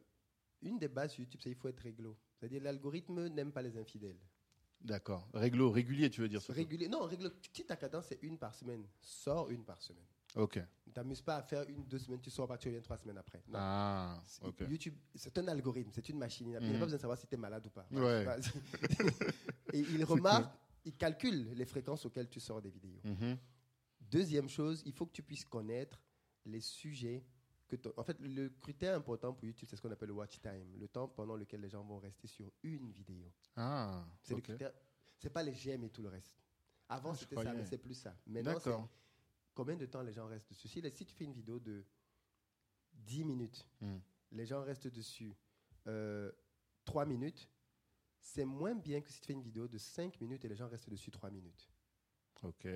une 0.64 0.80
des 0.80 0.88
bases 0.88 1.12
sur 1.14 1.22
YouTube, 1.22 1.40
c'est 1.44 1.50
qu'il 1.52 1.58
faut 1.60 1.68
être 1.68 1.80
réglo. 1.82 2.18
C'est-à-dire 2.34 2.64
l'algorithme 2.64 3.28
n'aime 3.28 3.52
pas 3.52 3.62
les 3.62 3.78
infidèles. 3.78 4.18
D'accord. 4.82 5.28
Réglo, 5.34 5.70
régulier, 5.72 6.10
tu 6.10 6.22
veux 6.22 6.28
dire. 6.30 6.42
Régulier. 6.50 6.88
Non, 6.88 7.04
réglo. 7.06 7.30
Si 7.54 7.64
ta 7.66 7.76
cadence 7.76 8.08
c'est 8.10 8.20
une 8.24 8.38
par 8.38 8.54
semaine, 8.56 8.86
sors 9.02 9.50
une 9.52 9.64
par 9.64 9.82
semaine. 9.82 10.04
Ok. 10.36 10.58
Ne 10.88 10.92
t'amuse 10.92 11.22
pas 11.22 11.38
à 11.38 11.44
faire 11.44 11.64
une, 11.70 11.86
deux 11.86 11.98
semaines, 12.00 12.20
tu 12.20 12.30
sors 12.30 12.48
pas, 12.48 12.58
tu 12.58 12.68
reviens 12.68 12.82
trois 12.82 12.98
semaines 12.98 13.18
après. 13.18 13.42
Non. 13.48 13.58
Ah, 13.58 14.22
C'est- 14.26 14.44
ok. 14.46 14.62
YouTube, 14.70 14.96
c'est 15.14 15.38
un 15.38 15.48
algorithme, 15.48 15.92
c'est 15.94 16.10
une 16.10 16.18
machine. 16.18 16.48
Il 16.50 16.54
n'a 16.54 16.60
Mhm. 16.60 16.74
pas 16.74 16.80
besoin 16.86 16.98
de 16.98 17.02
savoir 17.02 17.18
si 17.18 17.26
tu 17.28 17.36
es 17.36 17.38
malade 17.38 17.66
ou 17.66 17.70
pas. 17.70 17.88
Ouais. 17.92 18.26
Et 19.74 19.80
il 19.80 20.04
remarque, 20.04 20.52
il 20.84 20.96
calcule 20.96 21.52
les 21.54 21.66
fréquences 21.66 22.06
auxquelles 22.06 22.30
tu 22.30 22.40
sors 22.40 22.62
des 22.62 22.70
vidéos. 22.70 23.00
Mhm. 23.04 23.38
Deuxième 24.10 24.50
chose, 24.50 24.82
il 24.86 24.94
faut 24.94 25.06
que 25.06 25.12
tu 25.14 25.24
puisses 25.24 25.46
connaître 25.46 26.02
les 26.46 26.62
sujets 26.62 27.26
que 27.68 27.76
En 27.98 28.04
fait, 28.04 28.20
le 28.20 28.50
critère 28.50 28.96
important 28.96 29.34
pour 29.34 29.44
YouTube, 29.46 29.68
c'est 29.68 29.76
ce 29.76 29.82
qu'on 29.82 29.90
appelle 29.92 30.10
le 30.10 30.14
watch 30.14 30.40
time, 30.40 30.78
le 30.78 30.88
temps 30.88 31.08
pendant 31.08 31.36
lequel 31.36 31.62
les 31.62 31.70
gens 31.70 31.84
vont 31.84 31.98
rester 31.98 32.28
sur 32.28 32.52
une 32.62 32.92
vidéo. 32.92 33.32
Ah, 33.56 34.06
C'est 34.22 34.36
le 34.36 34.42
critère. 34.42 34.72
C'est 35.18 35.32
pas 35.32 35.42
les 35.42 35.54
j'aime 35.54 35.84
et 35.84 35.90
tout 35.90 36.04
le 36.04 36.10
reste. 36.10 36.38
Avant, 36.88 37.12
Ah, 37.14 37.16
c'était 37.16 37.36
ça, 37.36 37.54
mais 37.54 37.66
c'est 37.66 37.80
plus 37.80 37.96
ça. 37.96 38.16
Maintenant, 38.28 38.60
c'est 38.60 38.72
combien 39.56 39.76
de 39.76 39.86
temps 39.88 40.04
les 40.04 40.14
gens 40.14 40.28
restent 40.28 40.50
dessus? 40.50 40.68
Si, 40.68 40.80
si 40.94 41.06
tu 41.06 41.16
fais 41.16 41.24
une 41.24 41.34
vidéo 41.34 41.60
de 41.60 41.84
10 42.94 43.24
minutes, 43.24 43.68
Hmm. 43.82 43.98
les 44.32 44.46
gens 44.46 44.62
restent 44.64 44.88
dessus 44.90 45.34
3 46.86 47.06
minutes, 47.06 47.50
c'est 48.20 48.46
moins 48.46 48.76
bien 48.76 49.02
que 49.02 49.10
si 49.10 49.20
tu 49.20 49.26
fais 49.28 49.34
une 49.34 49.42
vidéo 49.42 49.68
de 49.68 49.80
5 49.80 50.22
minutes 50.22 50.46
et 50.46 50.50
les 50.50 50.56
gens 50.56 50.68
restent 50.70 50.90
dessus 50.90 51.10
3 51.12 51.32
minutes. 51.32 51.68
Ok. 52.44 52.68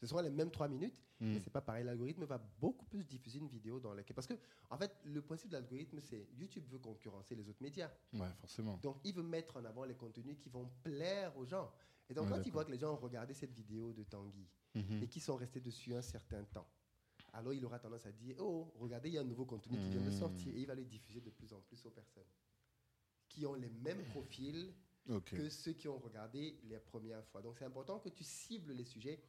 Ce 0.00 0.06
seront 0.06 0.20
les 0.20 0.30
mêmes 0.30 0.50
trois 0.50 0.68
minutes, 0.68 1.02
Mm. 1.20 1.32
mais 1.32 1.40
c'est 1.40 1.50
pas 1.50 1.62
pareil. 1.62 1.84
L'algorithme 1.84 2.24
va 2.24 2.36
beaucoup 2.60 2.84
plus 2.84 3.04
diffuser 3.04 3.38
une 3.38 3.48
vidéo 3.48 3.80
dans 3.80 3.94
laquelle. 3.94 4.14
Parce 4.14 4.26
que, 4.26 4.34
en 4.68 4.76
fait, 4.76 4.92
le 5.04 5.22
principe 5.22 5.48
de 5.48 5.54
l'algorithme, 5.56 6.00
c'est 6.00 6.28
YouTube 6.36 6.64
veut 6.68 6.78
concurrencer 6.78 7.34
les 7.34 7.48
autres 7.48 7.62
médias. 7.62 7.90
Ouais, 8.12 8.28
forcément. 8.40 8.76
Donc, 8.82 8.98
il 9.04 9.14
veut 9.14 9.22
mettre 9.22 9.56
en 9.56 9.64
avant 9.64 9.84
les 9.84 9.94
contenus 9.94 10.36
qui 10.38 10.50
vont 10.50 10.68
plaire 10.82 11.34
aux 11.38 11.46
gens. 11.46 11.72
Et 12.10 12.14
donc, 12.14 12.26
Ouais, 12.26 12.36
quand 12.36 12.42
il 12.46 12.52
voit 12.52 12.64
que 12.64 12.70
les 12.72 12.78
gens 12.78 12.92
ont 12.92 12.96
regardé 12.98 13.32
cette 13.32 13.52
vidéo 13.52 13.92
de 13.94 14.04
Tanguy 14.04 14.46
Mhm. 14.74 15.02
et 15.02 15.08
qui 15.08 15.18
sont 15.20 15.36
restés 15.36 15.60
dessus 15.60 15.94
un 15.94 16.02
certain 16.02 16.44
temps, 16.44 16.68
alors 17.32 17.54
il 17.54 17.64
aura 17.64 17.78
tendance 17.78 18.04
à 18.04 18.12
dire 18.12 18.36
Oh, 18.38 18.70
regardez, 18.78 19.08
il 19.08 19.14
y 19.14 19.18
a 19.18 19.22
un 19.22 19.24
nouveau 19.24 19.46
contenu 19.46 19.78
qui 19.78 19.88
vient 19.88 20.02
de 20.02 20.10
Mm. 20.10 20.18
sortir. 20.18 20.54
Et 20.54 20.60
il 20.60 20.66
va 20.66 20.74
le 20.74 20.84
diffuser 20.84 21.22
de 21.22 21.30
plus 21.30 21.52
en 21.54 21.60
plus 21.62 21.84
aux 21.86 21.90
personnes 21.90 22.28
qui 23.28 23.46
ont 23.46 23.54
les 23.54 23.70
mêmes 23.70 24.04
profils 24.10 24.74
que 25.24 25.48
ceux 25.48 25.72
qui 25.72 25.88
ont 25.88 25.98
regardé 25.98 26.58
les 26.64 26.78
premières 26.80 27.24
fois. 27.26 27.40
Donc, 27.40 27.56
c'est 27.58 27.64
important 27.64 27.98
que 28.00 28.08
tu 28.10 28.24
cibles 28.24 28.72
les 28.72 28.84
sujets 28.84 29.20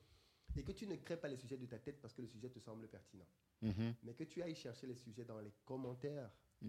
et 0.58 0.64
que 0.64 0.72
tu 0.72 0.88
ne 0.88 0.95
crées 0.95 1.18
pas 1.18 1.28
les 1.28 1.38
sujets 1.38 1.58
de 1.58 1.66
ta 1.66 1.80
tête 1.80 1.99
parce 2.01 2.14
que 2.14 2.22
le 2.22 2.28
sujet 2.28 2.49
te 2.49 2.60
semble 2.60 2.88
pertinent, 2.88 3.28
Mhm. 3.62 3.93
mais 4.03 4.14
que 4.14 4.24
tu 4.24 4.41
ailles 4.41 4.55
chercher 4.55 4.88
les 4.88 4.95
sujets 4.95 5.26
dans 5.26 5.39
les 5.39 5.53
commentaires 5.66 6.32
de 6.62 6.68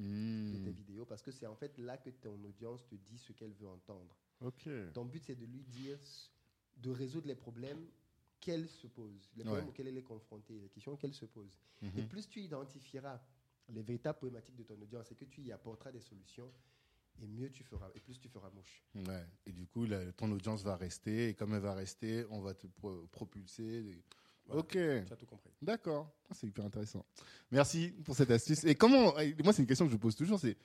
Mm. 0.59 0.63
tes 0.63 0.73
vidéos 0.73 1.07
parce 1.07 1.23
que 1.23 1.31
c'est 1.31 1.47
en 1.47 1.57
fait 1.57 1.79
là 1.79 1.97
que 1.97 2.11
ton 2.11 2.43
audience 2.45 2.87
te 2.87 2.95
dit 2.95 3.19
ce 3.19 3.33
qu'elle 3.33 3.53
veut 3.55 3.69
entendre. 3.69 4.15
Ton 4.93 5.05
but, 5.07 5.23
c'est 5.25 5.35
de 5.35 5.47
lui 5.47 5.65
dire, 5.65 5.99
de 6.77 6.91
résoudre 6.91 7.27
les 7.27 7.35
problèmes 7.35 7.89
qu'elle 8.41 8.69
se 8.69 8.87
pose, 8.87 9.31
les 9.35 9.43
Ouais. 9.43 9.47
problèmes 9.47 9.69
auxquels 9.69 9.89
elle 9.89 9.97
est 9.99 10.03
confrontée, 10.03 10.61
les 10.61 10.69
questions 10.69 10.97
qu'elle 10.97 11.15
se 11.15 11.25
pose. 11.27 11.59
Et 11.83 12.03
Mhm. 12.03 12.09
plus 12.09 12.29
tu 12.29 12.41
identifieras 12.41 13.21
les 13.69 13.83
véritables 13.83 14.19
problématiques 14.19 14.57
de 14.57 14.63
ton 14.63 14.81
audience 14.81 15.11
et 15.11 15.15
que 15.17 15.25
tu 15.25 15.43
y 15.43 15.51
apporteras 15.53 15.91
des 15.91 16.01
solutions, 16.01 16.53
et 17.23 17.27
mieux 17.27 17.51
tu 17.51 17.65
feras, 17.65 17.89
et 17.95 18.01
plus 18.01 18.19
tu 18.19 18.29
feras 18.29 18.51
mouche. 18.51 18.85
Ouais. 18.95 19.25
Et 19.47 19.53
du 19.53 19.67
coup, 19.67 19.87
ton 20.17 20.31
audience 20.33 20.63
va 20.63 20.77
rester. 20.77 21.29
Et 21.31 21.35
comme 21.35 21.55
elle 21.55 21.61
va 21.61 21.75
rester, 21.75 22.25
on 22.31 22.41
va 22.41 22.55
te 22.55 22.67
pro- 22.67 23.07
propulser. 23.09 23.85
Voilà. 24.47 24.61
Ok. 24.61 24.71
Tu 24.73 25.13
as 25.13 25.17
tout 25.17 25.27
compris. 25.27 25.51
D'accord. 25.61 26.11
Ah, 26.31 26.35
C'est 26.35 26.47
hyper 26.47 26.65
intéressant. 26.65 27.05
Merci 27.51 27.91
pour 28.05 28.15
cette 28.17 28.31
astuce. 28.31 28.65
Et 28.65 28.75
comment, 28.75 29.13
moi, 29.45 29.53
c'est 29.53 29.63
une 29.63 29.67
question 29.69 29.87
que 29.87 29.93
je 29.93 29.97
pose 29.97 30.15
toujours, 30.17 30.39
c'est 30.41 30.57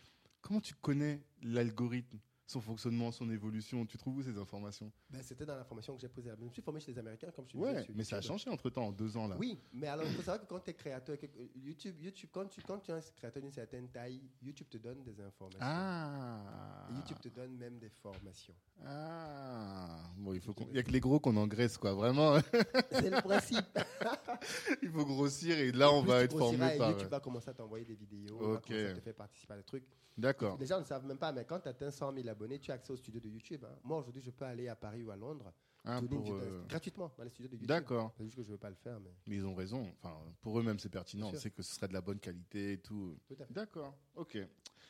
comment 0.42 0.62
tu 0.62 0.74
connais 0.76 1.22
l'algorithme, 1.42 2.20
son 2.46 2.60
fonctionnement, 2.62 3.12
son 3.12 3.30
évolution 3.32 3.86
Tu 3.86 3.98
trouves 3.98 4.18
où 4.18 4.22
ces 4.22 4.38
informations? 4.38 4.92
Ben, 5.10 5.22
C'était 5.24 5.46
dans 5.46 5.56
la 5.56 5.64
formation 5.64 5.96
que 5.96 6.02
j'ai 6.02 6.10
posée. 6.10 6.30
Je 6.38 6.44
me 6.44 6.50
suis 6.50 6.62
formé 6.62 6.80
chez 6.80 6.92
les 6.92 7.00
Américains, 7.00 7.32
comme 7.32 7.46
je 7.48 7.54
te 7.54 7.58
Ouais, 7.58 7.74
disais. 7.82 7.94
mais 7.96 8.04
ça 8.04 8.18
a 8.18 8.22
changé 8.22 8.50
entre 8.50 8.70
temps, 8.70 8.88
en 8.88 8.92
deux 8.92 9.16
ans 9.18 9.28
là. 9.28 9.36
Oui, 9.40 9.58
mais 9.74 9.88
alors 9.88 10.06
il 10.06 10.12
faut 10.14 10.22
savoir 10.22 10.42
que 10.42 10.46
quand 10.48 10.60
tu 10.60 10.70
es 10.72 10.74
créateur, 10.74 11.18
que- 11.18 11.26
YouTube, 11.56 11.96
YouTube 12.02 12.30
quand, 12.34 12.46
tu, 12.48 12.62
quand 12.62 12.80
tu 12.80 12.92
es 12.92 12.94
un 12.94 13.00
créateur 13.16 13.42
d'une 13.42 13.52
certaine 13.52 13.88
taille, 13.90 14.22
YouTube 14.42 14.68
te 14.70 14.78
donne 14.78 15.04
des 15.04 15.20
informations. 15.22 15.60
Ah. 15.62 16.88
Et 16.92 16.96
YouTube 16.96 17.18
te 17.22 17.30
donne 17.30 17.56
même 17.58 17.80
des 17.80 17.90
formations. 17.90 18.56
Ah. 18.86 20.04
Bon, 20.18 20.34
il 20.34 20.42
faut 20.42 20.54
qu'on- 20.54 20.68
il 20.70 20.76
y 20.76 20.80
a 20.80 20.84
que 20.84 20.92
les 20.92 21.00
gros 21.00 21.20
qu'on 21.20 21.36
engraisse 21.38 21.78
quoi. 21.78 21.94
Vraiment, 21.94 22.36
C'est 22.92 23.10
le 23.10 23.22
principe. 23.22 23.66
il 24.82 24.90
faut 24.90 25.06
grossir 25.06 25.58
et 25.58 25.72
là 25.72 25.92
on 25.92 26.02
va 26.02 26.24
être 26.24 26.38
formé 26.38 26.76
et 26.76 26.78
par. 26.78 26.92
YouTube 26.92 27.10
va 27.10 27.20
commencer 27.20 27.50
à 27.50 27.54
t'envoyer 27.54 27.86
des 27.86 27.96
vidéos, 27.96 28.38
va 28.38 28.46
Ok. 28.56 28.68
commencer 28.68 28.88
à 28.88 28.94
te 28.96 29.00
faire 29.02 29.16
participer 29.16 29.54
à 29.54 29.58
des 29.58 29.64
trucs. 29.64 29.86
D'accord. 30.18 30.58
Les 30.60 30.68
gens 30.68 30.80
ne 30.80 30.86
savent 30.86 31.06
même 31.06 31.18
pas, 31.18 31.32
mais 31.32 31.44
quand 31.44 31.60
tu 31.60 31.68
atteins 31.68 31.90
100 31.90 32.14
000 32.14 32.28
tu 32.62 32.72
as 32.72 32.76
accès 32.76 32.92
au 32.94 32.98
studio 32.98 33.20
de 33.20 33.30
YouTube. 33.30 33.64
hein. 33.66 33.76
Moi, 33.84 33.98
aujourd'hui, 33.98 34.22
je 34.22 34.32
peux 34.32 34.46
aller 34.46 34.68
à 34.68 34.76
Paris 34.76 35.04
ou 35.04 35.12
à 35.12 35.16
Londres 35.16 35.54
une 35.86 36.08
vidéo 36.08 36.38
euh, 36.38 36.64
gratuitement 36.68 37.12
dans 37.18 37.24
les 37.24 37.30
studios 37.30 37.50
de 37.50 37.54
YouTube. 37.56 37.68
D'accord. 37.68 38.14
C'est 38.18 38.24
juste 38.24 38.38
que 38.38 38.44
je 38.44 38.48
ne 38.48 38.54
veux 38.54 38.60
pas 38.60 38.70
le 38.70 38.76
faire, 38.76 39.00
mais 39.02 39.12
Mais 39.28 39.36
ils 39.36 39.46
ont 39.46 39.56
raison. 39.56 39.92
Enfin, 40.02 40.16
pour 40.42 40.58
eux-mêmes, 40.60 40.80
c'est 40.80 40.90
pertinent. 40.90 41.30
On 41.34 41.38
sait 41.38 41.50
que 41.50 41.62
ce 41.62 41.76
serait 41.76 41.88
de 41.88 41.94
la 41.94 42.02
bonne 42.02 42.20
qualité 42.20 42.74
et 42.74 42.78
tout. 42.78 43.18
tout 43.28 43.36
à 43.40 43.46
fait. 43.46 43.54
D'accord. 43.54 43.94
Ok. 44.16 44.38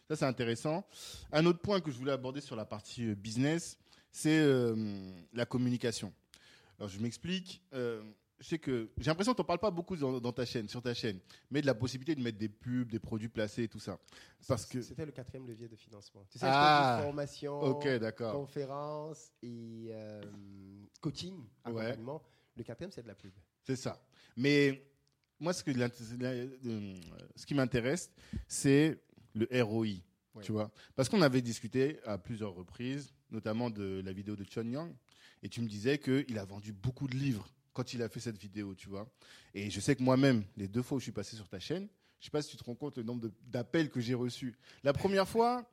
Ça, 0.08 0.16
c'est 0.16 0.26
intéressant. 0.26 0.86
Un 1.32 1.46
autre 1.46 1.60
point 1.60 1.80
que 1.82 1.90
je 1.90 1.98
voulais 1.98 2.12
aborder 2.12 2.42
sur 2.42 2.56
la 2.56 2.66
partie 2.66 3.06
euh, 3.08 3.16
business, 3.16 3.78
c'est 4.12 4.40
euh, 4.42 5.12
la 5.34 5.46
communication. 5.46 6.14
Alors, 6.78 6.90
je 6.90 7.00
m'explique. 7.00 7.62
Euh, 7.74 8.04
sais 8.40 8.60
que 8.60 8.90
j'ai 8.98 9.06
l'impression 9.10 9.34
que 9.34 9.38
tu 9.38 9.42
n'en 9.42 9.46
parles 9.46 9.60
pas 9.60 9.72
beaucoup 9.72 9.96
dans, 9.96 10.20
dans 10.20 10.32
ta 10.34 10.46
chaîne, 10.46 10.68
sur 10.68 10.82
ta 10.82 10.94
chaîne, 10.94 11.20
mais 11.52 11.62
de 11.62 11.66
la 11.66 11.74
possibilité 11.76 12.16
de 12.16 12.22
mettre 12.22 12.38
des 12.38 12.50
pubs, 12.50 12.90
des 12.92 13.00
produits 13.00 13.30
placés 13.30 13.64
et 13.64 13.68
tout 13.68 13.80
ça. 13.80 14.00
Parce 14.48 14.66
que. 14.66 14.82
C'était 14.82 15.06
le 15.06 15.12
quatrième 15.12 15.48
levier 15.48 15.68
de 15.68 15.76
financement. 15.76 16.24
Tu 16.30 16.40
sais, 16.40 16.46
Ah. 16.48 16.52
je 16.52 16.96
fais 16.96 16.98
des 17.02 17.08
formations, 17.08 17.60
Ok, 17.62 17.88
d'accord. 18.00 18.34
conférences 18.34 19.32
et 19.42 19.88
euh, 19.92 20.22
coaching, 21.02 21.44
Ouais. 21.66 21.98
Le 22.56 22.64
quatrième, 22.64 22.92
c'est 22.92 23.02
de 23.02 23.08
la 23.08 23.16
pub. 23.16 23.32
C'est 23.64 23.76
ça. 23.76 24.00
Mais 24.38 24.86
moi, 25.40 25.54
ce, 25.54 25.64
que 25.64 25.72
euh, 25.72 26.96
ce 27.36 27.46
qui 27.46 27.56
m'intéresse, 27.56 28.12
c'est 28.48 29.02
le 29.34 29.48
ROI. 29.64 29.88
Ouais. 30.36 30.44
Tu 30.44 30.52
vois 30.52 30.72
Parce 30.96 31.10
qu'on 31.10 31.22
avait 31.22 31.42
discuté 31.42 32.00
à 32.06 32.18
plusieurs 32.18 32.54
reprises, 32.54 33.14
notamment 33.32 33.70
de 33.70 34.02
la 34.06 34.14
vidéo 34.14 34.36
de 34.36 34.44
Chun 34.44 34.70
Yang, 34.70 34.94
et 35.42 35.50
tu 35.50 35.62
me 35.62 35.68
disais 35.68 35.98
qu'il 36.00 36.38
a 36.38 36.46
vendu 36.46 36.72
beaucoup 36.74 37.08
de 37.08 37.16
livres 37.16 37.48
quand 37.74 37.94
il 37.94 38.02
a 38.02 38.10
fait 38.10 38.20
cette 38.20 38.38
vidéo, 38.38 38.76
tu 38.76 38.88
vois. 38.88 39.08
Et 39.54 39.70
je 39.70 39.80
sais 39.80 39.96
que 39.96 40.04
moi-même, 40.04 40.44
les 40.58 40.68
deux 40.68 40.82
fois 40.82 40.98
où 40.98 41.00
je 41.00 41.06
suis 41.06 41.12
passé 41.12 41.36
sur 41.36 41.48
ta 41.48 41.60
chaîne, 41.60 41.88
je 42.20 42.26
sais 42.26 42.32
pas 42.32 42.42
si 42.42 42.50
tu 42.50 42.58
te 42.58 42.64
rends 42.64 42.76
compte 42.76 42.98
le 42.98 43.04
nombre 43.04 43.30
d'appels 43.48 43.90
que 43.90 44.00
j'ai 44.00 44.14
reçus. 44.14 44.56
La 44.84 44.94
première 44.94 45.28
fois, 45.28 45.70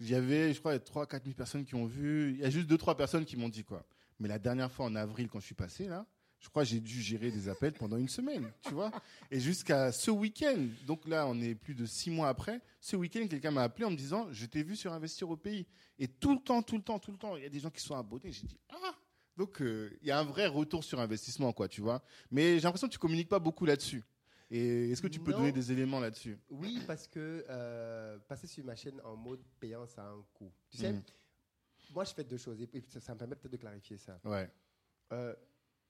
il 0.00 0.10
y 0.10 0.14
avait, 0.14 0.52
je 0.52 0.58
crois, 0.58 0.78
3 0.78 1.06
4 1.06 1.24
000 1.24 1.34
personnes 1.34 1.64
qui 1.64 1.74
ont 1.74 1.86
vu. 1.86 2.32
Il 2.32 2.40
y 2.40 2.44
a 2.44 2.50
juste 2.50 2.68
2-3 2.68 2.96
personnes 2.96 3.24
qui 3.24 3.36
m'ont 3.36 3.48
dit 3.48 3.64
quoi. 3.64 3.84
Mais 4.18 4.28
la 4.28 4.38
dernière 4.38 4.70
fois, 4.72 4.86
en 4.86 4.96
avril, 4.96 5.28
quand 5.28 5.40
je 5.40 5.46
suis 5.46 5.54
passé, 5.54 5.86
là, 5.86 6.06
je 6.40 6.48
crois 6.48 6.64
que 6.64 6.70
j'ai 6.70 6.80
dû 6.80 7.00
gérer 7.00 7.30
des 7.30 7.48
appels 7.48 7.72
pendant 7.72 7.96
une 7.96 8.08
semaine, 8.08 8.50
tu 8.62 8.74
vois. 8.74 8.90
Et 9.30 9.40
jusqu'à 9.40 9.92
ce 9.92 10.10
week-end, 10.10 10.66
donc 10.86 11.06
là, 11.06 11.26
on 11.26 11.40
est 11.40 11.54
plus 11.54 11.74
de 11.74 11.86
6 11.86 12.10
mois 12.10 12.28
après, 12.28 12.60
ce 12.80 12.96
week-end, 12.96 13.26
quelqu'un 13.28 13.50
m'a 13.50 13.62
appelé 13.62 13.84
en 13.84 13.90
me 13.90 13.96
disant 13.96 14.28
Je 14.32 14.46
t'ai 14.46 14.62
vu 14.62 14.76
sur 14.76 14.92
Investir 14.92 15.30
au 15.30 15.36
pays. 15.36 15.66
Et 15.98 16.08
tout 16.08 16.34
le 16.34 16.40
temps, 16.40 16.62
tout 16.62 16.76
le 16.76 16.82
temps, 16.82 16.98
tout 16.98 17.12
le 17.12 17.18
temps, 17.18 17.36
il 17.36 17.42
y 17.42 17.46
a 17.46 17.50
des 17.50 17.60
gens 17.60 17.70
qui 17.70 17.80
sont 17.80 17.94
abonnés. 17.94 18.32
J'ai 18.32 18.46
dit 18.46 18.58
Ah 18.70 18.94
Donc, 19.36 19.60
euh, 19.60 19.90
il 20.00 20.08
y 20.08 20.10
a 20.10 20.18
un 20.18 20.24
vrai 20.24 20.46
retour 20.46 20.82
sur 20.82 20.98
investissement, 21.00 21.52
quoi, 21.52 21.68
tu 21.68 21.80
vois. 21.80 22.02
Mais 22.30 22.54
j'ai 22.54 22.62
l'impression 22.62 22.88
que 22.88 22.92
tu 22.92 22.98
communiques 22.98 23.28
pas 23.28 23.38
beaucoup 23.38 23.66
là-dessus. 23.66 24.02
Et 24.50 24.90
est-ce 24.90 25.02
que 25.02 25.08
tu 25.08 25.20
peux 25.20 25.32
Non. 25.32 25.38
donner 25.38 25.52
des 25.52 25.72
éléments 25.72 26.00
là-dessus? 26.00 26.38
Oui, 26.48 26.80
parce 26.86 27.06
que 27.08 27.44
euh, 27.48 28.18
passer 28.28 28.46
sur 28.46 28.64
ma 28.64 28.76
chaîne 28.76 29.00
en 29.04 29.16
mode 29.16 29.42
payant, 29.60 29.86
ça 29.86 30.04
a 30.04 30.08
un 30.10 30.24
coût. 30.32 30.52
Tu 30.70 30.78
sais, 30.78 30.92
Mhm. 30.92 31.02
moi, 31.90 32.04
je 32.04 32.14
fais 32.14 32.24
deux 32.24 32.38
choses 32.38 32.60
et 32.60 32.80
ça 33.00 33.12
me 33.12 33.18
permet 33.18 33.34
peut-être 33.34 33.52
de 33.52 33.56
clarifier 33.56 33.98
ça. 33.98 34.20
Ouais. 34.24 34.48
Euh, 35.12 35.34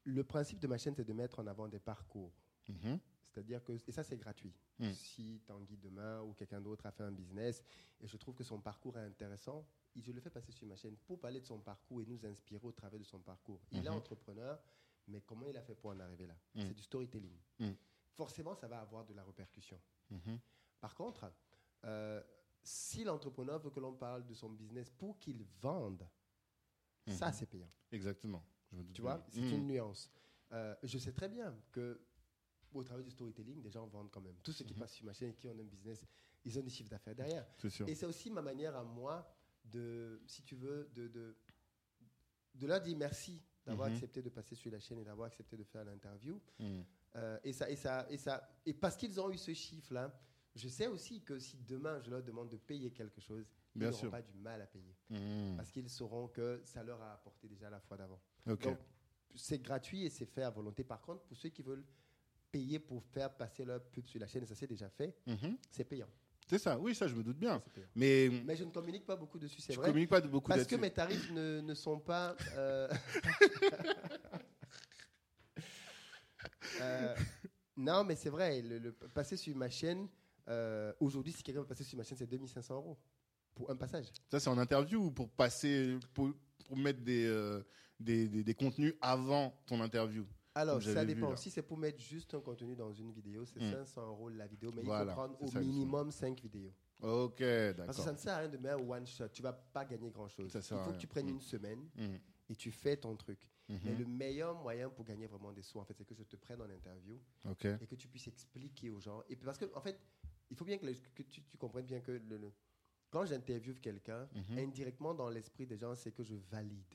le 0.05 0.25
principe 0.25 0.59
de 0.59 0.67
ma 0.67 0.79
chaîne, 0.79 0.95
c'est 0.97 1.05
de 1.05 1.13
mettre 1.13 1.39
en 1.39 1.47
avant 1.47 1.69
des 1.69 1.79
parcours. 1.79 2.33
Mhm. 2.69 2.99
C'est-à-dire 3.37 3.63
que, 3.63 3.73
et 3.87 3.93
ça 3.93 4.03
c'est 4.03 4.17
gratuit. 4.17 4.55
Mm. 4.79 4.93
Si 4.93 5.43
Tanguy 5.47 5.77
demain 5.77 6.23
ou 6.23 6.33
quelqu'un 6.33 6.59
d'autre 6.59 6.87
a 6.87 6.91
fait 6.91 7.03
un 7.03 7.13
business 7.13 7.63
et 8.01 8.07
je 8.07 8.17
trouve 8.17 8.35
que 8.35 8.43
son 8.45 8.59
parcours 8.63 8.97
est 8.97 9.05
intéressant, 9.05 9.67
je 9.95 10.11
le 10.11 10.21
fais 10.23 10.31
passer 10.31 10.53
sur 10.53 10.67
ma 10.67 10.75
chaîne 10.75 10.97
pour 10.97 11.21
parler 11.21 11.39
de 11.41 11.45
son 11.45 11.59
parcours 11.61 12.01
et 12.01 12.07
nous 12.07 12.25
inspirer 12.25 12.67
au 12.67 12.73
travers 12.73 12.99
de 12.99 13.05
son 13.05 13.19
parcours. 13.21 13.61
Il 13.73 13.85
est 13.85 13.91
Mhm. 13.91 13.97
entrepreneur, 13.97 14.59
mais 15.07 15.21
comment 15.21 15.47
il 15.47 15.57
a 15.59 15.61
fait 15.61 15.75
pour 15.75 15.91
en 15.91 16.01
arriver 16.01 16.27
là? 16.27 16.35
Mm. 16.55 16.63
C'est 16.67 16.73
du 16.75 16.83
storytelling. 16.83 17.37
Mm. 17.59 17.73
Forcément, 18.15 18.55
ça 18.55 18.69
va 18.69 18.81
avoir 18.81 19.05
de 19.05 19.13
la 19.13 19.23
répercussion. 19.23 19.79
Mhm. 20.11 20.39
Par 20.81 20.95
contre, 20.95 21.31
euh, 21.85 22.23
si 22.63 23.05
l'entrepreneur 23.05 23.59
veut 23.59 23.71
que 23.71 23.81
l'on 23.81 23.93
parle 23.93 24.25
de 24.27 24.33
son 24.33 24.49
business 24.49 24.89
pour 24.89 25.19
qu'il 25.19 25.45
vende, 25.61 26.09
ça 27.07 27.27
Mhm. 27.27 27.33
c'est 27.35 27.47
payant. 27.47 27.71
Exactement. 27.93 28.43
Je 28.73 28.77
me 28.77 28.83
doute 28.83 28.95
Tu 28.97 29.03
vois, 29.03 29.23
c'est 29.29 29.41
une 29.51 29.67
nuance. 29.67 30.11
Euh, 30.53 30.75
je 30.83 30.97
sais 30.97 31.13
très 31.13 31.29
bien 31.29 31.55
que 31.71 32.01
au 32.73 32.83
travers 32.85 33.05
du 33.05 33.11
storytelling, 33.11 33.61
des 33.63 33.71
gens 33.71 33.87
vendent 33.87 34.11
quand 34.11 34.21
même. 34.21 34.37
Tous 34.43 34.53
ceux 34.53 34.65
qui 34.65 34.75
Mhm. 34.75 34.81
passent 34.81 34.95
sur 34.95 35.05
ma 35.07 35.13
chaîne 35.13 35.31
et 35.31 35.35
qui 35.35 35.47
ont 35.49 35.53
un 35.59 35.65
business, 35.65 36.05
ils 36.45 36.59
ont 36.59 36.63
des 36.63 36.71
chiffres 36.71 36.91
d'affaires 36.91 37.15
derrière. 37.15 37.47
Sûr. 37.69 37.89
Et 37.89 37.95
c'est 37.95 38.07
aussi 38.07 38.31
ma 38.31 38.43
manière 38.43 38.77
à 38.77 38.85
moi 38.85 39.27
de, 39.65 40.21
si 40.27 40.43
tu 40.43 40.55
veux, 40.57 40.89
de, 40.95 41.09
de, 41.09 41.37
de 42.55 42.67
leur 42.67 42.81
dire 42.81 42.97
merci 42.97 43.43
d'avoir 43.65 43.89
Mhm. 43.89 43.95
accepté 43.95 44.23
de 44.23 44.29
passer 44.29 44.55
sur 44.55 44.71
la 44.71 44.79
chaîne 44.79 44.99
et 45.01 45.05
d'avoir 45.05 45.27
accepté 45.27 45.57
de 45.57 45.65
faire 45.65 45.85
l'interview. 45.85 46.41
Mhm. 46.59 46.85
Euh, 47.17 47.39
et, 47.45 47.53
ça, 47.53 47.71
et, 47.71 47.77
ça, 47.77 48.07
et, 48.11 48.19
ça, 48.19 48.49
et 48.65 48.75
parce 48.75 48.97
qu'ils 48.97 49.19
ont 49.21 49.31
eu 49.31 49.39
ce 49.39 49.53
chiffre-là, 49.55 50.13
je 50.55 50.69
sais 50.69 50.87
aussi 50.87 51.23
que 51.23 51.39
si 51.39 51.57
demain 51.59 52.01
je 52.01 52.11
leur 52.11 52.23
demande 52.23 52.49
de 52.51 52.57
payer 52.57 52.91
quelque 52.93 53.21
chose, 53.21 53.47
ils 53.75 53.83
n'auront 53.83 54.11
pas 54.11 54.23
du 54.23 54.37
mal 54.39 54.61
à 54.63 54.67
payer. 54.67 54.95
Parce 55.57 55.71
qu'ils 55.71 55.89
sauront 55.91 56.29
que 56.29 56.61
ça 56.65 56.83
leur 56.83 57.01
a 57.03 57.15
apporté 57.15 57.49
déjà 57.49 57.69
la 57.71 57.81
fois 57.81 57.97
d'avant. 57.97 58.21
Donc, 58.47 58.67
c'est 59.35 59.59
gratuit 59.59 60.05
et 60.05 60.11
c'est 60.11 60.25
fait 60.25 60.43
à 60.45 60.51
volonté. 60.51 60.83
Par 60.85 61.03
contre, 61.03 61.25
pour 61.25 61.37
ceux 61.37 61.51
qui 61.51 61.61
veulent 61.63 61.85
payer 62.57 62.79
pour 62.79 63.03
faire 63.05 63.37
passer 63.37 63.67
leur 63.67 63.83
pub 63.85 64.07
sur 64.07 64.19
la 64.19 64.27
chaîne, 64.27 64.47
ça 64.47 64.55
c'est 64.55 64.67
déjà 64.67 64.89
fait, 64.89 65.15
Mhm. 65.27 65.59
c'est 65.71 65.85
payant. 65.85 66.09
C'est 66.49 66.59
ça. 66.59 66.79
Oui, 66.79 66.95
ça, 66.95 67.07
je 67.07 67.15
me 67.15 67.23
doute 67.23 67.37
bien. 67.39 67.63
Mais 67.95 68.31
Mais 68.45 68.57
je 68.57 68.65
ne 68.65 68.71
communique 68.71 69.05
pas 69.05 69.17
beaucoup 69.17 69.39
dessus, 69.39 69.61
c'est 69.61 69.75
vrai. 69.75 69.89
communiques 69.89 70.09
pas 70.09 70.23
de 70.23 70.29
beaucoup 70.29 70.49
Parce 70.49 70.67
que 70.67 70.77
mes 70.77 70.91
tarifs 70.91 71.29
ne, 71.31 71.61
ne 71.61 71.75
sont 71.75 71.99
pas. 72.01 72.35
euh, 72.55 72.89
euh, 76.81 77.15
non, 77.77 78.05
mais 78.05 78.17
c'est 78.17 78.31
vrai. 78.31 78.63
Le, 78.63 78.79
le- 78.79 78.93
passer 78.93 79.37
sur 79.37 79.55
ma 79.57 79.69
chaîne, 79.69 80.09
euh, 80.49 80.93
aujourd'hui, 81.01 81.33
si 81.33 81.43
quelqu'un 81.43 81.61
veut 81.61 81.67
passer 81.67 81.85
sur 81.85 81.99
ma 81.99 82.05
chaîne, 82.05 82.17
c'est 82.17 82.27
2500 82.27 82.75
euros 82.77 82.99
pour 83.55 83.71
un 83.71 83.77
passage. 83.77 84.07
Ça, 84.31 84.41
c'est 84.41 84.49
en 84.49 84.57
interview 84.59 85.05
ou 85.07 85.11
pour 85.11 85.29
passer, 85.31 85.99
pour, 86.15 86.31
pour 86.65 86.77
mettre 86.77 87.01
des, 87.01 87.27
euh, 87.27 87.63
des, 88.01 88.29
des, 88.29 88.43
des 88.45 88.55
contenus 88.55 88.95
avant 89.03 89.55
ton 89.67 89.81
interview? 89.83 90.25
Alors, 90.57 90.83
ça 90.83 91.05
vu, 91.05 91.15
dépend. 91.15 91.31
là. 91.31 91.37
Si 91.37 91.51
c'est 91.51 91.63
pour 91.63 91.77
mettre 91.77 92.01
juste 92.01 92.33
un 92.35 92.41
contenu 92.41 92.75
dans 92.75 92.93
une 92.93 93.13
vidéo, 93.13 93.45
c'est 93.45 93.61
Hmm. 93.61 93.73
500 93.73 94.07
euros 94.09 94.29
la 94.31 94.47
vidéo, 94.47 94.71
mais 94.75 94.83
il 94.83 94.87
faut 94.87 95.07
prendre 95.13 95.37
au 95.43 95.51
minimum 95.61 96.11
5 96.11 96.41
vidéos. 96.41 96.73
Ok, 97.03 97.37
Parce 97.39 97.41
que 97.41 97.73
d'accord. 97.77 97.95
ça 97.95 98.13
ne 98.13 98.17
sert 98.17 98.33
à 98.35 98.39
rien 98.39 98.49
de 98.49 98.57
mettre 98.57 98.79
un 98.79 98.89
one 98.89 99.07
shot. 99.07 99.29
Tu 99.29 99.43
vas 99.43 99.53
pas 99.53 99.85
gagner 99.85 100.11
grand 100.11 100.29
chose. 100.29 100.51
Ça 100.51 100.59
Il 100.61 100.85
faut 100.85 100.93
que 100.93 100.97
tu 100.99 101.07
prennes 101.07 101.27
Mm. 101.27 101.31
une 101.37 101.41
semaine 101.43 101.89
Mhm. 101.95 102.19
et 102.49 102.57
tu 102.57 102.71
fais 102.73 102.97
ton 102.97 103.15
truc. 103.17 103.47
Mais 103.69 103.95
le 103.95 104.07
meilleur 104.07 104.55
moyen 104.55 104.89
pour 104.89 105.05
gagner 105.05 105.27
vraiment 105.27 105.53
des 105.53 105.61
sous, 105.63 105.79
en 105.81 105.85
fait, 105.85 105.95
c'est 105.99 106.05
que 106.07 106.15
je 106.15 106.23
te 106.23 106.37
prenne 106.37 106.63
en 106.63 106.71
interview 106.71 107.21
Ok. 107.45 107.65
et 107.67 107.87
que 107.87 107.97
tu 107.97 108.07
puisses 108.09 108.29
expliquer 108.29 108.91
aux 108.91 109.01
gens. 109.01 109.23
Et 109.29 109.35
parce 109.37 109.59
que, 109.59 109.67
en 109.75 109.81
fait, 109.81 109.99
il 110.51 110.57
faut 110.57 110.65
bien 110.65 110.79
que, 110.79 110.87
le- 110.87 110.95
que 111.15 111.23
tu, 111.25 111.43
tu 111.43 111.59
comprennes 111.59 111.85
bien 111.85 112.01
que 112.01 112.13
le, 112.13 112.39
le- 112.39 112.53
quand 113.11 113.27
j'interviewe 113.27 113.75
quelqu'un, 113.81 114.29
indirectement 114.57 115.13
dans 115.15 115.29
l'esprit 115.29 115.67
des 115.67 115.77
gens, 115.77 115.95
c'est 115.97 116.13
que 116.13 116.23
je 116.23 116.37
valide. 116.37 116.95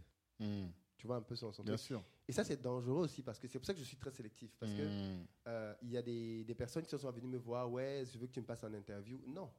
Tu 1.02 1.08
vois 1.08 1.16
un 1.16 1.22
peu 1.24 1.36
son, 1.36 1.52
son 1.52 1.64
Bien 1.64 1.74
truc. 1.78 1.84
sûr. 1.88 2.04
Et 2.28 2.32
ça, 2.32 2.44
c'est 2.44 2.62
dangereux 2.62 3.06
aussi 3.06 3.24
parce 3.24 3.40
que 3.40 3.48
c'est 3.48 3.58
pour 3.58 3.66
ça 3.66 3.74
que 3.74 3.80
je 3.80 3.84
suis 3.86 3.98
très 3.98 4.12
sélectif. 4.12 4.52
Parce 4.60 4.72
que 4.72 4.84
Mhm. 4.84 5.26
euh, 5.48 5.74
y 5.82 5.98
a 5.98 6.04
des, 6.04 6.44
des 6.44 6.54
personnes 6.54 6.84
qui 6.86 6.96
sont 6.96 7.10
venues 7.10 7.28
me 7.28 7.40
voir, 7.40 7.72
ouais, 7.72 8.04
je 8.14 8.20
veux 8.20 8.28
que 8.28 8.32
tu 8.34 8.40
me 8.40 8.46
passes 8.46 8.64
en 8.64 8.72
interview. 8.72 9.20
Non, 9.26 9.50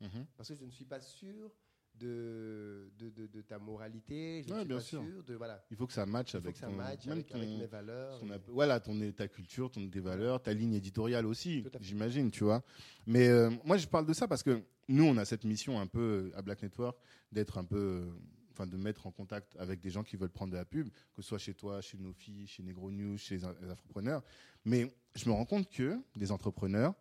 Mhm. 0.00 0.24
parce 0.38 0.48
que 0.48 0.54
je 0.54 0.64
ne 0.64 0.70
suis 0.70 0.86
pas 0.86 1.02
sûr 1.02 1.52
de, 1.94 2.90
de, 2.98 3.10
de, 3.10 3.26
de 3.26 3.42
ta 3.42 3.58
moralité, 3.58 4.42
je 4.42 4.50
Ouais, 4.54 4.60
suis 4.60 4.68
bien 4.68 4.76
pas 4.78 4.82
sûr. 4.82 5.02
sûr 5.02 5.22
de. 5.22 5.34
Voilà. 5.34 5.62
Il 5.70 5.76
faut 5.76 5.86
que 5.86 5.92
ça 5.92 6.06
matche 6.06 6.34
avec 6.34 6.54
que 6.54 6.58
ça 6.60 6.66
ton, 6.66 6.72
matche 6.72 7.04
même 7.04 7.12
avec, 7.18 7.34
avec 7.34 7.48
ton- 7.50 7.58
mes 7.58 7.66
valeurs. 7.66 8.18
ton 8.20 8.28
et- 8.30 8.32
app- 8.32 8.48
voilà, 8.48 8.80
ton, 8.80 9.12
ta 9.12 9.28
culture, 9.28 9.70
ton, 9.70 9.86
tes 9.90 10.00
valeurs, 10.00 10.42
ta 10.42 10.54
ligne 10.54 10.72
éditoriale 10.72 11.26
aussi, 11.26 11.62
j'imagine, 11.80 12.30
tu 12.30 12.44
vois. 12.44 12.62
Mais 13.06 13.28
euh, 13.28 13.50
moi, 13.66 13.76
je 13.76 13.86
parle 13.86 14.06
de 14.06 14.14
ça 14.14 14.26
parce 14.26 14.42
que 14.42 14.62
nous, 14.88 15.04
on 15.04 15.18
a 15.18 15.26
cette 15.26 15.44
mission 15.44 15.78
un 15.78 15.86
peu 15.86 16.32
à 16.34 16.40
Black 16.40 16.62
Network 16.62 16.98
d'être 17.32 17.58
un 17.58 17.64
peu, 17.64 18.08
enfin, 18.56 18.66
de 18.66 18.76
mettre 18.76 19.06
en 19.06 19.10
contact 19.10 19.54
avec 19.58 19.80
des 19.80 19.90
gens 19.90 20.02
qui 20.02 20.16
veulent 20.16 20.30
prendre 20.30 20.52
de 20.52 20.56
la 20.56 20.64
pub, 20.64 20.88
que 21.14 21.22
ce 21.22 21.28
soit 21.28 21.38
chez 21.38 21.54
toi, 21.54 21.82
chez 21.82 21.98
Nofi, 21.98 22.46
chez 22.46 22.62
Negro 22.62 22.90
News, 22.90 23.18
chez 23.18 23.36
les, 23.36 23.44
entrepreneurs. 23.44 24.22
Mais 24.64 24.94
je 25.14 25.28
me 25.28 25.34
rends 25.34 25.44
compte 25.44 25.70
que 25.70 26.00
les 26.14 26.32
entrepreneurs, 26.32 26.94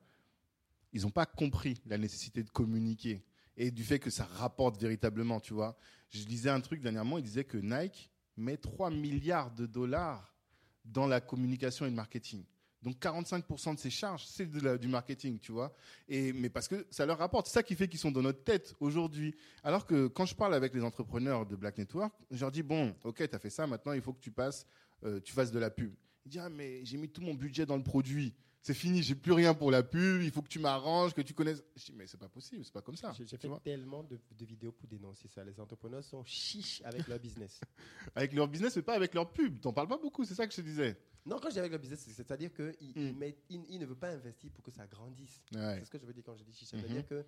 ils 0.91 1.03
n'ont 1.03 1.11
pas 1.11 1.25
compris 1.25 1.81
la 1.85 1.97
nécessité 1.97 2.43
de 2.43 2.49
communiquer 2.49 3.23
et 3.57 3.71
du 3.71 3.83
fait 3.83 3.99
que 3.99 4.09
ça 4.09 4.25
rapporte 4.25 4.79
véritablement, 4.81 5.39
tu 5.39 5.53
vois. 5.53 5.77
Je 6.09 6.25
lisais 6.25 6.49
un 6.49 6.59
truc 6.59 6.81
dernièrement, 6.81 7.17
il 7.17 7.23
disait 7.23 7.45
que 7.45 7.57
Nike 7.57 8.11
met 8.35 8.57
3 8.57 8.89
milliards 8.89 9.51
de 9.51 9.65
dollars 9.65 10.35
dans 10.83 11.07
la 11.07 11.21
communication 11.21 11.85
et 11.85 11.89
le 11.89 11.95
marketing. 11.95 12.43
Donc 12.81 12.97
45% 12.97 13.75
de 13.75 13.79
ses 13.79 13.89
charges, 13.89 14.25
c'est 14.27 14.45
du 14.45 14.87
marketing, 14.87 15.39
tu 15.39 15.51
vois. 15.51 15.73
Et, 16.07 16.33
mais 16.33 16.49
parce 16.49 16.67
que 16.67 16.85
ça 16.91 17.05
leur 17.05 17.17
rapporte. 17.17 17.47
C'est 17.47 17.53
ça 17.53 17.63
qui 17.63 17.75
fait 17.75 17.87
qu'ils 17.87 17.99
sont 17.99 18.11
dans 18.11 18.21
notre 18.21 18.43
tête 18.43 18.75
aujourd'hui. 18.79 19.35
Alors 19.63 19.85
que 19.85 20.07
quand 20.07 20.25
je 20.25 20.35
parle 20.35 20.53
avec 20.53 20.73
les 20.73 20.83
entrepreneurs 20.83 21.45
de 21.45 21.55
Black 21.55 21.77
Network, 21.77 22.13
je 22.29 22.41
leur 22.41 22.51
dis, 22.51 22.61
bon, 22.61 22.95
ok, 23.03 23.27
tu 23.27 23.35
as 23.35 23.39
fait 23.39 23.49
ça, 23.49 23.65
maintenant 23.65 23.93
il 23.93 24.01
faut 24.01 24.13
que 24.13 24.21
tu 24.21 24.31
passes, 24.31 24.67
euh, 25.03 25.19
tu 25.19 25.33
fasses 25.33 25.51
de 25.51 25.59
la 25.59 25.71
pub. 25.71 25.93
Ils 26.25 26.29
disent, 26.29 26.41
ah, 26.43 26.49
mais 26.49 26.85
j'ai 26.85 26.97
mis 26.97 27.09
tout 27.09 27.21
mon 27.21 27.33
budget 27.33 27.65
dans 27.65 27.77
le 27.77 27.83
produit. 27.83 28.33
C'est 28.65 28.73
fini, 28.73 29.03
j'ai 29.03 29.13
plus 29.13 29.31
rien 29.31 29.53
pour 29.53 29.69
la 29.69 29.83
pub, 29.83 30.23
il 30.23 30.31
faut 30.31 30.41
que 30.41 30.47
tu 30.47 30.57
m'arranges, 30.57 31.13
que 31.13 31.21
tu 31.21 31.35
connaisses. 31.35 31.63
Je 31.75 31.85
dis, 31.85 31.91
mais 31.93 32.07
c'est 32.07 32.17
pas 32.17 32.29
possible, 32.29 32.65
c'est 32.65 32.73
pas 32.73 32.81
comme 32.81 32.95
ça. 32.95 33.13
J'ai 33.13 33.23
fait 33.37 33.37
tellement 33.63 34.01
de, 34.01 34.19
de 34.31 34.43
vidéos 34.43 34.71
pour 34.71 34.87
dénoncer 34.87 35.27
ça. 35.27 35.43
Les 35.43 35.59
entrepreneurs 35.59 36.03
sont 36.03 36.23
chiches 36.25 36.81
avec 36.83 37.07
leur 37.07 37.19
business. 37.19 37.59
Avec 38.15 38.33
leur 38.33 38.47
business, 38.47 38.75
mais 38.75 38.81
pas 38.81 38.95
avec 38.95 39.13
leur 39.13 39.31
pub. 39.31 39.59
T'en 39.61 39.71
parles 39.71 39.87
pas 39.87 39.99
beaucoup, 39.99 40.23
c'est 40.25 40.33
ça 40.33 40.47
que 40.47 40.51
je 40.51 40.57
te 40.57 40.61
disais. 40.65 40.97
Non, 41.27 41.37
quand 41.39 41.49
je 41.49 41.53
dis 41.53 41.59
avec 41.59 41.71
leur 41.73 41.79
business, 41.79 41.99
c'est- 41.99 42.13
c'est-à-dire 42.13 42.51
qu'il 42.55 42.75
il, 42.81 43.13
Mm. 43.13 43.17
met- 43.19 43.37
il- 43.49 43.65
il 43.69 43.79
ne 43.79 43.85
veut 43.85 43.95
pas 43.95 44.09
investir 44.09 44.49
pour 44.51 44.63
que 44.63 44.71
ça 44.71 44.87
grandisse. 44.87 45.43
Ouais. 45.53 45.75
C'est 45.77 45.85
ce 45.85 45.91
que 45.91 45.99
je 45.99 46.05
veux 46.07 46.13
dire 46.13 46.23
quand 46.23 46.35
je 46.35 46.43
dis 46.43 46.53
chiche. 46.53 46.73
Mhm. 46.73 46.79
C'est-à-dire 46.81 47.05
que 47.07 47.23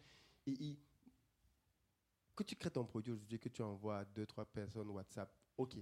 il- 0.47 0.79
que 2.35 2.41
tu 2.43 2.55
crées 2.55 2.71
ton 2.71 2.83
produit 2.85 3.11
aujourd'hui, 3.13 3.37
que 3.39 3.49
tu 3.49 3.61
envoies 3.61 3.99
à 3.99 4.05
deux, 4.05 4.25
trois 4.25 4.45
personnes 4.45 4.89
WhatsApp, 4.89 5.31
ok, 5.55 5.75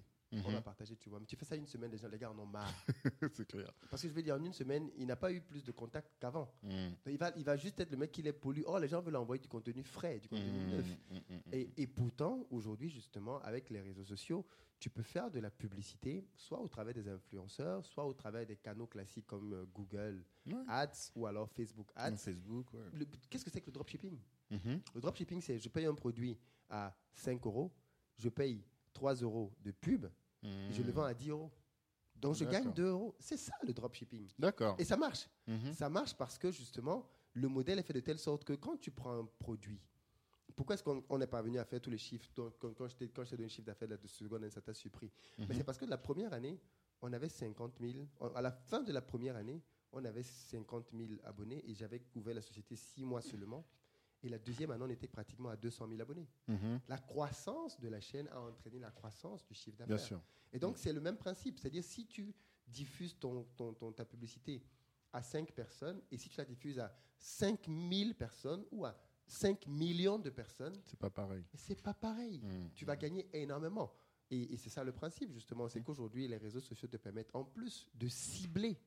on 0.43 0.49
va 0.51 0.57
Mhm. 0.57 0.61
partager, 0.63 0.95
tu 0.97 1.09
vois. 1.09 1.19
Mais 1.19 1.25
tu 1.25 1.35
fais 1.35 1.45
ça 1.45 1.55
une 1.55 1.65
semaine, 1.67 1.91
les 1.91 1.97
gens, 1.97 2.07
les 2.07 2.17
gars 2.17 2.31
en 2.31 2.37
ont 2.39 2.45
marre. 2.45 2.73
c'est 3.33 3.47
clair. 3.47 3.71
Parce 3.89 4.01
que 4.01 4.07
je 4.09 4.13
veux 4.13 4.21
dire, 4.23 4.35
en 4.35 4.43
une 4.43 4.53
semaine, 4.53 4.89
il 4.97 5.05
n'a 5.07 5.15
pas 5.15 5.31
eu 5.31 5.41
plus 5.41 5.63
de 5.63 5.71
contacts 5.71 6.15
qu'avant. 6.19 6.51
Donc, 6.63 6.73
Il 7.07 7.17
va, 7.17 7.31
il 7.37 7.43
va 7.43 7.55
juste 7.55 7.79
être 7.79 7.91
le 7.91 7.97
mec 7.97 8.11
qui 8.11 8.21
les 8.21 8.33
pollue. 8.33 8.61
Oh, 8.65 8.77
les 8.79 8.87
gens 8.87 9.01
veulent 9.01 9.15
envoyer 9.15 9.41
du 9.41 9.47
contenu 9.47 9.83
frais, 9.83 10.19
du 10.19 10.27
contenu 10.29 10.59
Mhm. 10.59 10.69
neuf. 10.71 10.97
Mhm. 11.11 11.41
Et, 11.53 11.69
et 11.77 11.87
pourtant, 11.87 12.45
aujourd'hui, 12.49 12.89
justement, 12.89 13.39
avec 13.41 13.69
les 13.69 13.81
réseaux 13.81 14.03
sociaux, 14.03 14.45
tu 14.79 14.89
peux 14.89 15.03
faire 15.03 15.31
de 15.31 15.39
la 15.39 15.49
publicité, 15.49 16.27
soit 16.35 16.59
au 16.59 16.67
travers 16.67 16.93
des 16.93 17.07
influenceurs, 17.07 17.85
soit 17.85 18.05
au 18.05 18.13
travers 18.13 18.45
des 18.45 18.57
canaux 18.57 18.87
classiques 18.87 19.25
comme 19.25 19.53
euh, 19.53 19.65
Google 19.73 20.23
Ouais. 20.45 20.63
Ads 20.67 21.11
ou 21.15 21.25
alors 21.25 21.49
Facebook 21.49 21.89
Ads. 21.95 22.17
Facebook, 22.17 22.71
ouais. 22.73 23.05
Qu'est-ce 23.29 23.43
que 23.45 23.49
c'est 23.49 23.61
que 23.61 23.67
le 23.67 23.71
dropshipping? 23.71 24.19
Mhm. 24.51 24.81
Le 24.93 25.01
dropshipping, 25.01 25.41
c'est 25.41 25.57
je 25.57 25.69
paye 25.69 25.85
un 25.85 25.95
produit 25.95 26.37
à 26.69 26.95
5 27.13 27.43
euros, 27.47 27.71
je 28.17 28.29
paye 28.29 28.63
3 28.93 29.15
euros 29.15 29.51
de 29.63 29.71
pub, 29.71 30.05
et 30.69 30.73
je 30.73 30.81
le 30.81 30.91
vends 30.91 31.03
à 31.03 31.13
10 31.13 31.29
euros. 31.29 31.51
Donc 32.15 32.35
je 32.35 32.45
gagne 32.45 32.63
D'accord. 32.63 32.73
2 32.73 32.83
euros. 32.85 33.15
C'est 33.19 33.37
ça 33.37 33.53
le 33.63 33.73
dropshipping. 33.73 34.27
D'accord. 34.39 34.75
Et 34.79 34.85
ça 34.85 34.95
marche. 34.97 35.27
Mhm. 35.47 35.73
Ça 35.73 35.89
marche 35.89 36.13
parce 36.15 36.37
que 36.37 36.51
justement, 36.51 37.07
le 37.33 37.47
modèle 37.47 37.79
est 37.79 37.83
fait 37.83 37.93
de 37.93 37.99
telle 37.99 38.19
sorte 38.19 38.43
que 38.45 38.53
quand 38.53 38.77
tu 38.79 38.91
prends 38.91 39.19
un 39.19 39.25
produit, 39.39 39.79
pourquoi 40.55 40.75
est-ce 40.75 40.83
qu'on 40.83 41.03
on 41.09 41.17
n'est 41.17 41.27
pas 41.27 41.41
venu 41.41 41.59
à 41.59 41.65
faire 41.65 41.81
tous 41.81 41.89
les 41.89 41.97
chiffres? 41.97 42.29
Donc, 42.35 42.53
Quand, 42.59 42.73
quand 42.73 42.87
je 42.87 42.95
t'ai 42.95 43.07
donné 43.07 43.43
le 43.43 43.47
chiffre 43.49 43.65
d'affaires 43.65 43.89
de 43.89 44.07
seconde, 44.07 44.47
ça 44.49 44.61
t'a 44.61 44.73
surpris. 44.73 45.11
Mais 45.37 45.45
Mhm. 45.47 45.53
c'est 45.55 45.63
parce 45.65 45.77
que 45.77 45.85
la 45.85 45.97
première 45.97 46.31
année, 46.33 46.57
on 47.01 47.11
avait 47.11 47.27
50 47.29 47.73
000. 47.81 48.05
on- 48.21 48.27
À 48.33 48.41
la 48.41 48.51
fin 48.51 48.81
de 48.81 48.93
la 48.93 49.01
première 49.01 49.35
année, 49.35 49.61
on 49.91 50.03
avait 50.05 50.23
50 50.23 50.91
000 50.93 51.09
abonnés 51.25 51.61
et 51.69 51.73
j'avais 51.73 52.01
ouvert 52.15 52.33
la 52.35 52.41
société 52.41 52.75
six 52.77 53.03
mois 53.03 53.21
seulement. 53.21 53.65
Et 54.23 54.29
la 54.29 54.39
deuxième 54.39 54.71
année, 54.71 54.83
on 54.85 54.89
était 54.89 55.07
pratiquement 55.07 55.49
à 55.49 55.55
200 55.55 55.87
000 55.87 56.01
abonnés. 56.01 56.27
Mhm. 56.47 56.79
La 56.87 56.97
croissance 56.97 57.79
de 57.79 57.87
la 57.87 57.99
chaîne 58.01 58.27
a 58.29 58.39
entraîné 58.39 58.79
la 58.79 58.91
croissance 58.91 59.45
du 59.45 59.53
chiffre 59.53 59.77
Bien 59.77 59.85
d'affaires. 59.87 60.07
sûr. 60.07 60.21
Et 60.51 60.59
donc, 60.59 60.77
c'est 60.77 60.93
le 60.93 61.01
même 61.01 61.17
principe. 61.17 61.59
C'est-à-dire, 61.59 61.83
si 61.83 62.07
tu 62.07 62.33
diffuses 62.67 63.17
ton, 63.19 63.43
ton- 63.55 63.73
ton- 63.73 63.91
ta 63.91 64.05
publicité 64.05 64.63
à 65.13 65.21
5 65.21 65.51
personnes 65.51 66.01
et 66.11 66.17
si 66.17 66.29
tu 66.29 66.37
la 66.37 66.45
diffuses 66.45 66.79
à 66.79 66.91
5000 67.19 68.15
personnes 68.15 68.65
ou 68.71 68.85
à 68.85 68.95
5 69.27 69.67
millions 69.67 70.17
de 70.19 70.29
personnes, 70.29 70.75
C'est 70.85 70.99
pas 70.99 71.09
pareil. 71.09 71.43
c'est 71.53 71.81
pas 71.81 71.93
pareil. 71.93 72.39
Mhm. 72.41 72.71
Tu 72.73 72.85
vas 72.85 72.95
gagner 72.95 73.27
énormément. 73.33 73.93
Et, 74.31 74.53
et 74.53 74.57
c'est 74.57 74.69
ça 74.69 74.83
le 74.83 74.91
principe, 74.91 75.31
justement. 75.31 75.67
C'est 75.69 75.81
qu'aujourd'hui, 75.81 76.27
les 76.27 76.37
réseaux 76.37 76.59
sociaux 76.61 76.87
te 76.87 76.97
permettent, 76.97 77.29
en 77.35 77.43
plus 77.43 77.87
de 77.93 78.07
cibler 78.07 78.79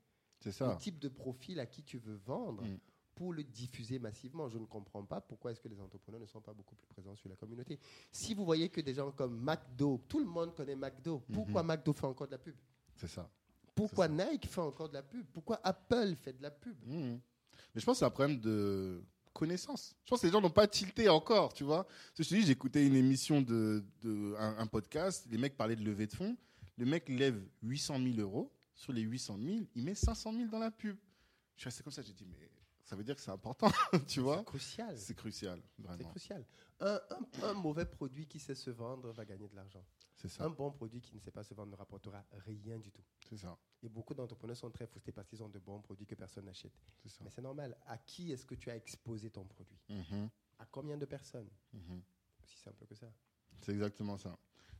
le 0.45 0.77
type 0.79 0.99
de 0.99 1.09
profil 1.09 1.61
à 1.61 1.67
qui 1.67 1.83
tu 1.85 1.99
veux 1.99 2.15
vendre. 2.17 2.65
Pour 3.19 3.33
le 3.33 3.43
diffuser 3.43 3.99
massivement. 3.99 4.49
Je 4.49 4.59
ne 4.59 4.65
comprends 4.65 5.05
pas 5.05 5.21
pourquoi 5.21 5.51
est-ce 5.51 5.61
que 5.61 5.67
les 5.67 5.81
entrepreneurs 5.81 6.21
ne 6.21 6.27
sont 6.27 6.41
pas 6.41 6.53
beaucoup 6.55 6.77
plus 6.77 6.87
présents 6.87 7.17
sur 7.17 7.29
la 7.29 7.35
communauté. 7.35 7.77
Si 8.13 8.33
vous 8.33 8.45
voyez 8.45 8.69
que 8.69 8.81
des 8.81 8.95
gens 8.95 9.11
comme 9.11 9.41
McDo, 9.43 10.01
tout 10.09 10.21
le 10.21 10.25
monde 10.25 10.55
connaît 10.55 10.77
McDo, 10.77 11.25
pourquoi 11.33 11.65
McDo 11.65 11.93
fait 11.93 12.07
encore 12.07 12.29
de 12.29 12.33
la 12.33 12.39
pub? 12.39 12.55
C'est 12.95 13.09
ça. 13.09 13.29
Pourquoi 13.75 14.07
Nike 14.07 14.47
fait 14.47 14.61
encore 14.61 14.89
de 14.89 14.95
la 14.95 15.03
pub? 15.03 15.27
Pourquoi 15.33 15.61
Apple 15.65 16.15
fait 16.23 16.33
de 16.33 16.43
la 16.43 16.53
pub? 16.53 16.77
Mhm. 16.87 17.21
Mais 17.75 17.81
je 17.81 17.85
pense 17.85 17.97
que 17.97 17.99
c'est 17.99 18.05
un 18.05 18.11
problème 18.11 18.39
de 18.39 19.03
connaissance. 19.33 19.97
Je 20.05 20.11
pense 20.11 20.21
que 20.21 20.27
les 20.27 20.33
gens 20.33 20.41
n'ont 20.41 20.49
pas 20.49 20.69
tilté 20.69 21.09
encore, 21.09 21.53
tu 21.53 21.65
vois. 21.65 21.89
Je 22.17 22.23
te 22.23 22.35
dis, 22.35 22.43
j'écoutais 22.43 22.87
une 22.87 22.95
émission 22.95 23.41
de, 23.43 23.85
de 24.03 24.37
un, 24.39 24.59
un 24.59 24.67
podcast, 24.69 25.27
les 25.29 25.39
mecs 25.39 25.57
parlaient 25.57 25.77
de 25.77 25.85
levée 25.85 26.07
de 26.07 26.13
fonds. 26.13 26.37
Le 26.77 26.87
mec 26.87 27.09
lève 27.09 27.45
800 27.63 27.99
000 27.99 28.21
euros. 28.21 28.53
Sur 28.75 28.93
les 28.93 29.03
800 29.03 29.39
000, 29.43 29.59
il 29.75 29.83
met 29.83 29.97
500 29.97 30.33
000 30.33 30.49
dans 30.49 30.61
la 30.61 30.71
pub. 30.71 30.97
Je 31.57 31.63
suis 31.63 31.69
resté 31.69 31.83
comme 31.83 31.93
ça, 31.93 32.01
j'ai 32.01 32.13
dit, 32.13 32.25
mais 32.25 32.49
ça 32.89 32.97
veut 32.97 33.05
dire 33.05 33.15
que 33.15 33.21
c'est 33.21 33.31
important, 33.31 33.71
tu 34.09 34.21
vois. 34.21 34.39
C'est 34.39 34.45
crucial. 34.45 34.99
C'est 34.99 35.15
crucial, 35.15 35.63
C'est 35.77 35.83
vraiment. 35.83 36.09
crucial. 36.09 36.45
Un, 36.81 36.99
un- 37.11 37.43
un 37.49 37.53
mauvais 37.53 37.85
produit 37.85 38.27
qui 38.27 38.39
sait 38.39 38.55
se 38.55 38.71
vendre 38.71 39.11
va 39.13 39.25
gagner 39.27 39.47
de 39.47 39.55
l'argent. 39.55 39.85
C'est 40.17 40.29
ça. 40.29 40.45
Un 40.45 40.51
bon 40.51 40.71
produit 40.73 41.01
qui 41.01 41.15
ne 41.15 41.21
sait 41.21 41.31
pas 41.31 41.45
se 41.45 41.53
vendre 41.55 41.71
ne 41.71 41.77
rapportera 41.77 42.25
rien 42.47 42.79
du 42.79 42.91
tout. 42.91 43.03
C'est 43.29 43.37
ça. 43.37 43.57
Et 43.83 43.89
beaucoup 43.91 44.15
d'entrepreneurs 44.15 44.57
sont 44.57 44.71
très 44.71 44.87
frustrés 44.87 45.13
parce 45.13 45.29
qu'ils 45.29 45.43
ont 45.43 45.49
de 45.51 45.59
bons 45.59 45.81
produits 45.81 46.07
que 46.07 46.15
personne 46.15 46.47
n'achète. 46.47 46.73
C'est 47.03 47.11
ça. 47.11 47.23
Mais 47.25 47.31
c'est 47.31 47.43
normal. 47.43 47.77
À 47.87 47.99
qui 47.99 48.33
est-ce 48.33 48.47
que 48.47 48.55
tu 48.55 48.71
as 48.71 48.77
exposé 48.77 49.29
ton 49.31 49.45
produit 49.45 49.79
Mhm. 49.91 50.29
À 50.59 50.65
combien 50.67 50.97
de 50.97 51.05
personnes 51.05 51.49
Mhm. 51.75 52.03
Si 52.43 52.57
simple 52.59 52.87
que 52.87 52.95
ça. 52.95 53.13
C'est 53.61 53.73
exactement 53.73 54.17
ça. 54.17 54.37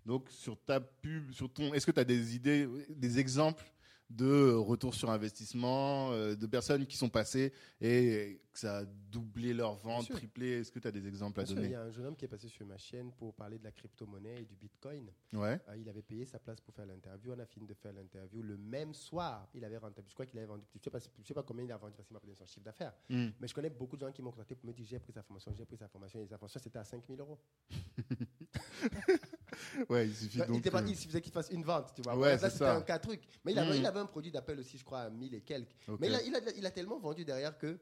Donc, 0.07 0.31
sur 0.31 0.57
ta 0.65 0.81
pub, 0.81 1.31
sur 1.33 1.53
ton, 1.53 1.75
est-ce 1.75 1.85
que 1.85 1.91
tu 1.93 2.01
as 2.01 2.05
des 2.05 2.35
idées, 2.35 2.67
des 2.89 3.19
exemples 3.19 3.71
de 4.11 4.53
retour 4.53 4.95
sur 4.95 5.11
investissement, 5.11 6.13
euh, 6.13 6.35
de 6.35 6.47
personnes 6.47 6.87
qui 6.87 6.97
sont 6.97 7.11
passées 7.11 7.53
et 7.81 8.41
que 8.53 8.59
ça 8.59 8.79
a 8.79 8.85
doublé 8.85 9.53
leur 9.53 9.75
vente, 9.77 10.09
triplé 10.09 10.61
Est-ce 10.61 10.73
que 10.73 10.79
tu 10.79 10.89
as 10.89 10.91
des 10.91 11.07
exemples 11.07 11.41
à 11.41 11.47
sûr, 11.47 11.57
il 11.57 11.57
donner 11.57 11.73
y 11.73 11.75
a 11.75 11.83
un 11.83 11.91
jeune 11.91 12.07
homme 12.07 12.17
qui 12.17 12.25
est 12.25 12.29
passé 12.29 12.49
sur 12.49 12.67
ma 12.67 12.79
chaîne 12.79 13.13
pour 13.13 13.35
parler 13.35 13.59
de 13.59 13.65
la 13.65 13.71
crypto-monnaie 13.71 14.41
et 14.41 14.45
du 14.45 14.57
bitcoin. 14.57 15.11
Ouais. 15.35 15.61
Euh, 15.69 15.77
il 15.77 15.89
avait 15.89 16.03
payé 16.03 16.25
sa 16.25 16.39
place 16.39 16.61
pour 16.61 16.75
faire 16.75 16.87
l'interview. 16.87 17.33
On 17.33 17.39
a 17.39 17.45
fini 17.47 17.67
de 17.67 17.75
faire 17.75 17.93
l'interview. 17.93 18.43
Le 18.43 18.57
même 18.57 18.95
soir, 18.95 19.47
il 19.55 19.65
avait 19.65 19.77
rentabilisé. 19.77 20.09
Je 20.11 20.15
crois 20.15 20.27
qu'il 20.27 20.39
avait 20.39 20.49
vendu. 20.49 20.65
Je 20.73 20.79
ne 20.79 20.83
sais, 20.83 20.91
pas- 20.91 20.99
je 20.99 21.27
sais 21.27 21.35
pas 21.35 21.43
combien 21.43 21.65
il 21.65 21.73
a 21.73 21.77
vendu 21.77 21.95
parce 21.95 22.09
qu'il 22.09 22.15
m'a 22.15 22.21
donné 22.21 22.35
son 22.35 22.47
chiffre 22.47 22.65
d'affaires. 22.65 22.95
Mm. 23.11 23.29
Mais 23.41 23.47
je 23.47 23.55
connais 23.55 23.71
beaucoup 23.71 23.97
de 23.97 24.07
gens 24.07 24.13
qui 24.13 24.23
m'ont 24.23 24.31
contacté 24.31 24.55
pour 24.55 24.67
me 24.67 24.73
dire 24.73 24.87
j'ai 24.87 24.99
pris 24.99 25.13
sa 25.13 25.23
formation, 25.23 25.53
j'ai 25.55 25.67
pris 25.67 25.77
sa 25.77 25.89
formation. 25.89 26.21
Et 26.21 26.27
sa 26.27 26.39
formation, 26.39 26.61
c'était 26.63 26.79
à 26.79 26.85
5000 26.85 27.21
euros. 27.21 27.39
Ouais, 29.89 30.07
il 30.07 30.15
suffit 30.15 30.39
Il, 30.39 30.47
donc. 30.47 30.59
était 30.59 30.71
pas- 30.71 30.83
euh, 30.83 30.87
il 30.89 30.97
suffisait 30.97 31.21
qu'il 31.21 31.33
fasse 31.33 31.49
une 31.51 31.63
vente, 31.65 31.93
tu 31.95 32.03
vois. 32.03 32.17
Ouais, 32.17 32.37
là, 32.39 32.51
c'était 32.51 32.65
un 32.65 32.81
cas 32.83 32.99
truc. 32.99 33.21
Mais 33.45 33.53
il 33.53 33.59
avait, 33.59 33.73
Mm. 33.77 33.81
il 33.81 33.87
avait 33.87 34.01
un 34.01 34.07
produit 34.07 34.31
d'appel 34.31 34.59
aussi, 34.59 34.79
je 34.79 34.85
crois, 34.85 35.01
à 35.01 35.11
1000 35.11 35.35
et 35.35 35.41
quelques. 35.41 35.75
Mais 36.01 36.09
il 36.09 36.15
a, 36.15 36.23
il, 36.23 36.35
a, 36.35 36.41
il 36.57 36.67
a 36.67 36.71
tellement 36.71 36.99
vendu 36.99 37.25
derrière 37.25 37.57
que. 37.59 37.79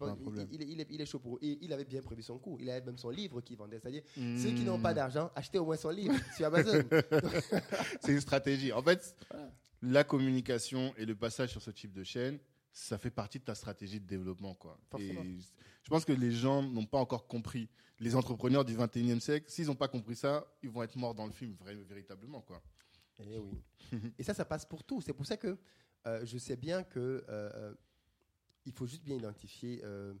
Pas. 0.00 0.16
Il, 0.50 0.52
il 0.52 0.62
est- 0.62 0.66
il 0.66 0.80
est, 0.80 0.86
il 0.90 1.00
est 1.00 1.06
chaud 1.06 1.20
pour. 1.20 1.38
Et 1.40 1.58
il 1.62 1.72
avait 1.72 1.84
bien 1.84 2.02
prévu 2.02 2.22
son 2.22 2.38
coup. 2.38 2.56
Il 2.60 2.68
avait 2.70 2.84
même 2.84 2.98
son 2.98 3.10
livre 3.10 3.40
qu'il 3.40 3.56
vendait. 3.56 3.78
C'est-à-dire, 3.78 4.02
ceux 4.16 4.50
qui 4.50 4.64
n'ont 4.64 4.80
pas 4.80 4.92
d'argent, 4.94 5.30
achetez 5.36 5.58
au 5.60 5.64
moins 5.64 5.76
son 5.76 5.90
livre 5.90 6.12
sur 6.36 6.46
Amazon. 6.46 6.82
C'est 8.02 8.12
une 8.12 8.20
stratégie. 8.20 8.72
En 8.72 8.82
fait, 8.82 9.14
Voilà. 9.30 9.52
la 9.82 10.02
communication 10.04 10.92
et 10.98 11.04
le 11.06 11.14
passage 11.14 11.50
sur 11.50 11.62
ce 11.62 11.70
type 11.70 11.92
de 11.92 12.02
chaîne, 12.02 12.38
ça 12.76 12.98
fait 12.98 13.10
partie 13.10 13.38
de 13.38 13.44
ta 13.44 13.54
stratégie 13.54 14.00
de 14.00 14.06
développement. 14.06 14.52
Quoi. 14.54 14.76
Forcément. 14.90 15.22
Et 15.22 15.38
je 15.82 15.88
pense 15.88 16.04
que 16.04 16.12
les 16.12 16.32
gens 16.32 16.60
n'ont 16.60 16.84
pas 16.86 16.98
encore 16.98 17.26
compris. 17.28 17.68
Les 18.00 18.16
entrepreneurs 18.16 18.64
du 18.64 18.76
21e 18.76 19.20
siècle, 19.20 19.48
s'ils 19.48 19.66
n'ont 19.68 19.76
pas 19.76 19.86
compris 19.86 20.16
ça, 20.16 20.44
ils 20.60 20.68
vont 20.68 20.82
être 20.82 20.96
morts 20.96 21.14
dans 21.14 21.26
le 21.26 21.32
film, 21.32 21.54
vrai- 21.54 21.76
véritablement. 21.84 22.40
Quoi. 22.42 22.60
Eh 23.20 23.38
oui. 23.38 23.62
Et 24.18 24.24
ça, 24.24 24.34
ça 24.34 24.44
passe 24.44 24.66
pour 24.66 24.82
tout. 24.82 25.00
C'est 25.00 25.12
pour 25.12 25.24
ça 25.24 25.36
que 25.36 25.56
euh, 26.08 26.26
je 26.26 26.36
sais 26.36 26.56
bien 26.56 26.82
que 26.82 26.98
euh, 26.98 27.24
euh, 27.28 27.74
il 28.66 28.72
faut 28.72 28.86
juste 28.86 29.04
bien 29.04 29.16
identifier. 29.16 29.80
euh, 29.84 30.12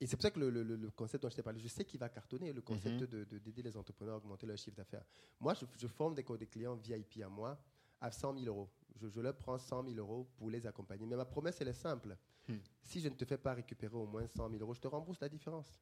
et 0.00 0.06
c'est 0.08 0.16
pour 0.16 0.22
ça 0.22 0.32
que 0.32 0.40
le, 0.40 0.50
le- 0.50 0.64
le- 0.64 0.74
le 0.74 0.90
concept 0.90 1.22
dont 1.22 1.30
je 1.30 1.36
t'ai 1.36 1.42
parlé, 1.44 1.60
je 1.60 1.68
sais 1.68 1.84
qu'il 1.84 2.00
va 2.00 2.08
cartonner, 2.08 2.52
le 2.52 2.60
concept 2.62 3.02
Mhm. 3.02 3.06
de- 3.06 3.24
de- 3.24 3.38
d'aider 3.38 3.62
les 3.62 3.76
entrepreneurs 3.76 4.14
à 4.14 4.18
augmenter 4.18 4.46
leur 4.48 4.58
chiffre 4.58 4.76
d'affaires. 4.76 5.04
Moi, 5.38 5.54
je, 5.54 5.64
je 5.78 5.86
forme 5.86 6.16
des, 6.16 6.24
des 6.24 6.46
clients 6.48 6.74
VIP 6.74 7.22
à 7.22 7.28
moi 7.28 7.62
à 8.00 8.10
100 8.10 8.34
000 8.34 8.46
euros. 8.46 8.68
Je, 8.96 9.08
je 9.08 9.20
leur 9.20 9.36
prends 9.36 9.58
100 9.58 9.84
000 9.84 9.96
euros 9.96 10.28
pour 10.36 10.50
les 10.50 10.66
accompagner. 10.66 11.06
Mais 11.06 11.16
ma 11.16 11.24
promesse, 11.24 11.60
elle 11.60 11.68
est 11.68 11.72
simple. 11.72 12.16
Hmm. 12.48 12.56
Si 12.82 13.00
je 13.00 13.08
ne 13.08 13.14
te 13.14 13.24
fais 13.24 13.38
pas 13.38 13.54
récupérer 13.54 13.94
au 13.96 14.06
moins 14.06 14.26
100 14.26 14.50
000 14.50 14.60
euros, 14.62 14.74
je 14.74 14.80
te 14.80 14.88
rembourse 14.88 15.20
la 15.20 15.28
différence. 15.28 15.80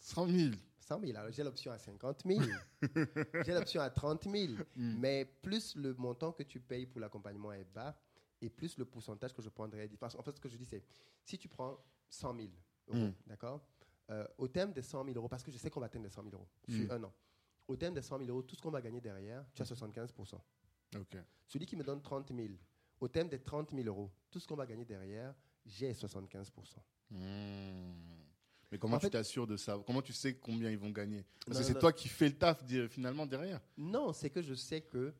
100 0.00 0.26
000. 0.28 0.54
100 0.80 1.00
000. 1.00 1.18
Alors, 1.18 1.30
j'ai 1.30 1.44
l'option 1.44 1.70
à 1.72 1.78
50 1.78 2.22
000. 2.26 2.40
j'ai 3.44 3.52
l'option 3.52 3.80
à 3.80 3.90
30 3.90 4.24
000. 4.24 4.54
Mm. 4.74 4.98
Mais 4.98 5.24
plus 5.24 5.76
le 5.76 5.94
montant 5.94 6.32
que 6.32 6.42
tu 6.42 6.60
payes 6.60 6.86
pour 6.86 7.00
l'accompagnement 7.00 7.52
est 7.52 7.64
bas, 7.64 7.96
et 8.40 8.48
plus 8.50 8.78
le 8.78 8.84
pourcentage 8.84 9.34
que 9.34 9.42
je 9.42 9.48
prendrai 9.48 9.84
est 9.84 9.88
différent. 9.88 10.10
En 10.18 10.22
fait, 10.22 10.34
ce 10.36 10.40
que 10.40 10.48
je 10.48 10.56
dis, 10.56 10.64
c'est 10.64 10.82
si 11.24 11.38
tu 11.38 11.48
prends 11.48 11.78
100 12.08 12.34
000 12.36 12.48
euros, 12.48 12.54
Mm. 12.90 13.12
d'accord 13.26 13.60
Euh, 14.10 14.26
Au 14.38 14.48
thème 14.48 14.72
des 14.72 14.80
100 14.80 15.04
000 15.04 15.14
euros, 15.16 15.28
parce 15.28 15.42
que 15.42 15.50
je 15.50 15.58
sais 15.58 15.68
qu'on 15.68 15.80
va 15.80 15.86
atteindre 15.86 16.04
les 16.06 16.10
100 16.10 16.22
000 16.22 16.34
euros 16.34 16.48
sur 16.66 16.90
un 16.90 17.04
an. 17.04 17.12
Au 17.66 17.76
thème 17.76 17.92
des 17.92 18.00
100 18.00 18.16
000 18.20 18.30
euros, 18.30 18.42
tout 18.42 18.56
ce 18.56 18.62
qu'on 18.62 18.70
va 18.70 18.80
gagner 18.80 19.02
derrière, 19.02 19.44
tu 19.54 19.60
as 19.60 19.66
75 19.66 20.14
Celui 21.46 21.66
qui 21.66 21.76
me 21.76 21.84
donne 21.84 22.02
30 22.02 22.32
000, 22.34 22.48
au 23.00 23.08
thème 23.08 23.28
des 23.28 23.38
30 23.38 23.70
000 23.72 23.86
euros, 23.86 24.10
tout 24.30 24.38
ce 24.40 24.46
qu'on 24.46 24.56
va 24.56 24.66
gagner 24.66 24.84
derrière, 24.84 25.34
j'ai 25.64 25.92
75% 25.92 26.50
Hmm. 27.10 27.92
Mais 28.70 28.76
comment 28.78 28.96
En 28.96 28.98
tu 28.98 29.08
t'assures 29.08 29.46
de 29.46 29.56
ça? 29.56 29.82
Comment 29.86 30.02
tu 30.02 30.12
sais 30.12 30.34
combien 30.36 30.70
ils 30.70 30.76
vont 30.78 30.90
gagner? 30.90 31.24
Parce 31.46 31.56
Non, 31.58 31.64
que 31.64 31.72
c'est 31.72 31.78
toi 31.78 31.90
qui 31.90 32.06
fais 32.08 32.28
le 32.28 32.36
taf 32.36 32.62
finalement 32.90 33.24
derrière. 33.24 33.60
Non, 33.78 34.12
c'est 34.12 34.28
que 34.28 34.42
je 34.42 34.52
sais 34.52 34.82
que 34.82 35.14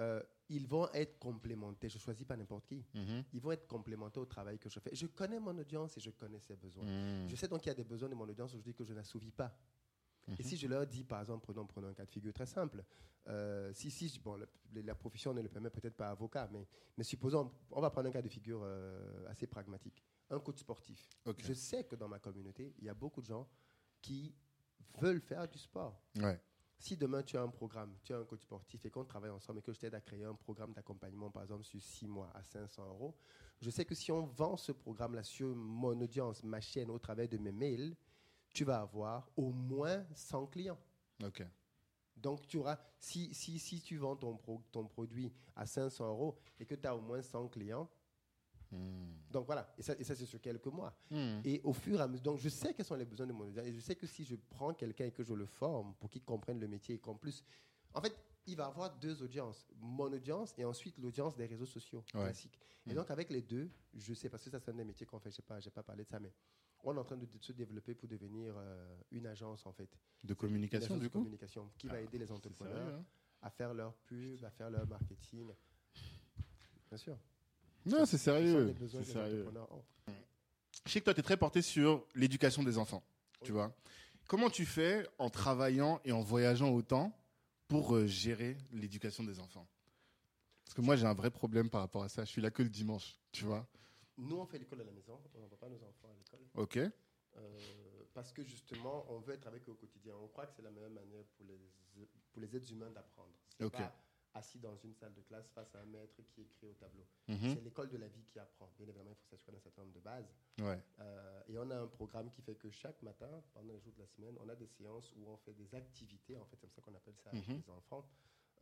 euh, 0.00 0.20
ils 0.48 0.66
vont 0.66 0.88
être 0.92 1.18
complémentés. 1.18 1.88
Je 1.88 1.98
choisis 1.98 2.24
pas 2.26 2.36
n'importe 2.36 2.66
qui. 2.66 2.84
Mhm. 2.94 3.24
Ils 3.32 3.40
vont 3.40 3.52
être 3.52 3.68
complémentés 3.68 4.18
au 4.18 4.26
travail 4.26 4.58
que 4.58 4.68
je 4.68 4.80
fais. 4.80 4.90
Je 4.92 5.06
connais 5.06 5.38
mon 5.38 5.56
audience 5.56 5.96
et 5.96 6.00
je 6.00 6.10
connais 6.10 6.40
ses 6.40 6.56
besoins. 6.56 6.84
Hmm. 6.84 7.28
Je 7.28 7.36
sais 7.36 7.46
donc 7.46 7.60
qu'il 7.60 7.68
y 7.68 7.72
a 7.72 7.74
des 7.74 7.84
besoins 7.84 8.08
de 8.08 8.14
mon 8.14 8.28
audience 8.28 8.52
où 8.54 8.58
je 8.58 8.62
dis 8.64 8.74
que 8.74 8.84
je 8.84 8.92
n'assouvis 8.94 9.30
pas. 9.30 9.56
Et 10.36 10.42
Mhm. 10.42 10.48
si 10.48 10.56
je 10.56 10.66
leur 10.66 10.86
dis, 10.86 11.04
par 11.04 11.20
exemple, 11.20 11.42
prenons, 11.44 11.66
prenons 11.66 11.88
un 11.88 11.94
cas 11.94 12.04
de 12.04 12.10
figure 12.10 12.32
très 12.32 12.46
simple, 12.46 12.84
euh, 13.28 13.72
si, 13.72 13.90
si, 13.90 14.18
bon, 14.20 14.36
la, 14.36 14.46
la 14.82 14.94
profession 14.94 15.32
ne 15.32 15.40
le 15.40 15.48
permet 15.48 15.70
peut-être 15.70 15.96
pas 15.96 16.10
avocat, 16.10 16.48
mais, 16.52 16.66
mais 16.96 17.04
supposons, 17.04 17.52
on 17.70 17.80
va 17.80 17.90
prendre 17.90 18.08
un 18.08 18.12
cas 18.12 18.22
de 18.22 18.28
figure 18.28 18.60
euh, 18.62 19.26
assez 19.28 19.46
pragmatique. 19.46 20.04
Un 20.30 20.40
coach 20.40 20.58
sportif. 20.58 21.08
Je 21.38 21.52
sais 21.54 21.84
que 21.84 21.96
dans 21.96 22.08
ma 22.08 22.18
communauté, 22.18 22.74
il 22.78 22.84
y 22.84 22.88
a 22.88 22.94
beaucoup 22.94 23.20
de 23.22 23.26
gens 23.26 23.48
qui 24.02 24.34
veulent 25.00 25.20
faire 25.20 25.48
du 25.48 25.58
sport. 25.58 26.00
Ouais. 26.16 26.38
Si 26.80 26.96
demain 26.96 27.22
tu 27.24 27.36
as 27.36 27.42
un 27.42 27.48
programme, 27.48 27.96
tu 28.04 28.12
as 28.14 28.18
un 28.18 28.24
coach 28.24 28.42
sportif 28.42 28.84
et 28.84 28.90
qu'on 28.90 29.04
travaille 29.04 29.30
ensemble 29.30 29.58
et 29.58 29.62
que 29.62 29.72
je 29.72 29.80
t'aide 29.80 29.94
à 29.94 30.00
créer 30.00 30.24
un 30.24 30.34
programme 30.34 30.72
d'accompagnement, 30.72 31.30
par 31.30 31.42
exemple, 31.42 31.64
sur 31.64 31.82
six 31.82 32.06
mois 32.06 32.30
à 32.34 32.42
500 32.44 32.86
euros, 32.88 33.16
je 33.60 33.68
sais 33.70 33.84
que 33.84 33.94
si 33.96 34.12
on 34.12 34.26
vend 34.26 34.56
ce 34.56 34.70
programme-là 34.72 35.24
sur 35.24 35.56
mon 35.56 36.00
audience, 36.00 36.44
ma 36.44 36.60
chaîne, 36.60 36.90
au 36.90 36.98
travers 37.00 37.28
de 37.28 37.36
mes 37.38 37.50
mails, 37.50 37.96
tu 38.52 38.64
vas 38.64 38.80
avoir 38.80 39.28
au 39.36 39.50
moins 39.50 40.04
100 40.14 40.46
clients. 40.46 40.78
Ok. 41.22 41.44
Donc, 42.16 42.46
tu 42.48 42.56
auras, 42.58 42.78
si, 42.98 43.32
si, 43.32 43.58
si 43.58 43.80
tu 43.80 43.96
vends 43.96 44.16
ton, 44.16 44.36
pro- 44.36 44.62
ton 44.72 44.86
produit 44.86 45.32
à 45.54 45.66
500 45.66 46.08
euros 46.08 46.36
et 46.58 46.66
que 46.66 46.74
tu 46.74 46.86
as 46.86 46.96
au 46.96 47.00
moins 47.00 47.22
100 47.22 47.48
clients, 47.48 47.88
Hmm. 48.70 49.14
donc 49.30 49.46
voilà, 49.46 49.72
et 49.78 49.82
ça, 49.82 49.94
et 49.98 50.04
ça 50.04 50.14
c'est 50.14 50.26
sur 50.26 50.42
quelques 50.42 50.66
mois. 50.66 50.94
Hmm. 51.10 51.40
Et 51.42 51.58
au 51.64 51.72
fur 51.72 51.98
et 51.98 52.02
à 52.02 52.06
mesure, 52.06 52.22
donc 52.24 52.38
je 52.38 52.50
sais 52.50 52.74
quels 52.74 52.84
sont 52.84 52.96
les 52.96 53.06
besoins 53.06 53.26
de 53.26 53.32
mon 53.32 53.44
audience. 53.46 53.66
Et 53.66 53.72
je 53.72 53.80
sais 53.80 53.96
que 53.96 54.06
si 54.06 54.24
je 54.26 54.36
prends 54.36 54.74
quelqu'un 54.74 55.06
et 55.06 55.10
que 55.10 55.22
je 55.22 55.32
le 55.32 55.46
forme 55.46 55.94
pour 55.94 56.10
qu'il 56.10 56.22
comprenne 56.22 56.60
le 56.60 56.68
métier 56.68 56.96
et 56.96 56.98
qu'en 56.98 57.14
plus, 57.14 57.42
en 57.94 58.02
fait, 58.02 58.14
il 58.46 58.56
va 58.56 58.66
avoir 58.66 58.94
deux 58.98 59.22
audiences. 59.22 59.66
Mon 59.80 60.12
audience 60.12 60.52
et 60.58 60.66
ensuite 60.66 60.98
l'audience 60.98 61.34
des 61.34 61.46
réseaux 61.46 61.64
sociaux 61.64 62.04
Ouais. 62.12 62.24
classiques. 62.24 62.58
Et 62.86 62.90
Mm. 62.92 62.96
donc 62.96 63.10
avec 63.10 63.30
les 63.30 63.40
deux, 63.40 63.70
je 63.94 64.12
sais, 64.12 64.28
parce 64.28 64.44
que 64.44 64.50
ça 64.50 64.60
c'est 64.60 64.70
un 64.70 64.74
des 64.74 64.84
métiers 64.84 65.06
qu'on 65.06 65.18
fait, 65.18 65.30
je 65.30 65.40
n'ai 65.40 65.46
pas, 65.46 65.58
pas 65.70 65.82
parlé 65.82 66.04
de 66.04 66.08
ça, 66.10 66.20
mais 66.20 66.34
on 66.84 66.94
est 66.94 66.98
en 66.98 67.04
train 67.04 67.16
de, 67.16 67.26
de 67.26 67.38
se 67.42 67.52
développer 67.52 67.94
pour 67.94 68.08
devenir 68.08 68.54
euh, 68.56 68.96
une 69.10 69.26
agence 69.26 69.66
en 69.66 69.72
fait. 69.72 69.88
De 70.24 70.34
communication 70.34 70.96
du 70.96 71.08
coup 71.10 71.18
communication 71.18 71.70
qui 71.78 71.88
va 71.88 71.94
Ah, 71.94 72.00
aider 72.00 72.18
les 72.18 72.30
entrepreneurs 72.30 72.74
sérieux, 72.76 72.94
hein 72.94 73.04
à 73.42 73.50
faire 73.50 73.72
leur 73.74 73.94
pub, 73.94 74.44
à 74.44 74.50
faire 74.50 74.70
leur 74.70 74.86
marketing. 74.86 75.48
Bien 76.88 76.98
sûr. 76.98 77.16
Non, 77.86 78.04
c'est 78.06 78.18
sérieux. 78.18 78.74
C'est 78.90 79.04
sérieux. 79.04 79.46
ont. 79.70 79.84
Je 80.86 80.92
sais 80.92 81.00
que 81.00 81.04
toi, 81.04 81.14
tu 81.14 81.20
es 81.20 81.22
très 81.22 81.36
porté 81.36 81.62
sur 81.62 82.04
l'éducation 82.14 82.62
des 82.62 82.78
enfants. 82.78 83.02
Tu 83.44 83.52
vois 83.52 83.74
Comment 84.26 84.50
tu 84.50 84.66
fais 84.66 85.06
en 85.18 85.30
travaillant 85.30 86.00
et 86.04 86.12
en 86.12 86.20
voyageant 86.20 86.70
autant 86.70 87.16
pour 87.68 87.94
euh, 87.94 88.06
gérer 88.06 88.56
l'éducation 88.72 89.22
des 89.24 89.38
enfants? 89.38 89.66
Parce 90.64 90.74
que 90.74 90.80
moi, 90.80 90.96
j'ai 90.96 91.06
un 91.06 91.14
vrai 91.14 91.30
problème 91.30 91.70
par 91.70 91.80
rapport 91.80 92.02
à 92.02 92.08
ça. 92.08 92.24
Je 92.24 92.30
suis 92.30 92.42
là 92.42 92.50
que 92.50 92.62
le 92.62 92.68
dimanche, 92.68 93.18
tu 93.32 93.44
vois 93.44 93.66
Nous, 94.18 94.36
on 94.36 94.46
fait 94.46 94.58
l'école 94.58 94.80
à 94.80 94.84
la 94.84 94.92
maison, 94.92 95.20
on 95.34 95.40
n'envoie 95.40 95.58
pas 95.58 95.68
nos 95.68 95.82
enfants 95.82 96.10
à 96.10 96.14
l'école. 96.14 96.40
Ok. 96.54 96.78
Euh, 97.36 98.04
parce 98.14 98.32
que 98.32 98.42
justement, 98.42 99.04
on 99.10 99.20
veut 99.20 99.34
être 99.34 99.46
avec 99.46 99.68
eux 99.68 99.72
au 99.72 99.76
quotidien. 99.76 100.14
On 100.16 100.28
croit 100.28 100.46
que 100.46 100.52
c'est 100.54 100.62
la 100.62 100.70
meilleure 100.70 100.90
manière 100.90 101.24
pour 101.36 101.46
les, 101.46 101.60
pour 102.32 102.40
les 102.42 102.56
êtres 102.56 102.70
humains 102.72 102.90
d'apprendre. 102.90 103.32
C'est 103.56 103.64
Ok. 103.64 103.72
pas 103.72 103.94
assis 104.34 104.58
dans 104.58 104.76
une 104.76 104.94
salle 104.94 105.14
de 105.14 105.20
classe 105.22 105.48
face 105.50 105.74
à 105.74 105.80
un 105.80 105.84
maître 105.86 106.20
qui 106.34 106.42
écrit 106.42 106.66
au 106.66 106.74
tableau. 106.74 107.06
Mhm. 107.28 107.54
C'est 107.54 107.60
l'école 107.60 107.88
de 107.90 107.96
la 107.96 108.08
vie 108.08 108.24
qui 108.24 108.38
apprend. 108.38 108.68
Bien 108.76 108.86
évidemment, 108.88 109.10
il 109.10 109.16
faut 109.16 109.26
s'assurer 109.36 109.52
d'un 109.52 109.60
certain 109.60 109.82
nombre 109.82 109.94
de 109.94 110.00
bases. 110.00 110.34
Ouais. 110.60 110.78
Euh, 111.00 111.42
et 111.48 111.58
on 111.58 111.70
a 111.70 111.76
un 111.78 111.86
programme 111.86 112.30
qui 112.30 112.42
fait 112.42 112.54
que 112.56 112.70
chaque 112.70 113.00
matin, 113.02 113.42
pendant 113.54 113.72
les 113.72 113.80
jours 113.80 113.92
de 113.94 114.00
la 114.00 114.06
semaine, 114.06 114.36
on 114.40 114.48
a 114.48 114.54
des 114.56 114.66
séances 114.66 115.12
où 115.16 115.28
on 115.28 115.36
fait 115.36 115.54
des 115.54 115.74
activités. 115.74 116.36
En 116.36 116.44
fait, 116.44 116.56
c'est 116.56 116.60
comme 116.60 116.72
ça 116.72 116.82
qu'on 116.82 116.94
appelle 116.94 117.16
ça 117.16 117.30
avec 117.30 117.46
Mhm. 117.48 117.56
les 117.56 117.70
enfants. 117.70 118.08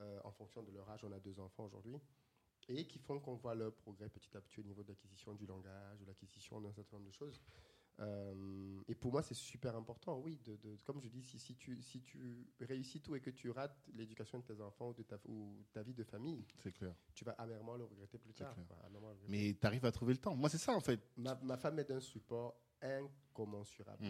Euh, 0.01 0.21
en 0.25 0.31
fonction 0.33 0.63
de 0.63 0.71
leur 0.73 0.89
âge, 0.91 1.05
on 1.05 1.13
a 1.13 1.19
deux 1.19 1.41
enfants 1.41 1.65
aujourd'hui. 1.65 1.99
Et 2.69 2.85
qui 2.87 2.99
font 2.99 3.21
qu'on 3.21 3.35
voit 3.37 3.55
leur 3.55 3.73
progrès 3.75 4.09
petit 4.09 4.37
à 4.37 4.41
petit 4.41 4.59
au 4.61 4.65
niveau 4.65 4.83
de 4.83 4.89
l'acquisition 4.89 5.35
du 5.35 5.47
langage, 5.47 6.01
de 6.01 6.05
l'acquisition 6.07 6.61
d'un 6.61 6.73
certain 6.73 6.97
nombre 6.97 7.07
de 7.09 7.13
choses. 7.15 7.41
Euh, 8.01 8.83
et 8.89 8.95
pour 8.95 9.13
moi, 9.13 9.23
c'est 9.23 9.35
super 9.35 9.75
important, 9.77 10.19
oui. 10.19 10.39
De, 10.45 10.57
de- 10.57 10.77
comme 10.85 11.01
je 11.01 11.09
dis, 11.09 11.23
si, 11.23 11.39
si, 11.39 11.55
tu, 11.57 11.81
si 11.81 12.03
tu 12.03 12.47
réussis 12.61 13.01
tout 13.01 13.15
et 13.15 13.21
que 13.21 13.31
tu 13.31 13.51
rates 13.51 13.89
l'éducation 13.95 14.39
de 14.41 14.45
tes 14.45 14.61
enfants 14.61 14.89
ou 14.91 14.95
de 14.95 15.03
ta, 15.03 15.19
ou 15.27 15.65
ta 15.73 15.83
vie 15.83 15.95
de 15.95 16.05
famille, 16.05 16.45
C'est 16.59 16.73
clair. 16.73 16.95
tu 17.15 17.25
vas 17.25 17.33
amèrement 17.33 17.77
le 17.77 17.85
regretter 17.85 18.19
plus 18.19 18.35
tard. 18.35 18.55
le 18.91 18.99
regretter. 18.99 19.29
Mais 19.29 19.55
tu 19.59 19.67
arrives 19.67 19.85
à 19.87 19.93
trouver 19.93 20.13
le 20.13 20.19
temps. 20.21 20.37
Moi, 20.37 20.51
c'est 20.51 20.59
ça, 20.59 20.75
en 20.75 20.81
fait. 20.81 21.01
Ma, 21.17 21.35
ma 21.37 21.57
femme 21.57 21.79
est 21.79 21.85
d'un 21.89 22.01
support 22.01 22.61
incommensurable. 22.83 24.05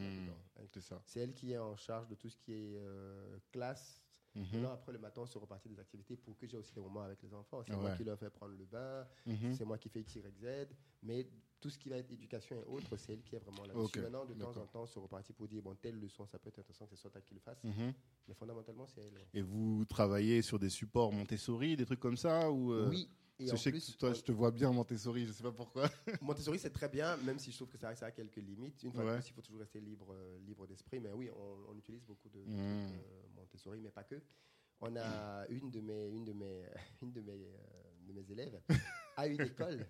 C'est 0.72 0.80
ça. 0.80 1.00
C'est 1.04 1.20
elle 1.20 1.34
qui 1.34 1.52
est 1.52 1.58
en 1.58 1.76
charge 1.76 2.08
de 2.08 2.14
tout 2.14 2.28
ce 2.28 2.36
qui 2.38 2.52
est 2.52 2.76
euh, 2.78 3.38
classe. 3.52 4.02
Mhm. 4.36 4.46
Maintenant, 4.52 4.72
après 4.72 4.92
le 4.92 4.98
matin, 4.98 5.22
on 5.22 5.26
se 5.26 5.38
repartit 5.38 5.68
des 5.68 5.78
activités 5.80 6.16
pour 6.16 6.36
que 6.36 6.46
j'ai 6.46 6.56
aussi 6.58 6.72
des 6.74 6.80
moments 6.80 7.02
avec 7.02 7.22
les 7.22 7.32
enfants. 7.32 7.62
C'est 7.66 7.74
moi 7.74 7.96
qui 7.96 8.04
leur 8.04 8.18
fais 8.18 8.30
prendre 8.30 8.54
le 8.54 8.64
bain, 8.66 9.06
Mhm. 9.24 9.54
c'est 9.54 9.64
moi 9.64 9.78
qui 9.78 9.88
fais 9.88 10.00
X, 10.00 10.14
Y, 10.16 10.38
Z. 10.38 10.68
Mais 11.02 11.26
tout 11.58 11.70
ce 11.70 11.78
qui 11.78 11.88
va 11.88 11.96
être 11.96 12.10
éducation 12.12 12.54
et 12.60 12.64
autres, 12.64 12.96
c'est 12.98 13.14
elle 13.14 13.22
qui 13.22 13.34
est 13.34 13.38
vraiment 13.38 13.64
là-dessus. 13.64 13.84
Ok, 13.84 13.96
Maintenant, 13.96 14.24
de 14.26 14.34
temps 14.34 14.56
en 14.58 14.66
temps, 14.66 14.82
on 14.82 14.86
se 14.86 14.98
repartit 14.98 15.32
pour 15.32 15.48
dire, 15.48 15.62
bon, 15.62 15.74
telle 15.74 15.98
leçon, 15.98 16.26
ça 16.26 16.38
peut 16.38 16.48
être 16.50 16.58
intéressant 16.58 16.86
que 16.86 16.94
ce 16.94 17.00
soit 17.00 17.10
toi 17.10 17.20
qui 17.22 17.32
le 17.34 17.40
fasse. 17.40 17.64
Mhm. 17.64 17.94
Mais 18.28 18.34
fondamentalement, 18.34 18.86
c'est 18.86 19.00
elle. 19.00 19.26
Et 19.32 19.40
vous 19.40 19.84
travaillez 19.86 20.42
sur 20.42 20.58
des 20.58 20.68
supports 20.70 21.12
Montessori, 21.12 21.74
des 21.76 21.86
trucs 21.86 22.00
comme 22.00 22.16
ça 22.18 22.50
ou 22.50 22.72
euh, 22.72 22.90
Oui. 22.90 23.08
Et 23.38 23.46
je 23.48 23.54
sais 23.56 23.70
plus, 23.70 23.92
que 23.92 23.98
toi, 23.98 24.14
je 24.14 24.22
te 24.22 24.32
vois 24.32 24.50
bien 24.50 24.72
Montessori, 24.72 25.26
je 25.26 25.32
sais 25.32 25.42
pas 25.42 25.52
pourquoi. 25.52 25.90
Montessori, 26.22 26.58
c'est 26.58 26.70
très 26.72 26.88
bien, 26.88 27.18
même 27.18 27.38
si 27.38 27.50
je 27.52 27.56
trouve 27.56 27.68
que 27.68 27.76
ça, 27.76 27.94
ça 27.94 28.06
a 28.06 28.10
quelques 28.10 28.36
limites. 28.36 28.82
Une 28.82 28.92
fois 28.92 29.02
de 29.04 29.08
Ouais. 29.10 29.16
plus, 29.18 29.28
il 29.28 29.32
faut 29.34 29.42
toujours 29.42 29.60
rester 29.60 29.78
libre, 29.78 30.06
euh, 30.14 30.38
libre 30.38 30.66
d'esprit. 30.66 31.00
Mais 31.00 31.12
oui, 31.12 31.28
on, 31.36 31.70
on 31.70 31.76
utilise 31.76 32.02
beaucoup 32.02 32.30
de, 32.30 32.38
euh, 32.48 32.88
Montessori, 33.46 33.80
mais 33.80 33.90
pas 33.90 34.04
que. 34.04 34.20
On 34.80 34.94
a 34.96 35.46
une 35.48 35.70
de 35.70 35.80
mes, 35.80 36.08
une 36.10 36.24
de 36.24 36.32
mes, 36.32 36.64
une 37.02 37.12
de 37.12 37.20
mes, 37.20 37.32
euh, 37.32 38.06
de 38.06 38.12
mes 38.12 38.30
élèves 38.30 38.60
à 39.16 39.26
une 39.26 39.40
école. 39.40 39.86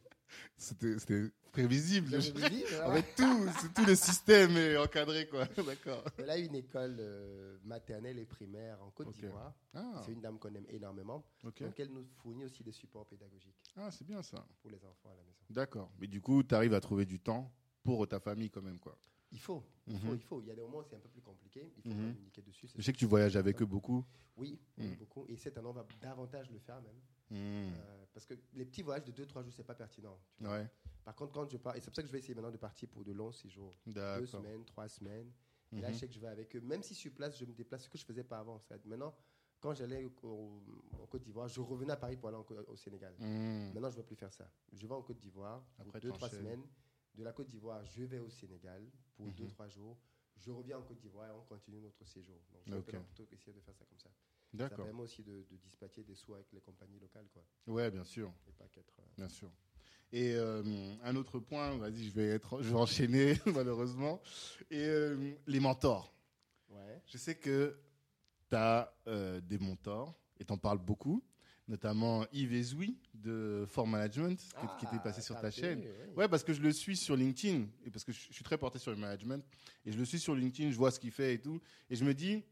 C'était 0.56 0.98
c'était 0.98 1.30
prévisible. 1.52 2.18
Voilà. 2.20 3.02
fait, 3.02 3.14
tout, 3.16 3.48
tout 3.74 3.86
le 3.86 3.94
système 3.94 4.56
est 4.56 4.76
encadré, 4.76 5.26
quoi. 5.28 5.46
D'accord. 5.46 6.04
Elle 6.18 6.30
a 6.30 6.36
une 6.36 6.54
école 6.54 6.96
euh, 6.98 7.58
maternelle 7.64 8.18
et 8.18 8.26
primaire 8.26 8.82
en 8.82 8.90
Côte 8.90 9.12
d'Ivoire. 9.12 9.54
Ah, 9.72 10.02
C'est 10.04 10.12
une 10.12 10.20
dame 10.20 10.38
qu'on 10.38 10.54
aime 10.54 10.66
énormément. 10.68 11.24
Donc, 11.42 11.60
elle 11.80 11.90
nous 11.92 12.04
fournit 12.22 12.44
aussi 12.44 12.62
des 12.62 12.72
supports 12.72 13.06
pédagogiques 13.06 13.56
Ah, 13.76 13.90
c'est 13.90 14.04
bien 14.06 14.22
ça. 14.22 14.46
pour 14.60 14.70
les 14.70 14.84
enfants 14.84 15.10
à 15.10 15.14
la 15.16 15.22
maison. 15.22 15.44
D'accord. 15.50 15.90
Mais 15.98 16.06
du 16.08 16.20
coup, 16.20 16.42
tu 16.42 16.54
arrives 16.54 16.74
à 16.74 16.80
trouver 16.80 17.06
du 17.06 17.18
temps 17.20 17.50
pour 17.82 18.06
ta 18.06 18.20
famille 18.20 18.50
quand 18.50 18.62
même, 18.62 18.78
quoi. 18.80 18.98
Il 19.36 19.40
faut, 19.40 19.62
il 19.86 19.98
faut, 20.00 20.06
Mhm. 20.06 20.14
il 20.14 20.22
faut. 20.22 20.40
Il 20.40 20.46
y 20.46 20.50
a 20.50 20.54
des 20.54 20.62
moments 20.62 20.78
où 20.78 20.82
c'est 20.84 20.96
un 20.96 20.98
peu 20.98 21.10
plus 21.10 21.20
compliqué. 21.20 21.70
Il 21.76 21.82
faut 21.82 21.90
Mhm. 21.90 22.14
communiquer 22.14 22.40
dessus. 22.40 22.68
Je 22.74 22.80
sais 22.80 22.90
que 22.92 22.96
tu 22.96 23.04
voyages 23.04 23.36
avec 23.36 23.60
eux 23.60 23.66
beaucoup. 23.66 24.02
Oui, 24.38 24.58
Mm. 24.78 24.94
beaucoup. 24.94 25.26
Et 25.28 25.36
cette 25.36 25.58
année, 25.58 25.68
on 25.68 25.72
va 25.72 25.86
davantage 26.00 26.50
le 26.50 26.58
faire 26.58 26.80
même. 26.80 26.96
Hmm. 27.28 27.74
Euh, 27.74 28.04
parce 28.14 28.24
que 28.24 28.34
les 28.54 28.64
petits 28.64 28.80
voyages 28.82 29.04
de 29.04 29.12
2-3 29.12 29.42
jours, 29.42 29.52
c'est 29.54 29.62
pas 29.64 29.74
pertinent. 29.74 30.18
tu 30.38 30.44
vois. 30.44 30.58
Ouais, 30.58 30.70
Par 31.04 31.14
contre, 31.14 31.32
quand 31.32 31.48
je 31.50 31.56
pars, 31.58 31.76
et 31.76 31.80
c'est 31.80 31.86
pour 31.90 31.96
ça 31.96 32.02
que 32.02 32.08
je 32.08 32.12
vais 32.12 32.18
essayer 32.18 32.34
maintenant 32.34 32.50
de 32.50 32.56
partir 32.56 32.88
pour 32.88 33.04
de 33.04 33.12
longs 33.12 33.30
séjours, 33.32 33.76
deux 33.86 34.24
semaines, 34.26 34.64
trois 34.64 34.88
semaines. 34.88 35.30
Et 35.72 35.80
là, 35.80 35.88
Mhm. 35.88 35.94
je 35.94 35.98
sais 36.00 36.08
que 36.08 36.14
je 36.14 36.20
vais 36.20 36.28
avec 36.28 36.54
eux. 36.56 36.60
Même 36.60 36.82
si 36.82 36.94
sur 36.94 37.12
place, 37.12 37.36
je 37.38 37.44
me 37.44 37.52
déplace, 37.52 37.84
ce 37.84 37.88
que 37.90 37.98
je 37.98 38.04
faisais 38.06 38.24
pas 38.24 38.38
avant. 38.38 38.62
Maintenant, 38.86 39.14
quand 39.60 39.74
j'allais 39.74 40.04
en 40.04 41.06
Côte 41.10 41.22
d'Ivoire, 41.22 41.48
je 41.48 41.60
revenais 41.60 41.92
à 41.92 41.96
Paris 41.96 42.16
pour 42.16 42.28
aller 42.28 42.38
en 42.38 42.46
au 42.68 42.76
Sénégal. 42.76 43.14
Maintenant, 43.18 43.90
je 43.90 43.96
ne 43.96 44.00
veux 44.00 44.06
plus 44.06 44.16
faire 44.16 44.32
ça. 44.32 44.50
Je 44.72 44.86
vais 44.86 44.94
en 44.94 45.02
Côte 45.02 45.18
d'Ivoire 45.18 45.62
Après, 45.78 46.00
deux, 46.00 46.08
trois 46.10 46.28
t'enchaînes. 46.28 46.40
semaines. 46.44 46.62
De 47.14 47.24
la 47.24 47.32
Côte 47.32 47.48
d'Ivoire, 47.48 47.84
je 47.86 48.04
vais 48.04 48.18
au 48.18 48.28
Sénégal 48.28 48.84
pour 49.16 49.26
Mhm. 49.26 49.32
deux, 49.34 49.48
trois 49.48 49.68
jours. 49.68 49.98
Je 50.38 50.50
reviens 50.50 50.78
en 50.78 50.82
Côte 50.82 50.98
d'Ivoire 51.00 51.28
et 51.28 51.32
on 51.32 51.42
continue 51.44 51.80
notre 51.80 52.04
séjour. 52.04 52.36
Donc, 52.52 52.62
je 52.66 52.72
vais 52.72 52.78
Ok. 52.98 53.04
plutôt 53.06 53.26
essayer 53.32 53.52
de 53.54 53.60
faire 53.60 53.74
ça 53.74 53.84
comme 53.86 53.98
ça. 53.98 54.10
Ça 54.10 54.12
D'accord. 54.52 54.84
permet 54.84 55.02
aussi 55.02 55.22
de, 55.22 55.44
de 55.50 55.56
dispatcher 55.56 56.02
des 56.04 56.14
sous 56.14 56.34
avec 56.34 56.52
les 56.52 56.60
compagnies 56.60 56.98
locales, 56.98 57.26
quoi. 57.32 57.42
Ouais, 57.66 57.90
bien 57.90 58.04
sûr. 58.04 58.32
Et 58.46 58.52
pas 58.52 58.68
qu'être. 58.68 58.94
euh, 59.00 59.02
Bien 59.16 59.28
sûr. 59.28 59.50
Et 60.12 60.34
euh, 60.34 60.62
un 61.02 61.16
autre 61.16 61.40
point, 61.40 61.76
vas-y, 61.78 62.04
je 62.04 62.10
vais 62.12 62.28
être, 62.28 62.62
je 62.62 62.68
vais 62.70 62.76
enchaîner 62.76 63.34
malheureusement. 63.46 64.20
Et 64.70 64.84
euh, 64.86 65.34
les 65.46 65.60
mentors. 65.60 66.14
Ouais. 66.68 67.02
Je 67.06 67.16
sais 67.18 67.36
que 67.38 67.78
tu 68.48 68.54
as 68.56 68.92
des 69.42 69.58
mentors 69.58 70.14
et 70.38 70.44
tu 70.44 70.52
en 70.52 70.58
parles 70.58 70.78
beaucoup, 70.78 71.24
notamment 71.68 72.24
Yves 72.32 72.52
Ezoui 72.54 72.96
de 73.14 73.64
For 73.68 73.86
Management 73.86 74.36
qui, 74.38 74.66
qui 74.78 74.84
était 74.86 75.02
passé 75.02 75.18
Ah, 75.20 75.24
sur 75.24 75.34
t'as 75.36 75.40
ta 75.42 75.50
chaîne. 75.50 75.80
oui. 75.80 76.14
Ouais, 76.16 76.28
parce 76.28 76.44
que 76.44 76.52
je 76.52 76.60
le 76.60 76.72
suis 76.72 76.96
sur 76.96 77.16
LinkedIn 77.16 77.66
et 77.84 77.90
parce 77.90 78.04
que 78.04 78.12
je 78.12 78.32
suis 78.32 78.44
très 78.44 78.56
porté 78.58 78.78
sur 78.78 78.90
le 78.92 78.96
management 78.96 79.44
et 79.84 79.92
je 79.92 79.98
le 79.98 80.04
suis 80.04 80.18
sur 80.20 80.34
LinkedIn, 80.34 80.70
je 80.70 80.76
vois 80.76 80.90
ce 80.90 81.00
qu'il 81.00 81.10
fait 81.10 81.34
et 81.34 81.40
tout 81.40 81.60
et 81.90 81.96
je 81.96 82.04
me 82.04 82.14
dis 82.14 82.44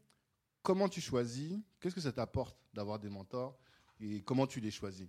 comment 0.61 0.89
tu 0.89 0.99
choisis, 1.01 1.57
qu'est-ce 1.79 1.95
que 1.95 2.01
ça 2.01 2.11
t'apporte 2.11 2.57
d'avoir 2.73 2.99
des 2.99 3.09
mentors 3.09 3.57
et 4.01 4.21
comment 4.21 4.47
tu 4.47 4.59
les 4.59 4.71
choisis? 4.71 5.07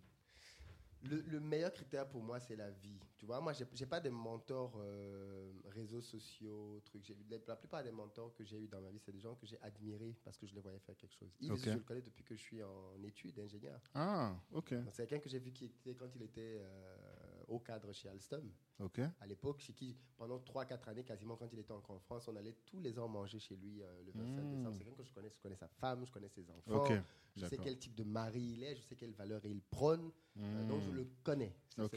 Le, 1.08 1.20
le 1.22 1.40
meilleur 1.40 1.72
critère 1.72 2.08
pour 2.08 2.22
moi, 2.22 2.40
c'est 2.40 2.56
la 2.56 2.70
vie. 2.70 2.98
Tu 3.16 3.26
vois, 3.26 3.40
moi, 3.40 3.52
j'ai 3.52 3.66
j'ai 3.72 3.86
pas 3.86 4.00
de 4.00 4.10
mentors 4.10 4.74
euh, 4.78 5.52
réseaux 5.70 6.00
sociaux, 6.00 6.80
trucs. 6.84 7.12
La, 7.30 7.56
plupart 7.56 7.82
des 7.82 7.92
mentors 7.92 8.34
que 8.34 8.44
j'ai 8.44 8.58
eu 8.58 8.68
dans 8.68 8.80
ma 8.80 8.90
vie, 8.90 8.98
c'est 8.98 9.12
des 9.12 9.20
gens 9.20 9.34
que 9.34 9.46
j'ai 9.46 9.58
admirés 9.62 10.14
parce 10.24 10.36
que 10.36 10.46
je 10.46 10.54
les 10.54 10.60
voyais 10.60 10.78
faire 10.80 10.96
quelque 10.96 11.14
chose. 11.14 11.34
Yves, 11.40 11.56
je 11.56 11.70
le 11.70 11.80
connais 11.80 12.02
depuis 12.02 12.24
que 12.24 12.34
je 12.34 12.40
suis 12.40 12.62
en 12.62 13.02
études 13.02 13.34
d'ingénieur. 13.34 13.80
Ah, 13.94 14.36
ok, 14.52 14.74
C'est 14.90 15.06
quelqu'un 15.06 15.18
que 15.18 15.28
j'ai 15.28 15.38
vu 15.38 15.52
qui 15.52 15.66
était, 15.66 15.94
quand 15.94 16.14
il 16.14 16.22
était 16.22 16.58
euh, 16.60 16.96
au 17.48 17.58
cadre 17.60 17.92
chez 17.92 18.08
Alstom. 18.08 18.50
ok, 18.80 19.00
À 19.20 19.26
l'époque, 19.26 19.60
chez 19.60 19.72
qui, 19.72 19.96
pendant 20.16 20.38
3-4 20.38 20.88
années, 20.90 21.04
quasiment 21.04 21.36
quand 21.36 21.48
il 21.52 21.58
était 21.58 21.72
encore 21.72 21.96
en 21.96 22.00
France, 22.00 22.26
on 22.28 22.36
allait 22.36 22.56
tous 22.66 22.80
les 22.80 22.98
ans 22.98 23.08
manger 23.08 23.38
chez 23.38 23.56
lui 23.56 23.82
euh, 23.82 24.02
le 24.04 24.12
25 24.12 24.42
Mm. 24.42 24.50
décembre. 24.56 24.76
C'est 24.76 24.84
quelqu'un 24.84 25.02
que 25.02 25.08
je 25.08 25.12
connais. 25.12 25.30
Je 25.30 25.40
connais 25.40 25.56
sa 25.56 25.68
femme, 25.68 26.04
je 26.04 26.10
connais 26.12 26.28
ses 26.28 26.48
enfants. 26.50 26.84
ok, 26.84 26.92
Je 27.36 27.46
sais 27.46 27.56
quel 27.58 27.78
type 27.78 27.94
de 27.94 28.04
mari 28.04 28.42
il 28.42 28.62
est, 28.64 28.74
je 28.76 28.82
sais 28.82 28.96
quelle 28.96 29.12
valeur 29.12 29.44
il 29.44 29.60
prône. 29.62 30.10
Euh, 30.38 30.68
donc 30.68 30.82
je 30.82 30.90
le 30.90 31.06
connais. 31.22 31.54
C'est 31.74 31.82
Ok. 31.82 31.90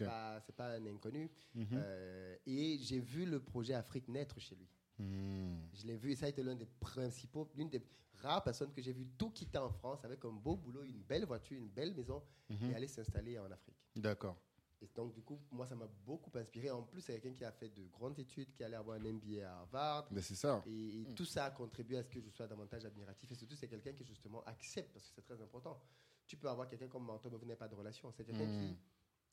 c'est 0.45 0.55
pas, 0.55 0.75
un 0.75 0.85
inconnu. 0.85 1.29
Mhm. 1.55 1.67
Euh, 1.73 2.35
et 2.45 2.77
j'ai 2.79 2.99
vu 2.99 3.25
le 3.25 3.39
projet 3.39 3.73
Afrique 3.73 4.07
naître 4.07 4.39
chez 4.39 4.55
lui. 4.55 4.67
Hmm. 4.97 5.55
Je 5.73 5.87
l'ai 5.87 5.95
vu 5.95 6.11
et 6.11 6.15
ça 6.15 6.25
a 6.25 6.29
été 6.29 6.43
l'un 6.43 6.55
des 6.55 6.65
principaux, 6.65 7.49
l'une 7.55 7.69
des 7.69 7.81
rares 8.21 8.43
personnes 8.43 8.73
que 8.73 8.81
j'ai 8.81 8.91
vu 8.91 9.07
tout 9.17 9.29
quitter 9.31 9.57
en 9.57 9.69
France 9.71 10.03
avec 10.03 10.25
un 10.25 10.31
beau 10.31 10.57
boulot, 10.57 10.83
une 10.83 11.01
belle 11.03 11.23
voiture, 11.25 11.57
une 11.57 11.69
belle 11.69 11.93
maison 11.95 12.21
et 12.49 12.75
aller 12.75 12.87
s'installer 12.87 13.39
en 13.39 13.49
Afrique. 13.49 13.77
D'accord. 13.95 14.35
Et 14.81 14.89
donc 14.95 15.13
du 15.13 15.21
coup, 15.21 15.37
moi 15.51 15.67
ça 15.67 15.75
m'a 15.75 15.87
beaucoup 16.05 16.31
inspiré. 16.37 16.71
En 16.71 16.83
plus, 16.83 17.01
c'est 17.01 17.19
quelqu'un 17.19 17.37
qui 17.37 17.43
a 17.45 17.51
fait 17.51 17.69
de 17.69 17.83
grandes 17.87 18.17
études, 18.17 18.53
qui 18.53 18.63
allait 18.63 18.77
avoir 18.77 18.95
un 18.97 19.01
MBA 19.01 19.45
à 19.45 19.57
Harvard. 19.59 20.07
Ben, 20.11 20.21
c'est 20.21 20.35
ça. 20.35 20.63
Et, 20.65 21.01
et 21.01 21.05
Mm. 21.05 21.15
tout 21.15 21.25
ça 21.25 21.45
a 21.45 21.51
contribué 21.51 21.97
à 21.97 22.03
ce 22.03 22.09
que 22.09 22.21
je 22.21 22.29
sois 22.29 22.47
davantage 22.47 22.85
admiratif. 22.85 23.29
Et 23.31 23.35
surtout, 23.35 23.55
c'est 23.55 23.67
quelqu'un 23.67 23.91
qui 23.93 24.05
justement 24.05 24.41
accepte, 24.45 24.93
parce 24.93 25.05
que 25.07 25.11
c'est 25.15 25.21
très 25.21 25.41
important. 25.41 25.77
Tu 26.25 26.37
peux 26.37 26.47
avoir 26.49 26.67
quelqu'un 26.69 26.87
comme 26.87 27.03
mentor, 27.03 27.29
mais 27.31 27.37
vous 27.37 27.45
n'avez 27.45 27.57
pas 27.57 27.67
de 27.67 27.75
relation. 27.75 28.09
C'est 28.11 28.23
quelqu'un 28.23 28.45
Mm. 28.45 28.57
qui 28.59 28.77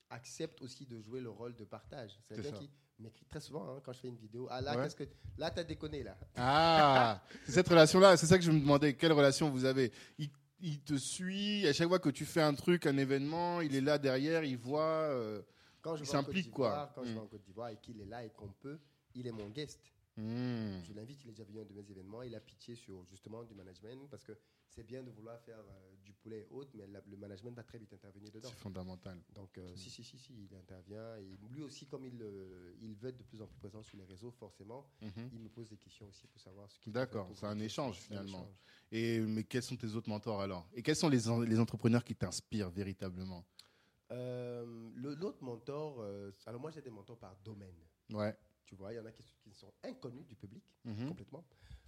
accepte 0.09 0.61
aussi 0.61 0.85
de 0.85 0.99
jouer 1.01 1.21
le 1.21 1.29
rôle 1.29 1.55
de 1.55 1.63
partage. 1.65 2.17
C'est 2.23 2.35
quelqu'un 2.41 2.57
qui 2.57 2.69
m'écrit 2.99 3.25
très 3.25 3.39
souvent 3.41 3.69
hein, 3.75 3.81
quand 3.83 3.93
je 3.93 3.99
fais 3.99 4.07
une 4.07 4.15
vidéo. 4.17 4.47
Ah 4.49 4.61
là, 4.61 4.75
Ouais. 4.75 4.83
qu'est-ce 4.83 4.95
que 4.95 5.03
là 5.37 5.51
t'as 5.51 5.63
déconné 5.63 6.03
là? 6.03 6.17
Ah, 6.35 7.21
c'est 7.45 7.51
cette 7.53 7.67
relation-là, 7.69 8.17
c'est 8.17 8.25
ça 8.25 8.37
que 8.37 8.43
je 8.43 8.51
me 8.51 8.59
demandais, 8.59 8.95
quelle 8.95 9.11
relation 9.13 9.49
vous 9.49 9.65
avez? 9.65 9.91
Il, 10.17 10.29
il 10.59 10.79
te 10.81 10.95
suit, 10.95 11.67
à 11.67 11.73
chaque 11.73 11.87
fois 11.87 11.99
que 11.99 12.09
tu 12.09 12.25
fais 12.25 12.41
un 12.41 12.53
truc, 12.53 12.85
un 12.85 12.97
événement, 12.97 13.61
il 13.61 13.75
est 13.75 13.81
là 13.81 13.97
derrière, 13.97 14.43
il 14.43 14.57
voit. 14.57 14.81
euh, 14.81 15.41
Quand 15.81 15.95
je 15.95 16.03
Il 16.03 16.07
vais 16.07 16.15
en 16.15 16.23
Côte 16.23 16.25
s'implique, 16.25 16.51
quoi. 16.51 16.69
d'Ivoire, 16.69 16.93
quand 16.93 17.03
je 17.03 17.09
Mm. 17.11 17.13
vais 17.13 17.19
en 17.19 17.27
Côte 17.27 17.43
d'Ivoire 17.43 17.69
et 17.69 17.77
qu'il 17.77 18.01
est 18.01 18.05
là 18.05 18.23
et 18.25 18.29
qu'on 18.31 18.49
peut, 18.61 18.79
il 19.15 19.27
est 19.27 19.31
mon 19.31 19.49
guest. 19.49 19.79
hmm, 20.17 20.79
Je 20.83 20.93
l'invite, 20.93 21.23
il 21.23 21.29
est 21.29 21.33
déjà 21.33 21.43
venu 21.43 21.59
à 21.59 21.61
un 21.61 21.65
de 21.65 21.73
mes 21.73 21.89
événements. 21.91 22.23
Il 22.23 22.33
a 22.35 22.39
pitié 22.39 22.75
sur 22.75 23.05
justement 23.05 23.43
du 23.43 23.53
management 23.53 24.09
parce 24.09 24.23
que 24.23 24.33
c'est 24.77 24.83
bien 24.85 25.01
de 25.01 25.09
vouloir 25.09 25.39
faire 25.41 25.57
euh, 25.57 25.95
du 26.05 26.13
poulet 26.13 26.41
et 26.41 26.47
autres, 26.51 26.69
mais 26.75 26.85
la- 26.85 27.01
le 27.01 27.17
management 27.17 27.51
va 27.55 27.63
très 27.63 27.79
vite 27.79 27.91
intervenir 27.93 28.31
dedans. 28.31 28.47
C'est 28.49 28.57
fondamental. 28.59 29.19
Donc, 29.33 29.57
euh, 29.57 29.75
si, 29.75 29.89
si, 29.89 30.03
si, 30.03 30.19
si, 30.19 30.33
il 30.45 30.55
intervient. 30.55 31.17
Et 31.17 31.35
lui 31.49 31.63
aussi, 31.63 31.87
comme 31.87 32.05
il, 32.05 32.21
euh, 32.21 32.75
il 32.79 32.93
veut 32.95 33.09
être 33.09 33.17
de 33.17 33.23
plus 33.23 33.41
en 33.41 33.47
plus 33.47 33.57
présent 33.57 33.81
sur 33.81 33.97
les 33.97 34.03
réseaux, 34.05 34.29
forcément, 34.29 34.87
Mhm. 35.01 35.29
il 35.33 35.39
me 35.39 35.49
pose 35.49 35.67
des 35.67 35.77
questions 35.77 36.07
aussi 36.07 36.27
pour 36.27 36.39
savoir 36.39 36.69
ce 36.69 36.77
qu'il 36.79 36.93
D'accord, 36.93 37.31
c'est 37.33 37.47
un 37.47 37.59
échange, 37.59 37.97
un 37.97 38.01
finalement. 38.01 38.41
échange. 38.43 38.55
Et 38.91 39.19
mais 39.19 39.43
quels 39.43 39.63
sont 39.63 39.75
tes 39.75 39.91
autres 39.95 40.09
mentors 40.09 40.41
alors? 40.41 40.69
Et 40.73 40.83
quels 40.83 40.95
sont 40.95 41.09
les, 41.09 41.27
en- 41.27 41.41
les 41.41 41.59
entrepreneurs 41.59 42.03
qui 42.03 42.15
t'inspirent 42.15 42.69
véritablement? 42.69 43.43
Euh, 44.11 44.91
L'autre 44.95 45.43
mentor, 45.43 46.05
alors 46.45 46.61
moi 46.61 46.69
j'ai 46.71 46.81
des 46.83 46.91
mentors 46.91 47.17
par 47.17 47.35
domaine. 47.37 47.75
Ouais. 48.11 48.37
Tu 48.65 48.75
vois, 48.75 48.93
il 48.93 48.97
y 48.97 48.99
en 48.99 49.05
a 49.05 49.11
qui, 49.11 49.23
qui 49.41 49.53
sont 49.53 49.73
inconnus 49.83 50.25
du 50.27 50.35
public, 50.35 50.63
Mhm. 50.85 51.07
complètement. 51.07 51.43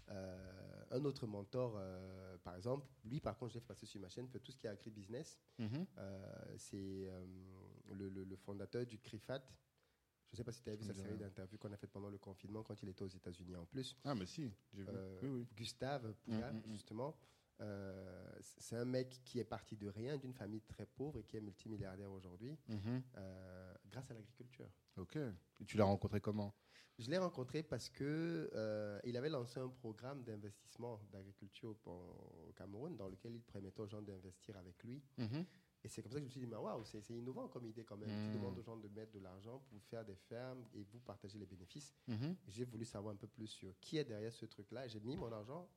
Euh, 0.10 0.79
un 0.92 1.06
autre 1.06 1.28
mentor, 1.28 1.76
euh, 1.78 2.38
par 2.40 2.56
exemple, 2.56 2.88
lui 3.06 3.20
par 3.20 3.38
contre, 3.38 3.52
je 3.52 3.56
l'ai 3.56 3.62
fait 3.62 3.68
passer 3.68 3.86
sur 3.86 4.00
ma 4.02 4.10
chaîne, 4.10 4.28
fait 4.28 4.40
tout 4.40 4.52
ce 4.52 4.58
qui 4.58 4.68
est 4.68 4.70
agri-business. 4.70 5.40
Euh, 5.98 6.56
c'est 6.58 6.78
euh, 7.10 7.26
le, 7.94 8.10
le- 8.10 8.24
le 8.24 8.36
fondateur 8.36 8.86
du 8.86 9.00
CRIFAT. 9.00 9.40
Je 10.32 10.36
ne 10.36 10.38
sais 10.38 10.44
pas 10.44 10.52
si 10.52 10.62
tu 10.62 10.70
as 10.70 10.76
vu 10.76 10.84
sa 10.84 10.94
série 10.94 11.18
d'interviews 11.18 11.58
qu'on 11.58 11.72
a 11.72 11.78
faites 11.78 11.92
pendant 11.92 12.10
le 12.10 12.18
confinement 12.20 12.62
quand 12.64 12.82
il 12.84 12.90
était 12.90 13.04
aux 13.04 13.08
États-Unis 13.08 13.56
en 13.56 13.66
plus. 13.66 13.98
Ah, 14.04 14.14
mais 14.14 14.28
si, 14.28 14.52
j'ai 14.74 14.84
vu. 14.84 14.92
Oui, 15.24 15.30
oui. 15.30 15.48
Gustave 15.56 16.14
Pouya, 16.24 16.52
Mm, 16.52 16.58
mm, 16.58 16.60
mm. 16.68 16.72
justement. 16.74 17.16
Euh, 17.62 18.32
c'est 18.40 18.76
un 18.78 18.86
mec 18.86 19.22
qui 19.26 19.40
est 19.40 19.44
parti 19.44 19.76
de 19.76 19.88
rien, 19.90 20.18
d'une 20.18 20.34
famille 20.34 20.62
très 20.62 20.86
pauvre 20.86 21.18
et 21.18 21.24
qui 21.24 21.38
est 21.38 21.42
multimilliardaire 21.42 22.12
aujourd'hui, 22.12 22.58
Mhm. 22.68 23.02
euh, 23.18 23.74
grâce 23.90 24.10
à 24.12 24.14
l'agriculture. 24.14 24.70
Ok. 24.98 25.18
Et 25.18 25.66
tu 25.66 25.78
l'as 25.78 25.84
rencontré 25.86 26.22
comment? 26.22 26.54
Je 27.00 27.10
l'ai 27.10 27.18
rencontré 27.18 27.64
parce 27.64 27.90
que 27.90 28.50
euh, 28.54 29.00
il 29.06 29.16
avait 29.16 29.30
lancé 29.30 29.60
un 29.60 29.70
programme 29.70 30.22
d'investissement 30.24 31.00
d'agriculture 31.12 31.76
au, 31.86 32.52
Cameroun 32.58 32.98
dans 32.98 33.08
lequel 33.08 33.36
il 33.36 33.42
permettait 33.42 33.80
aux 33.80 33.88
gens 33.88 34.02
d'investir 34.02 34.58
avec 34.58 34.84
lui. 34.84 35.02
Mhm. 35.18 35.46
Et 35.82 35.88
c'est 35.88 36.02
comme 36.02 36.12
ça 36.12 36.18
que 36.18 36.24
je 36.24 36.26
me 36.26 36.30
suis 36.30 36.42
dit, 36.42 36.46
mais 36.48 36.58
waouh, 36.58 36.84
c'est 36.84 37.10
innovant 37.12 37.48
comme 37.48 37.66
idée 37.66 37.86
quand 37.86 37.96
même. 37.96 38.10
Tu 38.10 38.38
demandes 38.38 38.58
aux 38.58 38.62
gens 38.62 38.76
de 38.76 38.90
mettre 38.90 39.14
de 39.14 39.20
l'argent 39.20 39.60
pour 39.70 39.82
faire 39.84 40.04
des 40.04 40.16
fermes 40.16 40.66
et 40.74 40.84
vous 40.84 41.00
partager 41.00 41.38
les 41.40 41.46
bénéfices. 41.46 41.94
Mhm. 42.08 42.36
J'ai 42.50 42.66
voulu 42.66 42.84
savoir 42.84 43.14
un 43.14 43.18
peu 43.18 43.28
plus 43.28 43.48
sur 43.48 43.80
qui 43.80 43.98
est 43.98 44.04
derrière 44.04 44.34
ce 44.34 44.46
truc-là. 44.46 44.90
J'ai 44.90 45.00
mis 45.00 45.16
mon 45.16 45.32
argent, 45.32 45.70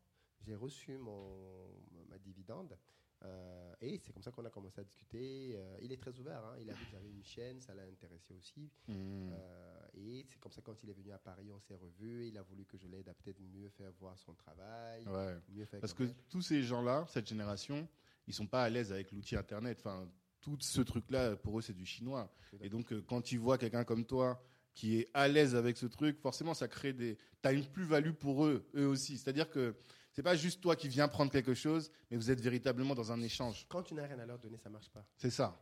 j'ai 0.44 0.54
reçu 0.54 0.96
mon, 0.98 1.68
ma 2.08 2.18
dividende. 2.18 2.76
euh, 3.24 3.74
et 3.80 3.98
c'est 3.98 4.12
comme 4.12 4.22
ça 4.22 4.30
qu'on 4.32 4.44
a 4.44 4.50
commencé 4.50 4.80
à 4.80 4.84
discuter. 4.84 5.52
Euh, 5.54 5.78
il 5.80 5.92
est 5.92 5.96
très 5.96 6.18
ouvert. 6.18 6.44
hein. 6.44 6.56
Il 6.60 6.68
a 6.70 6.72
vu 6.74 6.84
que 6.84 6.90
j'avais 6.90 7.08
une 7.10 7.22
chaîne, 7.24 7.60
ça 7.60 7.74
l'a 7.74 7.84
intéressé 7.84 8.34
aussi. 8.34 8.68
Mhm. 8.88 9.30
Euh, 9.32 9.86
et 9.94 10.24
c'est 10.28 10.38
comme 10.40 10.52
ça 10.52 10.60
quand 10.62 10.82
il 10.82 10.90
est 10.90 10.94
venu 10.94 11.12
à 11.12 11.18
Paris, 11.18 11.50
on 11.52 11.60
s'est 11.60 11.74
revus. 11.74 12.26
Il 12.28 12.36
a 12.38 12.42
voulu 12.42 12.64
que 12.64 12.76
je 12.76 12.86
l'aide 12.88 13.08
à 13.08 13.14
peut-être 13.14 13.40
mieux 13.40 13.68
faire 13.70 13.92
voir 14.00 14.18
son 14.18 14.34
travail, 14.34 15.06
Ouais. 15.06 15.36
mieux 15.50 15.64
faire 15.66 15.80
Parce 15.80 15.94
que 15.94 16.04
tous 16.28 16.42
ces 16.42 16.62
gens-là, 16.62 17.04
cette 17.08 17.28
génération, 17.28 17.88
ils 18.26 18.34
sont 18.34 18.46
pas 18.46 18.64
à 18.64 18.68
l'aise 18.70 18.90
avec 18.92 19.12
l'outil 19.12 19.36
Internet. 19.36 19.78
Enfin, 19.80 20.08
tout 20.40 20.56
ce 20.60 20.80
truc-là, 20.80 21.36
pour 21.36 21.58
eux, 21.58 21.62
c'est 21.62 21.72
du 21.76 21.86
chinois. 21.86 22.32
Et 22.60 22.68
donc, 22.68 22.92
quand 23.06 23.30
ils 23.30 23.38
voient 23.38 23.58
quelqu'un 23.58 23.84
comme 23.84 24.04
toi 24.04 24.42
qui 24.74 24.96
est 24.98 25.10
à 25.14 25.28
l'aise 25.28 25.54
avec 25.54 25.76
ce 25.76 25.86
truc, 25.86 26.18
forcément, 26.18 26.54
ça 26.54 26.66
crée 26.66 26.92
des. 26.92 27.16
T'as 27.42 27.52
une 27.52 27.64
plus-value 27.66 28.12
pour 28.12 28.46
eux, 28.46 28.64
eux 28.74 28.86
aussi. 28.88 29.18
C'est-à-dire 29.18 29.50
que 29.50 29.76
c'est 30.12 30.22
pas 30.22 30.36
juste 30.36 30.60
toi 30.60 30.76
qui 30.76 30.88
viens 30.88 31.08
prendre 31.08 31.30
quelque 31.32 31.54
chose, 31.54 31.90
mais 32.10 32.16
vous 32.16 32.30
êtes 32.30 32.40
véritablement 32.40 32.94
dans 32.94 33.10
un 33.12 33.20
échange. 33.22 33.66
Quand 33.68 33.82
tu 33.82 33.94
n'as 33.94 34.06
rien 34.06 34.18
à 34.18 34.26
leur 34.26 34.38
donner, 34.38 34.58
ça 34.58 34.70
marche 34.70 34.90
pas. 34.90 35.04
C'est 35.16 35.30
ça. 35.30 35.58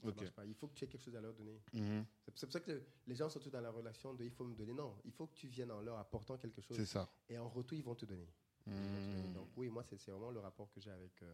Ça 0.00 0.08
Ok. 0.08 0.16
marche 0.16 0.30
pas. 0.32 0.44
Il 0.44 0.54
faut 0.54 0.68
que 0.68 0.74
tu 0.74 0.84
aies 0.84 0.88
quelque 0.88 1.02
chose 1.04 1.16
à 1.16 1.20
leur 1.20 1.32
donner. 1.34 1.60
Mhm. 1.72 2.04
C'est 2.24 2.38
c'est 2.38 2.46
pour 2.46 2.52
ça 2.52 2.60
que 2.60 2.82
les 3.06 3.14
gens 3.14 3.28
sont 3.30 3.38
tous 3.40 3.50
dans 3.50 3.60
la 3.60 3.70
relation 3.70 4.12
de 4.14 4.24
il 4.24 4.30
faut 4.30 4.44
me 4.44 4.54
donner. 4.54 4.72
Non, 4.74 4.96
il 5.04 5.12
faut 5.12 5.26
que 5.26 5.34
tu 5.34 5.48
viennes 5.48 5.70
en 5.70 5.80
leur 5.80 5.96
apportant 5.98 6.36
quelque 6.36 6.60
chose. 6.60 6.76
C'est 6.76 6.84
ça. 6.86 7.08
Et 7.28 7.38
en 7.38 7.48
retour, 7.48 7.78
ils 7.78 7.84
vont 7.84 7.94
te 7.94 8.04
donner. 8.04 8.28
Ils 8.66 8.72
vont 8.72 8.78
te 8.78 9.06
donner. 9.16 9.28
Mhm. 9.28 9.32
Donc 9.34 9.48
oui, 9.56 9.68
moi, 9.70 9.84
c'est 9.84 10.10
vraiment 10.10 10.30
le 10.30 10.40
rapport 10.40 10.70
que 10.72 10.80
j'ai 10.80 10.90
avec, 10.90 11.22
euh, 11.22 11.32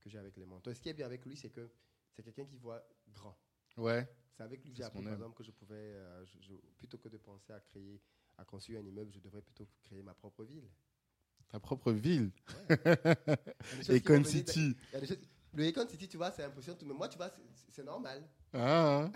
que 0.00 0.08
j'ai 0.10 0.18
avec 0.18 0.36
les 0.36 0.44
mentors. 0.44 0.74
Ce 0.74 0.80
qui 0.80 0.88
est 0.90 0.94
bien 0.94 1.06
avec 1.06 1.24
lui, 1.24 1.36
c'est 1.36 1.50
que 1.50 1.68
c'est 2.12 2.22
quelqu'un 2.22 2.44
qui 2.44 2.56
voit 2.58 2.86
grand. 3.12 3.36
Ouais. 3.76 4.06
C'est 4.36 4.42
avec 4.42 4.64
lui 4.64 4.72
j'ai 4.74 4.82
appris, 4.84 5.02
par 5.02 5.12
exemple, 5.14 5.36
que 5.36 5.42
je 5.44 5.50
pouvais, 5.52 5.74
euh, 5.76 6.24
je- 6.26 6.40
je- 6.40 6.54
plutôt 6.76 6.98
que 6.98 7.08
de 7.08 7.16
penser 7.16 7.52
à 7.52 7.60
créer, 7.60 8.00
à 8.36 8.44
construire 8.44 8.80
un 8.80 8.84
immeuble, 8.86 9.12
je 9.12 9.18
devrais 9.20 9.42
plutôt 9.42 9.66
créer 9.82 10.02
ma 10.02 10.12
propre 10.14 10.44
ville. 10.44 10.68
Ta 11.50 11.60
propre 11.60 11.92
ville. 11.92 12.30
Econ 13.88 14.24
City. 14.24 14.76
choses- 14.92 15.18
Le 15.56 15.68
Econ 15.68 15.86
City, 15.88 16.08
tu 16.08 16.16
vois, 16.16 16.32
c'est 16.32 16.42
impressionnant. 16.42 16.78
Mais 16.84 16.94
moi, 16.94 17.08
tu 17.08 17.16
vois, 17.16 17.30
c'est- 17.70 17.82
normal. 17.84 18.22
Ah. 18.52 19.10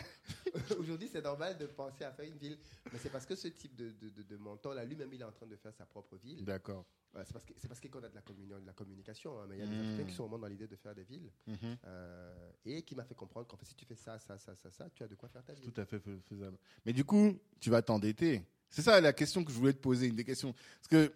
Aujourd'hui, 0.79 1.09
c'est 1.09 1.23
normal 1.23 1.57
de 1.59 1.67
penser 1.67 2.05
à 2.05 2.13
faire 2.13 2.27
une 2.27 2.37
ville. 2.37 2.59
Mais 2.93 2.99
c'est 3.01 3.11
parce 3.11 3.25
que 3.27 3.35
ce 3.37 3.49
type 3.49 3.75
de, 3.77 3.91
de, 3.93 4.09
de- 4.11 4.23
de 4.23 4.37
mentor-là, 4.37 4.85
lui-même, 4.85 5.13
il 5.13 5.21
est 5.21 5.25
en 5.25 5.33
train 5.33 5.47
de 5.47 5.57
faire 5.57 5.73
sa 5.75 5.87
propre 5.87 6.17
ville. 6.17 6.45
D'accord. 6.45 6.85
Ouais, 7.15 7.23
c'est 7.25 7.33
parce 7.33 7.45
que- 7.45 7.55
c'est 7.57 7.67
parce 7.69 7.81
qu'on 7.81 8.03
a 8.03 8.09
de 8.09 8.15
la, 8.15 8.21
communion, 8.23 8.59
de 8.61 8.67
la 8.67 8.73
communication. 8.73 9.41
hein, 9.41 9.47
mais 9.49 9.57
il 9.57 9.61
y 9.61 9.63
a 9.63 9.67
des 9.67 9.77
Mm. 9.77 9.81
Africains 9.81 10.05
qui 10.05 10.15
sont 10.15 10.25
vraiment 10.25 10.39
dans 10.41 10.47
l'idée 10.49 10.67
de 10.69 10.77
faire 10.77 10.95
des 10.95 11.05
villes. 11.05 11.31
Mhm. 11.47 11.77
euh, 11.87 12.51
et 12.65 12.83
qui 12.83 12.95
m'a 12.95 13.05
fait 13.05 13.15
comprendre 13.15 13.47
qu'en 13.49 13.57
fait, 13.57 13.65
si 13.67 13.75
tu 13.75 13.85
fais 13.85 13.97
ça, 13.97 14.19
ça, 14.19 14.39
ça, 14.39 14.55
ça, 14.55 14.71
ça, 14.71 14.89
tu 14.91 15.03
as 15.03 15.09
de 15.09 15.15
quoi 15.17 15.29
faire 15.29 15.43
ta 15.45 15.55
ville. 15.55 15.73
Tout 15.73 15.81
à 15.81 15.85
fait 15.87 15.99
fais- 15.99 16.19
faisable. 16.29 16.59
Mais 16.85 16.93
du 16.93 17.05
coup, 17.05 17.37
tu 17.61 17.71
vas 17.71 17.81
t'endetter. 17.83 18.43
C'est 18.71 18.83
ça 18.83 19.01
la 19.01 19.13
question 19.13 19.43
que 19.45 19.51
je 19.51 19.57
voulais 19.57 19.73
te 19.73 19.79
poser, 19.81 20.07
une 20.09 20.17
des 20.17 20.25
questions. 20.25 20.53
Parce 20.53 20.89
que, 20.89 21.13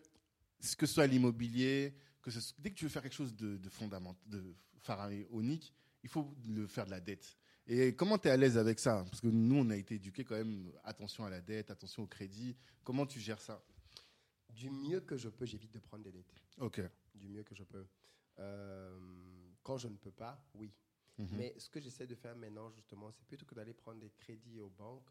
que 0.77 0.87
ce 0.87 0.95
soit 0.95 1.07
l'immobilier, 1.07 1.95
que 2.23 2.31
dès 2.59 2.71
que 2.71 2.77
tu 2.77 2.85
veux 2.85 2.91
faire 2.91 3.03
quelque 3.03 3.15
chose 3.15 3.35
de, 3.35 3.57
de 3.57 3.69
fondamental, 3.69 4.23
de 4.27 4.55
pharaonique, 4.79 5.75
il 6.03 6.09
faut 6.09 6.35
le 6.47 6.67
faire 6.67 6.87
de 6.87 6.91
la 6.91 7.01
dette. 7.01 7.37
Et 7.67 7.95
comment 7.95 8.19
tu 8.19 8.29
es 8.29 8.31
à 8.31 8.37
l'aise 8.37 8.59
avec 8.59 8.79
ça? 8.79 9.05
Parce 9.05 9.21
que 9.21 9.29
nous, 9.29 9.57
on 9.57 9.71
a 9.71 9.77
été 9.77 9.95
éduqués 9.95 10.25
quand 10.25 10.35
même, 10.35 10.73
attention 10.83 11.25
à 11.25 11.31
la 11.31 11.41
dette, 11.41 11.71
attention 11.71 12.03
au 12.03 12.07
crédit. 12.07 12.57
Comment 12.83 13.07
tu 13.07 13.21
gères 13.21 13.41
ça? 13.41 13.65
Du 14.51 14.69
mieux 14.71 15.01
que 15.01 15.17
je 15.17 15.29
peux, 15.29 15.47
j'évite 15.47 15.73
de 15.73 15.79
prendre 15.79 16.03
des 16.03 16.13
dettes. 16.13 16.35
Ok. 16.59 16.81
Du 17.15 17.29
mieux 17.29 17.45
que 17.45 17.55
je 17.55 17.63
peux. 17.63 17.87
Euh, 18.39 18.99
quand 19.63 19.79
je 19.79 19.89
ne 19.89 19.97
peux 19.97 20.11
pas, 20.11 20.45
oui. 20.55 20.73
Mhm. 21.19 21.29
Mais 21.37 21.55
ce 21.59 21.71
que 21.71 21.81
j'essaie 21.81 22.07
de 22.07 22.15
faire 22.15 22.35
maintenant, 22.37 22.71
justement, 22.71 23.11
c'est 23.13 23.27
plutôt 23.27 23.47
que 23.47 23.55
d'aller 23.55 23.75
prendre 23.75 24.01
des 24.01 24.11
crédits 24.11 24.59
aux 24.59 24.71
banques, 24.71 25.09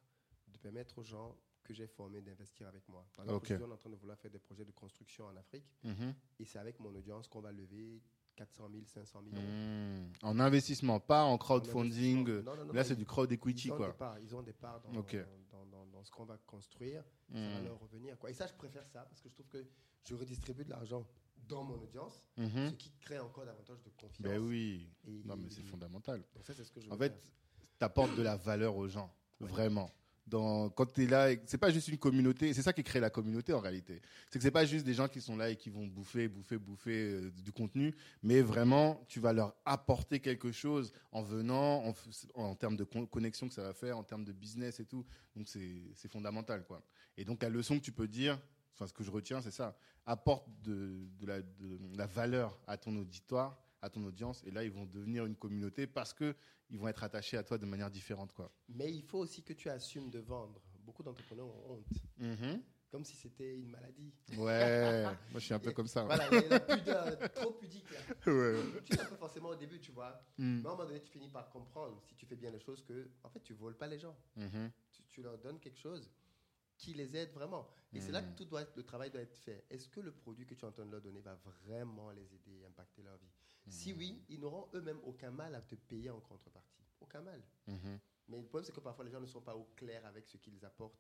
de 0.48 0.57
permettre 0.57 0.98
aux 0.98 1.03
gens 1.03 1.38
que 1.72 1.77
j'ai 1.77 1.88
formés 1.88 2.22
d'investir 2.22 2.68
avec 2.68 2.88
moi. 2.89 3.06
Par 3.15 3.26
exemple, 3.26 3.38
Ok. 3.45 3.49
je 3.49 3.56
suis 3.56 3.64
en 3.72 3.77
train 3.77 3.89
de 3.89 3.95
vouloir 3.95 4.18
faire 4.19 4.31
des 4.31 4.39
projets 4.39 4.65
de 4.65 4.72
construction 4.72 5.26
en 5.26 5.35
Afrique, 5.38 5.65
Mhm. 5.84 6.14
et 6.39 6.45
c'est 6.45 6.60
avec 6.60 6.80
mon 6.80 6.93
audience 6.93 7.27
qu'on 7.27 7.41
va 7.41 7.52
lever 7.52 8.02
400 8.35 8.69
000, 8.72 8.84
500 8.85 9.22
000 9.23 9.35
euros. 9.35 9.45
Mhm. 9.52 10.11
En 10.23 10.39
investissement, 10.39 10.99
pas 10.99 11.23
en 11.23 11.38
crowdfunding. 11.38 12.27
Non, 12.43 12.56
non, 12.56 12.65
non, 12.65 12.73
Là, 12.73 12.84
c'est 12.84 12.95
du 12.95 13.06
crowd 13.06 13.31
equity, 13.31 13.68
ils 13.68 13.72
ont 13.72 13.77
quoi. 13.77 13.88
Des 13.88 13.93
parts, 13.93 14.19
ils 14.19 14.35
ont 14.35 14.41
des 14.41 14.53
parts 14.53 14.81
dans, 14.81 14.91
dans, 14.91 15.65
dans- 15.65 15.85
dans 15.85 16.03
ce 16.03 16.11
qu'on 16.11 16.26
va 16.26 16.38
construire. 16.45 17.03
Ça 17.31 17.39
va 17.39 17.60
Mhm. 17.60 17.65
leur 17.65 17.80
revenir. 17.80 18.18
Quoi. 18.18 18.31
Et 18.31 18.34
ça, 18.34 18.48
je 18.48 18.53
préfère 18.53 18.85
ça 18.88 19.03
parce 19.03 19.22
que 19.22 19.30
je 19.30 19.34
trouve 19.34 19.48
que 19.48 19.65
je 20.03 20.15
redistribue 20.15 20.64
de 20.65 20.69
l'argent 20.72 21.06
dans 21.48 21.64
mon 21.64 21.76
audience, 21.81 22.23
Mhm. 22.38 22.69
ce 22.69 22.73
qui 22.76 22.91
crée 22.99 23.19
encore 23.19 23.45
davantage 23.45 23.81
de 23.84 23.89
confiance. 23.89 24.22
Ben 24.22 24.39
oui. 24.39 24.89
Et- 25.07 25.23
Non, 25.26 25.35
mais 25.38 25.49
c'est 25.49 25.64
fondamental. 25.64 26.23
Donc 26.34 26.45
ça, 26.45 26.53
ce 26.53 26.69
que 26.72 26.80
je 26.81 26.89
En 26.89 26.98
fait, 26.98 27.14
tu 27.77 27.84
apportes 27.85 28.15
de 28.15 28.22
la 28.23 28.35
valeur 28.38 28.76
aux 28.77 28.88
gens, 28.88 29.14
vraiment. 29.39 29.89
Quand 30.30 30.85
tu 30.93 31.03
es 31.03 31.07
là, 31.07 31.30
c'est 31.45 31.57
pas 31.57 31.72
juste 31.72 31.88
une 31.89 31.98
communauté, 31.98 32.53
c'est 32.53 32.61
ça 32.61 32.73
qui 32.73 32.84
crée 32.84 32.99
la 32.99 33.10
communauté 33.10 33.53
en 33.53 33.60
réalité. 33.60 34.02
C'est 34.30 34.39
que 34.39 34.43
c'est 34.43 34.52
pas 34.52 34.65
juste 34.65 34.85
des 34.85 34.93
gens 34.93 35.07
qui 35.07 35.19
sont 35.19 35.35
là 35.35 35.49
et 35.49 35.56
qui 35.57 35.69
vont 35.69 35.85
bouffer, 35.88 36.27
bouffer, 36.27 36.57
bouffer 36.57 37.11
euh, 37.11 37.31
du 37.31 37.52
contenu, 37.52 37.93
mais 38.23 38.41
vraiment, 38.41 39.03
tu 39.07 39.19
vas 39.19 39.34
leur 39.34 39.56
apporter 39.65 40.19
quelque 40.19 40.52
chose 40.52 40.93
en 41.11 41.22
venant, 41.22 41.84
en, 42.35 42.56
termes 42.56 42.77
de 42.77 42.84
con- 42.84 43.06
connexion 43.07 43.48
que 43.48 43.53
ça 43.53 43.64
va 43.64 43.73
faire, 43.73 43.98
en 43.98 44.03
termes 44.03 44.23
de 44.23 44.31
business 44.31 44.80
et 44.80 44.85
tout. 44.85 45.06
Donc 45.35 45.48
c'est 45.49 46.07
fondamental, 46.10 46.64
quoi. 46.65 46.81
Et 47.18 47.26
donc 47.26 47.43
la 47.43 47.49
leçon 47.49 47.77
que 47.77 47.84
tu 47.84 47.91
peux 47.91 48.07
dire, 48.07 48.39
enfin 48.73 48.88
ce 48.88 48.93
que 48.93 49.03
je 49.03 49.11
retiens, 49.11 49.41
c'est 49.41 49.52
ça 49.52 49.77
apporte 50.06 50.48
de 50.64 51.07
la 51.95 52.06
valeur 52.07 52.60
à 52.68 52.77
ton 52.77 52.95
auditoire, 52.95 53.61
à 53.81 53.89
ton 53.89 54.03
audience, 54.03 54.43
et 54.45 54.52
là 54.52 54.64
ils 54.64 54.72
vont 54.72 54.85
devenir 54.85 55.26
une 55.26 55.35
communauté 55.35 55.88
parce 55.88 56.14
que 56.14 56.35
ils 56.72 56.80
vont 56.80 56.88
être 56.88 57.03
attachés 57.03 57.38
à 57.38 57.43
toi 57.43 57.57
de 57.57 57.65
manière 57.65 57.91
différente, 57.91 58.31
quoi. 58.34 58.52
Mais 58.69 58.91
il 58.91 59.03
faut 59.03 59.19
aussi 59.19 59.43
que 59.43 59.53
tu 59.53 59.69
assumes 59.69 60.10
de 60.10 60.19
vendre. 60.19 60.60
Beaucoup 60.80 61.03
d'entrepreneurs 61.03 61.45
ont 61.48 61.84
honte, 62.19 62.60
comme 62.89 63.06
si 63.06 63.15
c'était 63.15 63.56
une 63.56 63.69
maladie. 63.69 64.11
Ouais, 64.38 65.03
moi 65.31 65.39
je 65.39 65.45
suis 65.45 65.53
un 65.53 65.60
peu 65.60 65.72
comme 65.72 65.88
ça. 65.88 66.03
Voilà, 66.03 66.27
il 66.31 66.34
y 66.41 66.45
a 66.45 66.49
la 66.49 66.60
pudeur, 66.60 67.34
trop 67.34 67.52
pudique. 67.52 67.89
Là. 67.91 67.99
Ouais. 68.34 68.60
Tu 68.84 68.95
l'as 68.95 69.06
pas 69.06 69.15
forcément 69.18 69.49
au 69.49 69.56
début, 69.56 69.80
tu 69.80 69.91
vois. 69.91 70.11
Mm. 70.38 70.61
Mais 70.61 70.68
à 70.68 70.72
un 70.72 70.76
moment 70.76 70.85
donné, 70.85 71.02
tu 71.02 71.10
finis 71.11 71.30
par 71.30 71.49
comprendre, 71.49 72.02
si 72.03 72.15
tu 72.15 72.26
fais 72.26 72.35
bien 72.35 72.49
les 72.52 72.60
choses, 72.60 72.84
que 72.84 73.10
en 73.23 73.30
fait, 73.30 73.41
tu 73.41 73.53
voles 73.53 73.77
pas 73.77 73.88
les 73.88 73.99
gens. 73.99 74.15
Mhm. 74.35 74.72
tu, 74.91 75.03
tu 75.07 75.22
leur 75.22 75.38
donnes 75.38 75.60
quelque 75.60 75.80
chose 75.80 76.10
qui 76.77 76.93
les 76.93 77.15
aide 77.15 77.31
vraiment. 77.31 77.69
Et 77.93 77.99
c'est 78.02 78.11
là 78.11 78.22
que 78.23 78.35
tout 78.35 78.45
doit 78.45 78.61
être- 78.64 78.76
le 78.76 78.84
travail 78.84 79.11
doit 79.11 79.22
être 79.22 79.35
fait. 79.38 79.65
Est-ce 79.69 79.88
que 79.88 79.99
le 79.99 80.11
produit 80.11 80.45
que 80.48 80.56
tu 80.56 80.61
es 80.65 80.68
en 80.68 80.72
train 80.72 80.85
de 80.85 80.91
leur 80.91 81.02
donner 81.02 81.19
va 81.22 81.35
vraiment 81.64 82.10
les 82.11 82.34
aider 82.34 82.65
impacter 82.65 83.03
leur 83.03 83.18
vie? 83.18 83.30
Si 83.67 83.93
oui, 83.93 84.23
ils 84.29 84.39
n'auront 84.39 84.67
eux-mêmes 84.73 84.99
aucun 85.03 85.31
mal 85.31 85.55
à 85.55 85.61
te 85.61 85.75
payer 85.75 86.09
en 86.09 86.19
contrepartie. 86.19 86.83
Aucun 86.99 87.21
mal. 87.21 87.41
Mhm. 87.67 87.99
Mais 88.27 88.38
le 88.38 88.43
problème, 88.45 88.65
c'est 88.65 88.73
que 88.73 88.79
parfois, 88.79 89.05
les 89.05 89.11
gens 89.11 89.19
ne 89.21 89.25
sont 89.25 89.41
pas 89.41 89.55
au 89.55 89.65
clair 89.75 90.05
avec 90.05 90.27
ce 90.27 90.38
qu'ils 90.38 90.63
apportent. 90.65 90.99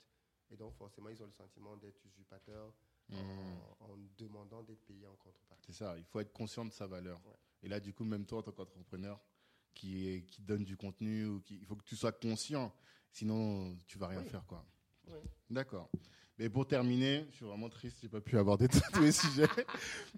Et 0.49 0.55
donc, 0.57 0.75
forcément, 0.75 1.09
ils 1.09 1.21
ont 1.23 1.25
le 1.27 1.31
sentiment 1.31 1.77
d'être 1.77 2.03
usurpateurs 2.05 2.73
Mhm. 3.09 3.17
en, 3.17 3.85
en 3.85 3.97
demandant 4.17 4.63
d'être 4.63 4.85
payés 4.85 5.07
en 5.07 5.15
contrepartie. 5.15 5.65
C'est 5.65 5.73
ça, 5.83 5.97
il 5.97 6.03
faut 6.05 6.19
être 6.19 6.31
conscient 6.31 6.63
de 6.65 6.71
sa 6.71 6.87
valeur. 6.87 7.19
Ouais. 7.25 7.35
Et 7.63 7.67
là, 7.67 7.79
du 7.79 7.93
coup, 7.93 8.03
même 8.03 8.25
toi, 8.25 8.39
en 8.39 8.43
tant 8.43 8.51
qu'entrepreneur, 8.51 9.19
qui, 9.73 10.07
est- 10.07 10.25
qui 10.25 10.41
donne 10.41 10.63
du 10.63 10.77
contenu, 10.77 11.25
ou 11.25 11.41
qui, 11.41 11.57
il 11.57 11.65
faut 11.65 11.75
que 11.75 11.83
tu 11.83 11.95
sois 11.95 12.11
conscient. 12.11 12.73
Sinon, 13.11 13.77
tu 13.87 13.97
vas 13.97 14.07
rien 14.07 14.21
Oui. 14.21 14.29
faire, 14.29 14.45
quoi. 14.45 14.65
Oui. 15.07 15.19
D'accord. 15.49 15.89
Mais 16.41 16.49
pour 16.49 16.65
terminer, 16.67 17.27
je 17.29 17.35
suis 17.35 17.45
vraiment 17.45 17.69
triste, 17.69 17.97
j'ai 18.01 18.09
pas 18.09 18.19
pu 18.19 18.35
aborder 18.35 18.67
tous 18.93 18.99
les 18.99 19.11
sujets. 19.11 19.45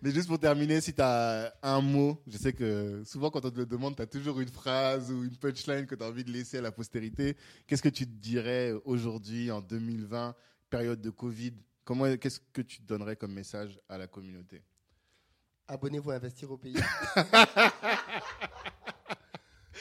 Mais 0.01 0.09
juste 0.11 0.29
pour 0.29 0.39
terminer, 0.39 0.79
si 0.79 0.93
tu 0.93 1.01
as 1.01 1.53
un 1.61 1.81
mot, 1.81 2.17
je 2.27 2.37
sais 2.37 2.53
que 2.53 3.03
souvent 3.05 3.29
quand 3.29 3.43
on 3.43 3.51
te 3.51 3.57
le 3.57 3.65
demande, 3.65 3.97
tu 3.97 4.01
as 4.03 4.07
toujours 4.07 4.39
une 4.39 4.47
phrase 4.47 5.11
ou 5.11 5.25
une 5.25 5.35
punchline 5.35 5.85
que 5.85 5.95
tu 5.95 6.03
as 6.03 6.07
envie 6.07 6.23
de 6.23 6.31
laisser 6.31 6.59
à 6.59 6.61
la 6.61 6.71
postérité. 6.71 7.35
Qu'est-ce 7.67 7.81
que 7.83 7.89
tu 7.89 8.05
te 8.05 8.11
dirais 8.11 8.71
aujourd'hui, 8.85 9.51
en 9.51 9.59
2020, 9.59 10.33
période 10.69 11.01
de 11.01 11.09
Covid? 11.09 11.55
Comment, 11.83 12.15
qu'est-ce 12.15 12.39
que 12.53 12.61
tu 12.61 12.81
donnerais 12.83 13.17
comme 13.17 13.33
message 13.33 13.77
à 13.89 13.97
la 13.97 14.07
communauté? 14.07 14.63
Abonnez-vous 15.67 16.11
à 16.11 16.15
Investir 16.15 16.49
au 16.49 16.55
pays. 16.57 16.77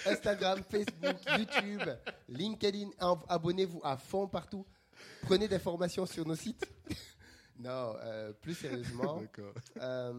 Instagram, 0.06 0.60
Facebook, 0.68 1.16
YouTube, 1.38 1.82
LinkedIn. 2.28 2.90
Ab- 2.98 3.24
Abonnez-vous 3.28 3.80
à 3.84 3.96
fond 3.96 4.26
partout. 4.26 4.66
Prenez 5.22 5.48
des 5.48 5.58
formations 5.58 6.06
sur 6.06 6.26
nos 6.26 6.34
sites. 6.36 6.66
non, 7.58 7.94
euh, 7.98 8.32
plus 8.32 8.54
sérieusement. 8.54 9.22
Euh, 9.78 10.12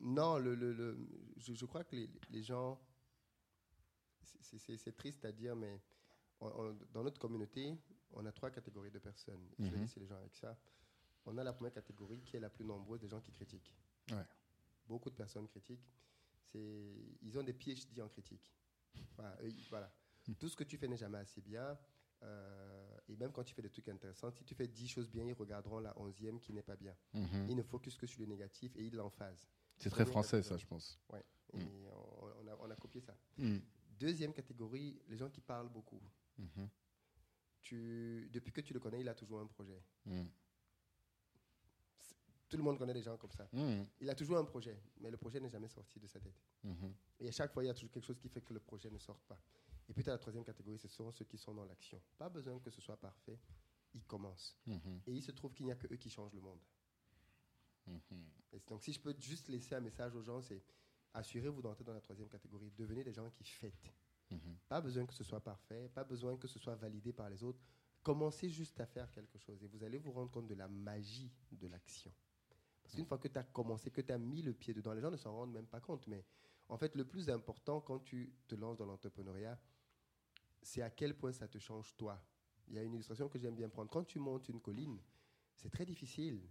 non, 0.00 0.38
le, 0.38 0.54
le- 0.54 0.72
le- 0.72 0.96
je, 1.38 1.54
je 1.54 1.64
crois 1.66 1.84
que 1.84 1.96
les, 1.96 2.08
les 2.30 2.42
gens. 2.42 2.78
c'est- 4.40 4.96
triste 4.96 5.24
à 5.24 5.32
dire, 5.32 5.56
mais 5.56 5.80
on- 6.40 6.48
on- 6.48 6.78
dans 6.92 7.02
notre 7.02 7.18
communauté, 7.18 7.76
on 8.12 8.24
a 8.26 8.32
trois 8.32 8.50
catégories 8.50 8.90
de 8.90 8.98
personnes. 8.98 9.48
Je 9.58 9.64
vais 9.64 9.76
Mhm. 9.76 9.82
laisser 9.82 10.00
les 10.00 10.06
gens 10.06 10.16
avec 10.16 10.34
ça. 10.34 10.56
On 11.24 11.36
a 11.38 11.44
la 11.44 11.52
première 11.52 11.72
catégorie 11.72 12.20
qui 12.22 12.36
est 12.36 12.40
la 12.40 12.50
plus 12.50 12.64
nombreuse 12.64 13.00
des 13.00 13.08
gens 13.08 13.20
qui 13.20 13.32
critiquent. 13.32 13.74
Ouais. 14.12 14.24
Beaucoup 14.86 15.10
de 15.10 15.16
personnes 15.16 15.48
critiquent. 15.48 15.88
C'est, 16.52 16.94
ils 17.22 17.36
ont 17.38 17.42
des 17.42 17.52
PhD 17.52 18.00
en 18.00 18.08
critique. 18.08 18.52
Voilà. 19.16 19.36
eux, 19.42 19.50
voilà. 19.70 19.92
Tout 20.38 20.48
ce 20.48 20.56
que 20.56 20.64
tu 20.64 20.76
fais 20.78 20.86
n'est 20.88 20.96
jamais 20.96 21.18
assez 21.18 21.40
bien. 21.40 21.76
euh, 22.22 22.95
et 23.08 23.16
même 23.16 23.32
quand 23.32 23.44
tu 23.44 23.54
fais 23.54 23.62
des 23.62 23.70
trucs 23.70 23.88
intéressants, 23.88 24.30
si 24.30 24.44
tu 24.44 24.54
fais 24.54 24.66
10 24.66 24.88
choses 24.88 25.08
bien, 25.10 25.24
ils 25.24 25.32
regarderont 25.34 25.78
la 25.80 25.92
11e 25.98 26.40
qui 26.40 26.52
n'est 26.52 26.62
pas 26.62 26.76
bien. 26.76 26.94
Mhm. 27.14 27.46
Ils 27.48 27.56
ne 27.56 27.62
focusent 27.62 27.96
que 27.96 28.06
sur 28.06 28.20
le 28.20 28.26
négatif 28.26 28.74
et 28.76 28.84
ils 28.84 28.94
l'emphasent. 28.94 29.46
C'est 29.78 29.90
très 29.90 30.06
français, 30.06 30.42
ça, 30.42 30.56
je 30.56 30.66
pense. 30.66 30.98
Et 31.14 31.58
Mm. 31.58 31.86
on, 31.86 32.44
on 32.44 32.48
a, 32.48 32.56
on 32.60 32.70
a 32.70 32.76
copié 32.76 33.00
ça. 33.00 33.16
Mhm. 33.38 33.62
Deuxième 34.00 34.32
catégorie, 34.32 35.00
les 35.08 35.16
gens 35.16 35.30
qui 35.30 35.40
parlent 35.40 35.68
beaucoup. 35.68 36.00
Mhm. 36.38 36.68
Tu, 37.62 38.28
depuis 38.32 38.52
que 38.52 38.60
tu 38.60 38.74
le 38.74 38.80
connais, 38.80 39.00
il 39.00 39.08
a 39.08 39.14
toujours 39.14 39.40
un 39.40 39.46
projet. 39.46 39.80
Mhm. 40.06 40.28
Tout 42.48 42.56
le 42.56 42.62
monde 42.62 42.78
connaît 42.78 42.92
des 42.94 43.02
gens 43.02 43.16
comme 43.16 43.30
ça. 43.32 43.48
Il 44.00 44.08
a 44.08 44.14
toujours 44.14 44.38
un 44.38 44.44
projet, 44.44 44.78
mais 45.00 45.10
le 45.10 45.16
projet 45.16 45.40
n'est 45.40 45.48
jamais 45.48 45.68
sorti 45.68 45.98
de 45.98 46.06
sa 46.06 46.20
tête. 46.20 46.40
Mhm. 46.62 46.94
Et 47.20 47.28
à 47.28 47.32
chaque 47.32 47.52
fois, 47.52 47.62
il 47.64 47.66
y 47.66 47.70
a 47.70 47.74
toujours 47.74 47.90
quelque 47.90 48.04
chose 48.06 48.18
qui 48.18 48.28
fait 48.28 48.40
que 48.40 48.52
le 48.52 48.60
projet 48.60 48.90
ne 48.90 48.98
sorte 48.98 49.22
pas. 49.24 49.38
Et 49.88 49.94
puis, 49.94 50.02
tu 50.02 50.10
as 50.10 50.14
la 50.14 50.18
troisième 50.18 50.44
catégorie, 50.44 50.78
ce 50.78 50.88
sont 50.88 51.10
ceux 51.12 51.24
qui 51.24 51.38
sont 51.38 51.54
dans 51.54 51.64
l'action. 51.64 52.00
Pas 52.18 52.28
besoin 52.28 52.58
que 52.58 52.70
ce 52.70 52.80
soit 52.80 52.96
parfait, 52.96 53.38
ils 53.94 54.04
commencent. 54.04 54.58
Mhm. 54.66 55.00
Et 55.06 55.12
il 55.12 55.22
se 55.22 55.30
trouve 55.32 55.52
qu'il 55.54 55.66
n'y 55.66 55.72
a 55.72 55.76
que 55.76 55.92
eux 55.92 55.96
qui 55.96 56.10
changent 56.10 56.34
le 56.34 56.40
monde. 56.40 56.60
Mhm. 57.86 58.00
Et 58.52 58.60
donc, 58.66 58.82
si 58.82 58.92
je 58.92 59.00
peux 59.00 59.14
juste 59.18 59.48
laisser 59.48 59.74
un 59.74 59.80
message 59.80 60.14
aux 60.14 60.22
gens, 60.22 60.40
c'est 60.42 60.62
assurez-vous 61.14 61.62
d'entrer 61.62 61.84
dans 61.84 61.94
la 61.94 62.00
troisième 62.00 62.28
catégorie. 62.28 62.70
Devenez 62.76 63.04
des 63.04 63.12
gens 63.12 63.30
qui 63.30 63.44
fêtent. 63.44 63.92
Mhm. 64.30 64.58
Pas 64.68 64.80
besoin 64.80 65.06
que 65.06 65.14
ce 65.14 65.24
soit 65.24 65.40
parfait, 65.40 65.88
pas 65.94 66.04
besoin 66.04 66.36
que 66.36 66.48
ce 66.48 66.58
soit 66.58 66.74
validé 66.74 67.12
par 67.12 67.30
les 67.30 67.42
autres. 67.42 67.60
Commencez 68.02 68.48
juste 68.48 68.78
à 68.80 68.86
faire 68.86 69.10
quelque 69.10 69.38
chose 69.38 69.62
et 69.62 69.66
vous 69.66 69.82
allez 69.82 69.98
vous 69.98 70.12
rendre 70.12 70.30
compte 70.30 70.46
de 70.46 70.54
la 70.54 70.68
magie 70.68 71.32
de 71.52 71.66
l'action. 71.68 72.12
Parce 72.82 72.94
qu'une 72.94 73.06
fois 73.06 73.18
que 73.18 73.28
tu 73.28 73.38
as 73.38 73.42
commencé, 73.42 73.90
que 73.90 74.00
tu 74.00 74.12
as 74.12 74.18
mis 74.18 74.42
le 74.42 74.52
pied 74.52 74.72
dedans, 74.72 74.92
les 74.92 75.00
gens 75.00 75.10
ne 75.10 75.16
s'en 75.16 75.32
rendent 75.32 75.52
même 75.52 75.66
pas 75.66 75.80
compte. 75.80 76.06
Mais 76.06 76.24
en 76.68 76.76
fait, 76.76 76.94
le 76.94 77.04
plus 77.04 77.30
important 77.30 77.80
quand 77.80 77.98
tu 78.00 78.32
te 78.46 78.54
lances 78.54 78.76
dans 78.76 78.86
l'entrepreneuriat, 78.86 79.58
c'est 80.66 80.82
à 80.82 80.90
quel 80.90 81.14
point 81.16 81.32
ça 81.32 81.46
te 81.46 81.58
change 81.58 81.94
toi. 81.96 82.20
Il 82.68 82.74
y 82.74 82.78
a 82.78 82.82
une 82.82 82.94
illustration 82.94 83.28
que 83.28 83.38
j'aime 83.38 83.54
bien 83.54 83.68
prendre. 83.68 83.88
Quand 83.90 84.04
tu 84.04 84.18
montes 84.18 84.48
une 84.48 84.60
colline, 84.60 84.98
c'est 85.54 85.70
très 85.70 85.86
difficile. 85.86 86.42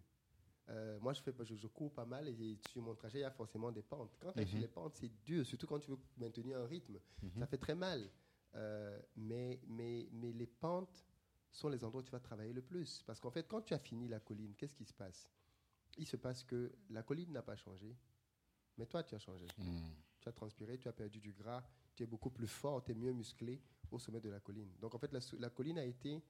Euh, 0.70 0.98
moi, 1.02 1.14
je, 1.14 1.22
fais, 1.22 1.34
je, 1.44 1.56
je 1.56 1.68
cours 1.68 1.94
pas 1.94 2.06
mal 2.06 2.28
et 2.30 2.58
sur 2.70 2.82
mon 2.82 2.96
trajet, 2.96 3.20
il 3.20 3.22
y 3.22 3.26
a 3.26 3.32
forcément 3.32 3.72
des 3.72 3.84
pentes. 3.84 4.18
Quand 4.20 4.32
tu 4.32 4.46
sur 4.46 4.56
Mhm. 4.56 4.62
les 4.62 4.68
pentes, 4.70 4.96
c'est 4.96 5.12
dur, 5.24 5.46
surtout 5.46 5.68
quand 5.68 5.80
tu 5.80 5.92
veux 5.92 6.00
maintenir 6.18 6.58
un 6.60 6.66
rythme. 6.66 6.98
Mhm. 7.22 7.32
Ça 7.40 7.46
fait 7.46 7.58
très 7.58 7.76
mal. 7.76 8.10
Euh, 8.56 9.00
mais, 9.18 9.60
mais, 9.68 10.08
mais 10.14 10.32
les 10.32 10.48
pentes 10.48 11.06
sont 11.52 11.68
les 11.68 11.84
endroits 11.84 12.00
où 12.02 12.06
tu 12.06 12.12
vas 12.12 12.22
travailler 12.22 12.54
le 12.54 12.62
plus. 12.62 13.04
Parce 13.06 13.20
qu'en 13.20 13.32
fait, 13.32 13.48
quand 13.48 13.62
tu 13.62 13.74
as 13.74 13.80
fini 13.80 14.08
la 14.08 14.22
colline, 14.22 14.56
qu'est-ce 14.56 14.74
qui 14.76 14.86
se 14.86 14.94
passe? 14.94 15.30
Il 15.98 16.08
se 16.08 16.16
passe 16.16 16.44
que 16.44 16.72
la 16.90 17.04
colline 17.04 17.32
n'a 17.34 17.42
pas 17.42 17.56
changé, 17.58 17.96
mais 18.78 18.86
toi, 18.86 19.04
tu 19.04 19.14
as 19.14 19.20
changé. 19.20 19.46
Mhm. 19.58 19.94
Tu 20.22 20.30
as 20.30 20.32
transpiré, 20.32 20.78
tu 20.80 20.88
as 20.88 20.94
perdu 20.94 21.20
du 21.20 21.34
gras, 21.34 21.64
tu 21.94 22.04
es 22.04 22.06
beaucoup 22.06 22.30
plus 22.32 22.48
fort, 22.48 22.82
tu 22.84 22.92
es 22.92 22.96
mieux 22.96 23.12
musclé 23.14 23.62
au 23.92 24.00
sommet 24.00 24.20
de 24.22 24.30
la 24.30 24.40
colline. 24.40 24.72
Donc 24.80 24.94
en 24.96 24.98
fait, 25.00 25.12
la, 25.40 25.50
colline 25.50 25.78
a 25.80 25.86
été 25.86 26.22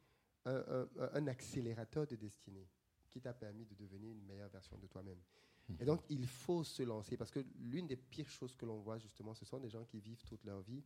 un, 0.46 0.56
un- 0.56 0.90
un- 1.00 1.10
un 1.14 1.28
accélérateur 1.28 2.06
de 2.08 2.16
destinée 2.16 2.68
qui 3.10 3.22
t'a 3.22 3.34
permis 3.34 3.66
de 3.66 3.76
devenir 3.76 4.12
une 4.12 4.26
meilleure 4.26 4.50
version 4.50 4.78
de 4.78 4.88
toi-même. 4.88 5.20
Et 5.80 5.86
donc, 5.86 6.04
il 6.10 6.28
faut 6.28 6.64
se 6.64 6.84
lancer 6.84 7.18
parce 7.18 7.32
que 7.32 7.44
l'une 7.58 7.88
des 7.88 7.96
pires 7.96 8.30
choses 8.30 8.56
que 8.56 8.66
l'on 8.68 8.82
voit, 8.82 9.00
justement, 9.00 9.34
ce 9.34 9.46
sont 9.46 9.60
des 9.60 9.70
gens 9.70 9.84
qui 9.84 10.00
vivent 10.00 10.24
toute 10.24 10.44
leur 10.44 10.62
vie 10.62 10.84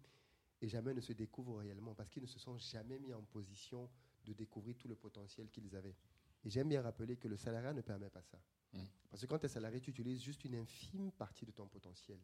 et 0.61 0.69
jamais 0.69 0.93
ne 0.93 1.01
se 1.01 1.11
découvrent 1.11 1.57
réellement 1.57 1.93
parce 1.95 2.09
qu'ils 2.09 2.21
ne 2.21 2.27
se 2.27 2.39
sont 2.39 2.57
jamais 2.57 2.97
mis 2.97 3.13
en 3.13 3.21
position 3.23 3.89
de 4.23 4.31
découvrir 4.31 4.77
tout 4.77 4.87
le 4.87 4.95
potentiel 4.95 5.49
qu'ils 5.49 5.75
avaient. 5.75 5.97
Et 6.45 6.49
j'aime 6.49 6.69
bien 6.69 6.81
rappeler 6.81 7.17
que 7.17 7.27
le 7.27 7.35
salariat 7.35 7.73
ne 7.73 7.81
permet 7.81 8.09
pas 8.09 8.21
ça. 8.21 8.39
Mm. 8.71 8.79
Parce 9.09 9.21
que 9.21 9.27
quand 9.27 9.39
tu 9.39 9.47
es 9.47 9.49
salarié, 9.49 9.81
tu 9.81 9.89
utilises 9.91 10.21
juste 10.21 10.45
une 10.45 10.55
infime 10.55 11.11
partie 11.11 11.45
de 11.45 11.51
ton 11.51 11.67
potentiel 11.67 12.19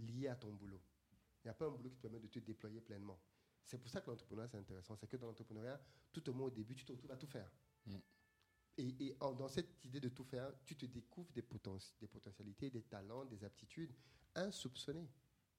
lié 0.00 0.26
à 0.26 0.34
ton 0.34 0.52
boulot. 0.52 0.80
Il 1.44 1.46
n'y 1.46 1.50
a 1.50 1.54
pas 1.54 1.66
un 1.66 1.70
boulot 1.70 1.90
qui 1.90 1.96
te 1.96 2.02
permet 2.02 2.18
de 2.18 2.26
te 2.26 2.40
déployer 2.40 2.80
pleinement. 2.80 3.20
C'est 3.64 3.78
pour 3.78 3.90
ça 3.90 4.00
que 4.00 4.10
l'entrepreneuriat, 4.10 4.48
c'est 4.48 4.58
intéressant. 4.58 4.96
C'est 4.96 5.06
que 5.06 5.16
dans 5.16 5.26
l'entrepreneuriat, 5.28 5.80
tout 6.12 6.28
au 6.28 6.32
moins 6.34 6.46
au 6.48 6.50
début, 6.50 6.74
tu 6.74 6.84
te 6.84 6.92
retrouves 6.92 7.12
à 7.12 7.16
tout 7.16 7.26
faire. 7.26 7.50
Mm. 7.86 7.96
Et, 8.78 8.94
et 9.06 9.16
en- 9.20 9.32
dans 9.32 9.48
cette 9.48 9.84
idée 9.84 10.00
de 10.00 10.08
tout 10.08 10.24
faire, 10.24 10.50
tu 10.64 10.76
te 10.76 10.86
découvres 10.86 11.30
des, 11.32 11.42
poten- 11.42 11.92
des 12.00 12.08
potentialités, 12.08 12.70
des 12.70 12.82
talents, 12.82 13.24
des 13.24 13.44
aptitudes 13.44 13.92
insoupçonnées. 14.34 15.08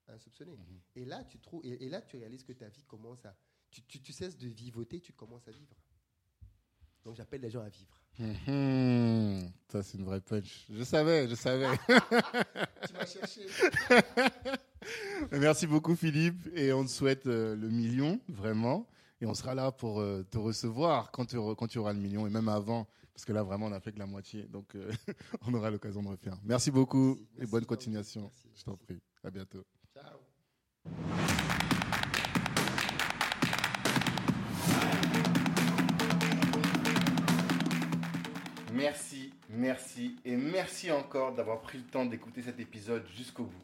insoupçonnées. 0.08 0.58
Mhm. 0.58 0.82
Et, 0.96 1.06
là, 1.06 1.24
tu 1.24 1.40
trouves, 1.40 1.66
et, 1.66 1.86
et 1.86 1.90
là, 1.90 2.02
tu 2.02 2.18
réalises 2.18 2.44
que 2.44 2.54
ta 2.54 2.68
vie 2.70 2.84
commence 2.84 3.24
à... 3.26 3.36
Tu, 3.72 3.82
tu- 3.84 4.02
tu 4.02 4.12
cesses 4.14 4.38
de 4.38 4.48
vivoter, 4.48 5.00
tu 5.00 5.14
commences 5.14 5.48
à 5.48 5.52
vivre. 5.52 5.76
Donc 7.04 7.16
j'appelle 7.16 7.42
les 7.42 7.50
gens 7.50 7.62
à 7.62 7.70
vivre. 7.70 8.00
Mhm. 8.20 9.52
Ça, 9.70 9.82
c'est 9.84 9.98
une 9.98 10.06
vraie 10.06 10.22
punch. 10.22 10.66
Je 10.70 10.84
savais, 10.84 11.28
je 11.28 11.36
savais. 11.36 11.68
tu 12.88 12.94
m'as 12.94 13.06
cherché. 13.06 13.48
Merci 15.32 15.68
beaucoup, 15.68 15.96
Philippe. 15.96 16.48
Et 16.56 16.74
on 16.74 16.84
te 16.84 16.90
souhaite 16.90 17.28
euh, 17.28 17.56
le 17.56 17.70
million, 17.70 18.20
vraiment. 18.28 18.88
Et 19.22 19.26
on 19.26 19.34
sera 19.34 19.56
là 19.56 19.72
pour 19.72 20.00
euh, 20.02 20.24
te 20.30 20.38
recevoir 20.38 21.12
quand 21.12 21.26
tu, 21.26 21.38
auras- 21.38 21.56
quand 21.56 21.68
tu 21.68 21.78
auras 21.78 21.94
le 21.94 22.00
million 22.00 22.28
et 22.28 22.30
même 22.30 22.50
avant. 22.50 22.88
Parce 23.14 23.26
que 23.26 23.32
là, 23.34 23.44
vraiment, 23.44 23.68
on 23.68 23.70
n'a 23.70 23.80
fait 23.80 23.92
que 23.92 24.00
la 24.00 24.06
moitié. 24.08 24.44
Donc, 24.48 24.76
euh, 24.76 24.92
on 25.48 25.54
aura 25.54 25.70
l'occasion 25.70 26.02
de 26.04 26.08
refaire. 26.10 26.38
Merci 26.44 26.72
beaucoup 26.72 27.10
Merci, 27.16 27.22
et 27.36 27.40
merci, 27.40 27.52
bonne 27.52 27.66
continuation. 27.66 28.22
Merci, 28.24 28.48
Je 28.60 28.64
t'en 28.64 28.76
prie. 28.78 29.00
À 29.24 29.30
bientôt. 29.30 29.64
Ciao. 29.94 30.20
Merci, 38.74 39.32
merci 39.50 40.16
et 40.26 40.36
merci 40.36 40.92
encore 40.92 41.34
d'avoir 41.34 41.62
pris 41.62 41.78
le 41.78 41.84
temps 41.84 42.06
d'écouter 42.06 42.42
cet 42.42 42.60
épisode 42.60 43.04
jusqu'au 43.16 43.44
bout. 43.46 43.64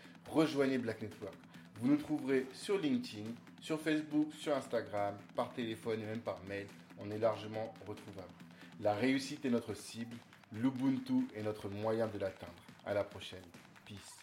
rejoignez 0.29 0.77
Black 0.77 1.01
Network. 1.01 1.35
Vous 1.79 1.87
nous 1.87 1.97
trouverez 1.97 2.45
sur 2.53 2.77
LinkedIn, 2.77 3.29
sur 3.59 3.79
Facebook, 3.79 4.33
sur 4.39 4.55
Instagram, 4.55 5.15
par 5.35 5.51
téléphone 5.53 6.01
et 6.01 6.05
même 6.05 6.19
par 6.19 6.39
mail. 6.47 6.67
On 6.99 7.09
est 7.09 7.17
largement 7.17 7.73
retrouvable. 7.87 8.33
La 8.79 8.93
réussite 8.93 9.45
est 9.45 9.49
notre 9.49 9.73
cible, 9.73 10.15
l'Ubuntu 10.53 11.27
est 11.35 11.43
notre 11.43 11.69
moyen 11.69 12.07
de 12.07 12.19
l'atteindre. 12.19 12.51
À 12.85 12.93
la 12.93 13.03
prochaine. 13.03 13.43
Peace. 13.85 14.20